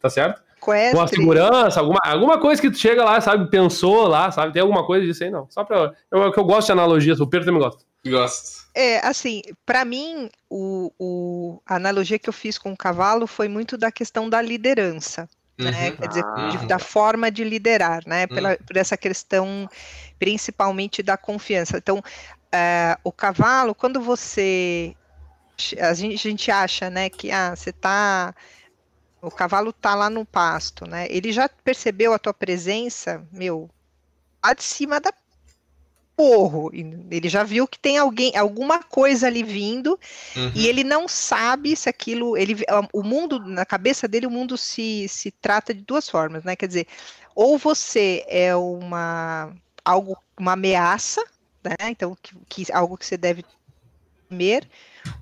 Tá 0.00 0.10
certo? 0.10 0.42
Com 0.60 1.00
a 1.02 1.06
segurança, 1.06 1.80
alguma, 1.80 1.98
alguma 2.04 2.40
coisa 2.40 2.60
que 2.60 2.70
tu 2.70 2.78
chega 2.78 3.04
lá, 3.04 3.20
sabe, 3.20 3.48
pensou 3.50 4.06
lá, 4.08 4.30
sabe? 4.32 4.52
Tem 4.52 4.62
alguma 4.62 4.84
coisa 4.86 5.04
disso 5.06 5.22
aí, 5.22 5.30
não. 5.30 5.46
Só 5.50 5.62
pra. 5.64 5.92
Eu, 6.10 6.24
é 6.24 6.32
que 6.32 6.38
eu 6.38 6.44
gosto 6.44 6.66
de 6.66 6.72
analogias, 6.72 7.20
o 7.20 7.26
Pedro 7.26 7.46
também 7.46 7.60
gosta. 7.62 7.84
Gosto. 8.06 8.66
É, 8.74 8.98
assim, 9.06 9.42
para 9.64 9.84
mim, 9.84 10.30
o, 10.48 10.92
o- 10.98 11.60
a 11.66 11.76
analogia 11.76 12.18
que 12.18 12.28
eu 12.28 12.32
fiz 12.32 12.56
com 12.58 12.72
o 12.72 12.76
cavalo 12.76 13.26
foi 13.26 13.48
muito 13.48 13.76
da 13.76 13.90
questão 13.90 14.28
da 14.30 14.40
liderança, 14.40 15.28
né? 15.58 15.90
Uhum. 15.90 15.96
Quer 15.96 16.08
dizer, 16.08 16.22
de- 16.22 16.64
Ah. 16.64 16.66
da 16.66 16.78
forma 16.78 17.30
de 17.30 17.42
liderar, 17.42 18.02
né? 18.06 18.26
Pela, 18.26 18.56
Por 18.66 18.76
essa 18.76 18.96
questão, 18.96 19.68
principalmente 20.18 21.02
da 21.02 21.16
confiança. 21.16 21.78
Então, 21.78 22.02
eh, 22.52 22.96
o 23.04 23.12
cavalo, 23.12 23.74
quando 23.74 24.00
você. 24.00 24.94
A 25.80 25.94
gente, 25.94 26.14
a 26.14 26.30
gente 26.30 26.50
acha, 26.50 26.90
né, 26.90 27.08
que 27.08 27.30
ah, 27.30 27.54
você 27.56 27.72
tá. 27.72 28.34
O 29.20 29.30
cavalo 29.30 29.72
tá 29.72 29.94
lá 29.94 30.08
no 30.10 30.24
pasto, 30.24 30.86
né? 30.86 31.06
Ele 31.10 31.32
já 31.32 31.48
percebeu 31.48 32.12
a 32.12 32.18
tua 32.18 32.34
presença, 32.34 33.26
meu, 33.32 33.68
lá 34.44 34.52
de 34.52 34.62
cima 34.62 35.00
da 35.00 35.12
porro. 36.16 36.70
Ele 36.72 37.28
já 37.28 37.42
viu 37.42 37.68
que 37.68 37.78
tem 37.78 37.98
alguém, 37.98 38.34
alguma 38.36 38.82
coisa 38.82 39.26
ali 39.26 39.42
vindo 39.42 39.98
Uhum. 40.34 40.52
e 40.54 40.66
ele 40.66 40.82
não 40.82 41.06
sabe 41.06 41.76
se 41.76 41.88
aquilo, 41.88 42.36
ele, 42.36 42.56
o 42.92 43.02
mundo 43.02 43.38
na 43.38 43.66
cabeça 43.66 44.08
dele, 44.08 44.26
o 44.26 44.30
mundo 44.30 44.56
se, 44.56 45.06
se 45.08 45.30
trata 45.30 45.74
de 45.74 45.82
duas 45.82 46.08
formas, 46.08 46.42
né? 46.42 46.56
Quer 46.56 46.66
dizer, 46.66 46.86
ou 47.34 47.58
você 47.58 48.24
é 48.28 48.56
uma 48.56 49.52
algo, 49.84 50.16
uma 50.38 50.52
ameaça, 50.52 51.22
né? 51.62 51.90
Então, 51.90 52.16
que, 52.20 52.34
que 52.48 52.72
algo 52.72 52.96
que 52.96 53.04
você 53.04 53.16
deve 53.16 53.44
temer, 54.28 54.66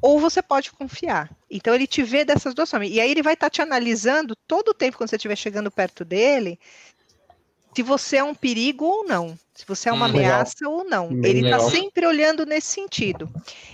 ou 0.00 0.20
você 0.20 0.42
pode 0.42 0.72
confiar. 0.72 1.30
Então 1.50 1.74
ele 1.74 1.86
te 1.86 2.02
vê 2.02 2.24
dessas 2.24 2.54
duas 2.54 2.70
formas. 2.70 2.90
E 2.90 3.00
aí 3.00 3.10
ele 3.10 3.22
vai 3.22 3.34
estar 3.34 3.50
te 3.50 3.62
analisando 3.62 4.36
todo 4.46 4.68
o 4.68 4.74
tempo 4.74 4.96
quando 4.96 5.10
você 5.10 5.16
estiver 5.16 5.36
chegando 5.36 5.70
perto 5.70 6.04
dele, 6.04 6.58
se 7.74 7.82
você 7.82 8.18
é 8.18 8.24
um 8.24 8.34
perigo 8.34 8.84
ou 8.84 9.06
não, 9.06 9.36
se 9.54 9.64
você 9.66 9.88
é 9.88 9.92
uma 9.92 10.06
Hum, 10.06 10.12
legal. 10.12 10.40
ameaça 10.40 10.68
ou 10.68 10.84
não. 10.84 11.16
Bem 11.20 11.30
ele 11.30 11.40
está 11.40 11.56
legal. 11.56 11.70
sempre 11.70 12.06
olhando 12.06 12.44
nesse 12.44 12.68
sentido. 12.68 13.30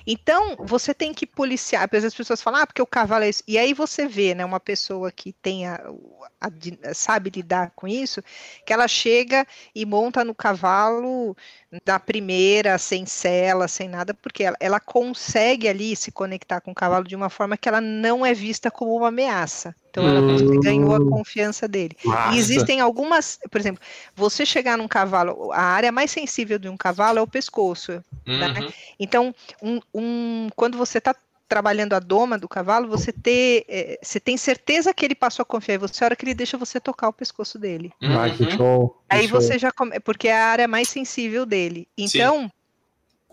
Então, 0.07 0.57
você 0.59 0.93
tem 0.95 1.12
que 1.12 1.26
policiar. 1.26 1.85
Às 1.85 1.91
vezes 1.91 2.07
as 2.09 2.14
pessoas 2.14 2.43
falam, 2.43 2.61
ah, 2.62 2.66
porque 2.66 2.83
o 2.83 2.87
cavalo 2.87 3.24
é 3.24 3.28
isso. 3.31 3.43
E 3.47 3.59
aí 3.59 3.72
você 3.72 4.07
vê, 4.07 4.35
né, 4.35 4.45
uma 4.45 4.61
pessoa 4.61 5.11
que 5.11 5.33
tenha, 5.33 5.81
a- 6.41 6.49
a- 6.49 6.95
sabe 6.95 7.31
lidar 7.31 7.72
com 7.74 7.87
isso, 7.89 8.22
que 8.64 8.72
ela 8.72 8.87
chega 8.89 9.47
e 9.74 9.85
monta 9.87 10.24
no 10.24 10.35
cavalo 10.35 11.37
da 11.85 11.99
primeira, 12.01 12.78
sem 12.78 13.07
sela, 13.07 13.68
sem 13.68 13.89
nada, 13.89 14.12
porque 14.14 14.45
ela, 14.45 14.57
ela 14.61 14.81
consegue 14.81 15.68
ali 15.68 15.95
se 15.97 16.11
conectar 16.11 16.61
com 16.61 16.72
o 16.72 16.74
cavalo 16.74 17.05
de 17.07 17.14
uma 17.16 17.31
forma 17.31 17.57
que 17.57 17.68
ela 17.68 17.81
não 17.81 18.24
é 18.24 18.35
vista 18.35 18.70
como 18.70 18.95
uma 18.97 19.09
ameaça. 19.09 19.74
Então 19.91 20.07
ela 20.07 20.22
Hum. 20.22 20.61
ganhou 20.62 20.95
a 20.95 21.01
confiança 21.01 21.66
dele. 21.66 21.97
Massa. 22.05 22.28
E 22.28 22.39
existem 22.39 22.81
algumas, 22.81 23.39
por 23.51 23.61
exemplo, 23.61 23.83
você 24.14 24.47
chegar 24.47 24.76
num 24.78 24.87
cavalo, 24.89 25.51
a 25.53 25.70
área 25.71 25.93
mais 25.93 26.11
sensível 26.11 26.59
de 26.59 26.68
um 26.68 26.77
cavalo 26.77 27.18
é 27.18 27.23
o 27.23 27.27
pescoço. 27.27 28.03
Uhum. 28.27 28.71
Então, 28.99 29.35
um, 29.62 29.81
um- 29.95 30.49
quando 30.55 30.77
você 30.79 30.99
está 30.99 31.14
trabalhando 31.49 31.95
a 31.95 31.99
doma 31.99 32.39
do 32.39 32.49
cavalo, 32.49 32.87
você, 32.89 33.12
ter, 33.12 33.64
eh, 33.68 33.99
você 34.01 34.21
tem 34.21 34.37
certeza 34.37 34.95
que 34.95 35.05
ele 35.05 35.16
passou 35.16 35.43
a 35.43 35.47
confiar 35.47 35.75
em 35.75 35.79
você 35.79 36.05
a 36.05 36.07
hora 36.07 36.16
que 36.16 36.25
ele 36.25 36.35
deixa 36.35 36.57
você 36.57 36.79
tocar 36.79 37.09
o 37.09 37.12
pescoço 37.12 37.59
dele. 37.59 37.93
Ah, 38.03 38.31
que 38.31 38.45
Uhum. 38.45 38.51
show. 38.57 38.89
que 39.09 39.16
Aí 39.16 39.27
show. 39.27 39.41
você 39.41 39.59
já 39.59 39.73
come, 39.73 39.99
porque 39.99 40.29
é 40.29 40.41
a 40.41 40.47
área 40.47 40.68
mais 40.68 40.89
sensível 40.89 41.45
dele. 41.45 41.89
Então, 41.99 42.49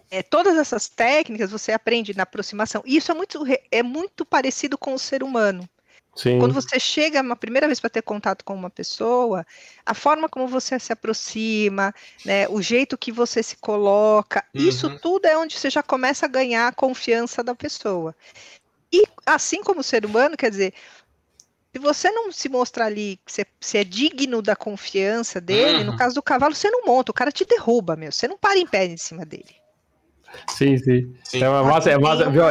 é, 0.09 0.23
todas 0.23 0.57
essas 0.57 0.87
técnicas 0.89 1.51
você 1.51 1.71
aprende 1.71 2.15
na 2.17 2.23
aproximação. 2.23 2.81
Isso 2.85 3.11
é 3.11 3.15
muito, 3.15 3.43
é 3.71 3.83
muito 3.83 4.25
parecido 4.25 4.77
com 4.79 4.95
o 4.95 4.99
ser 4.99 5.21
humano. 5.21 5.69
Sim. 6.17 6.39
Quando 6.39 6.53
você 6.53 6.79
chega 6.79 7.21
uma 7.21 7.35
primeira 7.35 7.67
vez 7.67 7.79
para 7.79 7.89
ter 7.89 8.01
contato 8.03 8.43
com 8.45 8.53
uma 8.55 8.69
pessoa, 8.69 9.45
a 9.85 9.93
forma 9.93 10.29
como 10.29 10.47
você 10.47 10.79
se 10.79 10.93
aproxima, 10.93 11.93
né, 12.25 12.47
o 12.49 12.61
jeito 12.61 12.97
que 12.97 13.11
você 13.11 13.41
se 13.43 13.57
coloca, 13.57 14.43
isso 14.55 14.87
Uhum. 14.87 14.99
tudo 15.01 15.25
é 15.25 15.37
onde 15.37 15.57
você 15.57 15.69
já 15.69 15.83
começa 15.83 16.25
a 16.25 16.29
ganhar 16.29 16.67
a 16.67 16.73
confiança 16.73 17.43
da 17.43 17.55
pessoa. 17.55 18.15
E 18.93 19.03
assim 19.25 19.63
como 19.63 19.81
o 19.81 19.83
ser 19.83 20.05
humano, 20.05 20.37
quer 20.37 20.51
dizer, 20.51 20.73
se 21.75 21.79
você 21.81 22.11
não 22.11 22.31
se 22.31 22.49
mostrar 22.49 22.85
ali 22.87 23.17
que 23.25 23.31
você, 23.31 23.45
você 23.61 23.79
é 23.79 23.83
digno 23.85 24.41
da 24.41 24.55
confiança 24.55 25.39
dele, 25.39 25.83
Uhum. 25.83 25.85
no 25.85 25.93
caso 25.93 26.15
do 26.15 26.23
cavalo, 26.23 26.53
você 26.55 26.69
não 26.69 26.83
monta, 26.85 27.11
o 27.11 27.15
cara 27.15 27.31
te 27.31 27.45
derruba, 27.45 27.95
meu, 27.95 28.11
você 28.11 28.27
não 28.27 28.37
para 28.37 28.59
em 28.59 28.67
pé 28.67 28.85
em 28.85 28.97
cima 28.97 29.25
dele. 29.25 29.56
Sim, 30.49 30.77
sim. 30.77 31.13
sim. 31.23 31.43
É 31.43 31.49
massa, 31.49 31.91
é 31.91 31.97
massa, 31.97 32.29
viu? 32.29 32.43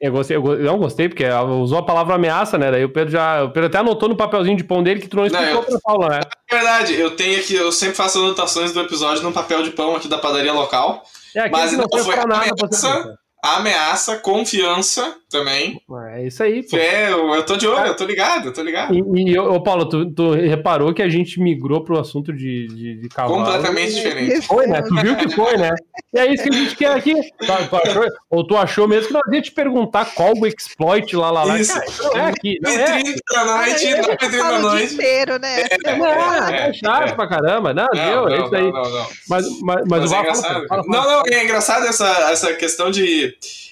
Eu 0.00 0.12
gostei, 0.12 0.36
eu 0.36 0.42
não 0.42 0.78
gostei, 0.78 1.08
porque 1.08 1.24
usou 1.28 1.78
a 1.78 1.82
palavra 1.82 2.14
ameaça, 2.14 2.58
né? 2.58 2.70
Daí 2.70 2.84
o 2.84 2.92
Pedro 2.92 3.10
já. 3.10 3.44
O 3.44 3.50
Pedro 3.50 3.68
até 3.68 3.78
anotou 3.78 4.08
no 4.08 4.16
papelzinho 4.16 4.56
de 4.56 4.64
pão 4.64 4.82
dele 4.82 5.00
que 5.00 5.08
tu 5.08 5.16
não 5.16 5.26
explicou 5.26 5.54
não, 5.54 5.60
eu, 5.60 5.66
pra 5.66 5.78
Paula, 5.82 6.08
né? 6.08 6.20
É 6.50 6.54
verdade, 6.54 6.94
eu 6.94 7.16
tenho 7.16 7.38
aqui, 7.40 7.54
eu 7.54 7.72
sempre 7.72 7.96
faço 7.96 8.18
anotações 8.18 8.72
do 8.72 8.80
episódio 8.80 9.22
no 9.22 9.32
papel 9.32 9.62
de 9.62 9.70
pão 9.70 9.96
aqui 9.96 10.08
da 10.08 10.18
padaria 10.18 10.52
local. 10.52 11.02
É, 11.34 11.48
mas 11.48 11.72
não, 11.72 11.86
não 11.90 12.04
foi 12.04 12.16
nada 12.16 12.34
ameaça, 12.34 13.18
ameaça, 13.42 14.16
confiança 14.18 15.16
também. 15.30 15.80
É 16.12 16.26
isso 16.26 16.42
aí, 16.42 16.62
pô. 16.62 16.76
É, 16.76 17.12
eu, 17.12 17.34
eu 17.34 17.44
tô 17.44 17.56
de 17.56 17.66
olho, 17.66 17.88
eu 17.88 17.96
tô 17.96 18.04
ligado, 18.04 18.46
eu 18.48 18.52
tô 18.52 18.62
ligado. 18.62 18.94
E, 18.94 19.30
e 19.30 19.38
ô, 19.38 19.62
Paulo, 19.62 19.86
tu, 19.86 20.10
tu, 20.10 20.32
reparou 20.32 20.94
que 20.94 21.02
a 21.02 21.08
gente 21.08 21.40
migrou 21.40 21.84
pro 21.84 21.98
assunto 21.98 22.32
de, 22.32 22.66
de, 22.68 23.00
de 23.02 23.08
cavalo? 23.08 23.44
Completamente 23.44 23.94
diferente. 23.94 24.46
Foi, 24.46 24.66
né? 24.66 24.82
Tu 24.82 24.94
viu 24.94 25.16
que 25.16 25.28
foi, 25.30 25.56
né? 25.56 25.70
E 26.14 26.18
é 26.18 26.32
isso 26.32 26.42
que 26.42 26.48
a 26.48 26.52
gente 26.52 26.76
quer 26.76 26.92
aqui. 26.92 27.14
Tu, 27.38 27.76
achou, 27.76 28.06
ou 28.30 28.46
tu 28.46 28.56
achou 28.56 28.88
mesmo 28.88 29.08
que 29.08 29.12
nós 29.12 29.22
ia 29.32 29.42
te 29.42 29.52
perguntar 29.52 30.06
qual 30.14 30.32
o 30.34 30.46
exploit 30.46 31.14
lá, 31.14 31.30
lá, 31.30 31.44
lá. 31.44 31.58
Isso. 31.58 31.74
Cara, 31.74 31.86
não 32.02 32.16
é 32.16 32.30
aqui. 32.30 32.58
Não 32.62 32.70
é 32.70 33.02
da 33.34 33.44
noite, 33.44 33.86
é, 33.86 33.96
9 33.96 34.36
da 34.36 34.58
noite. 34.58 34.94
Inteiro, 34.94 35.38
né? 35.38 35.60
É, 35.60 35.68
é, 35.74 36.68
é 36.68 36.72
chato 36.72 37.10
é. 37.10 37.14
pra 37.14 37.28
caramba. 37.28 37.74
Não, 37.74 37.86
não 37.92 38.04
deu, 38.04 38.22
não, 38.22 38.28
é 38.28 38.40
isso 38.40 38.54
aí. 38.54 38.72
Não, 38.72 38.82
não, 38.82 39.06
mas, 39.28 39.46
mas, 39.60 39.86
mas, 39.86 39.88
mas 39.88 40.12
é 40.12 40.18
engraçado. 40.20 40.42
Fala, 40.42 40.68
fala, 40.68 40.84
fala. 40.84 40.84
Não, 40.86 41.04
não, 41.04 41.22
é 41.26 41.44
engraçado 41.44 41.86
essa, 41.86 42.08
essa 42.30 42.54
questão 42.54 42.90
de 42.90 43.36
é, 43.36 43.67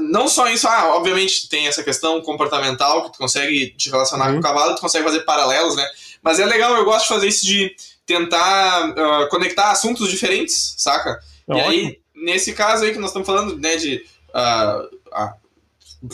não 0.00 0.26
só 0.26 0.48
isso, 0.48 0.66
ah, 0.66 0.96
obviamente 0.96 1.48
tem 1.48 1.66
essa 1.66 1.82
questão 1.82 2.20
comportamental 2.20 3.04
que 3.04 3.12
tu 3.12 3.18
consegue 3.18 3.70
te 3.76 3.90
relacionar 3.90 4.26
uhum. 4.26 4.34
com 4.34 4.38
o 4.40 4.42
cavalo, 4.42 4.74
tu 4.74 4.80
consegue 4.80 5.04
fazer 5.04 5.20
paralelos, 5.20 5.76
né? 5.76 5.86
Mas 6.22 6.40
é 6.40 6.46
legal, 6.46 6.74
eu 6.74 6.84
gosto 6.84 7.02
de 7.02 7.08
fazer 7.08 7.28
isso 7.28 7.46
de 7.46 7.74
tentar 8.04 8.90
uh, 8.90 9.28
conectar 9.28 9.70
assuntos 9.70 10.10
diferentes, 10.10 10.74
saca? 10.76 11.20
É 11.48 11.52
e 11.52 11.54
ótimo. 11.54 11.70
aí, 11.70 11.98
nesse 12.14 12.52
caso 12.52 12.84
aí 12.84 12.92
que 12.92 12.98
nós 12.98 13.10
estamos 13.10 13.26
falando, 13.26 13.56
né, 13.58 13.76
de 13.76 14.04
uh, 14.30 15.34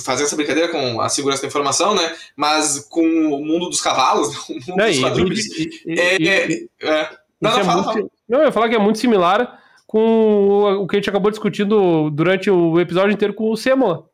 fazer 0.01 0.25
essa 0.25 0.37
brincadeira 0.37 0.69
com 0.69 1.01
a 1.01 1.09
segurança 1.09 1.43
da 1.43 1.49
informação, 1.49 1.95
né? 1.95 2.15
Mas 2.37 2.81
com 2.89 3.03
o 3.03 3.45
mundo 3.45 3.69
dos 3.69 3.81
cavalos, 3.81 4.37
o 4.49 4.55
mundo 4.55 4.85
dos 4.85 4.99
quadrúpedes. 4.99 5.47
É, 5.87 6.23
é, 6.23 6.67
é, 6.83 7.11
não, 7.41 7.57
não, 7.57 7.65
fala, 7.65 7.85
fala. 7.85 8.11
Não, 8.29 8.39
eu 8.41 8.45
ia 8.47 8.53
falar 8.53 8.69
que 8.69 8.77
é 8.77 8.79
muito 8.79 8.99
similar 8.99 9.60
com 9.91 10.77
o 10.81 10.87
que 10.87 10.95
a 10.95 10.99
gente 11.01 11.11
acabou 11.11 11.33
discutindo 11.33 12.11
durante 12.11 12.49
o 12.49 12.79
episódio 12.79 13.13
inteiro 13.13 13.35
com 13.35 13.51
o 13.51 13.57
Semola. 13.57 14.05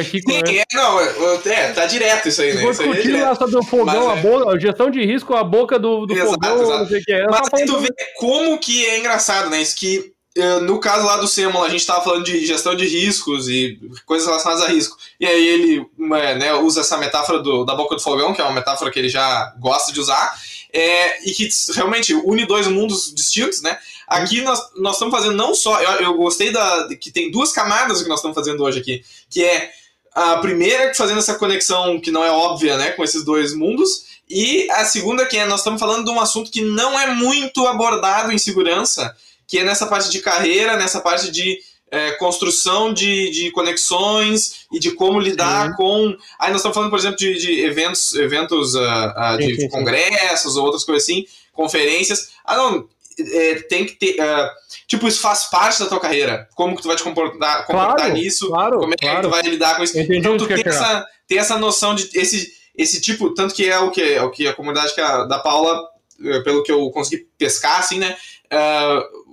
Aqui 0.00 0.22
com, 0.22 0.32
é, 0.32 0.64
não, 0.72 0.98
é, 0.98 1.72
tá 1.72 1.84
direto 1.84 2.30
isso 2.30 2.40
aí, 2.40 2.54
né? 2.54 2.64
Isso 2.64 2.82
discutindo 2.82 3.18
é 3.18 3.22
lá 3.22 3.34
sobre 3.34 3.58
o 3.58 3.62
fogão, 3.62 4.06
Mas, 4.06 4.18
a, 4.18 4.22
boca, 4.22 4.50
a 4.50 4.58
gestão 4.58 4.90
de 4.90 5.04
risco, 5.04 5.34
a 5.34 5.44
boca 5.44 5.78
do, 5.78 6.06
do 6.06 6.14
exato, 6.14 6.30
fogão, 6.30 6.62
exato. 6.62 6.78
não 6.78 6.86
sei 6.88 7.00
o 7.00 7.04
que 7.04 7.12
é. 7.12 7.26
Mas 7.26 7.50
tu 7.66 7.78
vê 7.78 7.88
como 8.16 8.56
que 8.56 8.86
é 8.86 8.98
engraçado, 8.98 9.50
né? 9.50 9.60
Isso 9.60 9.76
que 9.76 10.14
eh, 10.34 10.60
no 10.60 10.80
caso 10.80 11.04
lá 11.04 11.18
do 11.18 11.28
Semola, 11.28 11.66
a 11.66 11.68
gente 11.68 11.80
estava 11.80 12.02
falando 12.02 12.24
de 12.24 12.46
gestão 12.46 12.74
de 12.74 12.86
riscos 12.86 13.46
e 13.50 13.78
coisas 14.06 14.26
relacionadas 14.26 14.64
a 14.64 14.68
risco. 14.68 14.96
E 15.20 15.26
aí 15.26 15.46
ele 15.46 15.86
né, 15.98 16.54
usa 16.54 16.80
essa 16.80 16.96
metáfora 16.96 17.40
do, 17.40 17.62
da 17.66 17.74
boca 17.74 17.94
do 17.94 18.00
fogão, 18.00 18.32
que 18.32 18.40
é 18.40 18.44
uma 18.44 18.54
metáfora 18.54 18.90
que 18.90 18.98
ele 18.98 19.10
já 19.10 19.54
gosta 19.60 19.92
de 19.92 20.00
usar, 20.00 20.34
é, 20.72 21.28
e 21.28 21.32
que 21.32 21.48
realmente 21.74 22.14
une 22.14 22.46
dois 22.46 22.66
mundos 22.66 23.14
distintos, 23.14 23.62
né? 23.62 23.78
Aqui 24.06 24.40
nós, 24.42 24.60
nós 24.76 24.94
estamos 24.94 25.14
fazendo 25.14 25.34
não 25.34 25.54
só. 25.54 25.80
Eu, 25.80 25.90
eu 26.00 26.14
gostei 26.14 26.52
da. 26.52 26.88
que 27.00 27.10
tem 27.10 27.30
duas 27.30 27.52
camadas 27.52 28.02
que 28.02 28.08
nós 28.08 28.18
estamos 28.18 28.34
fazendo 28.34 28.62
hoje 28.62 28.80
aqui. 28.80 29.04
Que 29.28 29.44
é 29.44 29.70
a 30.14 30.38
primeira 30.38 30.94
fazendo 30.94 31.18
essa 31.18 31.34
conexão 31.34 32.00
que 32.00 32.10
não 32.10 32.24
é 32.24 32.30
óbvia, 32.30 32.76
né, 32.76 32.92
com 32.92 33.04
esses 33.04 33.24
dois 33.24 33.54
mundos. 33.54 34.06
E 34.28 34.68
a 34.70 34.84
segunda 34.84 35.26
que 35.26 35.36
é, 35.36 35.44
nós 35.44 35.60
estamos 35.60 35.78
falando 35.78 36.04
de 36.04 36.10
um 36.10 36.20
assunto 36.20 36.50
que 36.50 36.62
não 36.62 36.98
é 36.98 37.14
muito 37.14 37.66
abordado 37.66 38.32
em 38.32 38.38
segurança, 38.38 39.14
que 39.46 39.58
é 39.58 39.64
nessa 39.64 39.86
parte 39.86 40.10
de 40.10 40.20
carreira, 40.20 40.76
nessa 40.76 41.00
parte 41.00 41.30
de 41.30 41.60
é, 41.90 42.12
construção 42.12 42.92
de, 42.92 43.30
de 43.30 43.50
conexões 43.52 44.66
e 44.72 44.78
de 44.78 44.92
como 44.92 45.20
lidar 45.20 45.68
uhum. 45.70 45.76
com. 45.76 46.16
Aí 46.38 46.50
nós 46.50 46.58
estamos 46.58 46.74
falando, 46.74 46.90
por 46.90 46.98
exemplo, 46.98 47.16
de, 47.16 47.38
de 47.38 47.64
eventos, 47.64 48.14
eventos 48.14 48.74
uh, 48.74 48.80
uh, 48.80 49.38
de, 49.38 49.54
sim, 49.54 49.60
sim, 49.62 49.68
congressos 49.68 50.56
ou 50.56 50.64
outras 50.64 50.84
coisas 50.84 51.04
assim, 51.04 51.24
conferências. 51.52 52.30
Ah, 52.44 52.56
não, 52.56 52.88
é, 53.18 53.54
tem 53.62 53.86
que 53.86 53.94
ter. 53.94 54.20
Uh, 54.20 54.50
tipo, 54.86 55.06
isso 55.06 55.20
faz 55.20 55.44
parte 55.44 55.80
da 55.80 55.86
tua 55.86 56.00
carreira. 56.00 56.48
Como 56.54 56.76
que 56.76 56.82
tu 56.82 56.88
vai 56.88 56.96
te 56.96 57.02
comportar, 57.02 57.66
comportar 57.66 57.96
claro, 57.96 58.14
nisso? 58.14 58.48
Claro, 58.48 58.78
como 58.80 58.92
é 58.92 58.96
claro. 58.96 59.16
que 59.16 59.22
tu 59.22 59.30
vai 59.30 59.42
lidar 59.42 59.76
com 59.76 59.84
isso? 59.84 59.98
Então 59.98 60.36
tu 60.36 60.46
tem 60.46 60.62
essa, 60.64 61.06
tem 61.28 61.38
essa 61.38 61.58
noção 61.58 61.94
de. 61.94 62.10
Esse, 62.14 62.52
esse 62.76 63.00
tipo, 63.00 63.32
tanto 63.32 63.54
que 63.54 63.68
é 63.68 63.78
o 63.78 63.90
que, 63.90 64.02
é 64.02 64.22
o 64.22 64.30
que 64.30 64.46
a 64.46 64.52
comunidade 64.52 64.94
que 64.94 65.00
a, 65.00 65.24
da 65.24 65.38
Paula, 65.38 65.82
eh, 66.22 66.40
pelo 66.40 66.62
que 66.62 66.70
eu 66.70 66.90
consegui 66.90 67.26
pescar, 67.38 67.78
assim, 67.78 67.98
né? 67.98 68.16
Uh, 68.52 69.25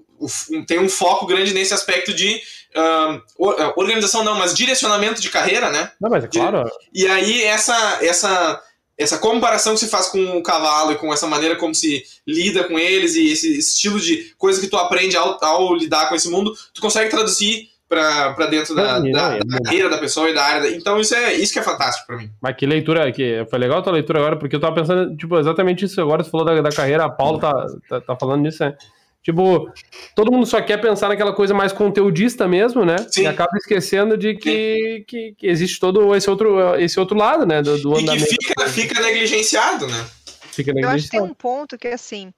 tem 0.68 0.80
um 0.80 0.90
foco 0.90 1.26
grande 1.26 1.54
nesse 1.54 1.74
aspecto 1.74 2.14
de 2.14 2.42
uh, 2.76 3.74
organização 3.76 4.24
não, 4.24 4.36
mas 4.36 4.54
direcionamento 4.54 5.22
de 5.22 5.30
carreira, 5.30 5.70
né? 5.70 5.92
Não, 6.00 6.10
mas 6.10 6.24
é 6.24 6.28
claro. 6.28 6.70
E, 6.94 7.04
e 7.04 7.08
aí 7.08 7.44
essa 7.44 8.00
essa 8.02 8.62
essa 8.98 9.18
comparação 9.18 9.74
que 9.74 9.80
se 9.80 9.88
faz 9.88 10.08
com 10.08 10.38
o 10.38 10.44
cavalo 10.44 10.92
e 10.92 10.96
com 10.96 11.12
essa 11.12 11.28
maneira 11.28 11.56
como 11.56 11.74
se 11.74 12.04
lida 12.28 12.64
com 12.64 12.78
eles 12.78 13.16
e 13.16 13.32
esse 13.32 13.58
estilo 13.58 14.00
de 14.00 14.34
coisa 14.38 14.62
que 14.62 14.68
tu 14.68 14.78
aprende 14.78 15.18
ao, 15.18 15.44
ao 15.44 15.76
lidar 15.76 16.08
com 16.10 16.16
esse 16.16 16.30
mundo, 16.30 16.54
tu 16.74 16.82
consegue 16.82 17.10
traduzir 17.10 17.70
para 17.88 18.48
dentro 18.48 18.74
da, 18.74 19.00
da, 19.00 19.38
da 19.38 19.60
carreira 19.64 19.90
da 19.90 19.98
pessoa 19.98 20.30
e 20.30 20.34
da 20.34 20.44
área. 20.44 20.76
Então 20.76 21.00
isso 21.00 21.14
é 21.14 21.34
isso 21.34 21.54
que 21.54 21.60
é 21.60 21.64
fantástico 21.64 22.08
para 22.08 22.18
mim. 22.18 22.30
Mas 22.42 22.56
que 22.56 22.66
leitura, 22.66 23.12
que 23.12 23.46
foi 23.50 23.60
legal 23.60 23.80
a 23.80 23.82
tua 23.82 23.94
leitura 23.94 24.20
agora, 24.20 24.36
porque 24.38 24.56
eu 24.56 24.60
tava 24.60 24.76
pensando, 24.76 25.16
tipo, 25.16 25.38
exatamente 25.38 25.86
isso 25.86 26.02
agora, 26.02 26.24
você 26.24 26.30
falou 26.30 26.46
da, 26.46 26.60
da 26.62 26.72
carreira, 26.72 27.06
a 27.06 27.10
Paulo 27.10 27.40
tá, 27.40 27.68
tá, 27.88 28.02
tá 28.02 28.16
falando 28.16 28.42
nisso, 28.42 28.64
né? 28.64 28.76
Tipo, 29.24 29.72
todo 30.14 30.32
mundo 30.32 30.46
só 30.46 30.62
quer 30.62 30.82
pensar 30.82 31.08
naquela 31.08 31.32
coisa 31.32 31.54
mais 31.54 31.72
conteudista 31.72 32.46
mesmo, 32.46 32.84
né? 32.84 32.98
Sim. 33.10 33.22
E 33.22 33.28
acaba 33.28 33.58
esquecendo 33.58 34.18
de 34.18 34.36
que, 34.36 35.06
que, 35.08 35.34
que, 35.38 35.48
existe 35.48 35.80
todo 35.80 36.14
esse 36.14 36.30
outro, 36.30 36.76
esse 36.76 37.00
outro 37.00 37.18
lado, 37.18 37.46
né? 37.46 37.62
Do, 37.62 37.78
do 37.78 38.00
e 38.00 38.06
que 38.06 38.20
fica, 38.20 38.68
fica 38.68 39.02
negligenciado, 39.02 39.88
né? 39.88 40.06
Fica 40.52 40.74
negligenciado. 40.74 40.84
Eu 40.84 40.90
acho 40.90 41.06
que 41.06 41.12
tem 41.12 41.22
um 41.22 41.34
ponto 41.34 41.78
que, 41.78 41.88
assim, 41.88 42.34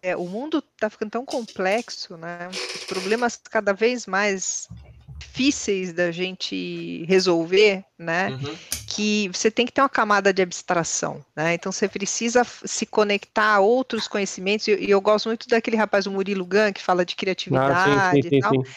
é, 0.00 0.16
o 0.16 0.24
mundo 0.26 0.64
está 0.74 0.88
ficando 0.88 1.10
tão 1.10 1.26
complexo, 1.26 2.16
né? 2.16 2.48
Os 2.50 2.84
problemas 2.84 3.38
cada 3.50 3.74
vez 3.74 4.06
mais 4.06 4.66
difíceis 5.18 5.92
da 5.92 6.10
gente 6.10 7.04
resolver, 7.06 7.84
né? 7.98 8.30
Uhum. 8.30 8.56
Que 8.86 9.28
você 9.32 9.50
tem 9.50 9.66
que 9.66 9.72
ter 9.72 9.80
uma 9.80 9.88
camada 9.88 10.32
de 10.32 10.42
abstração, 10.42 11.24
né? 11.36 11.54
Então 11.54 11.70
você 11.70 11.88
precisa 11.88 12.44
se 12.64 12.86
conectar 12.86 13.54
a 13.54 13.60
outros 13.60 14.08
conhecimentos. 14.08 14.66
E 14.68 14.72
eu, 14.72 14.78
eu 14.78 15.00
gosto 15.00 15.28
muito 15.28 15.48
daquele 15.48 15.76
rapaz, 15.76 16.06
o 16.06 16.10
Murilo 16.10 16.44
Gun, 16.44 16.72
que 16.72 16.82
fala 16.82 17.04
de 17.04 17.14
criatividade 17.14 17.90
ah, 17.90 18.10
sim, 18.14 18.22
sim, 18.22 18.28
e 18.32 18.40
tal. 18.40 18.52
Sim, 18.52 18.72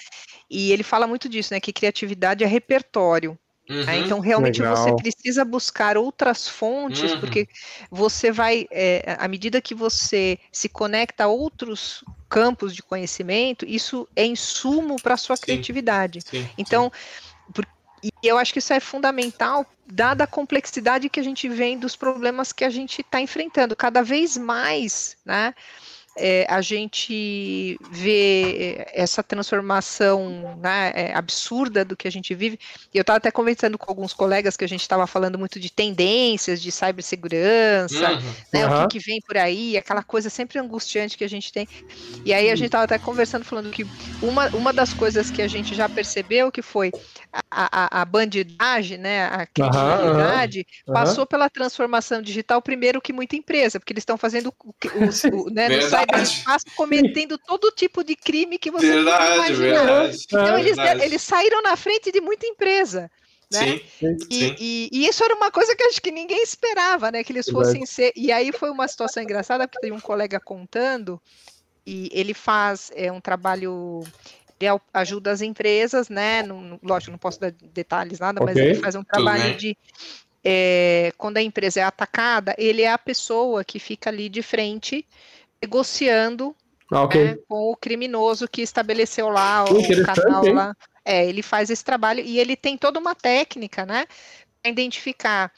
e 0.49 0.71
ele 0.71 0.83
fala 0.83 1.07
muito 1.07 1.29
disso, 1.29 1.53
né? 1.53 1.59
Que 1.59 1.71
criatividade 1.71 2.43
é 2.43 2.47
repertório. 2.47 3.37
Né? 3.69 3.99
Uhum, 3.99 4.05
então, 4.05 4.19
realmente, 4.19 4.61
legal. 4.61 4.75
você 4.75 4.93
precisa 4.95 5.45
buscar 5.45 5.97
outras 5.97 6.47
fontes, 6.47 7.13
uhum. 7.13 7.19
porque 7.21 7.47
você 7.89 8.31
vai, 8.31 8.67
é, 8.69 9.15
à 9.17 9.27
medida 9.29 9.61
que 9.61 9.73
você 9.73 10.37
se 10.51 10.67
conecta 10.67 11.23
a 11.23 11.27
outros 11.27 12.03
campos 12.31 12.73
de 12.73 12.81
conhecimento, 12.81 13.65
isso 13.65 14.07
é 14.15 14.25
insumo 14.25 14.95
para 15.01 15.15
a 15.15 15.17
sua 15.17 15.35
sim, 15.35 15.41
criatividade. 15.43 16.21
Sim, 16.21 16.49
então. 16.57 16.89
Por, 17.53 17.67
e 18.01 18.09
eu 18.23 18.37
acho 18.37 18.53
que 18.53 18.59
isso 18.59 18.71
é 18.71 18.79
fundamental, 18.79 19.65
dada 19.85 20.23
a 20.23 20.27
complexidade 20.27 21.09
que 21.09 21.19
a 21.19 21.23
gente 21.23 21.49
vem 21.49 21.77
dos 21.77 21.97
problemas 21.97 22.53
que 22.53 22.63
a 22.63 22.69
gente 22.69 23.01
está 23.01 23.19
enfrentando. 23.19 23.75
Cada 23.75 24.01
vez 24.01 24.37
mais, 24.37 25.17
né? 25.25 25.53
É, 26.17 26.45
a 26.49 26.61
gente 26.61 27.77
vê 27.89 28.77
é, 28.79 29.01
essa 29.01 29.23
transformação 29.23 30.57
né, 30.61 30.91
é, 30.93 31.13
absurda 31.13 31.85
do 31.85 31.95
que 31.95 32.07
a 32.07 32.11
gente 32.11 32.35
vive. 32.35 32.59
E 32.93 32.97
eu 32.97 33.01
estava 33.01 33.17
até 33.17 33.31
conversando 33.31 33.77
com 33.77 33.89
alguns 33.89 34.13
colegas 34.13 34.57
que 34.57 34.65
a 34.65 34.67
gente 34.67 34.81
estava 34.81 35.07
falando 35.07 35.39
muito 35.39 35.59
de 35.59 35.71
tendências 35.71 36.61
de 36.61 36.71
cibersegurança, 36.71 38.11
uhum. 38.11 38.33
né, 38.53 38.67
uhum. 38.67 38.83
o 38.83 38.87
que, 38.87 38.99
que, 38.99 39.05
vem 39.05 39.21
por 39.25 39.37
aí, 39.37 39.77
aquela 39.77 40.03
coisa 40.03 40.29
sempre 40.29 40.59
angustiante 40.59 41.17
que 41.17 41.23
a 41.23 41.29
gente 41.29 41.51
tem. 41.51 41.67
E 42.25 42.33
aí 42.33 42.51
a 42.51 42.55
gente 42.55 42.67
estava 42.67 42.83
até 42.83 42.99
conversando, 42.99 43.45
falando 43.45 43.69
que 43.69 43.87
uma, 44.21 44.47
uma 44.49 44.73
das 44.73 44.93
coisas 44.93 45.31
que 45.31 45.41
a 45.41 45.47
gente 45.47 45.73
já 45.73 45.87
percebeu 45.87 46.51
que 46.51 46.61
foi 46.61 46.91
a, 47.49 47.99
a, 47.99 48.01
a 48.01 48.05
bandidagem, 48.05 48.97
né, 48.97 49.25
a 49.27 49.45
criminalidade, 49.45 50.65
uhum. 50.85 50.93
passou 50.93 51.25
pela 51.25 51.49
transformação 51.49 52.21
digital 52.21 52.61
primeiro 52.61 53.01
que 53.01 53.13
muita 53.13 53.35
empresa, 53.35 53.79
porque 53.79 53.93
eles 53.93 54.01
estão 54.01 54.17
fazendo 54.17 54.53
o, 54.63 54.69
o, 54.69 54.75
o 55.47 55.49
né, 55.49 55.69
no 55.69 56.00
cyberespaço 56.01 56.65
cometendo 56.75 57.37
todo 57.37 57.71
tipo 57.71 58.03
de 58.03 58.15
crime 58.15 58.57
que 58.57 58.71
você 58.71 58.91
verdade. 58.91 59.53
Verdade, 59.53 60.25
então 60.27 60.57
eles, 60.57 60.77
eles 60.77 61.21
saíram 61.21 61.61
na 61.61 61.75
frente 61.75 62.11
de 62.11 62.21
muita 62.21 62.45
empresa. 62.45 63.09
Né? 63.51 63.59
Sim, 63.59 63.81
e, 64.29 64.35
sim. 64.39 64.55
E, 64.59 64.89
e, 64.93 65.07
isso 65.07 65.23
era 65.23 65.35
uma 65.35 65.51
coisa 65.51 65.75
que 65.75 65.83
acho 65.83 66.01
que 66.01 66.11
ninguém 66.11 66.41
esperava, 66.41 67.11
né? 67.11 67.21
Que 67.21 67.33
eles 67.33 67.49
fossem 67.49 67.85
ser. 67.85 68.13
E 68.15 68.31
aí 68.31 68.51
foi 68.53 68.69
uma 68.69 68.87
situação 68.87 69.21
engraçada, 69.21 69.67
porque 69.67 69.81
tem 69.81 69.91
um 69.91 69.99
colega 69.99 70.39
contando, 70.39 71.21
e 71.85 72.09
ele 72.13 72.33
faz 72.33 72.91
é, 72.95 73.11
um 73.11 73.19
trabalho. 73.19 74.01
Ele 74.59 74.79
ajuda 74.93 75.31
as 75.31 75.41
empresas, 75.41 76.07
né? 76.07 76.43
Não, 76.43 76.79
lógico, 76.81 77.11
não 77.11 77.17
posso 77.17 77.39
dar 77.39 77.51
detalhes 77.51 78.19
nada, 78.19 78.41
okay. 78.41 78.53
mas 78.53 78.63
ele 78.63 78.75
faz 78.75 78.95
um 78.95 79.03
trabalho 79.03 79.57
de. 79.57 79.77
É, 80.43 81.11
quando 81.17 81.37
a 81.37 81.41
empresa 81.41 81.81
é 81.81 81.83
atacada, 81.83 82.55
ele 82.57 82.81
é 82.81 82.91
a 82.91 82.97
pessoa 82.97 83.63
que 83.63 83.79
fica 83.79 84.09
ali 84.09 84.29
de 84.29 84.41
frente 84.41 85.05
negociando 85.61 86.55
Ah, 86.91 87.03
ok. 87.03 87.23
né, 87.23 87.37
com 87.47 87.71
o 87.71 87.75
criminoso 87.75 88.47
que 88.47 88.61
estabeleceu 88.61 89.29
lá 89.29 89.65
o 89.65 90.05
canal 90.05 90.45
hein? 90.45 90.53
lá. 90.55 90.75
É, 91.03 91.25
ele 91.25 91.41
faz 91.41 91.69
esse 91.69 91.83
trabalho 91.83 92.21
e 92.23 92.39
ele 92.39 92.55
tem 92.55 92.77
toda 92.77 92.99
uma 92.99 93.15
técnica, 93.15 93.85
né? 93.85 94.05
Pra 94.61 94.71
identificar 94.71 95.51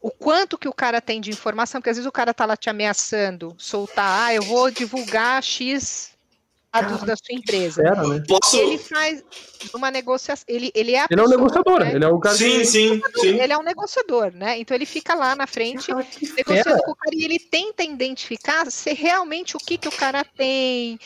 o 0.00 0.10
quanto 0.10 0.58
que 0.58 0.68
o 0.68 0.72
cara 0.72 1.00
tem 1.00 1.20
de 1.20 1.30
informação, 1.30 1.80
porque 1.80 1.90
às 1.90 1.96
vezes 1.96 2.08
o 2.08 2.12
cara 2.12 2.34
tá 2.34 2.44
lá 2.44 2.56
te 2.56 2.68
ameaçando, 2.68 3.54
soltar, 3.58 4.26
ah, 4.26 4.34
eu 4.34 4.42
vou 4.42 4.70
divulgar 4.70 5.42
X 5.42 6.13
dados 6.82 7.02
da 7.02 7.16
sua 7.16 7.34
empresa. 7.34 7.82
Era, 7.82 8.02
né? 8.06 8.22
Posso. 8.26 8.56
Ele 8.56 8.78
faz 8.78 9.22
uma 9.72 9.90
negociação, 9.90 10.44
ele, 10.48 10.70
ele 10.74 10.92
é 10.92 11.00
a 11.00 11.06
Ele 11.10 11.20
é 11.20 11.22
um 11.22 11.26
pessoa, 11.26 11.36
negociador, 11.36 11.80
né? 11.80 11.94
ele 11.94 12.04
é 12.04 12.08
o 12.08 12.18
cara 12.18 12.36
Sim, 12.36 12.58
que... 12.58 12.64
sim, 12.66 13.02
sim. 13.16 13.40
Ele 13.40 13.52
é 13.52 13.58
um 13.58 13.62
negociador, 13.62 14.32
né? 14.32 14.58
Então 14.58 14.74
ele 14.74 14.86
fica 14.86 15.14
lá 15.14 15.34
na 15.34 15.46
frente 15.46 15.92
negociando 15.92 16.44
fera. 16.44 16.82
com 16.84 16.90
o 16.90 16.96
cara 16.96 17.14
e 17.14 17.24
ele 17.24 17.38
tenta 17.38 17.82
identificar 17.84 18.70
se 18.70 18.92
realmente 18.92 19.56
o 19.56 19.60
que, 19.60 19.78
que 19.78 19.88
o 19.88 19.92
cara 19.92 20.24
tem. 20.24 20.98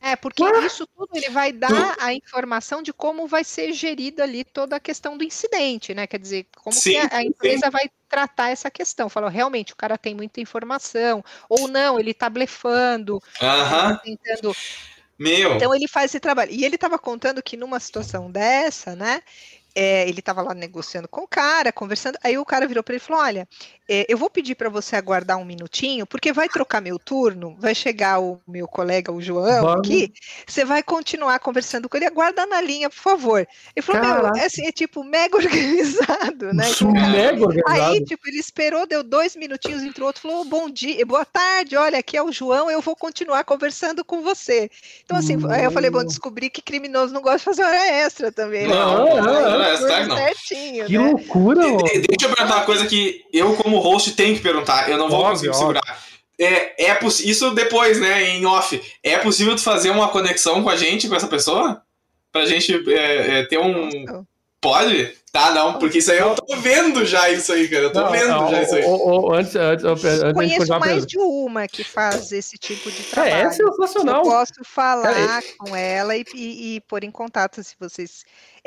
É, 0.00 0.14
porque 0.14 0.44
isso 0.64 0.86
tudo 0.86 1.08
ele 1.12 1.28
vai 1.30 1.52
dar 1.52 1.96
a 1.98 2.14
informação 2.14 2.80
de 2.82 2.92
como 2.92 3.26
vai 3.26 3.42
ser 3.42 3.72
gerida 3.72 4.22
ali 4.22 4.44
toda 4.44 4.76
a 4.76 4.80
questão 4.80 5.18
do 5.18 5.24
incidente, 5.24 5.92
né? 5.92 6.06
Quer 6.06 6.20
dizer, 6.20 6.46
como 6.56 6.72
Sim, 6.72 6.92
que 6.92 6.96
a, 6.98 7.04
a 7.06 7.20
sim. 7.20 7.26
empresa 7.26 7.68
vai 7.68 7.90
tratar 8.08 8.50
essa 8.50 8.70
questão. 8.70 9.08
Falou, 9.08 9.28
realmente, 9.28 9.72
o 9.72 9.76
cara 9.76 9.98
tem 9.98 10.14
muita 10.14 10.40
informação, 10.40 11.24
ou 11.48 11.66
não, 11.66 11.98
ele 11.98 12.14
tá 12.14 12.30
blefando, 12.30 13.20
tá 13.40 13.96
tentando 13.96 14.54
Meu. 15.18 15.54
então 15.54 15.74
ele 15.74 15.88
faz 15.88 16.10
esse 16.12 16.20
trabalho. 16.20 16.52
E 16.52 16.64
ele 16.64 16.76
estava 16.76 16.98
contando 16.98 17.42
que 17.42 17.56
numa 17.56 17.80
situação 17.80 18.30
dessa, 18.30 18.94
né? 18.94 19.22
é, 19.78 20.08
ele 20.08 20.18
estava 20.18 20.42
lá 20.42 20.54
negociando 20.54 21.06
com 21.06 21.22
o 21.22 21.28
cara, 21.28 21.72
conversando. 21.72 22.18
Aí 22.24 22.36
o 22.36 22.44
cara 22.44 22.66
virou 22.66 22.82
para 22.82 22.94
ele 22.94 23.02
e 23.02 23.06
falou: 23.06 23.22
Olha, 23.22 23.48
é, 23.88 24.04
eu 24.08 24.18
vou 24.18 24.28
pedir 24.28 24.54
para 24.54 24.68
você 24.68 24.94
aguardar 24.96 25.38
um 25.38 25.44
minutinho, 25.44 26.06
porque 26.06 26.32
vai 26.32 26.48
trocar 26.48 26.80
meu 26.80 26.98
turno, 26.98 27.56
vai 27.58 27.74
chegar 27.74 28.20
o 28.20 28.40
meu 28.46 28.68
colega, 28.68 29.10
o 29.10 29.20
João, 29.20 29.62
Vamos. 29.62 29.78
aqui. 29.78 30.12
Você 30.46 30.64
vai 30.64 30.82
continuar 30.82 31.38
conversando 31.38 31.88
com 31.88 31.96
ele, 31.96 32.06
aguarda 32.06 32.44
na 32.46 32.60
linha, 32.60 32.90
por 32.90 32.98
favor. 32.98 33.46
Ele 33.74 33.82
falou: 33.84 34.02
Meu, 34.02 34.14
Caraca. 34.14 34.38
é 34.40 34.44
assim, 34.46 34.66
é 34.66 34.72
tipo 34.72 35.02
mega 35.02 35.36
organizado, 35.38 36.52
né? 36.52 36.68
Então, 36.70 36.90
o 36.90 36.94
cara- 36.94 37.08
Mega 37.08 37.44
organizado. 37.46 37.82
Aí, 37.92 38.04
tipo, 38.04 38.28
ele 38.28 38.38
esperou, 38.38 38.86
deu 38.86 39.02
dois 39.02 39.34
minutinhos, 39.36 39.82
entrou 39.82 40.06
outro, 40.08 40.22
falou, 40.22 40.44
bom 40.44 40.68
dia, 40.68 41.04
boa 41.06 41.24
tarde, 41.24 41.76
olha, 41.76 41.98
aqui 41.98 42.16
é 42.16 42.22
o 42.22 42.30
João, 42.32 42.70
eu 42.70 42.80
vou 42.80 42.94
continuar 42.94 43.44
conversando 43.44 44.04
com 44.04 44.22
você. 44.22 44.70
Então, 45.04 45.16
assim, 45.16 45.36
aí 45.50 45.64
eu 45.64 45.70
falei, 45.70 45.90
bom, 45.90 46.04
descobri 46.04 46.50
que 46.50 46.60
criminoso 46.60 47.12
não 47.14 47.22
gosta 47.22 47.38
de 47.38 47.44
fazer 47.44 47.62
hora 47.64 47.86
extra 47.88 48.30
também. 48.30 48.66
né? 48.68 48.74
Não, 48.74 49.16
não, 49.16 49.22
não, 49.22 49.64
Faz 49.64 49.74
é, 49.74 49.76
tudo 49.78 49.88
tá, 49.88 50.06
não. 50.06 50.16
certinho, 50.16 50.86
Que 50.86 50.98
né? 50.98 51.08
loucura, 51.08 51.60
mano. 51.62 51.78
De- 51.84 52.00
Deixa 52.08 52.26
eu 52.26 52.34
perguntar 52.34 52.56
uma 52.56 52.64
coisa 52.64 52.86
que 52.86 53.24
eu, 53.32 53.54
como 53.78 53.80
host, 53.80 54.12
tenho 54.12 54.34
que 54.34 54.42
perguntar. 54.42 54.90
Eu 54.90 54.98
não 54.98 55.08
vou 55.08 55.20
Óbvio, 55.20 55.50
conseguir 55.50 55.54
segurar. 55.54 56.08
É, 56.38 56.86
é 56.86 56.98
Isso 57.24 57.50
depois, 57.52 58.00
né, 58.00 58.36
em 58.36 58.46
off. 58.46 58.80
É 59.02 59.18
possível 59.18 59.56
tu 59.56 59.62
fazer 59.62 59.90
uma 59.90 60.08
conexão 60.08 60.62
com 60.62 60.70
a 60.70 60.76
gente, 60.76 61.08
com 61.08 61.14
essa 61.14 61.26
pessoa? 61.26 61.82
Pra 62.32 62.46
gente 62.46 62.72
é, 62.92 63.40
é, 63.40 63.42
ter 63.44 63.58
um. 63.58 64.24
Pode? 64.60 65.14
Tá, 65.32 65.52
não, 65.52 65.78
porque 65.78 65.98
isso 65.98 66.10
aí 66.10 66.18
eu 66.18 66.34
tô 66.34 66.56
vendo 66.56 67.04
já 67.04 67.28
isso 67.28 67.52
aí, 67.52 67.68
cara. 67.68 67.84
Eu 67.84 67.92
tô 67.92 68.00
Não, 68.00 68.10
vendo 68.10 68.28
não, 68.28 68.50
já 68.50 68.62
isso 68.62 68.74
aí. 68.76 68.84
o- 68.84 68.88
o- 68.88 69.20
o- 69.28 69.34
antes, 69.34 69.54
antes, 69.56 69.84
antes, 69.84 70.04
antes 70.04 70.24
de 70.28 70.34
Conheço 70.34 70.78
mais 70.78 70.92
Pedro. 70.94 71.06
de 71.06 71.18
uma 71.18 71.68
que 71.68 71.84
faz 71.84 72.32
esse 72.32 72.56
tipo 72.56 72.90
de 72.90 73.02
É, 73.02 73.10
trabalho. 73.10 73.34
é 73.48 73.50
sensacional. 73.52 74.16
Eu 74.24 74.30
posso 74.30 74.52
falar 74.64 75.12
Cara, 75.14 75.42
com 75.58 75.76
ela 75.76 76.16
e, 76.16 76.24
e, 76.34 76.76
e 76.76 76.80
pôr 76.82 77.04
em 77.04 77.10
contato 77.10 77.62
se 77.62 77.74
vocês. 77.78 78.24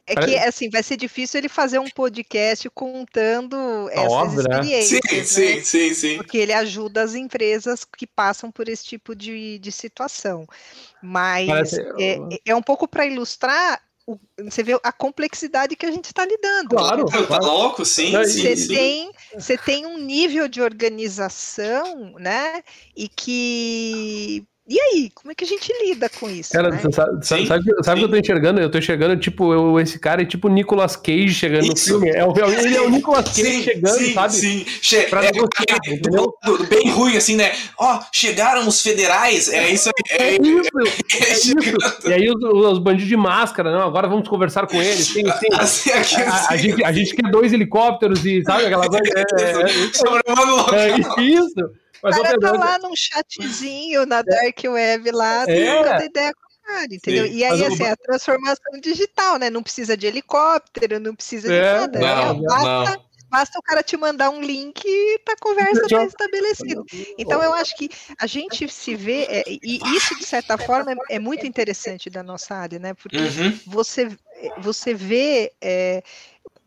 É 0.08 0.16
que, 0.16 0.36
assim, 0.38 0.70
vai 0.70 0.82
ser 0.84 0.98
difícil 0.98 1.38
ele 1.40 1.50
fazer 1.50 1.78
um 1.80 1.90
podcast 1.90 2.68
contando 2.72 3.90
essas 3.92 4.34
né? 4.36 4.42
experiências. 4.42 5.00
Sim, 5.04 5.16
né? 5.18 5.24
sim, 5.24 5.62
sim, 5.64 5.94
sim. 5.94 6.18
Porque 6.18 6.38
ele 6.38 6.54
ajuda 6.54 7.02
as 7.04 7.14
empresas 7.16 7.84
que 7.86 8.06
passam 8.08 8.52
por 8.52 8.68
esse 8.70 8.84
tipo 8.86 9.16
de, 9.16 9.60
de 9.60 9.72
situação. 9.72 10.46
Mas 11.02 11.48
Parece- 11.48 11.82
é, 12.00 12.18
é 12.46 12.56
um 12.56 12.62
pouco 12.62 12.88
para 12.88 13.06
ilustrar. 13.06 13.82
O- 14.14 14.20
você 14.50 14.64
vê 14.64 14.80
a 14.84 14.92
complexidade 14.92 15.76
que 15.76 15.86
a 15.86 15.92
gente 15.92 16.06
está 16.06 16.26
lidando. 16.26 16.70
Claro, 16.70 17.06
Tá 17.06 17.26
claro. 17.26 17.46
louco? 17.46 17.86
Sim, 17.86 18.12
sim, 18.26 18.42
Você 18.42 18.56
sim. 18.56 18.68
tem, 18.68 19.12
você 19.34 19.58
tem 19.58 19.86
um 19.86 19.98
nível 19.98 20.48
de 20.48 20.62
organização, 20.62 22.14
né? 22.20 22.64
E 22.96 23.08
que. 23.08 24.46
E 24.72 24.80
aí, 24.80 25.12
como 25.14 25.34
é 25.34 25.36
que 25.36 25.44
a 25.44 25.48
gente 25.48 25.70
lida 25.86 26.08
com 26.08 26.30
isso? 26.30 26.54
Cara, 26.54 26.70
né? 26.70 26.78
você 26.82 26.90
sabe, 26.94 27.26
sabe, 27.28 27.42
Sim, 27.42 27.46
sabe, 27.48 27.64
sabe 27.84 28.00
o 28.00 28.04
que 28.04 28.06
eu 28.06 28.10
tô 28.10 28.16
enxergando? 28.16 28.62
Eu 28.62 28.72
tô 28.72 28.78
enxergando, 28.78 29.18
tipo, 29.18 29.52
eu, 29.54 29.78
esse 29.82 30.00
cara 30.00 30.22
é 30.22 30.26
tipo 30.26 30.48
o 30.48 30.50
Nicolas 30.52 30.96
Cage 30.96 31.34
chegando 31.34 31.68
no 31.68 31.74
Isso. 31.74 31.88
filme. 31.90 32.10
É, 32.10 32.24
o- 32.26 32.34
ele 32.38 32.78
é 32.78 32.82
o 32.82 32.90
Nicolas 32.90 33.26
Cage 33.28 33.44
Sim, 33.52 33.64
chegando, 33.64 33.98
sim, 33.98 34.14
sabe? 34.14 34.34
Sim, 34.34 34.66
che 34.82 35.02
Pra 35.10 35.26
é, 35.26 35.32
negociar, 35.34 35.76
aquele 35.76 35.96
entendeu? 35.98 36.34
do- 36.42 36.58
do- 36.58 36.64
bem 36.68 36.90
ruim, 36.90 37.18
assim, 37.18 37.36
né? 37.36 37.52
Ó, 37.78 38.00
chegaram 38.14 38.66
os 38.66 38.82
federais, 38.82 39.50
é 39.52 39.72
isso 39.72 39.90
aí. 39.90 40.18
É 40.18 40.24
É, 40.24 40.38
isso, 40.42 40.70
é 41.20 41.34
isso. 41.34 42.08
E 42.08 42.14
aí 42.14 42.30
os, 42.30 42.42
os 42.72 42.80
bandidos 42.80 43.10
de 43.10 43.18
máscara, 43.18 43.74
não, 43.74 43.82
agora 43.86 44.08
vamos 44.08 44.30
conversar 44.30 44.68
com 44.68 44.82
eles. 44.82 45.08
Sim, 45.08 45.26
sim. 45.40 45.48
assim, 45.52 45.90
aqui, 45.92 46.16
A, 46.16 46.30
a 46.30 46.36
assim, 46.54 46.58
gente, 46.60 46.84
a 46.86 46.92
gente 46.94 47.14
quer 47.14 47.30
dois 47.30 47.52
helicópteros 47.52 48.26
e 48.26 48.42
sabe 48.46 48.68
aquela 48.68 48.88
coisa. 48.88 49.04
É, 49.18 49.20
é, 49.42 50.88
é 51.20 51.22
isso. 51.22 51.81
Mas 52.04 52.18
O 52.18 52.22
cara 52.22 52.40
tá 52.40 52.52
lá 52.52 52.80
num 52.80 52.96
chatzinho 52.96 54.06
na 54.06 54.22
Dark 54.22 54.58
Web 54.66 55.12
lá, 55.12 55.44
É. 55.48 55.82
trocando 55.82 56.04
ideia 56.04 56.34
com 56.34 56.40
o 56.42 56.74
cara, 56.74 56.86
entendeu? 56.94 57.26
Sim. 57.28 57.34
E 57.34 57.44
aí, 57.44 57.66
assim, 57.66 57.84
a 57.86 57.96
transformação 57.96 58.80
digital, 58.82 59.38
né? 59.38 59.50
Não 59.50 59.64
precisa 59.64 59.96
de 59.96 60.08
helicóptero, 60.08 61.00
não 61.00 61.16
precisa 61.16 61.48
de 61.48 61.54
É, 61.54 61.74
nada. 61.74 62.00
Não, 62.00 62.34
né? 62.40 62.48
Basta, 62.48 62.92
não. 62.98 63.06
basta 63.30 63.60
o 63.60 63.62
cara 63.62 63.84
te 63.84 63.96
mandar 63.98 64.30
um 64.30 64.42
link 64.42 64.84
e 64.86 65.20
tá 65.20 65.34
a 65.34 65.38
conversa 65.42 65.88
Já- 65.90 65.98
tá 66.00 66.06
estabelecida. 66.06 66.82
Então, 67.18 67.42
eu 67.44 67.54
acho 67.54 67.76
que 67.76 67.90
a 68.20 68.28
gente 68.28 68.68
se 68.70 68.96
vê, 68.96 69.24
é, 69.30 69.44
e 69.48 69.96
isso, 69.96 70.16
de 70.16 70.26
certa 70.26 70.58
forma, 70.58 70.92
é, 70.92 71.16
é 71.16 71.20
muito 71.20 71.46
interessante 71.46 72.10
da 72.10 72.24
nossa 72.24 72.56
área, 72.56 72.80
né? 72.80 72.94
Porque 72.94 73.18
Uhum. 73.18 73.60
você, 73.66 74.10
você 74.58 74.94
vê 74.94 75.52
é, 75.62 76.02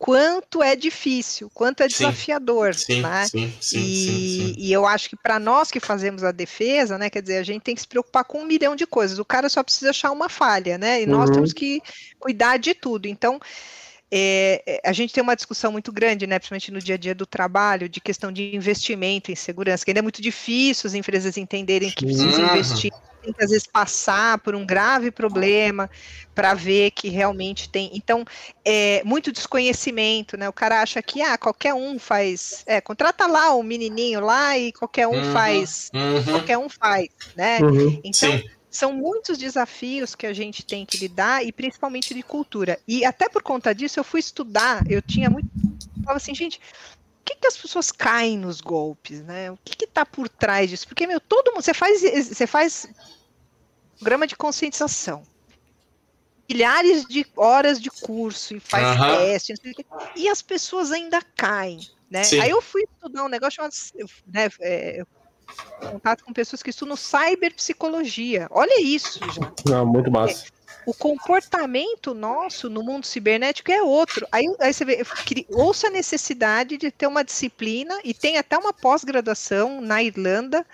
quanto 0.05 0.63
é 0.63 0.77
difícil, 0.77 1.51
quanto 1.55 1.83
é 1.83 1.89
desafiador, 1.89 2.75
Sim, 2.75 3.01
né? 3.01 3.25
sim, 3.25 3.51
sim, 3.59 3.79
e, 3.79 3.95
sim, 3.95 4.27
sim. 4.53 4.55
e 4.59 4.71
eu 4.71 4.85
acho 4.85 5.09
que 5.09 5.17
para 5.17 5.39
nós 5.39 5.71
que 5.71 5.81
fazemos 5.81 6.23
a 6.23 6.31
defesa, 6.31 6.99
né, 6.99 7.09
quer 7.09 7.23
dizer, 7.23 7.39
a 7.39 7.43
gente 7.43 7.63
tem 7.63 7.75
que 7.75 7.81
se 7.81 7.89
preocupar 7.89 8.23
com 8.23 8.41
um 8.41 8.45
milhão 8.45 8.77
de 8.77 8.87
coisas. 8.87 9.19
O 9.19 9.25
cara 9.25 9.49
só 9.49 9.63
precisa 9.63 9.89
achar 9.89 10.11
uma 10.13 10.29
falha, 10.29 10.77
né? 10.77 11.01
E 11.01 11.07
nós 11.07 11.31
Uhum. 11.31 11.37
temos 11.37 11.55
que 11.55 11.81
cuidar 12.21 12.59
de 12.59 12.75
tudo. 12.75 13.07
Então, 13.07 13.41
é, 14.17 14.63
é, 14.67 14.81
a 14.89 14.93
gente 14.93 15.13
tem 15.13 15.23
uma 15.23 15.35
discussão 15.35 15.73
muito 15.73 15.93
grande, 15.93 16.25
né, 16.27 16.39
principalmente 16.39 16.71
no 16.71 16.79
dia 16.81 16.95
a 16.95 16.99
dia 16.99 17.15
do 17.17 17.27
trabalho, 17.27 17.89
de 17.89 18.01
questão 18.01 18.31
de 18.31 18.55
investimento 18.55 19.33
em 19.33 19.35
segurança, 19.35 19.85
que 19.85 19.91
ainda 19.91 19.99
é 20.01 20.03
muito 20.03 20.23
difícil 20.23 20.87
as 20.87 20.95
empresas 20.95 21.37
entenderem 21.37 21.91
que 21.91 22.05
precisam 22.05 22.45
Uhum. 22.45 22.47
investir, 22.47 22.93
tem 23.21 23.33
que 23.33 23.43
às 23.45 23.51
vezes 23.51 23.67
passar 23.67 24.39
por 24.41 24.55
um 24.55 24.65
grave 24.65 25.11
problema 25.11 25.91
para 26.35 26.55
ver 26.55 26.91
que 26.93 27.09
realmente 27.09 27.69
tem. 27.71 27.91
Então, 27.95 28.25
é 28.65 29.03
muito 29.05 29.33
desconhecimento, 29.33 30.37
né? 30.37 30.49
O 30.49 30.53
cara 30.53 30.81
acha 30.83 31.03
que 31.03 31.21
ah, 31.23 31.37
qualquer 31.39 31.75
um 31.75 31.99
faz, 31.99 32.63
é, 32.67 32.81
contrata 32.81 33.27
lá 33.27 33.55
um 33.57 33.63
menininho 33.63 34.21
lá 34.21 34.57
e 34.59 34.73
qualquer 34.73 35.09
um 35.09 35.15
Uhum, 35.17 35.33
faz, 35.33 35.91
uhum. 35.95 36.23
qualquer 36.33 36.59
um 36.59 36.69
faz, 36.69 37.09
né? 37.35 37.61
Uhum. 37.63 38.01
Então, 38.05 38.31
Sim. 38.31 38.43
São 38.75 38.93
muitos 38.93 39.39
desafios 39.39 40.15
que 40.15 40.27
a 40.27 40.33
gente 40.33 40.65
tem 40.65 40.85
que 40.85 40.97
lidar 40.97 41.45
e 41.45 41.53
principalmente 41.53 42.13
de 42.13 42.23
cultura. 42.23 42.79
E 42.89 43.05
até 43.05 43.29
por 43.29 43.43
conta 43.43 43.75
disso 43.75 44.01
eu 44.01 44.05
fui 44.05 44.21
estudar, 44.21 44.85
eu 44.89 45.01
tinha 45.01 45.31
muito 45.31 45.47
eu 45.47 46.05
falava 46.05 46.17
assim, 46.19 46.35
gente, 46.35 46.59
por 46.59 47.25
que, 47.25 47.37
que 47.37 47.47
as 47.47 47.57
pessoas 47.57 47.91
caem 47.91 48.37
nos 48.37 48.61
golpes, 48.61 49.23
né? 49.23 49.51
O 49.51 49.57
que 49.65 49.85
está 49.85 50.05
por 50.05 50.29
trás 50.29 50.69
disso? 50.69 50.87
Porque 50.87 51.07
meu, 51.07 51.21
todo 51.21 51.53
mundo, 51.53 51.63
você 51.63 51.73
faz, 51.73 52.03
você 52.03 52.47
faz 52.47 52.87
programa 53.99 54.27
de 54.27 54.37
conscientização, 54.37 55.27
milhares 56.51 57.07
de 57.07 57.25
horas 57.37 57.81
de 57.81 57.91
curso 57.91 58.55
e 58.57 58.61
faz 58.61 58.85
Aham. 58.85 59.17
teste, 59.17 59.55
e 60.17 60.29
as 60.29 60.43
pessoas 60.43 60.93
ainda 60.93 61.23
caem, 61.37 61.81
né? 62.11 62.23
Sim. 62.25 62.41
Aí 62.41 62.51
eu 62.51 62.61
fui 62.61 62.83
estudar 62.83 63.25
um 63.25 63.29
negócio 63.29 63.57
chamado, 63.57 63.73
né, 64.27 64.49
é, 64.61 65.03
contato 65.81 66.25
com 66.25 66.33
pessoas 66.33 66.63
que 66.63 66.71
estudam 66.71 66.97
cyberpsicologia. 66.97 68.47
Olha 68.51 68.81
isso, 68.81 69.21
já. 69.33 69.53
Não, 69.67 69.87
muito 69.87 70.11
massa. 70.11 70.47
O 70.87 70.93
comportamento 70.93 72.13
nosso 72.13 72.69
no 72.69 72.83
mundo 72.83 73.07
cibernético 73.07 73.73
é 73.73 73.83
outro. 73.83 74.27
Aí, 74.31 74.45
aí 74.61 74.73
você 74.73 74.85
vê, 74.85 75.03
ouça 75.51 75.87
a 75.87 75.91
necessidade 75.91 76.77
de 76.77 76.91
ter 76.91 77.07
uma 77.07 77.25
disciplina, 77.25 77.99
e 78.05 78.13
tem 78.13 78.37
até 78.37 78.59
uma 78.59 78.73
pós-graduação 78.73 79.81
na 79.81 80.03
Irlanda 80.03 80.67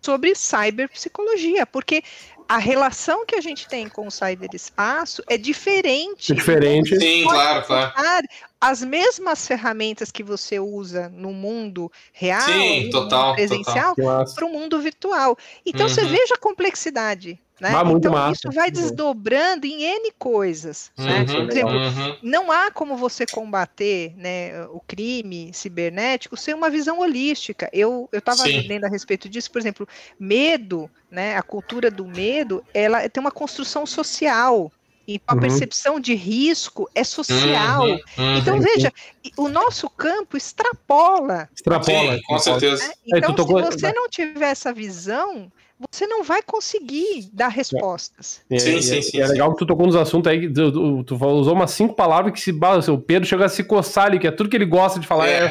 sobre 0.00 0.34
cyberpsicologia, 0.34 1.66
porque 1.66 2.02
a 2.48 2.56
relação 2.56 3.26
que 3.26 3.34
a 3.34 3.40
gente 3.42 3.68
tem 3.68 3.88
com 3.88 4.06
o 4.06 4.10
cyberespaço 4.10 5.22
é 5.28 5.36
diferente. 5.36 6.32
É 6.32 6.34
diferente. 6.34 6.98
Sim, 6.98 7.24
claro, 7.24 7.66
claro. 7.66 8.26
As 8.60 8.82
mesmas 8.82 9.46
ferramentas 9.46 10.10
que 10.10 10.22
você 10.22 10.58
usa 10.58 11.08
no 11.10 11.32
mundo 11.32 11.90
real, 12.12 12.40
Sim, 12.40 12.84
no 12.84 12.90
total, 12.90 13.26
mundo 13.28 13.34
presencial, 13.36 13.94
para 14.34 14.46
o 14.46 14.50
mundo 14.52 14.80
virtual. 14.80 15.36
Então 15.64 15.88
você 15.88 16.02
Uhum. 16.02 16.08
veja 16.08 16.34
a 16.34 16.38
complexidade 16.38 17.40
Né? 17.60 17.74
Ah, 17.74 17.84
muito 17.84 18.08
então, 18.08 18.12
massa. 18.12 18.32
isso 18.32 18.50
vai 18.52 18.70
desdobrando 18.70 19.66
em 19.66 19.82
N 19.82 20.12
coisas. 20.18 20.92
né? 21.04 21.24
Uhum, 21.24 21.44
Por 21.44 21.50
exemplo, 21.50 21.80
uhum. 21.80 22.16
não 22.22 22.52
há 22.52 22.70
como 22.70 22.96
você 22.96 23.26
combater 23.26 24.14
né, 24.16 24.64
o 24.66 24.80
crime 24.80 25.52
cibernético 25.52 26.36
sem 26.36 26.54
uma 26.54 26.70
visão 26.70 27.00
holística. 27.00 27.68
Eu 27.72 28.08
estava 28.12 28.46
lendo 28.46 28.84
a 28.84 28.88
respeito 28.88 29.28
disso, 29.28 29.50
por 29.50 29.58
exemplo, 29.60 29.88
medo, 30.18 30.88
né, 31.10 31.36
a 31.36 31.42
cultura 31.42 31.90
do 31.90 32.06
medo, 32.06 32.62
ela 32.72 33.08
tem 33.08 33.20
uma 33.20 33.32
construção 33.32 33.84
social. 33.86 34.72
Então, 35.08 35.24
a 35.28 35.34
Uhum. 35.34 35.40
percepção 35.40 35.98
de 35.98 36.14
risco 36.14 36.86
é 36.94 37.02
social. 37.02 37.86
Uhum, 37.86 37.98
uhum. 38.18 38.36
Então, 38.36 38.60
veja, 38.60 38.92
o 39.38 39.48
nosso 39.48 39.88
campo 39.88 40.36
extrapola. 40.36 41.48
Extrapola. 41.56 42.14
Sim, 42.16 42.22
com 42.26 42.38
certeza. 42.38 42.86
né? 42.86 42.92
É, 43.14 43.18
Então, 43.18 43.34
se 43.36 43.76
você 43.78 43.92
não 43.92 44.06
tiver 44.08 44.50
essa 44.50 44.70
visão, 44.70 45.50
você 45.90 46.06
não 46.06 46.22
vai 46.22 46.42
conseguir 46.42 47.30
dar 47.32 47.48
respostas. 47.48 48.42
É, 48.50 48.58
Sim, 48.58 48.76
e 48.76 48.82
sim, 48.82 48.98
é- 48.98 49.02
sim, 49.02 49.16
e 49.16 49.20
É 49.22 49.26
sim. 49.26 49.32
legal 49.32 49.52
que 49.52 49.58
tu 49.58 49.66
tocou 49.66 49.86
nos 49.86 49.96
assuntos 49.96 50.30
aí, 50.30 50.40
que 50.40 50.50
tu, 50.52 50.70
tu- 50.72 51.04
tu 51.04 51.26
usou 51.26 51.54
umas 51.54 51.70
cinco 51.70 51.94
palavras 51.94 52.32
que 52.34 52.40
se 52.40 52.50
o 52.90 52.98
Pedro 52.98 53.26
chega 53.26 53.46
a 53.46 53.48
se 53.48 53.64
coçar 53.64 54.06
ali, 54.06 54.18
que 54.18 54.26
é 54.26 54.30
tudo 54.30 54.50
que 54.50 54.56
ele 54.56 54.66
gosta 54.66 55.00
de 55.00 55.06
falar. 55.06 55.26
É. 55.28 55.44
É. 55.46 55.50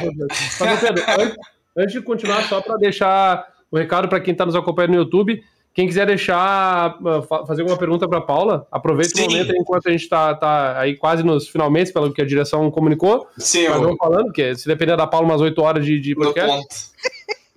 Mas, 0.60 0.80
Pedro, 0.80 1.02
antes, 1.18 1.36
antes 1.76 1.92
de 1.94 2.00
continuar, 2.02 2.46
só 2.48 2.60
para 2.60 2.76
deixar 2.76 3.44
o 3.72 3.76
recado 3.76 4.08
para 4.08 4.20
quem 4.20 4.32
está 4.32 4.46
nos 4.46 4.54
acompanhando 4.54 4.92
no 4.92 4.98
YouTube, 4.98 5.42
quem 5.78 5.86
quiser 5.86 6.06
deixar, 6.08 6.98
fa- 7.28 7.46
fazer 7.46 7.60
alguma 7.62 7.78
pergunta 7.78 8.08
para 8.08 8.20
Paula, 8.20 8.66
aproveita 8.68 9.14
Sim. 9.16 9.26
o 9.28 9.30
momento 9.30 9.54
enquanto 9.54 9.86
a 9.86 9.92
gente 9.92 10.02
está 10.02 10.34
tá 10.34 10.76
aí 10.76 10.96
quase 10.96 11.22
nos 11.22 11.46
finalmente, 11.48 11.92
pelo 11.92 12.12
que 12.12 12.20
a 12.20 12.26
direção 12.26 12.68
comunicou. 12.68 13.28
Sim, 13.38 13.68
Mas 13.68 13.76
eu, 13.76 13.82
vamos 13.82 13.96
falando, 13.96 14.24
porque 14.24 14.56
se 14.56 14.66
depender 14.66 14.96
da 14.96 15.06
Paula, 15.06 15.24
umas 15.28 15.40
8 15.40 15.56
horas 15.62 15.86
de, 15.86 16.00
de 16.00 16.16
podcast. 16.16 16.50
ponto. 16.50 16.66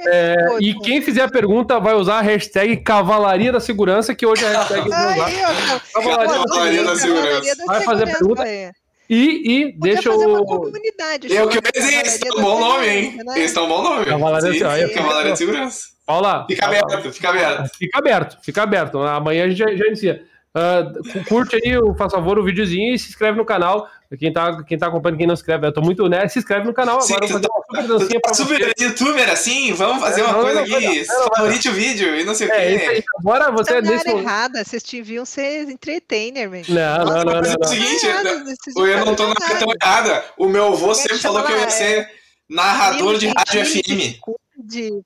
É, 0.08 0.36
e 0.60 0.76
quem 0.82 1.02
fizer 1.02 1.24
a 1.24 1.30
pergunta 1.32 1.80
vai 1.80 1.96
usar 1.96 2.20
a 2.20 2.22
hashtag 2.22 2.78
Cavalaria 2.78 3.52
da 3.52 3.60
Segurança, 3.60 4.14
que 4.14 4.24
hoje 4.24 4.46
é 4.46 4.54
a 4.56 4.60
hashtag 4.60 4.88
que. 4.88 4.94
Aí, 4.94 5.16
Cavalaria 5.16 6.40
Cavalaria 6.46 6.84
da 6.84 6.96
Segurança. 6.96 7.56
Vai 7.66 7.82
fazer 7.82 8.06
Segurança, 8.06 8.20
pergunta? 8.20 8.48
é. 8.48 8.72
E, 9.14 9.52
e 9.68 9.72
deixa 9.74 10.10
fazer 10.10 10.26
uma 10.26 10.40
o. 10.40 10.46
comunidade. 10.46 11.36
É 11.36 11.44
o 11.44 11.50
que 11.50 11.58
eu 11.58 11.62
Cavalaria 11.62 12.02
estão 12.02 12.30
da 12.36 12.40
um 12.40 12.42
bom 12.42 12.60
nome, 12.62 12.88
hein? 12.88 13.18
Né? 13.18 13.24
Eles 13.36 13.46
estão 13.52 13.66
um 13.66 13.68
bom 13.68 13.84
nome. 13.84 14.06
Cavalaria- 14.06 14.54
Sim, 14.54 14.64
aí, 14.64 14.88
sim, 14.88 14.94
Cavalaria 14.94 15.32
de 15.34 15.38
Segurança. 15.38 15.82
Paula, 16.06 16.46
Fica 16.50 16.66
aberto, 16.66 17.12
fica 17.14 17.30
aberto. 17.30 17.70
Fica 17.78 17.98
aberto, 18.00 18.38
fica 18.42 18.64
aberto. 18.64 19.00
Amanhã 19.00 19.44
a 19.46 19.50
gente 19.50 19.58
já, 19.58 19.66
já 19.76 19.86
inicia. 19.88 20.24
Ah, 20.54 20.84
curte 21.30 21.56
aí, 21.56 21.80
faz 21.98 22.12
favor, 22.12 22.38
o 22.38 22.44
videozinho 22.44 22.94
e 22.94 23.00
se 23.00 23.10
inscreve 23.10 23.38
no 23.38 23.46
canal. 23.46 23.88
Quem 24.20 24.34
tá, 24.34 24.62
quem 24.64 24.78
tá 24.78 24.88
acompanhando, 24.88 25.18
quem 25.20 25.26
não 25.28 25.36
se 25.38 25.42
inscreve, 25.42 25.66
eu 25.68 25.74
tô 25.74 25.80
muito, 25.80 26.10
né? 26.10 26.28
Se 26.28 26.38
inscreve 26.40 26.66
no 26.66 26.74
canal 26.74 27.00
Sim, 27.00 27.14
agora. 27.14 27.28
Vou 27.32 27.40
fazer 27.42 27.48
uma 27.48 27.64
super 27.64 28.20
Tá 28.20 28.20
pra 28.20 28.34
você. 28.34 28.44
super 28.44 28.74
youtuber 28.78 29.30
assim, 29.32 29.72
vamos 29.72 30.04
fazer 30.04 30.20
É, 30.20 30.24
uma 30.26 30.34
não, 30.34 30.42
coisa 30.42 30.56
não, 30.56 30.64
aqui, 30.78 31.08
não, 31.08 31.28
favorite 31.38 31.70
o 31.70 31.72
vídeo 31.72 32.16
e 32.18 32.24
não 32.26 32.36
sei 32.36 32.50
o 32.50 32.52
É, 32.52 32.58
aí. 32.58 32.80
quê. 32.80 33.04
Agora 33.20 33.50
você 33.52 33.72
Tá 33.72 33.78
área 33.78 33.90
momento. 33.90 34.18
errada, 34.18 34.66
vocês 34.66 34.84
deviam 34.84 35.24
ser 35.24 35.70
entertainer, 35.70 36.50
mesmo. 36.50 36.76
Não, 36.76 36.98
não, 37.06 37.06
não, 37.06 37.24
não, 37.24 37.32
é 37.36 37.40
o 37.40 37.58
não. 37.62 37.68
seguinte, 37.70 38.06
Errado, 38.06 38.24
né, 38.26 38.44
vocês 38.44 38.76
eu 38.76 39.06
não 39.06 39.16
tô 39.16 39.28
na 39.28 39.36
ficaram 39.36 39.56
área 39.56 39.60
tão 39.66 39.74
errados. 39.82 40.10
errada. 40.12 40.26
O 40.38 40.48
meu 40.50 40.68
avô 40.74 40.94
sempre 40.94 41.18
chama 41.18 41.36
falou 41.36 41.48
que 41.48 41.54
eu 41.54 41.58
ia 41.60 41.66
é- 41.68 41.70
ser 41.70 42.10
narrador 42.50 43.18
de 43.18 43.28
rádio 43.28 43.66
FM. 43.66 44.20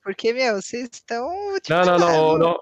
Porque, 0.04 0.34
meu, 0.34 0.60
vocês 0.60 0.90
estão. 0.92 1.30
Não, 1.70 1.86
não, 1.86 2.38
não, 2.40 2.58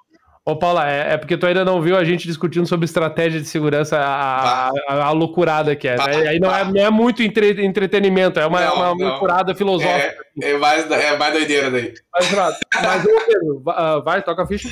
ô, 0.45 0.55
Paula, 0.55 0.89
é, 0.89 1.13
é 1.13 1.17
porque 1.17 1.37
tu 1.37 1.45
ainda 1.45 1.63
não 1.63 1.81
viu 1.81 1.95
a 1.97 2.03
gente 2.03 2.27
discutindo 2.27 2.65
sobre 2.67 2.85
estratégia 2.85 3.39
de 3.39 3.47
segurança, 3.47 3.97
a, 3.97 4.69
a, 4.69 5.03
a 5.05 5.11
loucurada 5.11 5.75
que 5.75 5.87
é. 5.87 5.95
Bah, 5.95 6.07
né? 6.07 6.27
Aí 6.27 6.39
não 6.39 6.53
é, 6.53 6.65
não 6.65 6.81
é 6.81 6.89
muito 6.89 7.23
entre- 7.23 7.65
entretenimento, 7.65 8.39
é 8.39 8.45
uma, 8.45 8.61
Não, 8.61 8.75
uma 8.75 8.89
loucurada 8.91 9.55
filosófica. 9.55 10.23
É, 10.41 10.57
mais, 10.57 10.89
é 10.89 11.15
mais 11.15 11.31
doideira 11.33 11.69
daí. 11.69 11.93
Mas, 12.11 12.27
Renato, 12.27 12.57
mas 12.81 13.05
ô, 13.05 13.07
Pedro, 13.27 13.63
ah, 13.67 13.99
vai, 13.99 14.23
toca 14.23 14.41
a 14.41 14.47
ficha. 14.47 14.67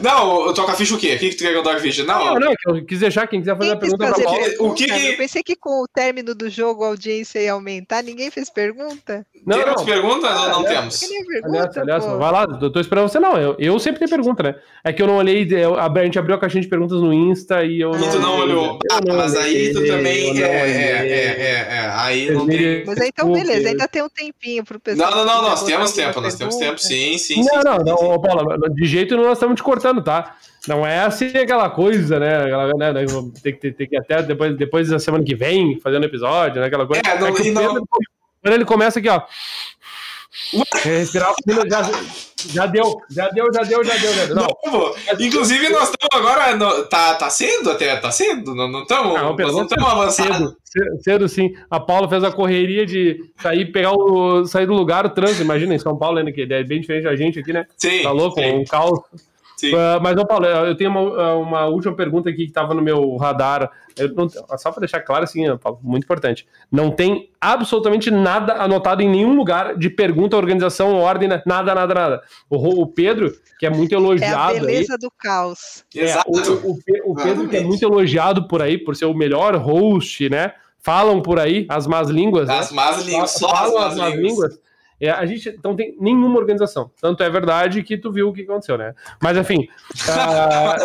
Não, 0.00 0.46
eu 0.46 0.54
toco 0.54 0.70
a 0.70 0.74
ficha 0.74 0.94
o 0.94 0.98
quê? 0.98 1.14
O 1.14 1.18
que, 1.18 1.28
que 1.30 1.36
tu 1.36 1.44
quer 1.44 1.50
que 1.52 1.58
eu 1.58 1.62
toque 1.62 1.76
a 1.76 1.80
ficha? 1.80 2.02
Não, 2.04 2.24
Não, 2.24 2.40
não, 2.40 2.54
eu 2.74 2.84
quis 2.84 3.00
deixar 3.00 3.26
quem 3.26 3.40
quiser 3.40 3.56
fazer 3.58 3.72
a 3.72 3.76
Quem 3.76 3.80
quis 3.80 3.90
pergunta 3.90 4.04
pra 4.06 4.14
fazer 4.14 4.24
Paula. 4.24 4.38
pergunta? 4.40 4.62
O 4.70 4.74
que 4.74 4.86
que- 4.86 5.06
Eu 5.12 5.16
pensei 5.18 5.42
que 5.42 5.54
com 5.54 5.82
o 5.82 5.86
término 5.86 6.34
do 6.34 6.48
jogo 6.48 6.82
a 6.82 6.88
audiência 6.88 7.38
ia 7.40 7.52
aumentar, 7.52 8.02
ninguém 8.02 8.30
fez 8.30 8.48
pergunta. 8.48 9.26
Não, 9.46 9.58
temos 9.58 9.76
não. 9.76 9.84
perguntas 9.84 10.30
ou 10.40 10.48
não 10.48 10.60
Ah, 10.60 10.64
temos? 10.64 11.02
Aliás, 11.02 11.26
pergunta, 11.26 11.80
aliás, 11.82 12.04
pô. 12.04 12.16
vai 12.18 12.32
lá, 12.32 12.46
eu 12.62 12.72
tô 12.72 12.80
esperando 12.80 13.08
você 13.08 13.20
não. 13.20 13.36
Eu, 13.36 13.54
eu 13.58 13.78
sempre 13.78 13.98
tenho 13.98 14.10
pergunta, 14.10 14.42
né? 14.42 14.54
É 14.82 14.92
que 14.94 15.02
eu 15.02 15.06
não 15.06 15.16
olhei, 15.18 15.46
eu- 15.50 15.78
a 15.78 15.92
gente 16.04 16.18
abriu 16.18 16.34
a 16.34 16.38
caixinha 16.38 16.62
de 16.62 16.68
perguntas 16.68 17.00
no 17.02 17.12
Insta 17.12 17.62
e 17.64 17.80
eu 17.82 17.90
E 17.92 18.10
tu 18.10 18.18
não 18.18 18.38
olhou. 18.40 18.78
Eu 18.82 18.96
Ah, 18.96 19.00
não 19.06 19.16
mas 19.16 19.36
aí 19.36 19.72
tu 19.74 19.86
também. 19.86 20.28
eu 20.28 20.34
não 20.34 20.42
É, 20.42 20.70
é, 20.70 21.08
é, 21.08 21.16
é, 21.38 21.76
é. 21.76 21.90
Aí 21.96 22.30
não 22.30 22.46
tem. 22.46 22.84
Mas 22.86 22.98
aí, 22.98 23.08
então, 23.08 23.30
beleza, 23.30 23.68
ainda 23.68 23.86
tem 23.86 24.02
um 24.02 24.08
tempinho 24.08 24.64
pro 24.64 24.80
pessoal. 24.86 25.10
Não, 25.10 25.24
não, 25.24 25.34
não, 25.36 25.42
nós 25.50 25.62
temos 25.64 25.92
tempo, 25.92 26.20
nós 26.20 26.34
temos 26.34 26.54
pergunta. 26.56 26.78
tempo, 26.82 26.88
sim, 26.88 27.18
sim. 27.18 27.42
sim, 27.42 27.48
Não, 27.52 27.62
não, 27.62 27.78
sim, 27.78 27.84
não, 27.84 27.98
sim. 27.98 28.04
ô, 28.06 28.18
Paula, 28.20 28.56
de 28.70 28.84
jeito 28.86 29.14
nenhum 29.14 29.28
nós 29.28 29.36
estamos 29.38 29.56
te 29.56 29.62
cortando, 29.62 30.02
tá? 30.02 30.34
Não 30.66 30.86
é 30.86 31.00
assim 31.00 31.26
aquela 31.36 31.68
coisa, 31.70 32.18
né? 32.18 32.44
Aquela, 32.44 32.72
né, 32.74 32.92
né, 32.92 33.04
tem, 33.42 33.54
que, 33.56 33.70
tem 33.72 33.88
que 33.88 33.96
até 33.96 34.22
depois, 34.22 34.56
depois 34.56 34.88
da 34.88 34.98
semana 34.98 35.22
que 35.22 35.34
vem 35.34 35.78
fazendo 35.80 36.04
episódio, 36.06 36.60
né? 36.60 36.66
Aquela 36.68 36.86
coisa. 36.86 37.02
É, 37.06 37.18
não- 37.20 37.28
e 37.38 37.50
não- 37.50 37.62
Pedro, 37.74 37.88
quando 38.42 38.54
ele 38.54 38.64
começa 38.64 38.98
aqui, 38.98 39.08
ó. 39.08 39.22
Respirar 40.82 41.34
fundo, 41.44 41.68
já, 41.68 41.82
já 42.52 42.66
deu, 42.66 42.96
já 43.10 43.28
deu, 43.30 43.46
já 43.52 43.62
deu, 43.62 43.84
já 43.84 43.96
deu, 43.96 44.12
já 44.14 44.26
deu. 44.26 44.36
Não, 44.36 44.46
Não. 44.66 44.94
Inclusive, 45.20 45.68
nós 45.70 45.90
estamos 45.90 46.08
agora. 46.14 46.54
no- 46.56 46.84
tá, 46.86 47.14
tá 47.14 47.28
cedo 47.30 47.70
até, 47.70 47.96
tá 47.96 48.10
cedo? 48.10 48.54
Não 48.54 48.82
estamos 48.82 49.14
Não, 49.14 49.34
não 49.36 49.62
estamos 49.62 49.88
avançados. 49.90 50.36
cedo, 50.36 50.56
cedo, 50.64 51.02
cedo 51.02 51.28
sim. 51.28 51.54
A 51.70 51.80
Paula 51.80 52.08
fez 52.08 52.22
a 52.22 52.30
correria 52.30 52.84
de 52.86 53.18
sair, 53.40 53.66
pegar 53.72 53.92
o. 53.92 54.44
sair 54.46 54.66
do 54.66 54.74
lugar, 54.74 55.06
o 55.06 55.10
trânsito. 55.10 55.42
Imagina, 55.42 55.74
em 55.74 55.78
São 55.78 55.96
Paulo, 55.96 56.18
ainda 56.18 56.30
que 56.32 56.42
é 56.42 56.62
bem 56.64 56.80
diferente 56.80 57.04
da 57.04 57.16
gente 57.16 57.40
aqui, 57.40 57.52
né? 57.52 57.66
Sim, 57.76 58.02
Tá 58.02 58.10
louco? 58.12 58.38
sim, 58.40 58.50
Um 58.52 58.64
caos. 58.64 59.00
Sim. 59.56 59.72
Uh, 59.74 60.00
mas, 60.02 60.16
ô 60.16 60.26
Paulo, 60.26 60.46
eu 60.46 60.76
tenho 60.76 60.90
uma, 60.90 61.34
uma 61.34 61.66
última 61.66 61.94
pergunta 61.94 62.28
aqui 62.30 62.38
que 62.44 62.50
estava 62.50 62.74
no 62.74 62.82
meu 62.82 63.16
radar. 63.16 63.70
Eu 63.96 64.12
não- 64.14 64.28
só 64.28 64.70
para 64.70 64.80
deixar 64.80 65.00
claro, 65.00 65.24
assim, 65.24 65.44
Paulo, 65.58 65.78
muito 65.82 66.04
importante. 66.04 66.46
Não 66.70 66.90
tem 66.90 67.30
absolutamente 67.40 68.10
nada 68.10 68.54
anotado 68.54 69.02
em 69.02 69.08
nenhum 69.08 69.34
lugar 69.34 69.76
de 69.76 69.88
pergunta, 69.88 70.36
organização, 70.36 70.96
ordem, 70.96 71.28
né? 71.28 71.42
nada, 71.46 71.74
nada, 71.74 71.94
nada. 71.94 72.22
O, 72.50 72.82
o 72.82 72.86
Pedro, 72.86 73.32
que 73.58 73.64
é 73.66 73.70
muito 73.70 73.92
É 73.92 73.96
a 73.96 74.00
elogiado 74.00 74.52
aí. 74.52 74.60
beleza 74.60 74.96
do 74.98 75.10
caos. 75.18 75.84
É, 75.94 76.00
Exato. 76.04 76.30
o, 76.30 76.70
o 76.72 76.76
o 77.12 77.14
Pedro, 77.14 77.48
que 77.48 77.56
é 77.56 77.60
muito 77.62 77.82
elogiado 77.84 78.46
por 78.48 78.60
aí, 78.60 78.76
por 78.76 78.94
ser 78.94 79.06
o 79.06 79.14
melhor 79.14 79.56
host, 79.56 80.28
né? 80.28 80.52
Falam 80.82 81.20
por 81.20 81.40
aí 81.40 81.66
as 81.68 81.86
más 81.86 82.08
línguas, 82.08 82.46
né? 82.48 82.58
As 82.58 82.70
más 82.70 83.04
línguas, 83.04 83.30
só 83.32 83.48
Falam 83.48 83.78
as 83.78 83.96
más 83.96 84.14
línguas. 84.14 84.58
É, 85.00 85.10
a 85.10 85.26
gente 85.26 85.58
não 85.62 85.76
tem 85.76 85.94
nenhuma 86.00 86.38
organização. 86.38 86.90
Tanto 87.00 87.22
é 87.22 87.28
verdade 87.28 87.82
que 87.82 87.98
tu 87.98 88.10
viu 88.10 88.28
o 88.28 88.32
que 88.32 88.42
aconteceu, 88.42 88.78
né? 88.78 88.94
Mas 89.20 89.36
enfim. 89.36 89.68
ah, 90.08 90.76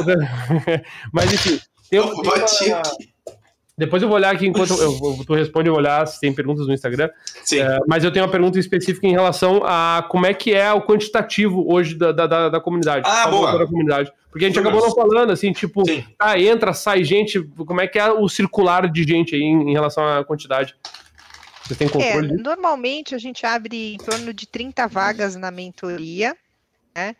mas 1.11 1.33
enfim. 1.33 1.59
Eu 1.91 2.21
bati 2.23 2.65
uma-. 2.65 2.81
Depois 3.77 4.03
eu 4.03 4.07
vou 4.09 4.17
olhar 4.17 4.31
aqui 4.35 4.45
enquanto 4.45 4.71
eu, 4.73 4.91
eu- 4.91 5.25
tu 5.25 5.33
responde, 5.33 5.67
eu 5.67 5.73
vou 5.73 5.81
olhar 5.81 6.05
se 6.05 6.19
tem 6.19 6.31
perguntas 6.31 6.67
no 6.67 6.73
Instagram. 6.73 7.09
Sim. 7.43 7.59
É, 7.59 7.79
mas 7.87 8.03
eu 8.03 8.11
tenho 8.11 8.25
uma 8.25 8.31
pergunta 8.31 8.59
específica 8.59 9.07
em 9.07 9.11
relação 9.11 9.61
a 9.65 10.05
como 10.07 10.25
é 10.25 10.33
que 10.33 10.53
é 10.53 10.71
o 10.71 10.81
quantitativo 10.81 11.65
hoje 11.67 11.95
da, 11.95 12.11
da, 12.11 12.27
da, 12.27 12.49
da 12.49 12.59
comunidade. 12.59 13.09
Ah, 13.09 13.27
boa. 13.27 13.57
Da 13.57 13.65
comunidade. 13.65 14.11
Porque 14.29 14.45
a 14.45 14.47
gente 14.47 14.59
acabou 14.59 14.81
não 14.81 14.93
falando, 14.93 15.31
assim, 15.31 15.51
tipo, 15.51 15.83
Sim. 15.85 16.03
ah, 16.19 16.39
entra, 16.39 16.73
sai 16.73 17.03
gente, 17.03 17.41
como 17.41 17.81
é 17.81 17.87
que 17.87 17.97
é 17.99 18.09
o 18.11 18.29
circular 18.29 18.89
de 18.89 19.03
gente 19.03 19.35
aí 19.35 19.41
em, 19.41 19.71
em 19.71 19.73
relação 19.73 20.05
à 20.07 20.23
quantidade? 20.23 20.75
Você 21.71 21.75
tem 21.75 21.87
É, 21.87 21.91
controle 21.91 22.27
disso? 22.27 22.43
normalmente 22.43 23.15
a 23.15 23.17
gente 23.17 23.45
abre 23.45 23.93
em 23.93 23.97
torno 23.97 24.33
de 24.33 24.45
30 24.45 24.87
vagas 24.87 25.35
na 25.37 25.49
mentoria, 25.49 26.35
né? 26.93 27.15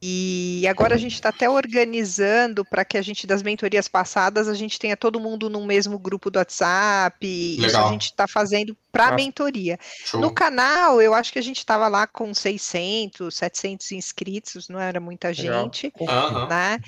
E 0.00 0.64
agora 0.68 0.94
a 0.94 0.98
gente 0.98 1.14
está 1.14 1.30
até 1.30 1.50
organizando 1.50 2.64
para 2.64 2.84
que 2.84 2.96
a 2.96 3.02
gente, 3.02 3.26
das 3.26 3.42
mentorias 3.42 3.88
passadas, 3.88 4.46
a 4.46 4.54
gente 4.54 4.78
tenha 4.78 4.96
todo 4.96 5.18
mundo 5.18 5.50
no 5.50 5.66
mesmo 5.66 5.98
grupo 5.98 6.30
do 6.30 6.38
WhatsApp. 6.38 7.26
e 7.26 7.54
Isso 7.54 7.62
Legal. 7.62 7.88
a 7.88 7.90
gente 7.90 8.04
está 8.04 8.28
fazendo 8.28 8.76
para 8.92 9.04
a 9.04 9.10
Massa. 9.10 9.16
mentoria. 9.16 9.76
Show. 10.04 10.20
No 10.20 10.30
canal, 10.30 11.02
eu 11.02 11.14
acho 11.14 11.32
que 11.32 11.38
a 11.40 11.42
gente 11.42 11.58
estava 11.58 11.88
lá 11.88 12.06
com 12.06 12.32
600, 12.32 13.34
700 13.34 13.90
inscritos, 13.90 14.68
não 14.68 14.78
era 14.78 15.00
muita 15.00 15.30
Legal. 15.30 15.64
gente, 15.64 15.92
Aham. 16.00 16.46
né? 16.46 16.78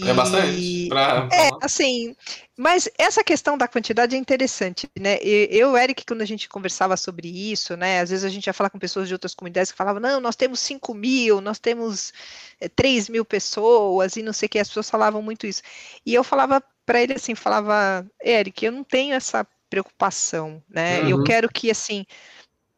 É 0.00 0.14
bastante. 0.14 0.60
E- 0.60 0.88
Pra... 0.88 1.28
é, 1.32 1.50
assim, 1.64 2.14
mas 2.58 2.88
essa 2.98 3.22
questão 3.24 3.56
da 3.56 3.68
quantidade 3.68 4.14
é 4.16 4.18
interessante, 4.18 4.88
né? 4.98 5.18
Eu, 5.22 5.76
Eric, 5.76 6.04
quando 6.04 6.22
a 6.22 6.24
gente 6.26 6.48
conversava 6.48 6.96
sobre 6.96 7.28
isso, 7.28 7.76
né? 7.76 8.00
Às 8.00 8.10
vezes 8.10 8.24
a 8.24 8.28
gente 8.28 8.46
ia 8.46 8.52
falar 8.52 8.70
com 8.70 8.78
pessoas 8.78 9.08
de 9.08 9.14
outras 9.14 9.34
comunidades 9.34 9.70
que 9.72 9.78
falavam, 9.78 10.00
não, 10.00 10.20
nós 10.20 10.36
temos 10.36 10.60
5 10.60 10.92
mil, 10.94 11.40
nós 11.40 11.58
temos 11.58 12.12
é, 12.60 12.68
3 12.68 13.08
mil 13.08 13.24
pessoas 13.24 14.16
e 14.16 14.22
não 14.22 14.32
sei 14.32 14.46
o 14.46 14.50
que, 14.50 14.58
as 14.58 14.68
pessoas 14.68 14.90
falavam 14.90 15.22
muito 15.22 15.46
isso. 15.46 15.62
E 16.04 16.14
eu 16.14 16.24
falava 16.24 16.62
para 16.84 17.02
ele 17.02 17.14
assim, 17.14 17.34
falava, 17.34 18.04
Eric, 18.24 18.64
eu 18.64 18.72
não 18.72 18.84
tenho 18.84 19.14
essa 19.14 19.46
preocupação, 19.70 20.62
né? 20.68 21.02
Eu 21.04 21.18
Uhum. 21.18 21.24
quero 21.24 21.48
que, 21.48 21.70
assim, 21.70 22.04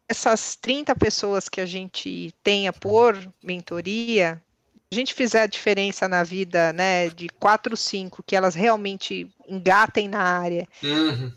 essas 0.08 0.56
30 0.56 0.94
pessoas 0.96 1.48
que 1.48 1.60
a 1.60 1.66
gente 1.66 2.34
tenha 2.42 2.72
por 2.72 3.16
mentoria, 3.42 4.42
a 4.94 5.00
gente 5.00 5.14
fizer 5.14 5.42
a 5.42 5.46
diferença 5.46 6.08
na 6.08 6.22
vida, 6.24 6.72
né, 6.72 7.10
de 7.10 7.28
quatro, 7.28 7.76
cinco, 7.76 8.22
que 8.22 8.36
elas 8.36 8.54
realmente 8.54 9.28
engatem 9.48 10.08
na 10.08 10.20
área, 10.22 10.66
Uhum. 10.82 11.32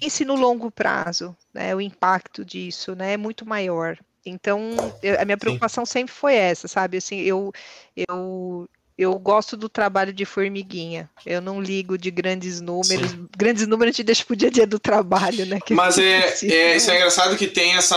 pense 0.00 0.24
no 0.24 0.34
longo 0.36 0.70
prazo, 0.70 1.36
né, 1.52 1.74
o 1.74 1.80
impacto 1.80 2.44
disso, 2.44 2.94
né, 2.94 3.14
é 3.14 3.16
muito 3.16 3.46
maior. 3.46 3.98
Então, 4.24 4.92
eu- 5.02 5.20
a 5.20 5.24
minha 5.24 5.38
preocupação 5.38 5.86
sempre 5.86 6.12
foi 6.14 6.34
essa, 6.34 6.66
sabe, 6.68 6.96
assim, 6.98 7.20
eu, 7.20 7.52
eu 7.96 8.68
eu 8.98 9.18
gosto 9.18 9.56
do 9.56 9.68
trabalho 9.68 10.12
de 10.12 10.24
formiguinha. 10.24 11.10
Eu 11.24 11.42
não 11.42 11.60
ligo 11.60 11.98
de 11.98 12.10
grandes 12.10 12.62
números. 12.62 13.10
Sim. 13.10 13.28
Grandes 13.36 13.66
números 13.66 13.94
te 13.94 14.02
deixa 14.02 14.24
pro 14.24 14.34
dia 14.34 14.48
a 14.48 14.50
dia 14.50 14.66
do 14.66 14.78
trabalho, 14.78 15.44
né? 15.44 15.58
Mas 15.70 15.98
é, 15.98 16.34
é, 16.44 16.76
isso 16.76 16.90
é 16.90 16.96
engraçado 16.96 17.36
que 17.36 17.46
tem 17.46 17.76
essa. 17.76 17.96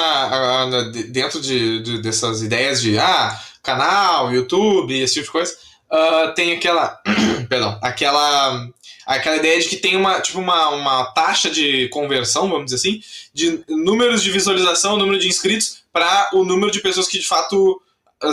Dentro 1.09 1.39
de, 1.39 1.81
de, 1.81 2.01
dessas 2.01 2.41
ideias 2.41 2.81
de 2.81 2.99
ah, 2.99 3.39
canal, 3.63 4.33
YouTube, 4.33 4.99
esse 4.99 5.13
tipo 5.15 5.27
de 5.27 5.31
coisa, 5.31 5.55
uh, 5.89 6.33
tem 6.35 6.51
aquela. 6.51 7.01
perdão, 7.47 7.79
aquela. 7.81 8.67
Aquela 9.07 9.37
ideia 9.37 9.59
de 9.59 9.67
que 9.67 9.77
tem 9.77 9.95
uma, 9.95 10.21
tipo 10.21 10.37
uma, 10.37 10.69
uma 10.69 11.05
taxa 11.13 11.49
de 11.49 11.87
conversão, 11.87 12.47
vamos 12.47 12.65
dizer 12.65 12.75
assim, 12.75 13.01
de 13.33 13.63
números 13.67 14.21
de 14.21 14.29
visualização, 14.29 14.97
número 14.97 15.17
de 15.17 15.27
inscritos, 15.27 15.81
para 15.91 16.29
o 16.33 16.45
número 16.45 16.71
de 16.71 16.79
pessoas 16.79 17.07
que 17.07 17.17
de 17.17 17.25
fato 17.25 17.81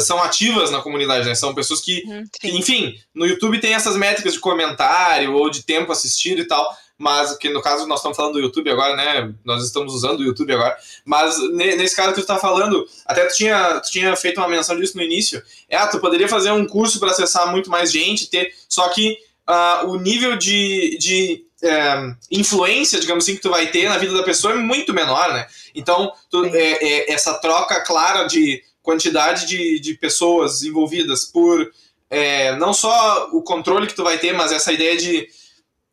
são 0.01 0.23
ativas 0.23 0.71
na 0.71 0.81
comunidade, 0.81 1.27
né? 1.27 1.35
São 1.35 1.55
pessoas 1.55 1.81
que, 1.81 2.03
uhum, 2.07 2.25
que, 2.41 2.49
enfim, 2.49 2.99
no 3.15 3.27
YouTube 3.27 3.61
tem 3.61 3.75
essas 3.75 3.97
métricas 3.97 4.33
de 4.33 4.41
comentário 4.41 5.35
ou 5.35 5.49
de 5.49 5.63
tempo 5.63 5.93
assistido 5.93 6.41
e 6.41 6.47
tal, 6.47 6.67
mas 6.99 7.37
que 7.37 7.49
no 7.51 7.63
caso 7.63 7.87
nós 7.87 8.01
estamos 8.01 8.17
falando 8.17 8.35
do 8.35 8.41
YouTube 8.41 8.71
agora, 8.71 8.97
né? 8.97 9.35
Nós 9.45 9.65
estamos 9.65 9.95
usando 9.95 10.21
o 10.21 10.25
YouTube 10.25 10.53
agora, 10.53 10.77
mas 11.05 11.37
nesse 11.53 11.95
caso 11.95 12.09
que 12.09 12.15
tu 12.17 12.21
está 12.21 12.39
falando, 12.39 12.87
até 13.05 13.25
tu 13.27 13.37
tinha, 13.37 13.81
tu 13.81 13.91
tinha 13.91 14.17
feito 14.17 14.39
uma 14.39 14.49
menção 14.49 14.79
disso 14.79 14.97
no 14.97 15.03
início, 15.03 15.43
é, 15.69 15.77
ah, 15.77 15.87
tu 15.87 16.01
poderia 16.01 16.29
fazer 16.29 16.51
um 16.51 16.67
curso 16.67 16.99
para 16.99 17.11
acessar 17.11 17.51
muito 17.51 17.71
mais 17.71 17.93
gente, 17.93 18.29
ter, 18.29 18.53
só 18.69 18.89
que 18.89 19.19
uh, 19.49 19.87
o 19.89 19.97
nível 19.99 20.37
de, 20.37 20.97
de 20.99 21.47
é, 21.63 22.15
influência, 22.31 23.01
digamos 23.01 23.25
assim, 23.25 23.37
que 23.37 23.43
tu 23.43 23.51
vai 23.51 23.67
ter 23.69 23.89
na 23.89 23.99
vida 23.99 24.15
da 24.15 24.23
pessoa 24.23 24.55
é 24.55 24.57
muito 24.57 24.93
menor, 24.93 25.33
né? 25.33 25.47
Então, 25.75 26.13
tu, 26.31 26.45
é, 26.47 26.73
é, 26.83 27.13
essa 27.13 27.35
troca 27.35 27.83
clara 27.83 28.25
de 28.25 28.63
quantidade 28.87 29.47
de, 29.47 29.81
de 29.81 29.95
pessoas 29.95 30.63
envolvidas 30.63 31.25
por 31.25 31.69
é, 32.09 32.55
não 32.57 32.73
só 32.73 33.29
o 33.33 33.43
controle 33.43 33.89
que 33.89 33.97
tu 33.97 34.05
vai 34.05 34.17
ter, 34.17 34.33
mas 34.33 34.53
essa 34.53 34.73
ideia 34.73 34.97
de 34.97 35.29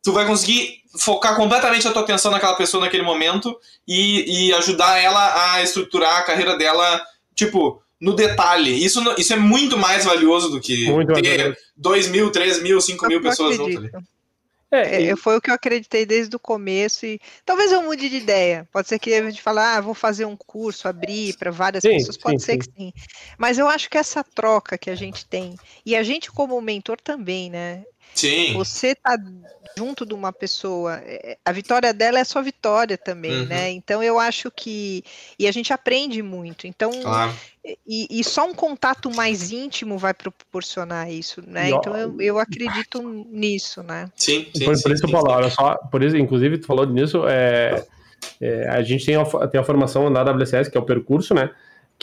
tu 0.00 0.12
vai 0.12 0.24
conseguir 0.24 0.76
focar 0.96 1.34
completamente 1.34 1.88
a 1.88 1.90
tua 1.90 2.02
atenção 2.02 2.30
naquela 2.30 2.54
pessoa 2.54 2.84
naquele 2.84 3.02
momento 3.02 3.58
e, 3.86 4.46
e 4.46 4.54
ajudar 4.54 4.96
ela 4.98 5.54
a 5.54 5.62
estruturar 5.62 6.18
a 6.18 6.22
carreira 6.22 6.56
dela, 6.56 7.02
tipo, 7.34 7.82
no 8.00 8.14
detalhe. 8.14 8.72
Isso, 8.84 9.02
isso 9.18 9.32
é 9.32 9.36
muito 9.36 9.76
mais 9.76 10.04
valioso 10.04 10.50
do 10.50 10.60
que 10.60 10.88
muito 10.88 11.12
ter 11.14 11.58
2 11.76 12.08
mil, 12.08 12.30
3 12.30 12.62
mil, 12.62 12.80
5 12.80 13.08
mil 13.08 13.20
pessoas 13.20 13.56
juntas 13.56 13.76
ali. 13.76 13.90
É, 14.74 15.02
e... 15.02 15.10
É, 15.10 15.16
foi 15.16 15.36
o 15.36 15.40
que 15.40 15.50
eu 15.50 15.54
acreditei 15.54 16.04
desde 16.04 16.34
o 16.34 16.38
começo 16.38 17.06
e 17.06 17.20
talvez 17.44 17.70
eu 17.72 17.82
mude 17.82 18.08
de 18.08 18.16
ideia. 18.16 18.68
Pode 18.72 18.88
ser 18.88 18.98
que 18.98 19.14
a 19.14 19.22
gente 19.22 19.40
fale, 19.40 19.60
ah, 19.60 19.80
vou 19.80 19.94
fazer 19.94 20.24
um 20.24 20.36
curso, 20.36 20.88
abrir 20.88 21.36
para 21.36 21.50
várias 21.50 21.82
sim, 21.82 21.90
pessoas, 21.90 22.16
pode 22.16 22.40
sim, 22.40 22.46
ser 22.46 22.52
sim. 22.52 22.58
que 22.58 22.64
sim. 22.76 22.92
Mas 23.38 23.58
eu 23.58 23.68
acho 23.68 23.88
que 23.88 23.98
essa 23.98 24.24
troca 24.24 24.76
que 24.76 24.90
a 24.90 24.94
gente 24.94 25.24
tem, 25.26 25.56
e 25.84 25.94
a 25.94 26.02
gente 26.02 26.30
como 26.30 26.60
mentor 26.60 27.00
também, 27.00 27.50
né? 27.50 27.84
Sim. 28.14 28.52
Você 28.54 28.94
tá 28.94 29.16
junto 29.76 30.06
de 30.06 30.14
uma 30.14 30.32
pessoa, 30.32 31.00
é, 31.04 31.36
a 31.44 31.52
vitória 31.52 31.92
dela 31.92 32.18
é 32.18 32.24
sua 32.24 32.42
vitória 32.42 32.96
também, 32.96 33.40
uhum. 33.40 33.46
né? 33.46 33.70
Então 33.70 34.02
eu 34.02 34.18
acho 34.18 34.50
que 34.50 35.02
e 35.38 35.48
a 35.48 35.52
gente 35.52 35.72
aprende 35.72 36.22
muito. 36.22 36.66
Então 36.66 36.92
claro. 37.02 37.34
e, 37.86 38.06
e, 38.10 38.22
só 38.22 38.46
um 38.46 38.54
contato 38.54 39.10
mais 39.14 39.50
íntimo 39.50 39.98
vai 39.98 40.14
proporcionar 40.14 41.10
isso, 41.10 41.42
né? 41.46 41.70
então 41.70 41.96
eu, 41.96 42.20
eu 42.20 42.38
acredito 42.38 43.02
nisso, 43.30 43.82
né? 43.82 44.08
Sim. 44.16 44.46
sim 44.54 44.64
por, 44.64 44.76
sim, 44.76 44.82
por 44.82 44.92
isso 44.92 45.06
sim, 45.06 45.12
eu 45.12 45.20
falo, 45.20 45.32
olha 45.32 45.50
só, 45.50 45.76
por 45.90 46.02
isso, 46.02 46.16
inclusive 46.16 46.58
tu 46.58 46.66
falou 46.66 46.86
nisso, 46.86 47.26
é, 47.26 47.84
é, 48.40 48.68
a 48.68 48.82
gente 48.82 49.04
tem 49.04 49.16
a, 49.16 49.24
tem 49.48 49.60
a 49.60 49.64
formação 49.64 50.08
na 50.08 50.22
WCS 50.22 50.68
que 50.68 50.78
é 50.78 50.80
o 50.80 50.84
percurso, 50.84 51.34
né? 51.34 51.50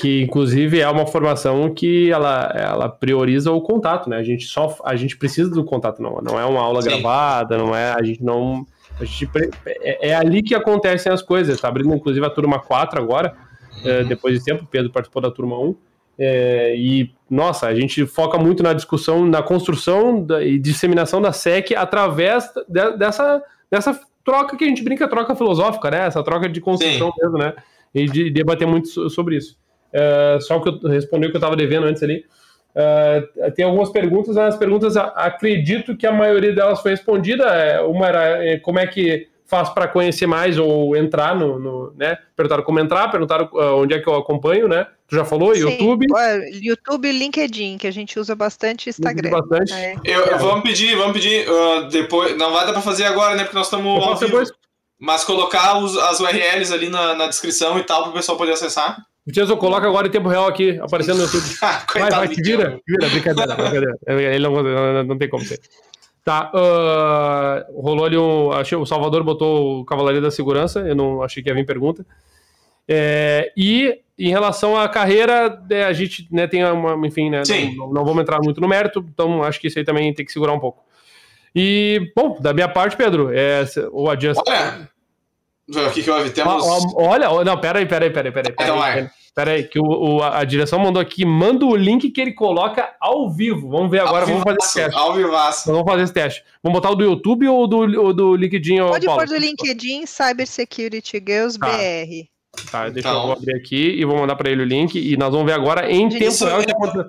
Que 0.01 0.23
inclusive 0.23 0.79
é 0.79 0.89
uma 0.89 1.05
formação 1.05 1.71
que 1.71 2.09
ela, 2.09 2.51
ela 2.55 2.89
prioriza 2.89 3.51
o 3.51 3.61
contato, 3.61 4.09
né? 4.09 4.17
A 4.17 4.23
gente 4.23 4.45
só 4.45 4.75
a 4.83 4.95
gente 4.95 5.15
precisa 5.15 5.51
do 5.51 5.63
contato, 5.63 6.01
não, 6.01 6.19
não 6.23 6.39
é 6.39 6.45
uma 6.45 6.59
aula 6.59 6.81
Sim. 6.81 6.89
gravada, 6.89 7.55
não 7.55 7.75
é 7.75 7.93
a 7.93 8.01
gente 8.01 8.23
não 8.23 8.65
a 8.99 9.05
gente, 9.05 9.29
é, 9.65 10.09
é, 10.09 10.15
ali 10.15 10.41
que 10.41 10.55
acontecem 10.55 11.11
as 11.11 11.21
coisas. 11.21 11.61
Tá 11.61 11.67
abrindo 11.67 11.93
inclusive 11.93 12.25
a 12.25 12.31
turma 12.31 12.59
4 12.59 12.99
agora, 12.99 13.35
uhum. 13.83 13.91
é, 13.91 14.03
depois 14.03 14.39
de 14.39 14.43
tempo, 14.43 14.63
o 14.63 14.67
Pedro 14.67 14.91
participou 14.91 15.21
da 15.21 15.29
turma 15.29 15.59
1. 15.59 15.75
É, 16.17 16.75
e 16.75 17.11
nossa, 17.29 17.67
a 17.67 17.75
gente 17.75 18.03
foca 18.07 18.39
muito 18.39 18.63
na 18.63 18.73
discussão, 18.73 19.23
na 19.25 19.43
construção 19.43 20.23
da, 20.23 20.43
e 20.43 20.57
disseminação 20.57 21.21
da 21.21 21.31
SEC 21.31 21.75
através 21.75 22.49
de, 22.67 22.97
dessa, 22.97 23.41
dessa 23.69 23.99
troca 24.25 24.57
que 24.57 24.63
a 24.63 24.67
gente 24.67 24.83
brinca, 24.83 25.07
troca 25.07 25.35
filosófica, 25.35 25.91
né? 25.91 26.07
Essa 26.07 26.23
troca 26.23 26.49
de 26.49 26.59
construção 26.59 27.11
Sim. 27.11 27.21
mesmo, 27.21 27.37
né? 27.37 27.53
E 27.93 28.05
de 28.07 28.31
debater 28.31 28.67
muito 28.67 29.09
sobre 29.09 29.37
isso. 29.37 29.60
Uh, 29.93 30.41
só 30.41 30.59
que 30.59 30.69
eu 30.69 30.89
respondi 30.89 31.27
o 31.27 31.29
que 31.29 31.35
eu 31.35 31.39
estava 31.39 31.55
devendo 31.55 31.85
antes 31.85 32.01
ali. 32.01 32.25
Uh, 32.73 33.51
tem 33.51 33.65
algumas 33.65 33.89
perguntas, 33.89 34.37
as 34.37 34.55
perguntas 34.55 34.95
acredito 34.95 35.97
que 35.97 36.07
a 36.07 36.11
maioria 36.11 36.53
delas 36.53 36.81
foi 36.81 36.91
respondida. 36.91 37.43
É, 37.45 37.81
uma 37.81 38.07
era 38.07 38.45
é, 38.45 38.57
como 38.59 38.79
é 38.79 38.87
que 38.87 39.27
faz 39.51 39.67
para 39.67 39.85
conhecer 39.85 40.25
mais 40.25 40.57
ou 40.57 40.95
entrar 40.95 41.35
no, 41.35 41.59
no, 41.59 41.93
né? 41.97 42.17
Perguntaram 42.37 42.63
como 42.63 42.79
entrar, 42.79 43.11
perguntaram 43.11 43.49
uh, 43.51 43.81
onde 43.81 43.93
é 43.93 43.99
que 43.99 44.07
eu 44.07 44.15
acompanho, 44.15 44.69
né? 44.69 44.87
Tu 45.09 45.17
já 45.17 45.25
falou? 45.25 45.53
Sim, 45.53 45.63
YouTube? 45.63 46.05
YouTube 46.53 47.09
e 47.09 47.11
LinkedIn, 47.11 47.77
que 47.77 47.85
a 47.85 47.91
gente 47.91 48.17
usa 48.17 48.33
bastante 48.33 48.89
Instagram. 48.89 49.29
Bastante. 49.29 49.73
É. 49.73 49.95
Eu, 50.05 50.39
vamos 50.39 50.63
pedir, 50.63 50.95
vamos 50.95 51.11
pedir 51.11 51.45
uh, 51.49 51.89
depois. 51.89 52.37
Não 52.37 52.53
vai 52.53 52.65
dar 52.65 52.71
para 52.71 52.81
fazer 52.81 53.03
agora, 53.03 53.35
né? 53.35 53.43
Porque 53.43 53.57
nós 53.57 53.67
estamos 53.67 54.01
ao 54.01 54.15
vivo. 54.15 54.27
Depois. 54.27 54.53
Mas 54.97 55.25
colocar 55.25 55.79
os, 55.79 55.97
as 55.97 56.21
URLs 56.21 56.73
ali 56.73 56.87
na, 56.87 57.13
na 57.15 57.27
descrição 57.27 57.77
e 57.77 57.83
tal 57.83 58.03
para 58.03 58.11
o 58.11 58.13
pessoal 58.13 58.37
poder 58.37 58.53
acessar. 58.53 59.05
Tiago, 59.31 59.57
coloca 59.57 59.87
agora 59.87 60.07
em 60.07 60.11
tempo 60.11 60.27
real 60.27 60.47
aqui, 60.47 60.79
aparecendo 60.81 61.17
no 61.17 61.23
YouTube. 61.23 61.43
Ah, 61.61 61.85
vai, 61.93 62.09
vai, 62.09 62.27
te 62.27 62.41
vira, 62.41 62.79
vira, 62.87 63.09
brincadeira, 63.09 63.55
brincadeira. 63.55 63.97
Ele 64.07 64.39
não, 64.39 64.63
não, 64.63 65.03
não 65.03 65.17
tem 65.17 65.29
como 65.29 65.45
ser. 65.45 65.59
Tá, 66.23 66.51
uh, 66.53 67.81
rolou 67.81 68.05
ali 68.05 68.17
um. 68.17 68.51
Achei, 68.51 68.77
o 68.77 68.85
Salvador 68.85 69.23
botou 69.23 69.81
o 69.81 69.85
Cavalaria 69.85 70.21
da 70.21 70.31
Segurança, 70.31 70.79
eu 70.81 70.95
não 70.95 71.21
achei 71.21 71.41
que 71.41 71.49
ia 71.49 71.55
vir 71.55 71.65
pergunta. 71.65 72.05
É, 72.87 73.51
e 73.55 73.99
em 74.17 74.29
relação 74.29 74.77
à 74.77 74.87
carreira, 74.87 75.63
é, 75.69 75.83
a 75.83 75.93
gente 75.93 76.27
né, 76.31 76.47
tem 76.47 76.63
uma. 76.63 77.07
Enfim, 77.07 77.29
né, 77.29 77.41
não, 77.75 77.91
não, 77.91 78.05
vamos 78.05 78.21
entrar 78.21 78.39
muito 78.39 78.61
no 78.61 78.67
mérito, 78.67 79.03
então 79.11 79.43
acho 79.43 79.59
que 79.59 79.67
isso 79.67 79.79
aí 79.79 79.85
também 79.85 80.13
tem 80.13 80.25
que 80.25 80.31
segurar 80.31 80.53
um 80.53 80.59
pouco. 80.59 80.83
E, 81.55 82.11
bom, 82.15 82.37
da 82.39 82.53
minha 82.53 82.69
parte, 82.69 82.95
Pedro, 82.95 83.31
é, 83.33 83.63
o 83.91 84.09
adiante. 84.09 84.39
Olha, 84.47 84.89
o 85.69 85.91
que, 85.91 86.03
que 86.03 86.09
houve? 86.09 86.29
Temos. 86.31 86.63
Olha, 86.95 87.43
não, 87.43 87.57
peraí, 87.57 87.85
peraí, 87.85 88.09
peraí, 88.09 88.31
peraí. 88.31 88.53
Então 88.53 88.77
vai. 88.77 89.09
Peraí, 89.33 89.63
que 89.63 89.79
o, 89.79 89.85
o, 89.85 90.23
a 90.23 90.43
direção 90.43 90.77
mandou 90.77 91.01
aqui, 91.01 91.23
manda 91.23 91.65
o 91.65 91.73
link 91.73 92.09
que 92.09 92.19
ele 92.19 92.33
coloca 92.33 92.93
ao 92.99 93.29
vivo. 93.31 93.69
Vamos 93.69 93.89
ver 93.89 94.01
agora, 94.01 94.25
vamos 94.25 94.43
fazer 94.43 94.57
esse 94.61 94.73
teste. 94.73 94.99
Ao 94.99 95.13
vivaço. 95.13 95.71
Vamos 95.71 95.89
fazer 95.89 96.03
esse 96.03 96.13
teste. 96.13 96.43
Vamos 96.61 96.77
botar 96.77 96.91
o 96.91 96.95
do 96.95 97.03
YouTube 97.05 97.47
ou 97.47 97.65
do, 97.65 97.77
o 97.77 98.13
do 98.13 98.35
LinkedIn? 98.35 98.79
Pode 98.79 99.05
pôr 99.05 99.27
do 99.27 99.37
LinkedIn, 99.37 100.05
Cybersecurity 100.05 101.23
Girls 101.25 101.57
tá. 101.57 101.67
BR. 101.67 102.30
Tá, 102.69 102.89
deixa 102.89 103.07
então, 103.07 103.27
eu 103.27 103.31
abrir 103.31 103.55
aqui 103.55 103.95
e 103.97 104.03
vou 104.03 104.17
mandar 104.17 104.35
para 104.35 104.49
ele 104.51 104.61
o 104.61 104.65
link 104.65 104.95
e 104.95 105.15
nós 105.15 105.31
vamos 105.31 105.45
ver 105.45 105.53
agora 105.53 105.89
em 105.89 106.09
tempo 106.09 106.45
real. 106.45 106.61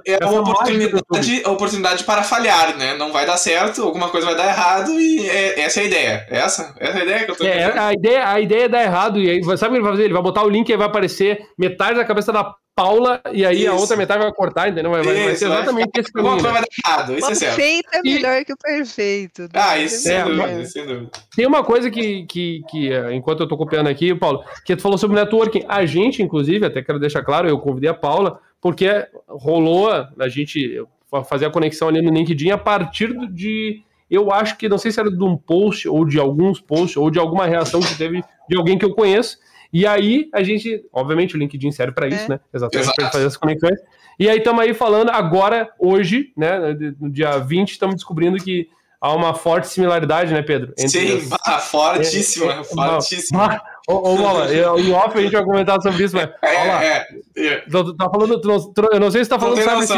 É, 0.07 0.22
é 0.22 0.26
uma 0.26 0.40
oportunidade, 0.40 1.43
oportunidade 1.45 2.05
para 2.05 2.22
falhar, 2.22 2.76
né? 2.76 2.95
Não 2.95 3.12
vai 3.12 3.26
dar 3.26 3.36
certo, 3.36 3.82
alguma 3.82 4.09
coisa 4.09 4.28
vai 4.28 4.36
dar 4.36 4.47
errado 4.47 5.01
e 5.01 5.28
é, 5.28 5.61
essa 5.61 5.80
é 5.80 5.82
a 5.82 5.86
ideia. 5.86 6.26
Essa, 6.30 6.74
essa 6.78 6.99
é 6.99 7.01
a 7.01 7.05
ideia 7.05 7.24
que 7.24 7.30
eu 7.32 7.36
tô 7.36 7.45
é, 7.45 7.78
a 7.78 7.93
ideia, 7.93 8.28
a 8.28 8.40
ideia 8.40 8.64
é 8.64 8.68
dar 8.68 8.84
errado 8.84 9.18
e 9.18 9.28
aí, 9.28 9.43
sabe 9.43 9.55
o 9.55 9.59
que 9.59 9.76
ele 9.76 9.82
vai 9.82 9.93
fazer? 9.93 10.05
Ele 10.05 10.14
vai 10.14 10.22
botar 10.22 10.45
o 10.45 10.49
link 10.49 10.68
e 10.68 10.76
vai 10.76 10.86
aparecer 10.86 11.45
metade 11.59 11.97
da 11.97 12.05
cabeça 12.05 12.32
da 12.32 12.55
Paula 12.75 13.20
e 13.33 13.45
aí 13.45 13.64
isso. 13.64 13.70
a 13.70 13.75
outra 13.75 13.97
metade 13.97 14.23
vai 14.23 14.33
cortar, 14.33 14.68
entendeu? 14.68 14.91
Vai, 14.91 15.01
isso, 15.03 15.11
vai 15.11 15.37
ser 15.37 15.45
exatamente 15.47 15.91
vai 15.95 16.03
esse 16.03 16.12
caminho. 16.12 16.41
Vai 16.41 16.53
dar 16.53 16.64
errado, 16.87 17.18
isso 17.18 17.31
é 17.31 17.35
certo. 17.35 17.57
Perfeito 17.57 17.89
é 17.93 18.03
melhor 18.03 18.41
e... 18.41 18.45
que 18.45 18.53
o 18.53 18.57
perfeito. 18.57 19.49
Ah, 19.53 19.79
isso 19.79 20.03
sem, 20.03 20.16
é, 20.16 20.25
dúvida, 20.25 20.64
sem 20.64 20.87
dúvida. 20.87 21.11
Tem 21.37 21.47
uma 21.47 21.62
coisa 21.62 21.91
que, 21.91 22.25
que, 22.25 22.62
que, 22.70 22.93
é, 22.93 23.14
enquanto 23.14 23.41
eu 23.41 23.49
tô 23.49 23.57
copiando 23.59 23.89
aqui, 23.89 24.14
Paulo, 24.14 24.43
que 24.64 24.75
tu 24.75 24.83
falou 24.83 24.97
sobre 24.97 25.16
networking. 25.16 25.64
A 25.68 25.85
gente, 25.85 26.23
inclusive, 26.23 26.64
até 26.64 26.83
quero 26.83 26.99
deixar 26.99 27.23
claro, 27.23 27.49
eu 27.49 27.59
convidei 27.59 27.91
a 27.91 27.95
Paula, 27.95 28.41
porque 28.61 29.07
rolou 29.29 29.91
a 29.91 30.29
gente 30.29 30.83
fazer 31.29 31.45
a 31.45 31.51
conexão 31.51 31.89
ali 31.89 32.01
no 32.01 32.11
LinkedIn 32.11 32.51
a 32.51 32.59
partir 32.59 33.14
de 33.29 33.83
eu 34.11 34.31
acho 34.31 34.59
que 34.59 34.68
não 34.68 34.77
sei 34.77 34.93
se 34.93 35.01
era 35.01 35.11
de 35.11 35.25
um 35.25 35.37
post 35.37 35.89
ou 35.89 36.05
de 36.05 36.18
alguns 36.18 36.61
posts 36.61 36.99
ou 36.99 37.11
de 37.11 37.18
alguma 37.18 37.47
reação 37.47 37.81
que 37.81 37.97
teve 37.97 38.23
de 38.49 38.57
alguém 38.57 38.79
que 38.79 38.85
eu 38.85 38.95
conheço 38.95 39.39
e 39.73 39.87
aí 39.87 40.29
a 40.35 40.43
gente, 40.43 40.85
obviamente, 40.93 41.35
o 41.35 41.39
LinkedIn 41.39 41.73
serve 41.73 41.93
para 41.93 42.07
isso, 42.07 42.25
é. 42.27 42.29
né? 42.31 42.41
Exatamente 42.53 42.95
para 42.95 43.11
fazer 43.11 43.27
as 43.27 43.37
conexões. 43.37 43.79
E 44.18 44.29
aí 44.29 44.39
estamos 44.39 44.61
aí 44.61 44.75
falando 44.75 45.11
agora, 45.11 45.70
hoje, 45.79 46.33
né? 46.37 46.59
No 47.01 47.11
dia 47.11 47.39
20, 47.39 47.70
estamos 47.70 47.95
descobrindo 47.97 48.37
que 48.37 48.68
há 49.01 49.12
uma 49.14 49.35
forte 49.35 49.68
similaridade, 49.68 50.33
né, 50.33 50.43
Pedro? 50.43 50.73
Entre 50.79 51.20
Sim, 51.20 51.29
as... 51.45 51.64
fortíssima, 51.70 52.53
é, 52.53 52.61
é, 52.61 52.64
fortíssima. 52.64 53.62
Ô, 53.89 54.12
ô 54.12 54.16
Bola, 54.16 54.47
eu- 54.53 54.78
em 54.78 54.93
off 54.93 55.16
a 55.18 55.20
gente 55.22 55.33
vai 55.33 55.45
comentar 55.45 55.80
sobre 55.83 56.05
isso, 56.05 56.14
mas. 56.16 56.28
É, 56.43 56.68
lá. 56.68 56.85
é, 56.85 57.07
é. 57.37 57.57
Tu, 57.70 57.97
tá 57.97 58.09
falando, 58.11 58.41
tu 58.41 58.49
não- 58.49 58.72
tu- 58.72 58.89
eu 58.93 59.01
não 59.01 59.11
sei 59.11 59.24
se 59.24 59.30
tá 59.30 59.37
Não 59.37 59.43
falando 59.57 59.62
sabe, 59.62 59.87
se 59.87 59.95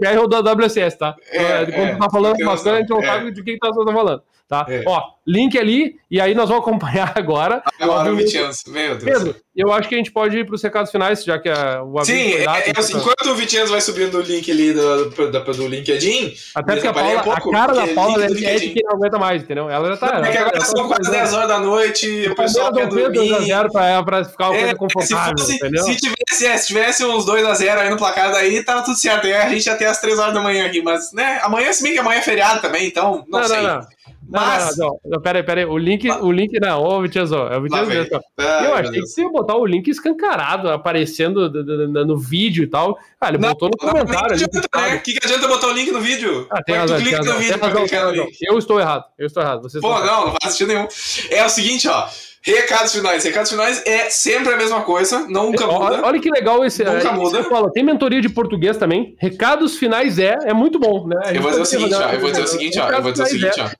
BR 0.00 0.18
ou 0.18 0.28
da 0.28 0.40
WCS, 0.52 0.96
tá? 0.98 1.14
É, 1.30 1.64
Quando 1.66 1.88
é, 1.88 1.92
tu 1.94 1.98
tá 1.98 2.10
falando 2.10 2.38
não 2.38 2.48
umas 2.48 2.62
coisas, 2.62 2.78
a 2.78 2.80
gente 2.80 2.90
não 2.90 3.02
sabe 3.02 3.30
de 3.32 3.42
quem 3.42 3.58
tá, 3.58 3.70
tá 3.70 3.92
falando, 3.92 4.22
tá? 4.48 4.66
É. 4.68 4.82
Ó, 4.86 5.02
link 5.26 5.58
ali, 5.58 5.96
e 6.10 6.20
aí 6.20 6.34
nós 6.34 6.48
vamos 6.50 6.62
acompanhar 6.66 7.12
agora. 7.16 7.62
Agora 7.80 8.12
o 8.12 8.16
Vicenzo, 8.16 8.62
meu 8.68 8.96
Deus. 8.96 9.04
Pedro, 9.04 9.36
eu 9.56 9.72
acho 9.72 9.88
que 9.88 9.94
a 9.94 9.98
gente 9.98 10.10
pode 10.12 10.36
ir 10.36 10.44
pros 10.44 10.62
recados 10.62 10.90
finais, 10.90 11.24
já 11.24 11.38
que 11.38 11.48
a, 11.48 11.82
o 11.82 12.04
Sim, 12.04 12.34
é, 12.34 12.44
dado, 12.44 12.56
é, 12.58 12.70
então- 12.70 12.82
assim, 12.84 12.96
enquanto 12.98 13.26
o 13.30 13.34
Vicenzo 13.34 13.70
vai 13.72 13.80
subindo 13.80 14.18
o 14.18 14.20
link 14.20 14.50
ali 14.50 14.72
do, 14.74 15.10
do, 15.10 15.30
do, 15.30 15.68
LinkedIn, 15.68 16.34
Até 16.54 16.72
porque 16.74 16.88
a, 16.88 16.92
Paula, 16.92 17.22
pouco, 17.22 17.48
a 17.48 17.52
cara 17.52 17.72
da 17.72 17.86
Paula 17.94 18.22
é, 18.24 18.26
é 18.26 18.56
de 18.56 18.70
quem 18.70 18.82
não 18.84 18.96
aguenta 18.96 19.18
mais, 19.18 19.42
entendeu? 19.42 19.70
Ela 19.70 19.88
já 19.90 19.96
tá. 19.96 20.20
é 20.26 20.30
que 20.30 20.36
ela 20.36 20.48
agora 20.48 20.64
são 20.64 20.88
tá 20.88 20.94
quase 20.96 21.10
10 21.10 21.32
horas 21.34 21.48
da 21.48 21.58
noite, 21.60 22.28
o 22.28 22.34
pessoal 22.34 22.72
quer 22.72 22.86
Palmeiras 22.88 23.12
dormir. 23.14 23.48
2x0 23.48 23.70
pra, 23.72 24.02
pra 24.02 24.24
ficar 24.24 24.50
uma 24.50 24.56
É, 24.56 24.60
coisa 24.60 24.72
se, 24.72 24.78
confortável, 24.78 25.34
fosse, 25.38 25.54
entendeu? 25.56 25.84
se, 25.84 25.96
tivesse, 25.96 26.46
é, 26.46 26.56
se 26.58 26.66
tivesse 26.66 27.04
uns 27.04 27.24
2x0 27.26 27.76
aí 27.78 27.90
no 27.90 27.96
placar 27.96 28.32
daí, 28.32 28.62
tava 28.64 28.82
tudo 28.82 28.96
certo. 28.96 29.26
Aí 29.26 29.34
a 29.34 29.48
gente 29.48 29.66
ia 29.66 29.76
ter 29.76 29.86
as 29.86 30.00
3 30.00 30.18
horas 30.18 30.34
da 30.34 30.40
manhã 30.40 30.66
aqui, 30.66 30.82
mas, 30.82 31.12
né, 31.12 31.40
amanhã, 31.42 31.72
se 31.72 31.82
bem 31.82 31.92
que 31.92 31.98
amanhã 31.98 32.18
é 32.18 32.22
feriado 32.22 32.60
também, 32.60 32.86
então, 32.86 33.24
não, 33.28 33.40
Não, 33.40 33.48
sei. 33.48 33.56
não, 33.62 33.74
não. 33.76 33.86
Mas, 34.26 34.78
Não, 34.78 34.86
não, 34.86 34.92
não, 35.04 35.10
não, 35.12 35.20
pera 35.20 35.38
aí, 35.40 35.42
pera 35.44 35.60
aí. 35.60 35.66
O 35.66 35.76
link, 35.76 36.10
o 36.10 36.32
link 36.32 36.58
não, 36.58 36.82
ô 36.82 37.02
Vitinho, 37.02 37.24
é 37.26 37.58
o. 37.58 37.66
Ai, 37.74 38.66
Eu 38.66 38.74
achei 38.74 38.92
que 39.02 39.06
você 39.06 39.20
ia 39.20 39.28
botar 39.28 39.54
o 39.54 39.66
link 39.66 39.86
escancarado, 39.88 40.70
aparecendo 40.70 41.48
do- 41.50 41.62
do- 41.62 41.88
do- 41.92 42.06
no 42.06 42.18
vídeo 42.18 42.64
e 42.64 42.66
tal. 42.66 42.98
Ah, 43.20 43.28
ele 43.28 43.36
botou 43.36 43.68
no 43.68 43.76
comentário 43.76 44.34
né? 44.36 44.94
O 44.96 45.00
que, 45.02 45.12
que 45.12 45.20
adianta 45.24 45.46
botar 45.46 45.66
o 45.68 45.72
link 45.72 45.90
no 45.90 46.00
vídeo? 46.00 46.46
Ah, 46.50 46.62
tem 46.62 46.74
razão, 46.74 46.98
clica 46.98 47.18
no 47.22 47.34
vídeo 47.38 47.58
pra 47.58 47.70
clicar 47.70 48.04
no 48.06 48.10
link. 48.12 48.36
Eu 48.40 48.56
estou 48.58 48.80
errado, 48.80 49.04
eu 49.18 49.26
estou 49.26 49.42
errado. 49.42 49.62
Vocês 49.62 49.82
Pô, 49.82 49.90
não, 50.00 50.26
não 50.28 50.34
faz 50.40 50.54
sentido 50.54 50.68
nenhum. 50.68 50.88
É 51.30 51.44
o 51.44 51.48
seguinte, 51.50 51.86
ó. 51.88 52.06
Recados 52.44 52.92
finais. 52.92 53.24
Recados 53.24 53.50
finais 53.50 53.82
é 53.86 54.10
sempre 54.10 54.52
a 54.52 54.56
mesma 54.56 54.82
coisa, 54.82 55.20
nunca 55.28 55.66
muda. 55.66 55.78
Olha, 55.78 56.04
olha 56.04 56.20
que 56.20 56.30
legal 56.30 56.62
esse. 56.64 56.84
Nunca 56.84 57.08
é, 57.08 57.12
muda. 57.12 57.42
fala, 57.44 57.72
tem 57.72 57.82
mentoria 57.82 58.20
de 58.20 58.28
português 58.28 58.76
também. 58.76 59.16
Recados 59.18 59.78
finais 59.78 60.18
é, 60.18 60.36
é 60.44 60.52
muito 60.52 60.78
bom, 60.78 61.06
né? 61.06 61.16
Eu 61.34 61.40
vou 61.40 61.50
dizer 61.50 61.62
o 61.62 61.66
seguinte, 61.66 61.94
ó. 61.94 62.10
Eu 62.10 62.20
vou 62.20 62.30
dizer 62.30 62.42
o 62.42 62.46
seguinte, 62.46 62.78
ó. 62.78 62.90
Eu 62.90 63.02
vou 63.02 63.12
dizer 63.12 63.24
o 63.24 63.26
seguinte, 63.26 63.60
ó. 63.60 63.70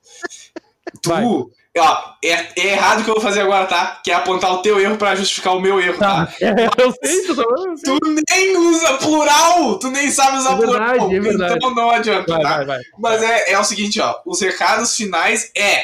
Vai. 1.06 1.22
Tu, 1.22 1.50
ó, 1.76 2.02
é, 2.24 2.32
é 2.56 2.66
errado 2.72 3.00
o 3.00 3.04
que 3.04 3.10
eu 3.10 3.14
vou 3.14 3.22
fazer 3.22 3.40
agora, 3.42 3.66
tá? 3.66 4.00
Que 4.02 4.10
é 4.10 4.14
apontar 4.14 4.50
o 4.54 4.62
teu 4.62 4.80
erro 4.80 4.96
pra 4.96 5.14
justificar 5.14 5.54
o 5.54 5.60
meu 5.60 5.78
erro, 5.78 5.98
tá? 5.98 6.24
Tá. 6.26 6.32
Eu 6.82 6.90
sei, 7.04 7.22
tu 7.26 7.36
tá 7.36 7.42
eu 7.42 7.76
sei. 7.76 7.98
Tu 7.98 8.24
nem 8.30 8.56
usa 8.56 8.94
plural! 8.94 9.78
Tu 9.78 9.90
nem 9.90 10.10
sabe 10.10 10.38
usar 10.38 10.52
É 10.52 10.56
verdade, 10.56 10.98
plural. 10.98 11.12
é 11.12 11.20
verdade. 11.20 11.54
Então 11.56 11.74
não 11.74 11.90
adianta, 11.90 12.32
Vai, 12.32 12.42
tá? 12.42 12.56
vai, 12.56 12.64
vai. 12.66 12.80
Mas 12.98 13.22
é, 13.22 13.52
é 13.52 13.58
o 13.58 13.64
seguinte, 13.64 14.00
ó. 14.00 14.14
Os 14.24 14.40
recados 14.40 14.96
finais 14.96 15.50
é 15.54 15.82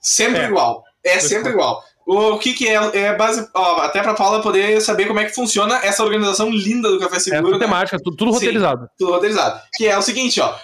sempre 0.00 0.40
É. 0.40 0.44
igual. 0.46 0.82
É 1.04 1.20
sempre 1.20 1.52
igual. 1.52 1.82
O 2.10 2.38
que 2.38 2.54
que 2.54 2.66
é? 2.66 2.74
É 2.96 3.14
base, 3.14 3.46
ó, 3.54 3.80
até 3.82 4.00
pra 4.00 4.14
Paula 4.14 4.40
poder 4.40 4.80
saber 4.80 5.06
como 5.06 5.20
é 5.20 5.26
que 5.26 5.34
funciona 5.34 5.78
essa 5.84 6.02
organização 6.02 6.48
linda 6.50 6.90
do 6.90 6.98
Café 6.98 7.16
É 7.16 7.20
Seguro, 7.20 7.42
tudo 7.42 7.58
né? 7.58 7.66
temática, 7.66 7.98
tudo, 8.02 8.16
tudo 8.16 8.28
Sim. 8.30 8.34
roteirizado. 8.38 8.88
tudo 8.98 9.12
roteirizado. 9.12 9.60
Que 9.74 9.86
é 9.86 9.98
o 9.98 10.00
seguinte, 10.00 10.40
ó. 10.40 10.54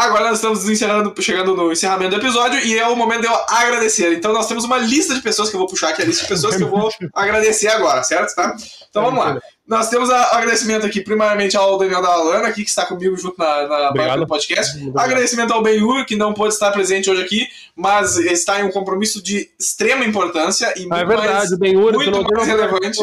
Agora 0.00 0.24
nós 0.24 0.38
estamos 0.38 0.66
encerrando, 0.66 1.12
chegando 1.20 1.54
no 1.54 1.70
encerramento 1.70 2.12
do 2.12 2.16
episódio 2.22 2.58
e 2.60 2.78
é 2.78 2.86
o 2.88 2.96
momento 2.96 3.20
de 3.20 3.26
eu 3.26 3.34
agradecer. 3.48 4.14
Então 4.14 4.32
nós 4.32 4.46
temos 4.46 4.64
uma 4.64 4.78
lista 4.78 5.14
de 5.14 5.20
pessoas 5.20 5.50
que 5.50 5.56
eu 5.56 5.58
vou 5.60 5.68
puxar 5.68 5.90
aqui, 5.90 6.00
a 6.00 6.06
lista 6.06 6.22
de 6.22 6.28
pessoas 6.28 6.56
que 6.56 6.62
eu 6.62 6.70
vou 6.70 6.88
agradecer 7.14 7.68
agora, 7.68 8.02
certo? 8.02 8.34
Tá? 8.34 8.56
Então 8.88 9.04
vamos 9.04 9.22
lá. 9.22 9.38
Nós 9.68 9.90
temos 9.90 10.08
a- 10.10 10.36
agradecimento 10.38 10.86
aqui, 10.86 11.02
primeiramente 11.02 11.54
ao 11.56 11.76
Daniel 11.76 12.00
da 12.00 12.08
Alana, 12.08 12.48
aqui, 12.48 12.64
que 12.64 12.70
está 12.70 12.86
comigo 12.86 13.14
junto 13.16 13.36
na, 13.38 13.68
na 13.68 13.90
Obrigado. 13.90 14.20
do 14.20 14.26
podcast. 14.26 14.74
Obrigado. 14.76 14.98
Agradecimento 15.04 15.52
ao 15.52 15.62
Benhur, 15.62 16.06
que 16.06 16.16
não 16.16 16.32
pôde 16.32 16.54
estar 16.54 16.70
presente 16.72 17.10
hoje 17.10 17.22
aqui, 17.22 17.46
mas 17.76 18.16
está 18.16 18.58
em 18.58 18.64
um 18.64 18.70
compromisso 18.70 19.22
de 19.22 19.50
extrema 19.60 20.04
importância 20.04 20.72
e 20.76 20.80
muito 20.80 20.94
Ah, 20.94 21.00
é 21.00 21.04
verdade, 21.04 21.58
mais, 21.58 21.72
muito 21.74 22.34
mais 22.34 22.48
relevante. 22.48 22.98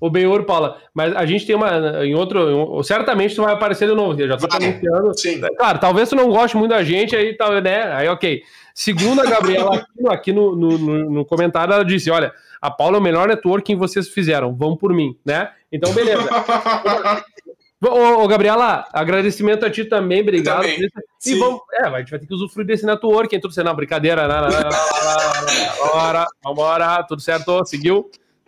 O 0.00 0.08
Benhur, 0.08 0.44
Paula, 0.44 0.78
mas 0.94 1.14
a 1.16 1.26
gente 1.26 1.44
tem 1.46 1.56
uma. 1.56 2.04
Em 2.04 2.14
outro. 2.14 2.82
certamente 2.84 3.34
tu 3.34 3.42
vai 3.42 3.52
aparecer 3.52 3.88
de 3.88 3.94
novo. 3.94 4.20
Eu 4.20 4.28
já 4.28 4.36
tô 4.36 4.46
Vai. 4.46 4.62
anunciando. 4.68 5.18
Sim. 5.18 5.40
Claro, 5.56 5.78
talvez 5.78 6.08
tu 6.08 6.14
não 6.16 6.28
goste 6.28 6.56
muito 6.56 6.70
da 6.70 6.84
gente, 6.84 7.16
aí 7.16 7.36
tá, 7.36 7.60
né? 7.60 7.92
Aí, 7.92 8.08
ok. 8.08 8.42
Segundo 8.74 9.20
a 9.20 9.24
Gabriela 9.24 9.74
aqui, 9.74 10.02
no- 10.02 10.10
aqui 10.10 10.32
no, 10.32 10.54
no, 10.54 11.24
comentário, 11.24 11.74
ela 11.74 11.84
disse: 11.84 12.10
olha, 12.10 12.32
a 12.60 12.70
Paula 12.70 12.96
é 12.96 13.00
o 13.00 13.02
melhor 13.02 13.26
networking 13.26 13.72
que 13.74 13.78
vocês 13.78 14.08
fizeram, 14.08 14.54
vão 14.54 14.76
por 14.76 14.92
mim, 14.92 15.16
né? 15.24 15.50
Então, 15.72 15.92
beleza. 15.92 16.28
Ô, 17.80 18.22
ô, 18.22 18.28
Gabriela, 18.28 18.86
agradecimento 18.92 19.64
a 19.64 19.70
ti 19.70 19.84
também, 19.84 20.20
obrigado. 20.20 20.62
Também. 20.62 20.80
E 20.80 20.88
Sim. 21.18 21.38
vamos, 21.38 21.60
é, 21.74 21.86
a 21.86 21.98
gente 21.98 22.10
vai 22.10 22.18
ter 22.20 22.26
que 22.26 22.34
usufruir 22.34 22.66
desse 22.66 22.86
networking, 22.86 23.40
tudo 23.40 23.52
certo. 23.54 23.66
Não, 23.66 23.74
brincadeira, 23.74 24.26
não, 24.28 24.42
não, 24.42 24.48
não, 24.48 24.50
não, 24.50 24.60
não, 24.60 24.70
não, 24.70 26.12
tá? 26.12 26.28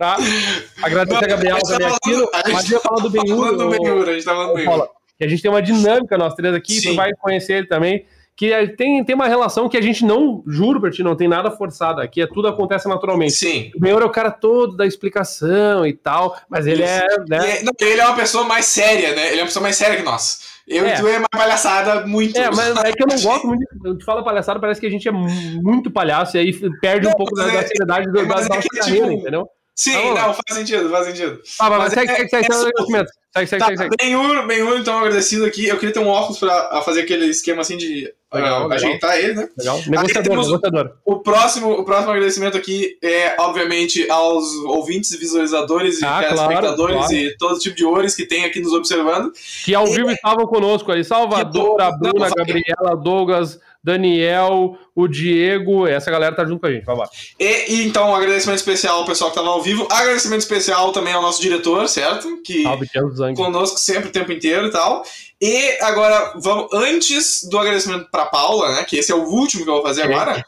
Tá 0.01 0.17
também 0.17 1.53
aqui, 1.53 1.61
falando- 1.61 2.31
a 2.33 2.39
gente 2.49 2.53
mas 2.53 2.71
eu 2.71 2.77
ia 2.77 2.81
falar 2.81 3.03
do 3.03 3.13
Tá 3.13 3.23
Benhur, 3.23 4.09
a 4.09 4.13
gente 4.13 4.25
tá 4.25 4.33
falando 4.33 4.49
do 4.49 4.55
Benhur. 4.55 4.89
Que 5.19 5.25
a 5.25 5.29
gente 5.29 5.43
tem 5.43 5.51
uma 5.51 5.61
dinâmica, 5.63 6.17
nós 6.17 6.35
três 6.35 6.55
aqui, 6.55 6.81
Sim. 6.81 6.91
tu 6.91 6.97
vai 6.97 7.11
conhecer 7.21 7.53
ele 7.59 7.67
também, 7.67 8.07
que 8.35 8.51
é- 8.53 8.67
tem, 8.67 9.05
tem 9.05 9.15
uma 9.15 9.29
relação 9.29 9.69
que 9.69 9.77
a 9.77 9.83
gente 9.83 10.03
não, 10.03 10.43
juro 10.47 10.81
pra 10.81 10.91
ti, 10.91 11.03
não 11.03 11.15
tem 11.15 11.29
nada 11.29 11.51
forçado 11.51 12.01
aqui, 12.01 12.23
é, 12.23 12.27
tudo 12.27 12.49
acontece 12.49 12.89
naturalmente. 12.89 13.33
Sim. 13.35 13.71
O 13.77 13.81
Benhur 13.81 14.01
é 14.01 14.05
o 14.07 14.11
cara 14.11 14.31
todo 14.31 14.75
da 14.77 14.87
explicação 14.87 15.87
e 15.87 15.93
tal, 15.93 16.35
mas 16.49 16.67
ele 16.67 16.83
é, 16.83 17.05
E 17.27 17.29
né? 17.29 17.59
é- 17.59 17.63
não, 17.63 17.73
ele 17.79 18.01
é 18.01 18.07
uma 18.07 18.17
pessoa 18.17 18.45
mais 18.45 18.65
séria, 18.65 19.15
né? 19.15 19.27
Ele 19.29 19.41
é 19.41 19.43
uma 19.43 19.47
pessoa 19.49 19.63
mais 19.63 19.77
séria 19.77 19.97
que 19.97 20.03
nós. 20.03 20.49
Eu 20.67 20.87
É. 20.87 20.95
e 20.95 21.01
tu 21.01 21.07
é 21.09 21.19
uma 21.19 21.29
palhaçada 21.29 22.07
muito. 22.07 22.39
É, 22.39 22.49
mas 22.51 22.77
é 22.85 22.93
que 22.93 23.03
eu 23.03 23.07
não 23.09 23.17
gosto 23.21 23.47
muito. 23.47 23.67
Tu 23.99 24.05
fala 24.07 24.23
palhaçada, 24.25 24.59
parece 24.61 24.81
que 24.81 24.87
a 24.87 24.91
gente 24.91 25.07
é 25.07 25.13
muito 25.13 25.91
palhaço, 25.91 26.37
e 26.37 26.41
aí 26.41 26.53
perde 26.81 27.07
Não, 27.07 27.13
um 27.13 27.17
pouco 27.17 27.35
da, 27.35 27.47
é- 27.47 27.53
da 27.61 27.67
seriedade 27.67 28.07
do- 28.07 28.13
da, 28.13 28.23
da 28.23 28.25
é 28.25 28.49
nossa 28.49 28.49
carreira, 28.49 29.09
tipo, 29.09 29.13
entendeu? 29.21 29.47
Sim, 29.81 30.13
não, 30.13 30.35
faz 30.35 30.59
sentido, 30.59 30.91
faz 30.91 31.07
sentido. 31.07 31.41
Ah, 31.59 31.71
mas, 31.71 31.79
mas 31.79 31.93
segue, 31.95 32.13
é- 32.13 32.17
segue, 32.17 32.29
segue, 32.29 32.47
é 32.47 32.53
segue, 32.53 32.55
solto. 32.55 32.69
agradecimento. 32.69 33.11
Segue, 33.33 33.47
segue, 33.47 33.61
Tá, 33.61 33.67
segue, 33.67 33.79
segue. 33.79 33.97
Benhur, 34.01 34.47
Benhur, 34.47 34.79
então 34.79 34.99
agradecido 34.99 35.45
aqui. 35.45 35.67
Eu 35.67 35.77
queria 35.79 35.93
ter 35.93 36.01
um 36.01 36.09
óculos 36.09 36.39
pra 36.39 36.83
fazer 36.83 37.03
aquele 37.03 37.27
esquema 37.27 37.63
assim 37.63 37.77
de 37.77 38.13
Legal, 38.33 38.49
ah, 38.49 38.63
legal. 38.63 38.73
ajeitar 38.73 39.19
ele, 39.19 39.35
né? 39.35 39.49
Legal. 39.59 39.81
Negociador, 39.89 40.37
negociador. 40.37 40.93
O 41.05 41.17
próximo, 41.19 41.73
o 41.73 41.85
próximo 41.85 42.13
agradecimento 42.13 42.57
aqui 42.57 42.97
é, 43.03 43.35
obviamente, 43.41 44.09
aos 44.09 44.55
ouvintes, 44.67 45.19
visualizadores 45.19 46.01
e 46.01 46.05
Ah, 46.05 46.21
telespectadores 46.23 46.97
claro, 46.97 47.09
claro. 47.09 47.15
e 47.15 47.37
todo 47.37 47.59
tipo 47.59 47.75
de 47.75 47.85
ores 47.85 48.15
que 48.15 48.25
tem 48.25 48.45
aqui 48.45 48.61
nos 48.61 48.73
observando. 48.73 49.33
Que 49.65 49.75
ao 49.75 49.87
vivo 49.87 50.11
estavam 50.13 50.47
conosco 50.47 50.93
ali. 50.93 51.03
Salvador, 51.03 51.81
a 51.81 51.91
Bruna, 51.91 52.27
a. 52.27 52.31
Gabriela, 52.31 52.97
Douglas, 52.97 53.59
Daniel, 53.83 54.79
o 54.95 55.09
Diego. 55.09 55.89
Essa 55.89 56.11
galera 56.11 56.35
tá 56.37 56.45
junto 56.45 56.61
com 56.61 56.67
a 56.67 56.71
gente. 56.71 56.85
Vai 56.85 56.97
lá. 56.97 57.09
E, 57.39 57.73
e, 57.75 57.87
então, 57.87 58.11
um 58.11 58.15
agradecimento 58.15 58.59
especial 58.59 58.99
ao 58.99 59.07
pessoal 59.07 59.31
que 59.33 59.37
estava 59.39 59.53
ao 59.53 59.61
vivo. 59.61 59.89
Agradecimento 59.91 60.43
especial 60.43 60.93
também 60.93 61.13
ao 61.13 61.23
nosso 61.23 61.43
diretor, 61.43 61.89
certo? 61.89 62.41
Que 62.45 62.63
Salve, 62.63 62.87
Tiago 62.87 63.09
Zang. 63.21 63.35
conosco 63.37 63.79
sempre 63.79 64.09
o 64.09 64.13
tempo 64.13 64.33
inteiro 64.33 64.67
e 64.67 64.71
tal. 64.71 65.05
E 65.41 65.79
agora, 65.83 66.35
vamos, 66.37 66.69
antes 66.73 67.45
do 67.49 67.59
agradecimento 67.59 68.09
para 68.11 68.27
Paula, 68.27 68.75
né? 68.75 68.85
Que 68.85 68.97
esse 68.99 69.11
é 69.13 69.15
o 69.15 69.25
último 69.25 69.65
que 69.65 69.71
eu 69.71 69.75
vou 69.75 69.83
fazer 69.83 70.03
agora. 70.03 70.45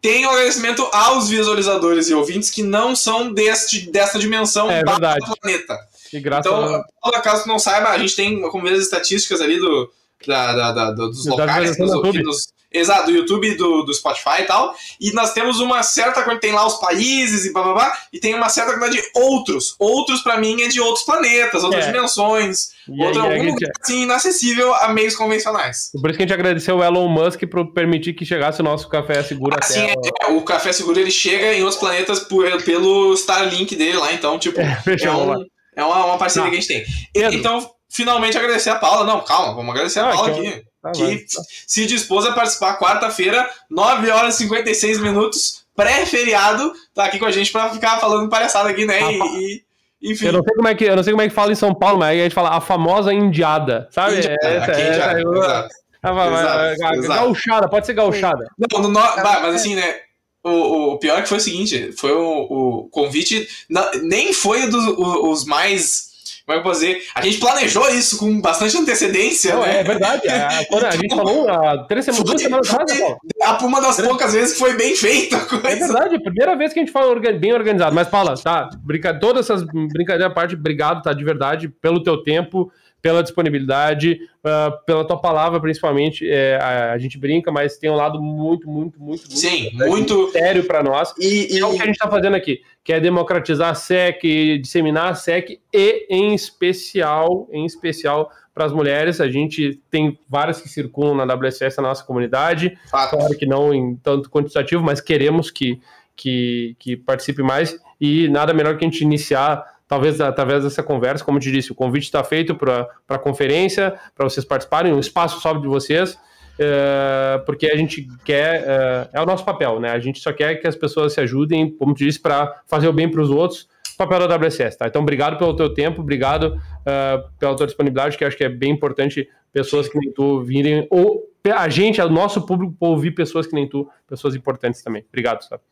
Tem 0.00 0.26
um 0.26 0.30
agradecimento 0.30 0.82
aos 0.92 1.28
visualizadores 1.28 2.08
e 2.08 2.14
ouvintes 2.14 2.48
que 2.48 2.62
não 2.62 2.96
são 2.96 3.32
deste, 3.34 3.90
dessa 3.90 4.18
dimensão 4.18 4.70
É 4.70 4.82
verdade. 4.82 5.26
planeta. 5.40 5.78
Então, 6.12 6.74
a... 6.74 6.84
Paula, 7.02 7.20
caso 7.22 7.42
tu 7.42 7.48
não 7.48 7.58
saiba, 7.58 7.90
a 7.90 7.98
gente 7.98 8.16
tem, 8.16 8.40
como 8.48 8.64
vê 8.66 8.74
as 8.74 8.80
estatísticas 8.80 9.40
ali 9.42 9.58
do, 9.58 9.92
da, 10.26 10.52
da- 10.54 10.72
da- 10.72 10.90
do- 10.92 11.10
dos 11.10 11.24
Da 11.26 11.30
locais. 11.32 11.76
do 11.76 11.82
Nos, 11.84 11.92
YouTube. 11.94 12.22
nos- 12.22 12.48
exato, 12.72 13.06
do 13.06 13.12
YouTube, 13.12 13.48
e 13.48 13.54
do, 13.56 13.82
do 13.82 13.92
Spotify 13.94 14.40
e 14.40 14.44
tal. 14.44 14.74
E 15.00 15.12
nós 15.12 15.32
temos 15.32 15.60
uma 15.60 15.82
certa 15.82 16.22
quantidade, 16.22 16.40
tem 16.40 16.52
lá 16.52 16.66
os 16.66 16.74
países 16.74 17.44
e 17.44 17.52
blá 17.52 17.62
blá 17.62 17.72
blá, 17.74 17.98
e 18.12 18.18
tem 18.20 18.34
uma 18.34 18.48
certa 18.48 18.72
quantidade 18.72 18.96
de 18.96 19.10
outros. 19.14 19.74
Outros, 19.78 20.20
pra 20.22 20.38
mim, 20.38 20.60
é 20.62 20.68
de 20.68 20.80
outros 20.80 21.04
planetas, 21.04 21.64
outras 21.64 21.84
É. 21.84 21.92
dimensões, 21.92 22.68
E 22.88 23.02
outro, 23.04 23.22
aí, 23.22 23.28
algum 23.32 23.44
gente- 23.44 23.54
lugar 23.54 23.70
assim, 23.82 24.02
inacessível 24.02 24.74
a 24.74 24.88
meios 24.88 25.14
convencionais. 25.16 25.90
Por 26.00 26.10
isso 26.10 26.16
que 26.16 26.22
a 26.24 26.26
gente 26.26 26.34
agradeceu 26.34 26.76
o 26.78 26.84
Elon 26.84 27.08
Musk 27.08 27.40
por 27.50 27.72
permitir 27.72 28.14
que 28.14 28.24
chegasse 28.24 28.60
o 28.60 28.64
nosso 28.64 28.88
café 28.88 29.22
seguro 29.22 29.56
Assim, 29.60 29.80
até. 29.90 30.10
é, 30.24 30.30
o 30.32 30.42
Café 30.42 30.72
Seguro 30.72 30.98
ele 31.00 31.10
chega 31.10 31.52
em 31.54 31.62
outros 31.62 31.78
planetas 31.80 32.20
por- 32.20 32.62
pelo 32.62 33.12
Starlink 33.14 33.74
dele 33.76 33.98
lá, 33.98 34.12
então, 34.12 34.38
tipo, 34.38 34.58
é, 34.60 34.76
Fechou, 34.82 35.26
lá. 35.26 35.38
um- 35.38 35.44
é 35.76 35.84
uma, 35.84 36.04
uma 36.06 36.18
parceria 36.18 36.44
Tá. 36.44 36.50
que 36.50 36.56
a 36.56 36.60
gente 36.60 36.68
tem. 36.68 36.84
Pedro. 37.12 37.34
Então, 37.38 37.70
finalmente 37.92 38.36
agradecer 38.36 38.70
a 38.70 38.74
Paula. 38.76 39.04
Não, 39.04 39.20
calma, 39.24 39.54
vamos 39.54 39.70
agradecer 39.70 40.00
a 40.00 40.08
Ah, 40.08 40.12
Paula 40.12 40.34
que- 40.34 40.46
aqui. 40.46 40.62
Tá, 40.82 40.92
que 40.92 41.02
vai. 41.02 41.24
se 41.66 41.86
dispôs 41.86 42.24
a 42.24 42.32
participar 42.32 42.78
quarta-feira, 42.78 43.48
9 43.68 44.10
horas 44.10 44.34
e 44.36 44.38
56 44.38 44.98
minutos, 45.00 45.64
pré-feriado, 45.76 46.72
tá 46.94 47.04
aqui 47.04 47.18
com 47.18 47.26
a 47.26 47.30
gente 47.30 47.52
pra 47.52 47.68
ficar 47.70 47.98
falando 47.98 48.28
palhaçada 48.30 48.68
aqui, 48.70 48.84
né? 48.86 48.98
Ah, 49.02 49.10
E, 49.12 49.62
e- 50.02 50.10
enfim. 50.12 50.26
Eu 50.26 50.32
não 50.34 50.42
sei 50.42 50.54
como 50.54 50.68
é 50.68 50.74
que 50.74 50.84
eu 50.84 50.96
não 50.96 51.02
sei 51.02 51.12
como 51.12 51.22
é 51.22 51.28
que 51.28 51.34
fala 51.34 51.52
em 51.52 51.56
São 51.56 51.74
Paulo, 51.74 51.98
mas 51.98 52.08
aí 52.10 52.20
a 52.20 52.22
gente 52.24 52.34
fala 52.34 52.56
a 52.56 52.60
famosa 52.60 53.12
indiada, 53.12 53.86
sabe? 53.90 54.16
Indiada, 54.16 54.38
Essa- 54.42 54.72
aqui, 54.72 54.80
essa- 54.80 54.90
indiada, 54.92 55.20
exato. 55.20 55.74
Ah, 56.02 56.12
vai, 56.12 56.28
Exato, 56.32 56.46
vai, 56.56 56.76
vai, 56.76 56.96
exato. 56.96 57.20
Gauchada, 57.20 57.68
pode 57.68 57.84
ser 57.86 57.92
gauchada. 57.92 58.46
Não, 58.58 58.80
no, 58.80 58.88
no- 58.88 58.94
bah, 58.94 59.40
mas 59.42 59.54
assim, 59.56 59.74
né? 59.74 59.96
O, 60.42 60.92
o 60.94 60.98
pior 60.98 61.18
é 61.18 61.22
que 61.22 61.28
foi 61.28 61.36
o 61.36 61.40
seguinte: 61.42 61.92
foi 61.98 62.12
o, 62.12 62.46
o 62.48 62.88
convite. 62.90 63.46
não- 63.68 63.90
nem 64.02 64.32
foi 64.32 64.66
dos 64.68 64.82
o- 64.86 65.30
os 65.30 65.44
mais. 65.44 66.09
Como 66.50 66.58
é 66.58 66.62
que 66.62 66.66
eu 66.66 66.72
posso 66.72 66.80
dizer? 66.80 67.02
A 67.14 67.22
gente 67.22 67.38
planejou 67.38 67.88
isso 67.90 68.18
com 68.18 68.40
bastante 68.40 68.76
antecedência, 68.76 69.54
Não, 69.54 69.62
né? 69.62 69.78
é 69.78 69.84
verdade. 69.84 70.28
A, 70.28 70.64
quando 70.68 70.84
a 70.84 70.90
gente 70.90 71.14
falou 71.14 71.48
há 71.48 71.84
três 71.84 72.04
semanas, 72.04 72.24
duas 72.24 72.42
semanas 72.42 72.74
atrás, 72.74 73.62
uma 73.62 73.80
das 73.80 74.00
poucas 74.00 74.32
vezes 74.32 74.54
que 74.54 74.58
foi 74.58 74.76
bem 74.76 74.96
feita 74.96 75.36
a 75.36 75.70
É 75.70 75.76
verdade, 75.76 76.16
a 76.16 76.20
primeira 76.20 76.56
vez 76.56 76.72
que 76.72 76.80
a 76.80 76.82
gente 76.82 76.90
fala 76.90 77.14
bem 77.20 77.52
organizado. 77.52 77.94
Mas, 77.94 78.08
Paula, 78.08 78.34
tá, 78.34 78.68
brinca... 78.80 79.14
todas 79.14 79.48
essas 79.48 79.62
brincadeiras 79.62 80.26
à 80.26 80.34
parte, 80.34 80.56
obrigado, 80.56 81.02
tá, 81.02 81.12
de 81.12 81.22
verdade, 81.22 81.68
pelo 81.68 82.02
teu 82.02 82.20
tempo, 82.20 82.72
pela 83.02 83.22
disponibilidade, 83.22 84.18
ah, 84.44 84.72
pela 84.86 85.06
tua 85.06 85.18
palavra, 85.18 85.60
principalmente. 85.60 86.28
É, 86.28 86.56
a, 86.56 86.92
a 86.92 86.98
gente 86.98 87.18
brinca, 87.18 87.50
mas 87.50 87.76
tem 87.76 87.90
um 87.90 87.94
lado 87.94 88.20
muito, 88.20 88.68
muito, 88.68 89.00
muito, 89.00 89.28
muito 89.28 89.38
Sim, 89.38 89.70
muito. 89.74 90.30
sério 90.32 90.64
para 90.64 90.82
nós. 90.82 91.12
E, 91.18 91.56
E 91.56 91.58
é 91.58 91.66
o 91.66 91.74
que 91.74 91.82
a 91.82 91.86
gente 91.86 91.94
está 91.94 92.08
fazendo 92.08 92.36
aqui, 92.36 92.60
que 92.84 92.92
é 92.92 93.00
democratizar 93.00 93.70
a 93.70 93.74
SEC, 93.74 94.22
disseminar 94.60 95.10
a 95.10 95.14
SEC 95.14 95.60
e, 95.72 96.06
em 96.10 96.34
especial, 96.34 97.48
em 97.52 97.64
especial 97.64 98.30
para 98.54 98.66
as 98.66 98.72
mulheres. 98.72 99.20
A 99.20 99.28
gente 99.28 99.80
tem 99.90 100.18
várias 100.28 100.60
que 100.60 100.68
circulam 100.68 101.14
na 101.14 101.34
WSS 101.34 101.76
na 101.78 101.88
nossa 101.88 102.04
comunidade. 102.04 102.76
fato. 102.90 103.16
Claro 103.16 103.36
que 103.36 103.46
não 103.46 103.72
em 103.72 103.96
tanto 103.96 104.30
quantitativo, 104.30 104.82
mas 104.82 105.00
queremos 105.00 105.50
que, 105.50 105.80
que, 106.16 106.76
que 106.78 106.96
participe 106.96 107.42
mais. 107.42 107.78
E 108.00 108.28
nada 108.28 108.54
melhor 108.54 108.76
que 108.76 108.84
a 108.84 108.88
gente 108.88 109.02
iniciar, 109.02 109.64
talvez 109.90 110.20
através 110.20 110.62
dessa 110.62 110.84
conversa. 110.84 111.24
Como 111.24 111.38
eu 111.38 111.42
te 111.42 111.50
disse, 111.50 111.72
o 111.72 111.74
convite 111.74 112.04
está 112.04 112.22
feito 112.22 112.54
para 112.54 112.88
a 113.08 113.18
conferência, 113.18 113.98
para 114.14 114.28
vocês 114.28 114.46
participarem, 114.46 114.92
um 114.92 115.00
espaço 115.00 115.40
só 115.40 115.52
de 115.52 115.66
vocês. 115.66 116.16
é, 116.58 117.42
porque 117.44 117.66
a 117.66 117.76
gente 117.76 118.06
quer, 118.24 118.62
é, 118.66 119.08
é 119.14 119.20
o 119.20 119.26
nosso 119.26 119.44
papel, 119.44 119.80
né? 119.80 119.90
A 119.90 119.98
gente 119.98 120.20
só 120.20 120.32
quer 120.32 120.56
que 120.56 120.68
as 120.68 120.76
pessoas 120.76 121.12
se 121.14 121.20
ajudem, 121.20 121.74
como 121.76 121.92
te 121.92 122.04
disse, 122.04 122.20
para 122.20 122.62
fazer 122.66 122.86
o 122.86 122.92
bem 122.92 123.10
para 123.10 123.20
os 123.20 123.30
outros, 123.30 123.66
papel 123.98 124.28
da 124.28 124.36
WSS, 124.36 124.78
tá? 124.78 124.86
Então, 124.86 125.02
obrigado 125.02 125.36
pelo 125.38 125.56
teu 125.56 125.74
tempo, 125.74 126.02
obrigado 126.02 126.60
é, 126.86 127.24
pela 127.38 127.56
tua 127.56 127.66
disponibilidade, 127.66 128.16
que 128.16 128.24
acho 128.24 128.36
que 128.36 128.44
é 128.44 128.48
bem 128.48 128.70
importante 128.70 129.28
pessoas 129.52 129.88
que 129.88 129.98
nem 129.98 130.12
tu 130.12 130.42
virem, 130.42 130.86
ou 130.88 131.28
a 131.52 131.68
gente, 131.68 132.00
o 132.00 132.08
nosso 132.08 132.46
público, 132.46 132.76
ouvir 132.78 133.12
pessoas 133.12 133.46
que 133.46 133.54
nem 133.54 133.68
tu, 133.68 133.88
pessoas 134.06 134.36
importantes 134.36 134.82
também. 134.82 135.04
Obrigado, 135.08 135.42
sabe? 135.42 135.62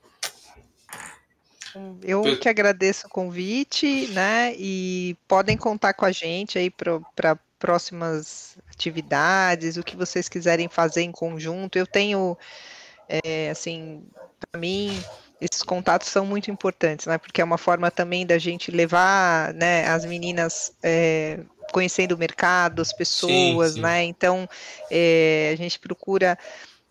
Eu 2.03 2.39
que 2.39 2.49
agradeço 2.49 3.07
o 3.07 3.11
convite, 3.11 4.09
né? 4.09 4.55
E 4.57 5.17
podem 5.27 5.57
contar 5.57 5.95
com 5.95 6.05
a 6.05 6.13
gente 6.13 6.59
aí 6.59 6.71
para 6.71 7.39
próximas 7.59 8.57
atividades, 8.71 9.77
o 9.77 9.83
que 9.83 9.97
vocês 9.97 10.29
quiserem 10.29 10.69
fazer 10.69 11.03
em 11.03 11.13
conjunto. 11.13 11.77
Eu 11.77 11.87
tenho, 11.87 12.37
é, 13.09 13.51
assim, 13.51 14.03
para 14.51 14.61
mim, 14.61 15.03
esses 15.41 15.63
contatos 15.63 16.09
são 16.09 16.25
muito 16.25 16.51
importantes, 16.51 17.07
né? 17.07 17.19
Porque 17.19 17.41
é 17.41 17.45
uma 17.45 17.59
forma 17.59 17.91
também 17.91 18.27
da 18.27 18.39
gente 18.39 18.71
levar, 18.71 19.53
né, 19.55 19.87
as 19.89 20.05
meninas 20.05 20.73
é, 20.83 21.41
conhecendo 21.73 22.13
o 22.13 22.19
mercado, 22.19 22.83
as 22.83 22.93
pessoas, 22.93 23.75
sim. 23.75 23.81
né? 23.81 24.05
Então, 24.05 24.49
é, 24.91 25.51
a 25.53 25.57
gente 25.57 25.79
procura 25.79 26.39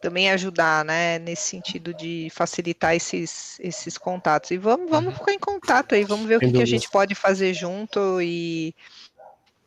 também 0.01 0.29
ajudar, 0.31 0.85
né, 0.85 1.17
nesse 1.19 1.49
sentido 1.49 1.93
de 1.93 2.29
facilitar 2.33 2.95
esses, 2.95 3.59
esses 3.59 3.97
contatos. 3.97 4.51
E 4.51 4.57
vamos, 4.57 4.89
vamos 4.89 5.15
ficar 5.17 5.33
em 5.33 5.39
contato 5.39 5.95
aí, 5.95 6.03
vamos 6.03 6.27
ver 6.27 6.37
o 6.37 6.39
Sem 6.39 6.49
que, 6.51 6.57
que 6.57 6.63
a 6.63 6.67
gente 6.67 6.89
pode 6.89 7.15
fazer 7.15 7.53
junto 7.53 8.21
e 8.21 8.73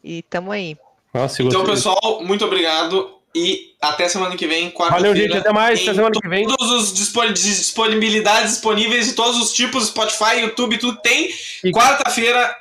e 0.03 0.23
tamo 0.23 0.51
aí. 0.53 0.77
Nossa, 1.13 1.43
Então, 1.43 1.61
gostei. 1.65 1.75
pessoal, 1.75 2.23
muito 2.25 2.45
obrigado. 2.45 3.17
E 3.35 3.75
até 3.81 4.09
semana 4.09 4.35
que 4.37 4.47
vem, 4.47 4.73
Valeu, 4.77 5.15
gente. 5.15 5.29
quarta-feira. 5.31 5.39
Até 5.39 5.53
mais. 5.53 5.81
Até 5.81 5.91
em 5.91 5.95
semana 5.95 6.21
que 6.21 6.29
vem. 6.29 6.47
Todos 6.49 6.71
os 6.71 6.93
dispon- 6.95 7.33
disponibilidades 7.33 8.53
disponíveis 8.53 9.07
de 9.07 9.13
todos 9.13 9.41
os 9.41 9.53
tipos, 9.53 9.87
Spotify, 9.89 10.41
YouTube, 10.41 10.79
tudo 10.79 10.99
tem. 11.01 11.29
E- 11.65 11.71
Quarta-feira, 11.71 12.57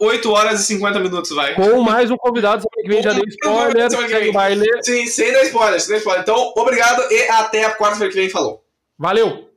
8 0.00 0.30
horas 0.30 0.60
e 0.60 0.64
50 0.64 1.00
minutos, 1.00 1.30
vai. 1.32 1.54
Com 1.54 1.82
mais 1.82 2.10
um 2.10 2.16
convidado, 2.16 2.62
semana 2.62 2.82
que 2.82 2.88
vem 2.88 3.02
já 3.02 3.12
deu 3.12 3.24
spoiler. 3.26 4.28
O 4.28 4.32
baile. 4.32 4.64
Sim, 4.82 5.06
sem 5.06 5.32
dar 5.32 5.42
spoiler, 5.42 5.80
sem 5.80 5.90
dar 5.90 5.98
spoiler. 5.98 6.22
Então, 6.22 6.52
obrigado 6.56 7.02
e 7.10 7.28
até 7.28 7.64
a 7.64 7.76
quarta-feira 7.76 8.12
que 8.12 8.18
vem. 8.18 8.30
Falou. 8.30 8.64
Valeu! 8.96 9.48